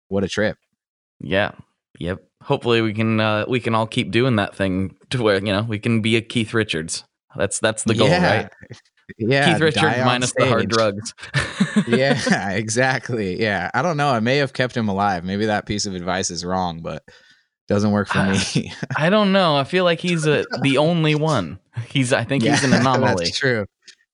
what 0.09 0.25
a 0.25 0.29
trip. 0.29 0.57
Yeah. 1.21 1.53
Yep. 1.99 2.23
Hopefully 2.43 2.83
we 2.83 2.93
can 2.93 3.21
uh, 3.21 3.47
we 3.49 3.61
can 3.61 3.75
all 3.75 3.87
keep 3.87 4.11
doing 4.11 4.37
that 4.37 4.55
thing 4.55 4.97
to 5.11 5.23
where 5.23 5.37
you 5.37 5.53
know 5.53 5.63
we 5.63 5.79
can 5.79 6.01
be 6.03 6.17
a 6.17 6.21
Keith 6.21 6.53
Richards. 6.53 7.05
That's 7.37 7.59
that's 7.59 7.85
the 7.85 7.95
goal, 7.95 8.09
right? 8.09 8.51
Yeah, 9.19 9.53
Keith 9.53 9.63
Richards 9.63 9.99
minus 10.05 10.33
the 10.37 10.47
hard 10.47 10.69
drugs. 10.69 11.15
yeah, 11.89 12.51
exactly. 12.51 13.41
Yeah, 13.41 13.71
I 13.75 13.83
don't 13.83 13.97
know. 13.97 14.09
I 14.09 14.21
may 14.21 14.37
have 14.39 14.53
kept 14.53 14.77
him 14.77 14.89
alive. 14.89 15.25
Maybe 15.25 15.47
that 15.47 15.67
piece 15.67 15.87
of 15.87 15.95
advice 15.95 16.31
is 16.31 16.45
wrong, 16.45 16.81
but 16.83 17.05
doesn't 17.69 17.91
work 17.91 18.09
for 18.09 18.19
Ah, 18.19 18.45
me. 18.55 18.73
I 18.97 19.11
don't 19.11 19.33
know. 19.33 19.57
I 19.57 19.65
feel 19.65 19.85
like 19.85 20.01
he's 20.01 20.27
a, 20.27 20.45
the 20.63 20.79
only 20.79 21.15
one. 21.15 21.59
He's. 21.89 22.13
I 22.13 22.25
think 22.25 22.43
he's 22.45 22.63
an 22.65 22.73
anomaly. 22.75 23.25
That's 23.25 23.39
true. 23.39 23.67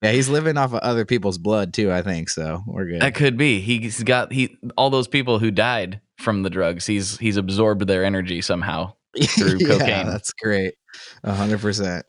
Yeah, 0.03 0.13
he's 0.13 0.29
living 0.29 0.57
off 0.57 0.73
of 0.73 0.81
other 0.81 1.05
people's 1.05 1.39
blood 1.39 1.73
too. 1.73 1.93
I 1.93 2.03
think 2.03 2.29
so. 2.29 2.63
We're 2.67 2.87
good. 2.87 3.03
That 3.03 3.15
could 3.15 3.37
be. 3.37 3.61
He's 3.61 4.03
got 4.03 4.33
he 4.33 4.57
all 4.77 4.91
those 4.91 5.07
people 5.09 5.39
who 5.39 5.51
died 5.51 6.01
from 6.19 6.43
the 6.43 6.51
drugs. 6.51 6.87
He's 6.87 7.19
he's 7.19 7.37
absorbed 7.37 7.87
their 7.87 8.05
energy 8.05 8.41
somehow. 8.43 8.95
through 9.17 9.59
Yeah, 9.61 9.69
cocaine. 9.69 10.07
That's 10.07 10.33
great. 10.33 10.75
A 11.23 11.33
hundred 11.35 11.61
percent. 11.61 12.05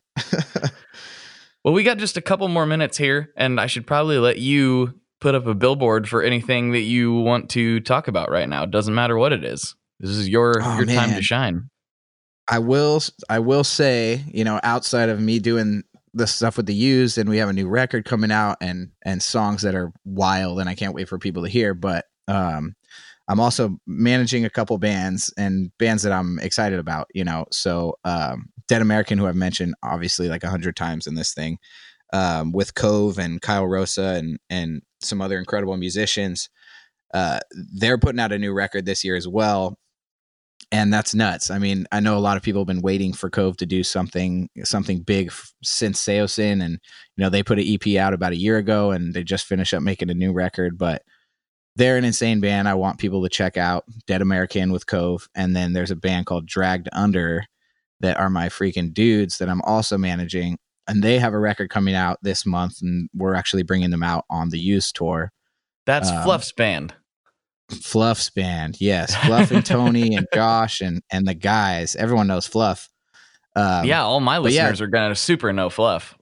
Well, 1.64 1.74
we 1.74 1.84
got 1.84 1.97
just 1.97 2.18
a 2.18 2.22
couple 2.22 2.47
more 2.49 2.66
minutes 2.66 2.97
here, 2.97 3.32
and 3.38 3.59
I 3.59 3.68
should 3.68 3.88
probably 3.88 4.18
let 4.18 4.38
you 4.38 4.99
put 5.22 5.36
up 5.36 5.47
a 5.47 5.55
billboard 5.55 6.09
for 6.09 6.22
anything 6.22 6.72
that 6.72 6.82
you 6.82 7.14
want 7.14 7.49
to 7.51 7.80
talk 7.80 8.09
about 8.09 8.30
right 8.30 8.49
now. 8.49 8.66
Doesn't 8.66 8.93
matter 8.93 9.18
what 9.18 9.32
it 9.32 9.45
is. 9.45 9.76
This 9.99 10.11
is 10.11 10.28
your 10.28 10.61
Oh, 10.61 10.78
your 10.78 10.86
time 10.86 11.11
to 11.11 11.22
shine. 11.22 11.70
I 12.49 12.59
will. 12.59 13.01
I 13.30 13.39
will 13.39 13.64
say, 13.64 14.22
you 14.28 14.43
know, 14.43 14.59
outside 14.64 15.07
of 15.07 15.22
me 15.22 15.39
doing 15.39 15.84
the 16.14 16.28
stuff 16.28 16.57
with 16.57 16.66
the 16.66 16.76
used, 16.76 17.18
and 17.18 17.30
we 17.30 17.38
have 17.38 17.47
a 17.47 17.53
new 17.53 17.70
record 17.70 18.03
coming 18.03 18.32
out, 18.32 18.57
and 18.59 18.89
and 19.05 19.24
songs 19.24 19.61
that 19.61 19.76
are 19.76 19.93
wild, 20.03 20.59
and 20.59 20.68
I 20.68 20.76
can't 20.76 20.93
wait 20.93 21.07
for 21.07 21.18
people 21.18 21.43
to 21.43 21.49
hear. 21.49 21.74
But 21.74 22.03
um, 22.28 22.76
I'm 23.30 23.39
also 23.39 23.78
managing 23.88 24.43
a 24.43 24.49
couple 24.49 24.78
bands 24.78 25.34
and 25.38 25.72
bands 25.80 26.03
that 26.03 26.11
I'm 26.11 26.38
excited 26.39 26.80
about. 26.80 27.07
You 27.14 27.24
know, 27.24 27.45
so 27.51 27.97
um, 28.03 28.49
Dead 28.68 28.82
American, 28.82 29.18
who 29.18 29.28
I've 29.28 29.36
mentioned 29.36 29.76
obviously 29.84 30.30
like 30.30 30.43
a 30.43 30.49
hundred 30.49 30.76
times 30.76 31.07
in 31.07 31.16
this 31.16 31.34
thing, 31.34 31.57
um, 32.11 32.51
with 32.51 32.76
Cove 32.76 33.18
and 33.20 33.41
Kyle 33.41 33.68
Rosa 33.68 34.16
and 34.18 34.39
and 34.49 34.82
some 35.01 35.22
other 35.22 35.38
incredible 35.38 35.78
musicians. 35.78 36.49
Uh, 37.14 37.39
they're 37.76 37.99
putting 37.99 38.20
out 38.20 38.32
a 38.32 38.39
new 38.39 38.53
record 38.53 38.86
this 38.86 39.03
year 39.03 39.16
as 39.16 39.28
well 39.28 39.78
and 40.74 40.91
that's 40.91 41.14
nuts. 41.14 41.51
I 41.51 41.59
mean, 41.59 41.86
I 41.91 41.99
know 41.99 42.18
a 42.18 42.20
lot 42.20 42.36
of 42.36 42.41
people 42.41 42.61
have 42.61 42.68
been 42.68 42.82
waiting 42.82 43.14
for 43.14 43.30
Cove 43.30 43.57
to 43.57 43.66
do 43.66 43.84
something 43.84 44.49
something 44.64 45.01
big 45.01 45.28
f- 45.28 45.53
since 45.64 46.03
Saosin, 46.03 46.64
and 46.64 46.80
you 47.16 47.24
know 47.24 47.30
they 47.30 47.43
put 47.43 47.59
an 47.59 47.66
EP 47.68 47.95
out 47.97 48.14
about 48.14 48.32
a 48.32 48.39
year 48.39 48.57
ago, 48.57 48.89
and 48.89 49.14
they 49.14 49.24
just 49.24 49.45
finished 49.45 49.76
up 49.76 49.84
making 49.84 50.09
a 50.09 50.16
new 50.16 50.34
record. 50.34 50.80
But 50.80 51.03
they're 51.76 51.97
an 51.97 52.05
insane 52.05 52.39
band. 52.39 52.68
I 52.68 52.74
want 52.74 52.97
people 52.97 53.22
to 53.22 53.30
check 53.30 53.55
out 53.55 53.86
Dead 54.07 54.24
American 54.24 54.72
with 54.72 54.88
Cove, 54.88 55.30
and 55.36 55.55
then 55.55 55.74
there's 55.74 55.91
a 55.91 55.95
band 55.95 56.26
called 56.26 56.47
Dragged 56.47 56.89
Under 56.91 57.45
that 58.04 58.20
are 58.20 58.30
my 58.30 58.49
freaking 58.49 58.93
dudes 58.93 59.39
that 59.39 59.49
I'm 59.49 59.62
also 59.62 59.97
managing, 59.97 60.58
and 60.88 61.01
they 61.01 61.18
have 61.18 61.34
a 61.34 61.39
record 61.39 61.70
coming 61.70 61.95
out 61.95 62.20
this 62.22 62.45
month, 62.45 62.82
and 62.82 63.10
we're 63.16 63.34
actually 63.34 63.64
bringing 63.64 63.89
them 63.89 64.04
out 64.04 64.26
on 64.30 64.49
the 64.49 64.60
Used 64.60 64.95
tour. 64.95 65.32
That's 65.86 66.10
Um, 66.10 66.24
Fluff's 66.24 66.51
band. 66.51 66.93
Fluff's 67.72 68.30
band, 68.30 68.76
yes, 68.80 69.16
Fluff 69.16 69.51
and 69.51 69.66
Tony 69.66 70.16
and 70.18 70.28
Josh 70.34 70.82
and 70.82 71.01
and 71.10 71.26
the 71.26 71.34
guys. 71.34 71.95
Everyone 71.95 72.28
knows 72.28 72.45
Fluff. 72.45 72.89
Um, 73.56 73.86
yeah, 73.86 74.04
all 74.04 74.20
my 74.20 74.39
but 74.39 74.51
yeah. 74.51 74.64
listeners 74.64 74.82
are 74.82 74.88
gonna 74.88 75.16
super 75.16 75.54
know 75.54 75.70
Fluff. 75.70 76.18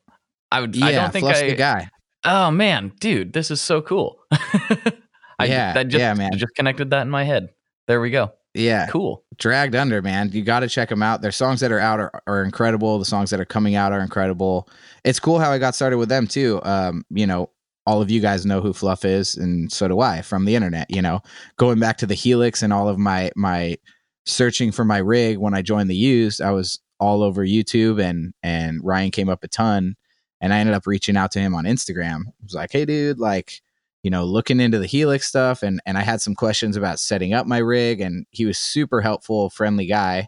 I 0.52 0.62
would. 0.62 0.76
yeah. 0.76 0.86
I 0.86 0.92
don't 0.92 1.12
think 1.12 1.24
Fluff's 1.24 1.42
I. 1.42 1.50
the 1.50 1.56
guy. 1.56 1.90
Oh 2.24 2.52
man, 2.52 2.94
dude, 3.00 3.34
this 3.34 3.50
is 3.50 3.60
so 3.60 3.82
cool. 3.82 4.20
I, 4.32 5.46
Yeah, 5.46 5.74
I 5.76 5.84
just, 5.84 6.00
yeah, 6.00 6.14
man. 6.14 6.30
I 6.32 6.38
just 6.38 6.54
connected 6.56 6.92
that 6.92 7.02
in 7.02 7.10
my 7.10 7.24
head. 7.24 7.50
There 7.88 8.00
we 8.00 8.12
go. 8.12 8.34
Yeah, 8.54 8.88
Cool. 8.88 9.24
dragged 9.38 9.76
under, 9.76 10.02
man. 10.02 10.30
You 10.34 10.42
got 10.44 10.60
to 10.60 10.68
check 10.68 10.90
them 10.90 11.02
out. 11.02 11.22
Their 11.22 11.32
songs 11.32 11.62
that 11.62 11.72
are 11.72 11.80
out 11.80 12.00
are, 12.02 12.22
are 12.28 12.44
incredible. 12.44 13.00
The 13.00 13.06
songs 13.06 13.30
that 13.30 13.40
are 13.40 13.46
coming 13.46 13.76
out 13.76 13.94
are 13.94 14.02
incredible. 14.02 14.68
It's 15.06 15.20
cool 15.20 15.40
how 15.40 15.52
I 15.52 15.58
got 15.58 15.74
started 15.74 15.98
with 15.98 16.10
them 16.10 16.28
too. 16.28 16.60
Um, 16.64 17.06
you 17.10 17.26
know, 17.26 17.50
all 17.86 18.02
of 18.02 18.12
you 18.12 18.20
guys 18.20 18.46
know 18.46 18.60
who 18.62 18.74
Fluff 18.74 19.06
is, 19.06 19.38
and 19.38 19.72
so 19.72 19.88
do 19.88 20.02
I 20.02 20.22
from 20.22 20.46
the 20.46 20.56
internet. 20.56 20.92
You 20.92 21.02
know, 21.02 21.22
going 21.58 21.80
back 21.80 21.98
to 22.00 22.06
the 22.06 22.14
Helix 22.14 22.62
and 22.62 22.74
all 22.74 22.88
of 22.90 22.98
my 23.00 23.32
my 23.36 23.78
searching 24.26 24.72
for 24.72 24.86
my 24.86 25.00
rig 25.00 25.38
when 25.38 25.54
I 25.54 25.62
joined 25.62 25.90
the 25.90 25.96
used, 25.96 26.42
I 26.42 26.52
was 26.52 26.80
all 27.00 27.24
over 27.24 27.46
YouTube, 27.46 28.04
and 28.04 28.34
and 28.44 28.82
Ryan 28.84 29.12
came 29.12 29.30
up 29.30 29.44
a 29.44 29.48
ton, 29.48 29.96
and 30.42 30.54
I 30.54 30.60
ended 30.60 30.76
up 30.76 30.86
reaching 30.86 31.18
out 31.18 31.32
to 31.32 31.40
him 31.40 31.56
on 31.56 31.64
Instagram. 31.64 32.28
I 32.28 32.44
was 32.44 32.54
like, 32.54 32.72
hey, 32.72 32.86
dude, 32.86 33.18
like 33.18 33.62
you 34.04 34.10
know, 34.10 34.26
looking 34.26 34.60
into 34.60 34.80
the 34.80 34.88
Helix 34.88 35.28
stuff 35.28 35.64
and 35.64 35.82
and 35.86 35.98
I 35.98 36.02
had 36.02 36.22
some 36.22 36.36
questions 36.36 36.76
about 36.78 37.00
setting 37.00 37.34
up 37.34 37.46
my 37.48 37.60
rig 37.60 38.02
and 38.02 38.26
he 38.32 38.46
was 38.46 38.58
super 38.58 39.02
helpful, 39.02 39.50
friendly 39.50 39.86
guy, 39.86 40.28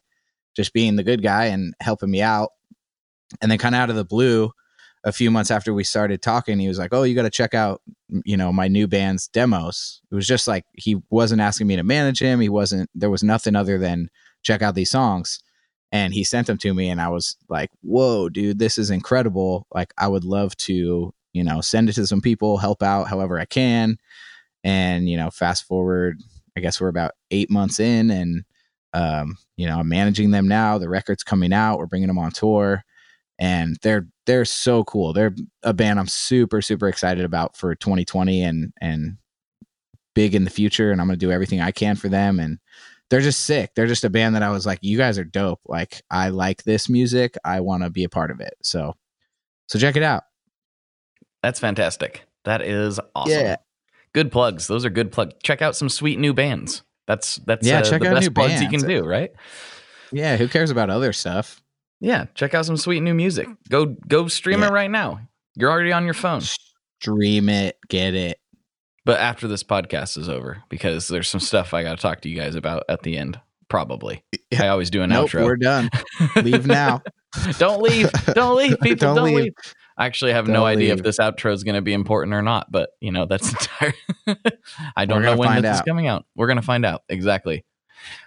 just 0.55 0.73
being 0.73 0.95
the 0.95 1.03
good 1.03 1.23
guy 1.23 1.45
and 1.45 1.73
helping 1.79 2.11
me 2.11 2.21
out. 2.21 2.49
And 3.41 3.49
then 3.49 3.57
kind 3.57 3.75
of 3.75 3.81
out 3.81 3.89
of 3.89 3.95
the 3.95 4.05
blue, 4.05 4.51
a 5.03 5.11
few 5.11 5.31
months 5.31 5.51
after 5.51 5.73
we 5.73 5.83
started 5.83 6.21
talking, 6.21 6.59
he 6.59 6.67
was 6.67 6.79
like, 6.79 6.93
"Oh, 6.93 7.03
you 7.03 7.15
got 7.15 7.23
to 7.23 7.29
check 7.29 7.53
out, 7.53 7.81
you 8.25 8.37
know, 8.37 8.53
my 8.53 8.67
new 8.67 8.87
band's 8.87 9.27
demos." 9.27 10.01
It 10.11 10.15
was 10.15 10.27
just 10.27 10.47
like 10.47 10.65
he 10.73 10.97
wasn't 11.09 11.41
asking 11.41 11.67
me 11.67 11.75
to 11.75 11.83
manage 11.83 12.19
him. 12.19 12.39
He 12.39 12.49
wasn't 12.49 12.89
there 12.95 13.09
was 13.09 13.23
nothing 13.23 13.55
other 13.55 13.77
than 13.77 14.09
check 14.43 14.61
out 14.61 14.75
these 14.75 14.91
songs. 14.91 15.39
And 15.91 16.13
he 16.13 16.23
sent 16.23 16.47
them 16.47 16.57
to 16.59 16.73
me 16.73 16.89
and 16.89 17.01
I 17.01 17.09
was 17.09 17.37
like, 17.49 17.69
"Whoa, 17.81 18.29
dude, 18.29 18.59
this 18.59 18.77
is 18.77 18.89
incredible. 18.91 19.67
Like 19.73 19.93
I 19.97 20.07
would 20.07 20.23
love 20.23 20.55
to 20.57 21.13
you 21.33 21.43
know, 21.43 21.61
send 21.61 21.89
it 21.89 21.93
to 21.93 22.07
some 22.07 22.21
people, 22.21 22.57
help 22.57 22.81
out 22.81 23.07
however 23.07 23.39
I 23.39 23.45
can. 23.45 23.97
And, 24.63 25.09
you 25.09 25.17
know, 25.17 25.29
fast 25.29 25.65
forward, 25.65 26.21
I 26.55 26.61
guess 26.61 26.79
we're 26.79 26.87
about 26.87 27.11
eight 27.31 27.49
months 27.49 27.79
in 27.79 28.11
and, 28.11 28.45
um, 28.93 29.37
you 29.57 29.67
know, 29.67 29.79
I'm 29.79 29.89
managing 29.89 30.31
them 30.31 30.47
now. 30.47 30.77
The 30.77 30.87
record's 30.87 31.23
coming 31.23 31.51
out. 31.51 31.79
We're 31.79 31.87
bringing 31.87 32.07
them 32.07 32.19
on 32.19 32.31
tour 32.31 32.83
and 33.39 33.77
they're, 33.81 34.07
they're 34.25 34.45
so 34.45 34.83
cool. 34.83 35.11
They're 35.13 35.35
a 35.63 35.73
band 35.73 35.99
I'm 35.99 36.07
super, 36.07 36.61
super 36.61 36.87
excited 36.87 37.25
about 37.25 37.57
for 37.57 37.75
2020 37.75 38.43
and, 38.43 38.71
and 38.79 39.17
big 40.13 40.35
in 40.35 40.43
the 40.43 40.49
future. 40.49 40.91
And 40.91 41.01
I'm 41.01 41.07
going 41.07 41.19
to 41.19 41.25
do 41.25 41.31
everything 41.31 41.59
I 41.59 41.71
can 41.71 41.95
for 41.95 42.07
them. 42.07 42.39
And 42.39 42.59
they're 43.09 43.21
just 43.21 43.41
sick. 43.41 43.71
They're 43.75 43.87
just 43.87 44.05
a 44.05 44.09
band 44.09 44.35
that 44.35 44.43
I 44.43 44.49
was 44.49 44.65
like, 44.65 44.79
you 44.81 44.97
guys 44.97 45.17
are 45.17 45.23
dope. 45.23 45.59
Like, 45.65 46.01
I 46.09 46.29
like 46.29 46.63
this 46.63 46.89
music. 46.89 47.35
I 47.43 47.59
want 47.59 47.83
to 47.83 47.89
be 47.89 48.03
a 48.03 48.09
part 48.09 48.31
of 48.31 48.39
it. 48.39 48.53
So, 48.61 48.95
so 49.67 49.79
check 49.79 49.95
it 49.95 50.03
out. 50.03 50.23
That's 51.43 51.59
fantastic. 51.59 52.23
That 52.45 52.61
is 52.63 52.99
awesome. 53.15 53.31
Yeah. 53.31 53.55
Good 54.13 54.31
plugs. 54.31 54.65
Those 54.67 54.85
are 54.85 54.89
good 54.89 55.11
plugs. 55.11 55.33
Check 55.43 55.61
out 55.61 55.75
some 55.75 55.89
sweet 55.89 56.17
new 56.17 56.33
bands. 56.33 56.81
That's 57.05 57.35
that's 57.45 57.67
Yeah, 57.67 57.79
uh, 57.79 57.81
check 57.83 58.01
the 58.01 58.07
out 58.09 58.13
best 58.15 58.27
new 58.29 58.33
plugs 58.33 58.61
you 58.61 58.69
can 58.69 58.81
do, 58.87 59.03
right? 59.05 59.31
Yeah. 60.11 60.37
Who 60.37 60.47
cares 60.47 60.71
about 60.71 60.89
other 60.89 61.13
stuff? 61.13 61.61
Yeah, 61.99 62.25
check 62.35 62.53
out 62.53 62.65
some 62.65 62.77
sweet 62.77 63.01
new 63.01 63.13
music. 63.13 63.47
Go 63.69 63.85
go 64.07 64.27
stream 64.27 64.61
Yeah. 64.61 64.67
it 64.67 64.71
right 64.71 64.89
now. 64.91 65.21
You're 65.55 65.69
already 65.71 65.91
on 65.91 66.05
your 66.05 66.13
phone. 66.13 66.41
Stream 67.01 67.49
it, 67.49 67.77
get 67.89 68.13
it. 68.15 68.39
But 69.05 69.19
after 69.19 69.47
this 69.47 69.63
podcast 69.63 70.17
is 70.17 70.29
over, 70.29 70.63
because 70.69 71.07
there's 71.09 71.27
some 71.27 71.41
stuff 71.41 71.73
I 71.73 71.83
got 71.83 71.97
to 71.97 72.01
talk 72.01 72.21
to 72.21 72.29
you 72.29 72.37
guys 72.37 72.55
about 72.55 72.83
at 72.87 73.03
the 73.03 73.17
end. 73.17 73.39
Probably. 73.69 74.23
Yeah. 74.51 74.65
I 74.65 74.67
always 74.69 74.89
do 74.89 75.01
an 75.01 75.09
Nope, 75.09 75.31
outro. 75.31 75.43
we're 75.45 75.57
done. 75.57 75.89
Leave 76.37 76.65
now. 76.67 77.01
don't 77.57 77.81
leave. 77.81 78.11
Don't 78.33 78.55
leave. 78.55 78.79
People 78.81 79.07
Don't 79.07 79.15
don't, 79.17 79.25
leave. 79.25 79.35
leave. 79.45 79.53
I 79.97 80.05
actually 80.05 80.33
have 80.33 80.47
no 80.47 80.65
idea 80.65 80.93
if 80.93 81.03
this 81.03 81.17
outro 81.19 81.53
is 81.53 81.63
going 81.63 81.75
to 81.75 81.81
be 81.81 81.93
important 81.93 82.33
or 82.33 82.41
not, 82.41 82.71
but 82.71 82.91
you 82.99 83.11
know, 83.11 83.25
that's 83.25 83.49
entire. 83.51 83.93
I 84.95 85.05
don't 85.05 85.21
know 85.21 85.37
when 85.37 85.61
this 85.61 85.77
is 85.77 85.81
coming 85.81 86.07
out. 86.07 86.25
We're 86.35 86.47
going 86.47 86.57
to 86.57 86.63
find 86.63 86.85
out. 86.85 87.03
Exactly. 87.09 87.65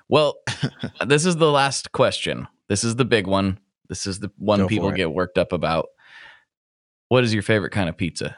Well, 0.09 0.37
this 1.07 1.27
is 1.27 1.37
the 1.37 1.51
last 1.51 1.93
question. 1.93 2.47
This 2.69 2.85
is 2.85 2.97
the 2.97 3.05
big 3.05 3.27
one. 3.27 3.59
This 3.89 4.07
is 4.07 4.21
the 4.21 4.31
one 4.39 4.61
Go 4.61 4.69
people 4.69 4.91
get 4.93 5.13
worked 5.13 5.39
up 5.39 5.53
about. 5.53 5.87
What 7.09 7.25
is 7.25 7.33
your 7.33 7.43
favorite 7.43 7.71
kind 7.71 7.89
of 7.89 7.97
pizza? 7.97 8.37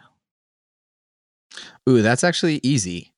Ooh, 1.88 2.02
that's 2.02 2.24
actually 2.24 2.60
easy. 2.62 3.14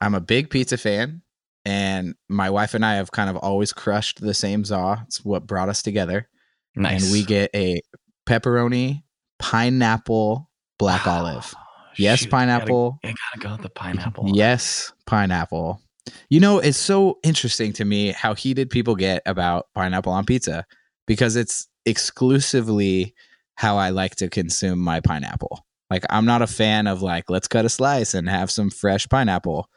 I'm 0.00 0.14
a 0.14 0.20
big 0.20 0.50
pizza 0.50 0.76
fan, 0.76 1.22
and 1.64 2.16
my 2.28 2.50
wife 2.50 2.74
and 2.74 2.84
I 2.84 2.94
have 2.94 3.12
kind 3.12 3.30
of 3.30 3.36
always 3.36 3.72
crushed 3.72 4.20
the 4.20 4.34
same 4.34 4.64
za. 4.64 5.04
It's 5.06 5.24
what 5.24 5.46
brought 5.46 5.68
us 5.68 5.82
together. 5.82 6.28
Nice. 6.74 7.04
And 7.04 7.12
we 7.12 7.24
get 7.24 7.50
a 7.54 7.80
pepperoni, 8.26 9.01
pineapple, 9.42 10.48
black 10.78 11.04
Wow. 11.04 11.18
olive. 11.18 11.54
Yes, 11.98 12.20
Shoot, 12.20 12.30
pineapple. 12.30 12.98
I 13.04 13.08
gotta, 13.08 13.12
I 13.12 13.36
gotta 13.36 13.48
go 13.48 13.52
with 13.52 13.62
the 13.62 13.68
pineapple. 13.68 14.30
Yes, 14.34 14.92
pineapple. 15.06 15.82
You 16.30 16.40
know, 16.40 16.58
it's 16.58 16.78
so 16.78 17.18
interesting 17.22 17.72
to 17.74 17.84
me 17.84 18.12
how 18.12 18.34
heated 18.34 18.70
people 18.70 18.94
get 18.96 19.22
about 19.26 19.66
pineapple 19.74 20.12
on 20.12 20.24
pizza 20.24 20.64
because 21.06 21.36
it's 21.36 21.68
exclusively 21.84 23.14
how 23.56 23.76
I 23.76 23.90
like 23.90 24.16
to 24.16 24.28
consume 24.28 24.78
my 24.78 25.00
pineapple. 25.00 25.66
Like, 25.90 26.06
I'm 26.08 26.24
not 26.24 26.40
a 26.40 26.46
fan 26.46 26.86
of 26.86 27.02
like, 27.02 27.28
let's 27.28 27.48
cut 27.48 27.66
a 27.66 27.68
slice 27.68 28.14
and 28.14 28.28
have 28.28 28.50
some 28.50 28.70
fresh 28.70 29.06
pineapple. 29.08 29.68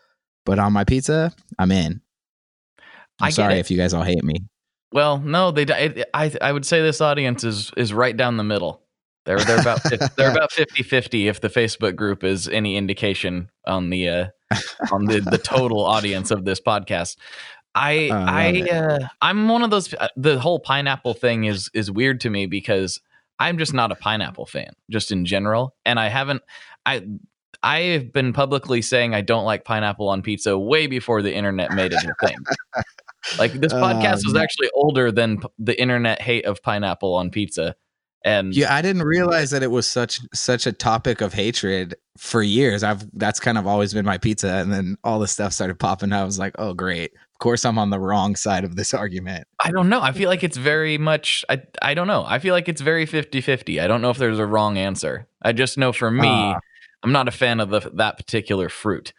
But 0.45 0.59
on 0.59 0.71
my 0.71 0.85
pizza, 0.85 1.33
I'm 1.59 1.71
in. 1.71 2.01
I'm 3.19 3.31
sorry 3.31 3.55
it. 3.55 3.59
if 3.59 3.71
you 3.71 3.77
guys 3.77 3.93
all 3.93 4.03
hate 4.03 4.23
me. 4.23 4.35
Well, 4.93 5.17
no, 5.19 5.51
they. 5.51 5.63
It, 5.63 6.09
I 6.13 6.31
I 6.41 6.51
would 6.51 6.65
say 6.65 6.81
this 6.81 7.01
audience 7.01 7.43
is 7.43 7.71
is 7.75 7.91
right 7.91 8.15
down 8.15 8.37
the 8.37 8.43
middle. 8.43 8.84
They're 9.25 9.39
they're 9.39 9.59
about 9.59 9.81
they're 10.15 10.31
about 10.35 10.51
50-50 10.51 11.25
if 11.29 11.41
the 11.41 11.49
Facebook 11.49 11.95
group 11.95 12.23
is 12.23 12.47
any 12.47 12.77
indication 12.77 13.49
on 13.65 13.89
the 13.89 14.07
uh, 14.09 14.25
on 14.91 15.05
the 15.05 15.19
the 15.19 15.37
total 15.37 15.83
audience 15.83 16.31
of 16.31 16.45
this 16.45 16.61
podcast. 16.61 17.17
I 17.73 18.09
I 18.11 18.63
I 18.67 18.69
uh, 18.71 19.07
I'm 19.21 19.49
one 19.49 19.63
of 19.63 19.69
those. 19.69 19.93
uh, 19.93 20.07
The 20.15 20.39
whole 20.39 20.59
pineapple 20.59 21.13
thing 21.13 21.45
is 21.45 21.69
is 21.73 21.91
weird 21.91 22.21
to 22.21 22.29
me 22.29 22.45
because 22.45 23.01
I'm 23.39 23.57
just 23.57 23.73
not 23.73 23.91
a 23.91 23.95
pineapple 23.95 24.45
fan, 24.45 24.73
just 24.89 25.11
in 25.11 25.25
general. 25.25 25.75
And 25.85 25.99
I 25.99 26.07
haven't 26.07 26.41
I 26.85 27.05
I 27.63 27.79
have 27.81 28.13
been 28.13 28.31
publicly 28.31 28.81
saying 28.81 29.13
I 29.15 29.21
don't 29.21 29.43
like 29.43 29.65
pineapple 29.65 30.07
on 30.07 30.21
pizza 30.21 30.57
way 30.57 30.87
before 30.87 31.21
the 31.21 31.33
internet 31.33 31.71
made 31.71 31.91
it 31.93 32.03
a 32.05 32.25
thing. 32.27 32.37
like 33.39 33.51
this 33.53 33.73
podcast 33.83 34.23
um, 34.25 34.27
is 34.27 34.35
actually 34.35 34.69
older 34.73 35.11
than 35.11 35.39
p- 35.41 35.47
the 35.59 35.79
internet 35.81 36.21
hate 36.21 36.45
of 36.45 36.61
pineapple 36.61 37.15
on 37.15 37.29
pizza. 37.31 37.75
And 38.25 38.55
yeah, 38.55 38.73
I 38.73 38.81
didn't 38.81 39.03
realize 39.03 39.51
that 39.51 39.61
it 39.61 39.69
was 39.69 39.85
such 39.85 40.19
such 40.33 40.65
a 40.65 40.71
topic 40.71 41.21
of 41.21 41.31
hatred 41.31 41.95
for 42.17 42.41
years. 42.41 42.81
I've 42.81 43.05
that's 43.13 43.39
kind 43.39 43.55
of 43.55 43.67
always 43.67 43.93
been 43.93 44.03
my 44.03 44.17
pizza, 44.17 44.49
and 44.49 44.73
then 44.73 44.97
all 45.03 45.19
the 45.19 45.27
stuff 45.27 45.53
started 45.53 45.77
popping. 45.77 46.11
Up 46.11 46.21
i 46.21 46.23
was 46.23 46.39
like, 46.39 46.55
oh 46.57 46.73
great, 46.73 47.13
of 47.13 47.39
course 47.39 47.63
I'm 47.63 47.77
on 47.77 47.91
the 47.91 47.99
wrong 47.99 48.35
side 48.35 48.63
of 48.63 48.75
this 48.75 48.93
argument. 48.95 49.47
I 49.63 49.69
don't 49.69 49.89
know. 49.89 50.01
I 50.01 50.11
feel 50.11 50.27
like 50.27 50.43
it's 50.43 50.57
very 50.57 50.97
much 50.97 51.45
I 51.49 51.61
I 51.83 51.93
don't 51.93 52.07
know. 52.07 52.25
I 52.25 52.39
feel 52.39 52.55
like 52.55 52.67
it's 52.67 52.81
very 52.81 53.05
50-50. 53.05 53.79
I 53.79 53.85
don't 53.85 54.01
know 54.01 54.09
if 54.09 54.17
there's 54.17 54.39
a 54.39 54.45
wrong 54.47 54.79
answer. 54.79 55.27
I 55.43 55.51
just 55.51 55.77
know 55.77 55.93
for 55.93 56.09
me, 56.09 56.27
uh, 56.27 56.59
I'm 57.03 57.11
not 57.11 57.27
a 57.27 57.31
fan 57.31 57.59
of 57.59 57.69
the 57.69 57.91
that 57.93 58.17
particular 58.17 58.69
fruit. 58.69 59.13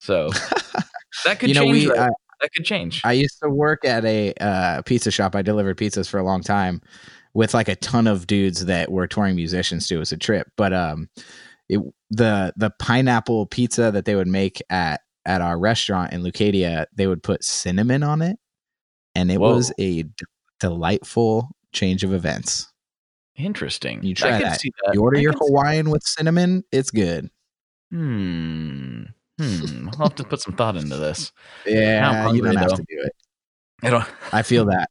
So 0.00 0.30
that 1.24 1.38
could 1.38 1.50
you 1.50 1.54
know, 1.54 1.62
change. 1.62 1.86
We, 1.86 1.92
I, 1.92 2.08
that 2.40 2.52
could 2.56 2.64
change. 2.64 3.02
I 3.04 3.12
used 3.12 3.38
to 3.40 3.50
work 3.50 3.84
at 3.84 4.04
a 4.04 4.34
uh, 4.40 4.82
pizza 4.82 5.12
shop. 5.12 5.36
I 5.36 5.42
delivered 5.42 5.76
pizzas 5.76 6.08
for 6.08 6.18
a 6.18 6.24
long 6.24 6.42
time 6.42 6.82
with 7.34 7.54
like 7.54 7.68
a 7.68 7.76
ton 7.76 8.06
of 8.06 8.26
dudes 8.26 8.66
that 8.66 8.90
were 8.90 9.06
touring 9.06 9.36
musicians 9.36 9.86
too. 9.86 9.96
It 9.96 9.98
was 10.00 10.12
a 10.12 10.16
trip, 10.16 10.48
but 10.56 10.72
um, 10.72 11.08
it, 11.68 11.80
the 12.10 12.52
the 12.56 12.70
pineapple 12.78 13.46
pizza 13.46 13.90
that 13.90 14.04
they 14.04 14.14
would 14.14 14.28
make 14.28 14.62
at 14.70 15.00
at 15.26 15.40
our 15.40 15.58
restaurant 15.58 16.12
in 16.12 16.22
Leucadia, 16.22 16.86
they 16.94 17.06
would 17.06 17.22
put 17.22 17.44
cinnamon 17.44 18.02
on 18.02 18.22
it, 18.22 18.38
and 19.14 19.30
it 19.30 19.38
Whoa. 19.40 19.54
was 19.54 19.72
a 19.78 20.02
d- 20.04 20.10
delightful 20.60 21.50
change 21.72 22.02
of 22.04 22.14
events. 22.14 22.66
Interesting. 23.36 24.02
You 24.02 24.14
try 24.14 24.32
that. 24.32 24.60
that. 24.60 24.94
You 24.94 25.02
order 25.02 25.18
I 25.18 25.20
your 25.20 25.32
Hawaiian 25.32 25.90
with 25.90 26.02
cinnamon, 26.02 26.64
it's 26.72 26.90
good. 26.90 27.30
Hmm. 27.90 29.02
Hmm. 29.40 29.88
I'll 29.92 30.08
have 30.08 30.16
to 30.16 30.24
put 30.24 30.40
some 30.40 30.54
thought 30.54 30.76
into 30.76 30.96
this. 30.96 31.30
Yeah, 31.66 32.22
hungry, 32.22 32.38
you 32.38 32.44
don't 32.44 32.56
have 32.56 32.70
though. 32.70 32.76
to 32.76 32.82
do 32.82 33.00
it. 33.04 33.12
I 33.82 33.90
don't. 33.90 34.04
I 34.32 34.42
feel 34.42 34.64
that. 34.72 34.90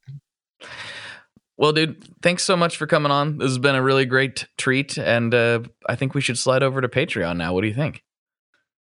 Well, 1.59 1.73
dude, 1.73 2.07
thanks 2.21 2.43
so 2.43 2.55
much 2.55 2.77
for 2.77 2.85
coming 2.85 3.11
on. 3.11 3.39
This 3.39 3.49
has 3.49 3.57
been 3.57 3.73
a 3.73 3.81
really 3.81 4.05
great 4.05 4.47
treat, 4.57 4.95
and 4.97 5.33
uh, 5.33 5.61
I 5.89 5.95
think 5.95 6.13
we 6.13 6.21
should 6.21 6.37
slide 6.37 6.61
over 6.61 6.81
to 6.81 6.87
Patreon 6.87 7.37
now. 7.37 7.51
What 7.51 7.61
do 7.61 7.67
you 7.67 7.73
think? 7.73 8.03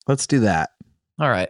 Let's 0.08 0.26
do 0.26 0.40
that. 0.40 0.70
All 1.20 1.30
right. 1.30 1.48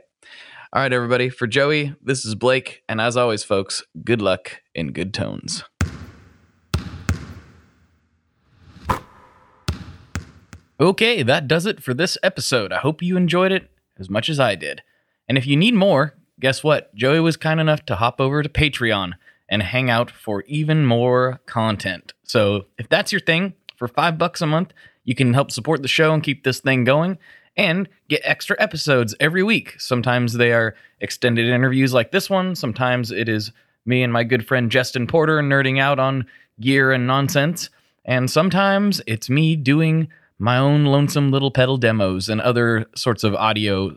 All 0.75 0.83
right, 0.83 0.93
everybody. 0.93 1.31
For 1.31 1.47
Joey, 1.47 1.95
this 2.03 2.27
is 2.27 2.35
Blake, 2.35 2.83
and 2.91 3.01
as 3.01 3.17
always, 3.17 3.43
folks, 3.43 3.83
good 4.05 4.21
luck 4.21 4.61
in 4.75 4.93
good 4.93 5.15
tones. 5.15 5.65
Okay, 10.79 11.23
that 11.23 11.49
does 11.49 11.65
it 11.65 11.83
for 11.83 11.95
this 11.95 12.19
episode. 12.23 12.71
I 12.71 12.79
hope 12.79 13.01
you 13.01 13.17
enjoyed 13.17 13.53
it 13.53 13.71
as 13.99 14.11
much 14.11 14.29
as 14.29 14.39
I 14.39 14.57
did. 14.57 14.83
And 15.27 15.39
if 15.39 15.47
you 15.47 15.57
need 15.57 15.73
more, 15.73 16.19
guess 16.39 16.63
what? 16.63 16.95
Joey 16.95 17.21
was 17.21 17.39
kind 17.39 17.61
enough 17.61 17.87
to 17.87 17.97
hop 17.97 18.21
over 18.21 18.43
to 18.43 18.49
Patreon 18.51 19.13
and 19.49 19.63
hang 19.63 19.91
out 19.91 20.11
for 20.11 20.43
even 20.43 20.87
more 20.87 21.41
content. 21.47 22.13
So 22.23 22.67
if 22.79 22.89
that's 22.89 23.13
your 23.13 23.21
thing, 23.21 23.55
for 23.77 23.89
five 23.89 24.19
bucks 24.19 24.41
a 24.41 24.47
month, 24.47 24.73
you 25.05 25.15
can 25.15 25.35
help 25.35 25.51
support 25.51 25.83
the 25.83 25.89
show 25.89 26.13
and 26.15 26.23
keep 26.23 26.45
this 26.45 26.61
thing 26.61 26.85
going 26.85 27.19
and 27.57 27.89
get 28.09 28.23
extra 28.25 28.57
episodes 28.59 29.15
every 29.21 29.43
week. 29.43 29.79
Sometimes 29.79 30.35
they 30.35 30.53
are 30.53 30.75
extended 31.01 31.47
interviews 31.47 31.93
like 31.93 32.11
this 32.11 32.29
one. 32.31 32.55
Sometimes 32.55 33.11
it 33.11 33.29
is 33.29 33.53
me 33.87 34.03
and 34.03 34.13
my 34.13 34.25
good 34.25 34.47
friend 34.47 34.71
Justin 34.71 35.07
Porter 35.07 35.41
nerding 35.41 35.81
out 35.81 35.99
on 35.99 36.27
gear 36.61 36.93
and 36.93 37.07
nonsense. 37.07 37.71
And 38.05 38.31
sometimes 38.31 39.01
it's 39.07 39.31
me 39.31 39.57
doing 39.57 40.09
my 40.39 40.59
own 40.59 40.85
lonesome 40.85 41.31
little 41.31 41.51
pedal 41.51 41.77
demos 41.77 42.29
and 42.29 42.41
other 42.41 42.87
sorts 42.97 43.25
of 43.25 43.35
audio 43.35 43.97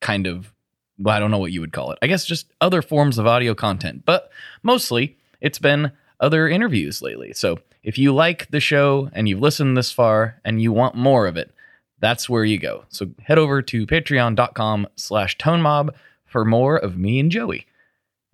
kind 0.00 0.26
of 0.26 0.51
well, 1.02 1.16
I 1.16 1.18
don't 1.18 1.30
know 1.30 1.38
what 1.38 1.52
you 1.52 1.60
would 1.60 1.72
call 1.72 1.92
it. 1.92 1.98
I 2.02 2.06
guess 2.06 2.24
just 2.24 2.46
other 2.60 2.82
forms 2.82 3.18
of 3.18 3.26
audio 3.26 3.54
content, 3.54 4.04
but 4.04 4.30
mostly 4.62 5.16
it's 5.40 5.58
been 5.58 5.92
other 6.20 6.48
interviews 6.48 7.02
lately. 7.02 7.32
So 7.32 7.58
if 7.82 7.98
you 7.98 8.14
like 8.14 8.50
the 8.50 8.60
show 8.60 9.10
and 9.12 9.28
you've 9.28 9.40
listened 9.40 9.76
this 9.76 9.92
far 9.92 10.40
and 10.44 10.62
you 10.62 10.72
want 10.72 10.94
more 10.94 11.26
of 11.26 11.36
it, 11.36 11.52
that's 12.00 12.28
where 12.28 12.44
you 12.44 12.58
go. 12.58 12.84
So 12.88 13.10
head 13.22 13.38
over 13.38 13.62
to 13.62 13.86
patreon.com 13.86 14.88
slash 14.96 15.36
tonemob 15.38 15.90
for 16.26 16.44
more 16.44 16.76
of 16.76 16.96
me 16.96 17.20
and 17.20 17.30
Joey. 17.30 17.66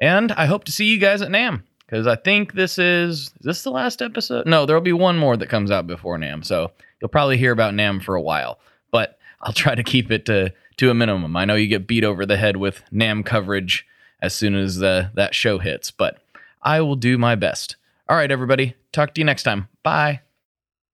And 0.01 0.33
I 0.33 0.47
hope 0.47 0.65
to 0.65 0.73
see 0.73 0.87
you 0.87 0.99
guys 0.99 1.23
at 1.23 1.29
NAMM 1.29 1.63
because 1.85 2.07
I 2.07 2.17
think 2.17 2.53
this 2.53 2.79
is, 2.79 3.21
is 3.21 3.33
this 3.41 3.63
the 3.63 3.71
last 3.71 4.01
episode? 4.03 4.47
No, 4.47 4.65
there'll 4.67 4.83
be 4.83 4.93
one 4.93 5.19
more 5.19 5.37
that 5.37 5.49
comes 5.49 5.71
out 5.71 5.87
before 5.87 6.19
NAMM. 6.19 6.45
So 6.45 6.71
you'll 7.01 7.09
probably 7.09 7.37
hear 7.39 7.53
about 7.53 7.75
NAMM 7.75 8.03
for 8.03 8.15
a 8.15 8.23
while, 8.23 8.59
but 8.91 9.19
I'll 9.41 9.53
try 9.53 9.75
to 9.75 9.83
keep 9.83 10.11
it 10.11 10.27
to 10.27 10.53
to 10.79 10.91
a 10.91 10.95
minimum. 10.95 11.37
I 11.37 11.45
know 11.45 11.55
you 11.55 11.67
get 11.67 11.87
beat 11.87 12.05
over 12.05 12.25
the 12.25 12.37
head 12.37 12.57
with 12.57 12.83
NAMM 12.93 13.25
coverage 13.25 13.87
as 14.21 14.35
soon 14.35 14.55
as 14.55 14.77
the, 14.77 15.11
that 15.15 15.35
show 15.35 15.59
hits, 15.59 15.91
but 15.91 16.19
I 16.63 16.81
will 16.81 16.97
do 16.97 17.19
my 17.19 17.35
best. 17.35 17.77
All 18.09 18.17
right, 18.17 18.31
everybody. 18.31 18.75
Talk 18.93 19.15
to 19.15 19.21
you 19.21 19.25
next 19.25 19.43
time. 19.43 19.69
Bye. 19.83 20.23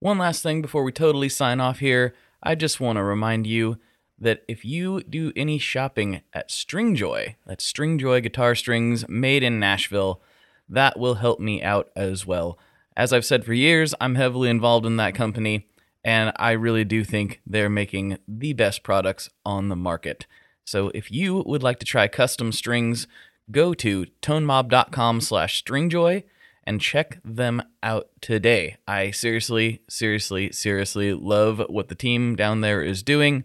One 0.01 0.19
last 0.19 0.43
thing 0.43 0.61
before 0.61 0.83
we 0.83 0.93
totally 0.93 1.29
sign 1.29 1.61
off 1.61 1.79
here. 1.79 2.15
I 2.43 2.55
just 2.55 2.81
want 2.81 2.97
to 2.97 3.03
remind 3.03 3.47
you 3.47 3.79
that 4.19 4.43
if 4.49 4.65
you 4.65 5.03
do 5.03 5.33
any 5.37 5.59
shopping 5.59 6.23
at 6.33 6.51
Stringjoy, 6.51 7.37
that's 7.47 7.71
Stringjoy 7.73 8.23
guitar 8.23 8.55
strings 8.55 9.09
made 9.09 9.43
in 9.43 9.59
Nashville, 9.59 10.21
that 10.69 10.99
will 10.99 11.17
help 11.17 11.41
me 11.41 11.63
out 11.63 11.91
as 11.97 12.27
well. 12.27 12.59
As 12.97 13.13
I've 13.13 13.25
said 13.25 13.45
for 13.45 13.55
years, 13.55 13.95
I'm 14.01 14.15
heavily 14.15 14.51
involved 14.51 14.87
in 14.87 14.97
that 14.97 15.15
company 15.15 15.67
and 16.05 16.33
I 16.37 16.53
really 16.53 16.85
do 16.85 17.03
think 17.03 17.41
they're 17.47 17.71
making 17.71 18.19
the 18.29 18.53
best 18.53 18.83
products 18.83 19.31
on 19.45 19.69
the 19.69 19.77
market. 19.77 20.27
So 20.65 20.91
if 20.95 21.11
you 21.11 21.43
would 21.47 21.63
like 21.63 21.79
to 21.79 21.87
try 21.87 22.09
custom 22.09 22.53
strings, 22.53 23.07
go 23.51 23.75
to 23.75 24.07
tonemob.com 24.23 25.21
slash 25.21 25.63
stringjoy 25.63 26.25
and 26.65 26.81
check 26.81 27.19
them 27.25 27.63
out 27.83 28.09
today. 28.21 28.77
I 28.87 29.11
seriously, 29.11 29.83
seriously, 29.89 30.53
seriously 30.53 31.13
love 31.13 31.63
what 31.69 31.89
the 31.89 31.95
team 31.95 32.37
down 32.37 32.61
there 32.61 32.83
is 32.83 33.03
doing. 33.03 33.45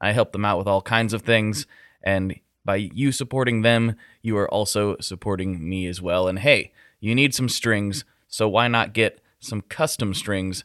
I 0.00 0.12
help 0.12 0.32
them 0.32 0.44
out 0.44 0.58
with 0.58 0.66
all 0.66 0.82
kinds 0.82 1.12
of 1.12 1.22
things, 1.22 1.66
and 2.02 2.38
by 2.64 2.76
you 2.76 3.12
supporting 3.12 3.62
them, 3.62 3.96
you 4.20 4.36
are 4.36 4.50
also 4.50 4.96
supporting 5.00 5.66
me 5.66 5.86
as 5.86 6.02
well. 6.02 6.28
And 6.28 6.40
hey, 6.40 6.72
you 7.00 7.14
need 7.14 7.34
some 7.34 7.48
strings, 7.48 8.04
so 8.28 8.48
why 8.48 8.68
not 8.68 8.92
get 8.92 9.20
some 9.38 9.62
custom 9.62 10.12
strings 10.12 10.64